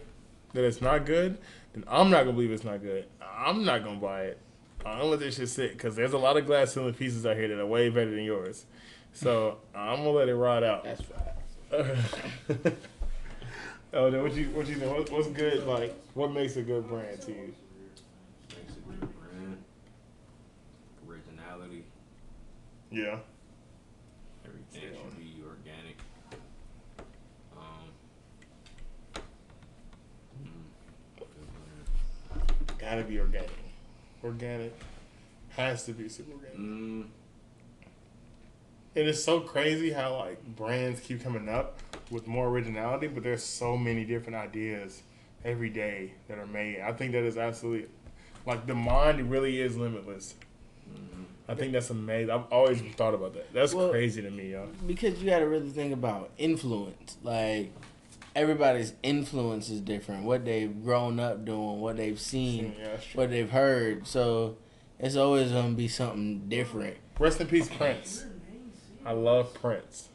that 0.54 0.64
it's 0.64 0.80
not 0.80 1.04
good, 1.06 1.38
then 1.74 1.84
I'm 1.88 2.10
not 2.10 2.20
gonna 2.20 2.32
believe 2.32 2.50
it's 2.50 2.64
not 2.64 2.82
good. 2.82 3.06
I'm 3.22 3.64
not 3.64 3.84
gonna 3.84 4.00
buy 4.00 4.22
it. 4.24 4.38
I'm 4.84 4.98
gonna 4.98 5.10
let 5.10 5.20
this 5.20 5.36
shit 5.36 5.48
sit. 5.48 5.72
Because 5.72 5.94
there's 5.96 6.12
a 6.12 6.18
lot 6.18 6.36
of 6.36 6.46
glass 6.46 6.72
ceiling 6.72 6.94
pieces 6.94 7.26
out 7.26 7.36
here 7.36 7.48
that 7.48 7.58
are 7.58 7.66
way 7.66 7.88
better 7.88 8.10
than 8.10 8.24
yours. 8.24 8.64
So 9.12 9.58
I'm 9.74 9.98
gonna 9.98 10.10
let 10.10 10.28
it 10.28 10.34
rot 10.36 10.62
out. 10.64 10.84
That's 10.84 11.02
right. 11.10 11.34
oh, 13.92 14.10
then 14.10 14.22
what 14.22 14.34
you 14.34 14.46
what 14.50 14.66
you 14.66 14.76
think? 14.76 14.90
What, 14.90 15.10
what's 15.10 15.28
good? 15.28 15.66
Like, 15.66 15.94
what 16.14 16.32
makes 16.32 16.56
a 16.56 16.62
good 16.62 16.88
brand 16.88 17.20
to 17.22 17.32
you? 17.32 17.54
Makes 18.50 18.72
a 18.76 18.80
good 18.90 19.00
brand. 19.00 19.58
Originality. 21.08 21.84
Yeah. 22.90 23.18
Everything 24.46 24.82
Yeah. 24.82 24.98
should 24.98 25.18
be 25.18 25.42
organic. 25.46 25.98
Um. 27.56 27.90
mm, 30.42 31.18
good 31.18 31.28
brand. 32.66 32.77
Gotta 32.88 33.02
be 33.04 33.20
organic. 33.20 33.50
Organic 34.24 34.72
has 35.50 35.84
to 35.84 35.92
be 35.92 36.08
super 36.08 36.32
organic. 36.32 36.56
Mm, 36.58 37.04
And 38.96 39.06
it's 39.08 39.22
so 39.22 39.40
crazy 39.40 39.90
how 39.92 40.16
like 40.16 40.42
brands 40.56 40.98
keep 41.00 41.22
coming 41.22 41.50
up 41.50 41.78
with 42.10 42.26
more 42.26 42.48
originality, 42.48 43.06
but 43.08 43.22
there's 43.22 43.42
so 43.42 43.76
many 43.76 44.04
different 44.06 44.36
ideas 44.36 45.02
every 45.44 45.68
day 45.68 46.12
that 46.28 46.38
are 46.38 46.46
made. 46.46 46.80
I 46.80 46.92
think 46.94 47.12
that 47.12 47.24
is 47.24 47.36
absolutely 47.36 47.88
like 48.46 48.66
the 48.66 48.74
mind 48.74 49.30
really 49.30 49.60
is 49.60 49.76
limitless. 49.76 50.34
mhm. 50.90 51.24
I 51.46 51.54
think 51.54 51.72
that's 51.74 51.90
amazing. 51.90 52.30
I've 52.30 52.50
always 52.50 52.80
thought 52.96 53.12
about 53.12 53.34
that. 53.34 53.52
That's 53.52 53.74
Well- 53.74 53.90
crazy 53.90 54.22
to 54.22 54.30
me, 54.30 54.52
yo. 54.52 54.66
because 54.86 55.20
you 55.22 55.28
got 55.28 55.40
to 55.40 55.46
really 55.48 55.68
think 55.68 55.92
about 55.92 56.30
influence. 56.38 57.18
Like 57.22 57.70
everybody's 58.38 58.94
influence 59.02 59.68
is 59.68 59.80
different. 59.80 60.24
What 60.24 60.44
they've 60.44 60.82
grown 60.84 61.18
up 61.20 61.44
doing, 61.44 61.80
what 61.80 61.96
they've 61.96 62.20
seen, 62.20 62.74
Yeah, 62.78 62.96
what 63.14 63.30
they've 63.30 63.50
heard. 63.50 64.06
So 64.06 64.56
it's 64.98 65.16
always 65.16 65.50
gonna 65.50 65.74
be 65.74 65.88
something 65.88 66.48
different. 66.48 66.96
Rest 67.18 67.40
in 67.40 67.48
peace, 67.48 67.68
Prince. 67.68 68.24
I 69.04 69.12
love 69.12 69.52
Prince. 69.54 70.08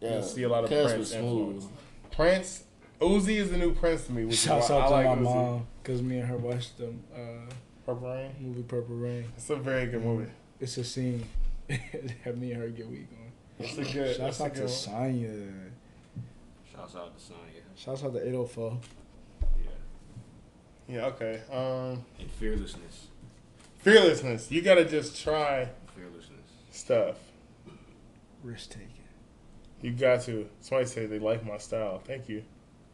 Yeah, 0.00 0.20
see 0.20 0.42
a 0.42 0.48
lot 0.48 0.64
of 0.64 0.70
Prince 0.70 0.92
was 0.94 1.12
influence. 1.12 1.66
Prince, 2.12 2.64
Uzi 3.00 3.36
is 3.36 3.50
the 3.50 3.56
new 3.56 3.72
Prince 3.74 4.06
to 4.06 4.12
me. 4.12 4.24
Which 4.26 4.36
Shouts 4.36 4.66
is 4.66 4.70
out 4.70 4.82
I 4.82 4.86
to 4.88 4.90
like 4.90 5.06
my 5.06 5.16
Uzi. 5.16 5.34
mom 5.34 5.66
because 5.82 6.02
me 6.02 6.18
and 6.18 6.28
her 6.28 6.36
watched 6.36 6.76
the 6.78 6.88
uh, 7.14 7.50
Purple 7.86 8.08
Rain. 8.08 8.30
movie 8.40 8.62
Purple 8.62 8.96
Rain. 8.96 9.24
It's 9.36 9.48
a 9.50 9.56
very 9.56 9.86
good 9.86 10.04
movie. 10.04 10.30
It's 10.60 10.76
a 10.78 10.84
scene 10.84 11.24
that 11.68 12.36
me 12.38 12.52
and 12.52 12.62
her 12.62 12.68
get 12.68 12.86
weak 12.88 13.06
on. 13.12 13.64
It's 13.64 13.78
a 13.78 13.84
good. 13.84 14.16
Shouts 14.16 14.18
it's 14.18 14.40
a 14.40 14.44
out 14.44 14.48
to 14.54 14.60
good 14.60 14.60
one. 14.64 14.68
Sonya. 14.68 15.50
Shouts 16.84 16.96
out 16.96 17.18
to 17.18 17.24
Sonya. 17.24 17.40
Shouts 17.76 18.04
out 18.04 18.12
to 18.12 18.18
804. 18.28 18.78
Yeah. 19.40 20.94
Yeah. 20.96 21.06
Okay. 21.06 21.40
Um, 21.50 22.04
And 22.20 22.30
fearlessness. 22.38 23.06
fearlessness. 23.78 24.50
You 24.50 24.60
gotta 24.62 24.84
just 24.84 25.20
try 25.22 25.68
Fearlessness. 25.96 26.46
stuff. 26.70 27.16
Risk 28.42 28.70
taking. 28.70 28.88
You 29.80 29.92
got 29.92 30.22
to. 30.22 30.48
Somebody 30.60 30.88
said 30.88 31.10
they 31.10 31.18
like 31.18 31.44
my 31.46 31.56
style. 31.58 32.00
Thank 32.04 32.28
you. 32.28 32.42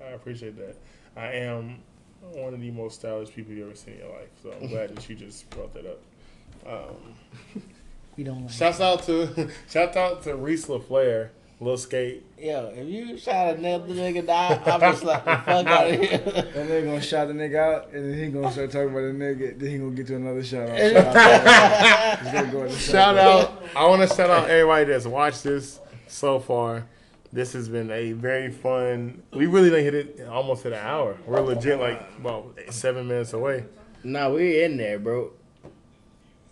I 0.00 0.10
appreciate 0.10 0.56
that. 0.56 0.76
I 1.16 1.32
am 1.32 1.80
one 2.32 2.54
of 2.54 2.60
the 2.60 2.70
most 2.70 3.00
stylish 3.00 3.30
people 3.30 3.52
you've 3.52 3.66
ever 3.66 3.76
seen 3.76 3.94
in 3.94 4.00
your 4.00 4.08
life. 4.10 4.28
So 4.42 4.52
I'm 4.52 4.68
glad 4.68 4.94
that 4.94 5.08
you 5.08 5.16
just 5.16 5.48
brought 5.50 5.74
that 5.74 5.86
up. 5.86 6.00
Um, 6.66 7.14
We 8.16 8.24
don't 8.24 8.42
like 8.42 8.50
shouts 8.52 8.80
out 8.80 9.02
to 9.04 9.50
shout 9.70 9.96
out 9.96 10.22
to 10.24 10.34
Reese 10.36 10.66
LaFlare, 10.66 11.30
Lil 11.62 11.76
Skate. 11.76 12.24
Yo, 12.38 12.72
if 12.74 12.88
you 12.88 13.18
try 13.18 13.52
to 13.52 13.60
nail 13.60 13.80
the 13.80 13.92
nigga 13.92 14.26
down, 14.26 14.62
I'm 14.64 14.80
gonna 14.80 14.96
slap 14.96 15.24
the 15.26 15.30
fuck 15.30 15.66
out 15.66 15.90
of 15.90 16.00
here. 16.00 16.18
That 16.18 16.54
nigga 16.54 16.84
gonna 16.86 17.00
shout 17.02 17.28
the 17.28 17.34
nigga 17.34 17.56
out, 17.56 17.92
and 17.92 18.10
then 18.10 18.18
he 18.18 18.30
gonna 18.30 18.50
start 18.50 18.70
talking 18.70 18.88
about 18.88 19.00
the 19.02 19.12
nigga. 19.12 19.58
Then 19.58 19.70
he 19.70 19.76
gonna 19.78 19.90
get 19.90 20.06
to 20.06 20.16
another 20.16 20.42
shout 20.42 20.70
out. 20.70 20.78
Shout 20.78 22.26
out. 22.26 22.50
Go 22.52 22.68
Shout 22.70 23.18
out! 23.18 23.62
I 23.76 23.86
want 23.86 24.08
to 24.08 24.14
shout 24.16 24.30
out 24.30 24.48
everybody 24.48 24.86
that's 24.86 25.06
watched 25.06 25.44
this 25.44 25.80
so 26.08 26.40
far. 26.40 26.86
This 27.32 27.52
has 27.52 27.68
been 27.68 27.90
a 27.90 28.12
very 28.12 28.50
fun. 28.50 29.22
We 29.34 29.46
really 29.46 29.68
done 29.70 29.80
hit 29.80 29.94
it 29.94 30.26
almost 30.28 30.64
at 30.66 30.72
an 30.72 30.78
hour. 30.84 31.16
We're 31.26 31.40
legit 31.40 31.78
like 31.78 32.00
about 32.18 32.58
seven 32.70 33.06
minutes 33.06 33.34
away. 33.34 33.66
nah, 34.02 34.30
we 34.30 34.62
in 34.64 34.78
there, 34.78 34.98
bro. 34.98 35.30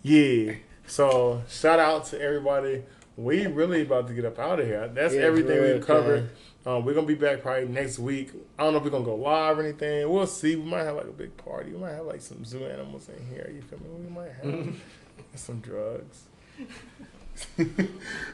Yeah, 0.03 0.53
So 0.85 1.41
shout 1.49 1.79
out 1.79 2.05
to 2.05 2.21
everybody. 2.21 2.83
We 3.19 3.47
really 3.47 3.81
about 3.81 4.07
to 4.07 4.13
get 4.13 4.23
up 4.23 4.39
out 4.39 4.61
of 4.61 4.65
here. 4.65 4.87
That's 4.87 5.13
Yeah, 5.13 5.23
everything 5.23 5.61
we've 5.61 5.85
covered. 5.85 6.29
Um, 6.65 6.85
we're 6.85 6.93
gonna 6.93 7.05
be 7.05 7.15
back 7.15 7.41
probably 7.41 7.67
next 7.67 7.99
week. 7.99 8.31
I 8.57 8.63
don't 8.63 8.71
know 8.71 8.77
if 8.77 8.85
we're 8.85 8.91
gonna 8.91 9.03
go 9.03 9.15
live 9.15 9.59
or 9.59 9.63
anything. 9.63 10.09
We'll 10.09 10.25
see. 10.25 10.55
We 10.55 10.63
might 10.63 10.83
have 10.83 10.95
like 10.95 11.07
a 11.07 11.11
big 11.11 11.35
party. 11.35 11.71
We 11.71 11.79
might 11.79 11.91
have 11.91 12.05
like 12.05 12.21
some 12.21 12.45
zoo 12.45 12.65
animals 12.65 13.09
in 13.09 13.25
here. 13.27 13.51
You 13.53 13.61
feel 13.61 13.79
me? 13.79 13.89
We 14.05 14.09
might 14.09 14.31
have 14.41 14.75
some 15.35 15.59
drugs. 15.59 16.23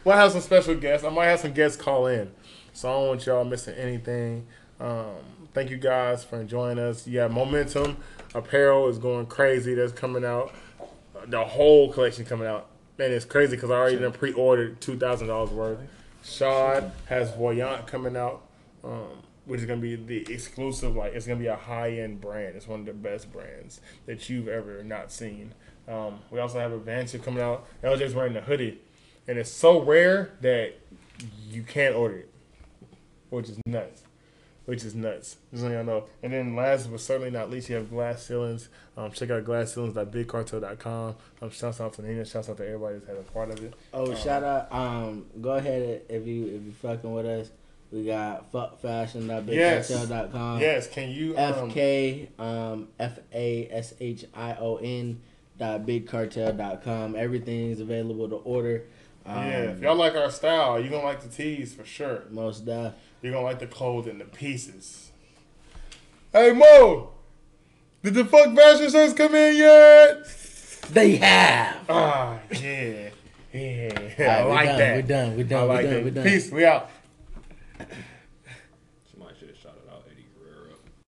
might 0.06 0.16
have 0.18 0.32
some 0.32 0.42
special 0.42 0.76
guests. 0.76 1.04
I 1.04 1.10
might 1.10 1.26
have 1.26 1.40
some 1.40 1.54
guests 1.54 1.82
call 1.82 2.06
in. 2.06 2.32
So 2.74 2.88
I 2.88 2.92
don't 2.94 3.08
want 3.08 3.26
y'all 3.26 3.44
missing 3.44 3.74
anything. 3.74 4.46
Um, 4.80 5.16
thank 5.56 5.72
you 5.72 5.78
guys 5.78 6.24
for 6.24 6.40
enjoying 6.40 6.78
us. 6.78 7.08
Yeah, 7.08 7.28
momentum 7.28 7.98
apparel 8.36 8.88
is 8.90 9.00
going 9.00 9.26
crazy. 9.26 9.74
That's 9.74 9.94
coming 9.94 10.24
out. 10.24 10.54
The 11.26 11.44
whole 11.44 11.92
collection 11.92 12.26
coming 12.26 12.48
out. 12.48 12.68
Man, 12.98 13.12
it's 13.12 13.26
crazy 13.26 13.58
because 13.58 13.72
I 13.72 13.76
already 13.76 13.98
done 13.98 14.14
pre-ordered 14.14 14.80
two 14.80 14.98
thousand 14.98 15.28
dollars 15.28 15.50
worth. 15.50 15.80
Shad 16.24 16.92
has 17.08 17.34
Voyant 17.36 17.88
coming 17.88 18.16
out, 18.16 18.44
um, 18.84 19.22
which 19.46 19.60
is 19.60 19.66
gonna 19.66 19.82
be 19.82 19.96
the 19.96 20.32
exclusive. 20.34 20.96
Like 20.96 21.14
it's 21.14 21.28
gonna 21.28 21.40
be 21.40 21.48
a 21.48 21.58
high-end 21.58 22.22
brand. 22.22 22.56
It's 22.56 22.68
one 22.68 22.80
of 22.82 22.86
the 22.86 22.94
best 22.94 23.32
brands 23.34 23.82
that 24.06 24.30
you've 24.30 24.48
ever 24.48 24.82
not 24.84 25.12
seen. 25.12 25.54
Um, 25.90 26.20
we 26.32 26.40
also 26.40 26.58
have 26.60 26.72
Adventure 26.72 27.20
coming 27.20 27.44
out. 27.44 27.68
LJ's 27.84 28.16
wearing 28.16 28.34
the 28.34 28.42
hoodie, 28.42 28.80
and 29.28 29.38
it's 29.38 29.52
so 29.52 29.82
rare 29.82 30.32
that 30.42 30.76
you 31.50 31.64
can't 31.64 31.96
order 31.96 32.20
it, 32.20 32.30
which 33.30 33.50
is 33.50 33.60
nuts. 33.66 34.04
Which 34.66 34.84
is 34.84 34.96
nuts. 34.96 35.38
Just 35.52 35.64
so 35.64 35.70
y'all 35.70 35.84
know. 35.84 36.06
And 36.24 36.34
then 36.34 36.56
last 36.56 36.90
but 36.90 37.00
certainly 37.00 37.30
not 37.30 37.52
least, 37.52 37.70
you 37.70 37.76
have 37.76 37.88
Glass 37.90 38.24
Ceilings. 38.24 38.68
Um, 38.98 39.12
check 39.12 39.30
out 39.30 39.46
glassceilings.bigcartel.com. 39.46 41.16
Um, 41.42 41.50
shouts 41.52 41.80
out 41.82 41.94
to 41.94 42.02
Nina. 42.02 42.26
Shouts 42.26 42.50
out 42.50 42.58
to 42.58 42.66
everybody 42.66 42.96
that's 42.96 43.08
had 43.08 43.18
a 43.18 43.22
part 43.22 43.52
of 43.52 43.64
it. 43.64 43.74
Oh, 43.94 44.10
Um, 44.10 44.16
shout 44.18 44.44
out! 44.44 44.72
Um, 44.74 45.28
go 45.40 45.52
ahead 45.52 46.02
if 46.10 46.26
you 46.26 46.46
if 46.48 46.64
you 46.66 46.72
fucking 46.82 47.14
with 47.14 47.28
us. 47.28 47.52
We 47.92 48.06
got 48.06 48.52
fuckfashion.bigcartel.com. 48.52 50.60
Yes, 50.60 50.88
can 50.88 51.10
you? 51.12 51.38
Um, 51.38 51.70
FK 51.72 52.28
um 52.40 52.88
F 53.00 53.20
A 53.34 53.68
S 53.72 53.94
H 54.00 54.26
I 54.34 54.56
O 54.56 54.78
N 54.78 55.22
dot 55.58 55.86
bigcartel.com. 55.86 57.16
Everything's 57.16 57.80
available 57.80 58.28
to 58.30 58.36
order. 58.38 58.84
Um, 59.26 59.38
yeah, 59.38 59.62
if 59.72 59.82
y'all 59.82 59.96
like 59.96 60.16
our 60.16 60.30
style, 60.30 60.80
you're 60.80 60.92
gonna 60.92 61.04
like 61.04 61.22
the 61.22 61.30
tees 61.30 61.74
for 61.74 61.86
sure. 61.86 62.24
most 62.30 62.64
stuff. 62.64 62.94
You're 63.26 63.34
gonna 63.34 63.44
like 63.44 63.58
the 63.58 63.66
clothing, 63.66 64.20
the 64.20 64.26
pieces. 64.26 65.10
Hey 66.32 66.52
Mo, 66.52 67.10
did 68.04 68.14
the 68.14 68.24
fuck 68.24 68.56
fashion 68.56 68.92
shirts 68.92 69.14
come 69.16 69.34
in 69.34 69.58
yet? 69.58 70.28
They 70.94 71.16
have. 71.16 71.78
Ah, 71.90 72.38
yeah, 72.52 73.10
yeah. 73.52 73.90
Right, 74.20 74.30
I 74.30 74.44
like 74.44 74.68
done, 74.68 74.78
that. 74.78 74.96
We're 74.96 75.02
done. 75.02 75.38
We're 75.38 75.42
I 75.42 75.48
done. 75.48 75.68
like 75.68 75.78
we're 75.78 75.84
done. 75.86 75.94
that. 75.96 76.04
We're 76.04 76.12
done. 76.12 76.24
Peace. 76.24 76.52
We 76.52 76.66
out. 76.66 76.92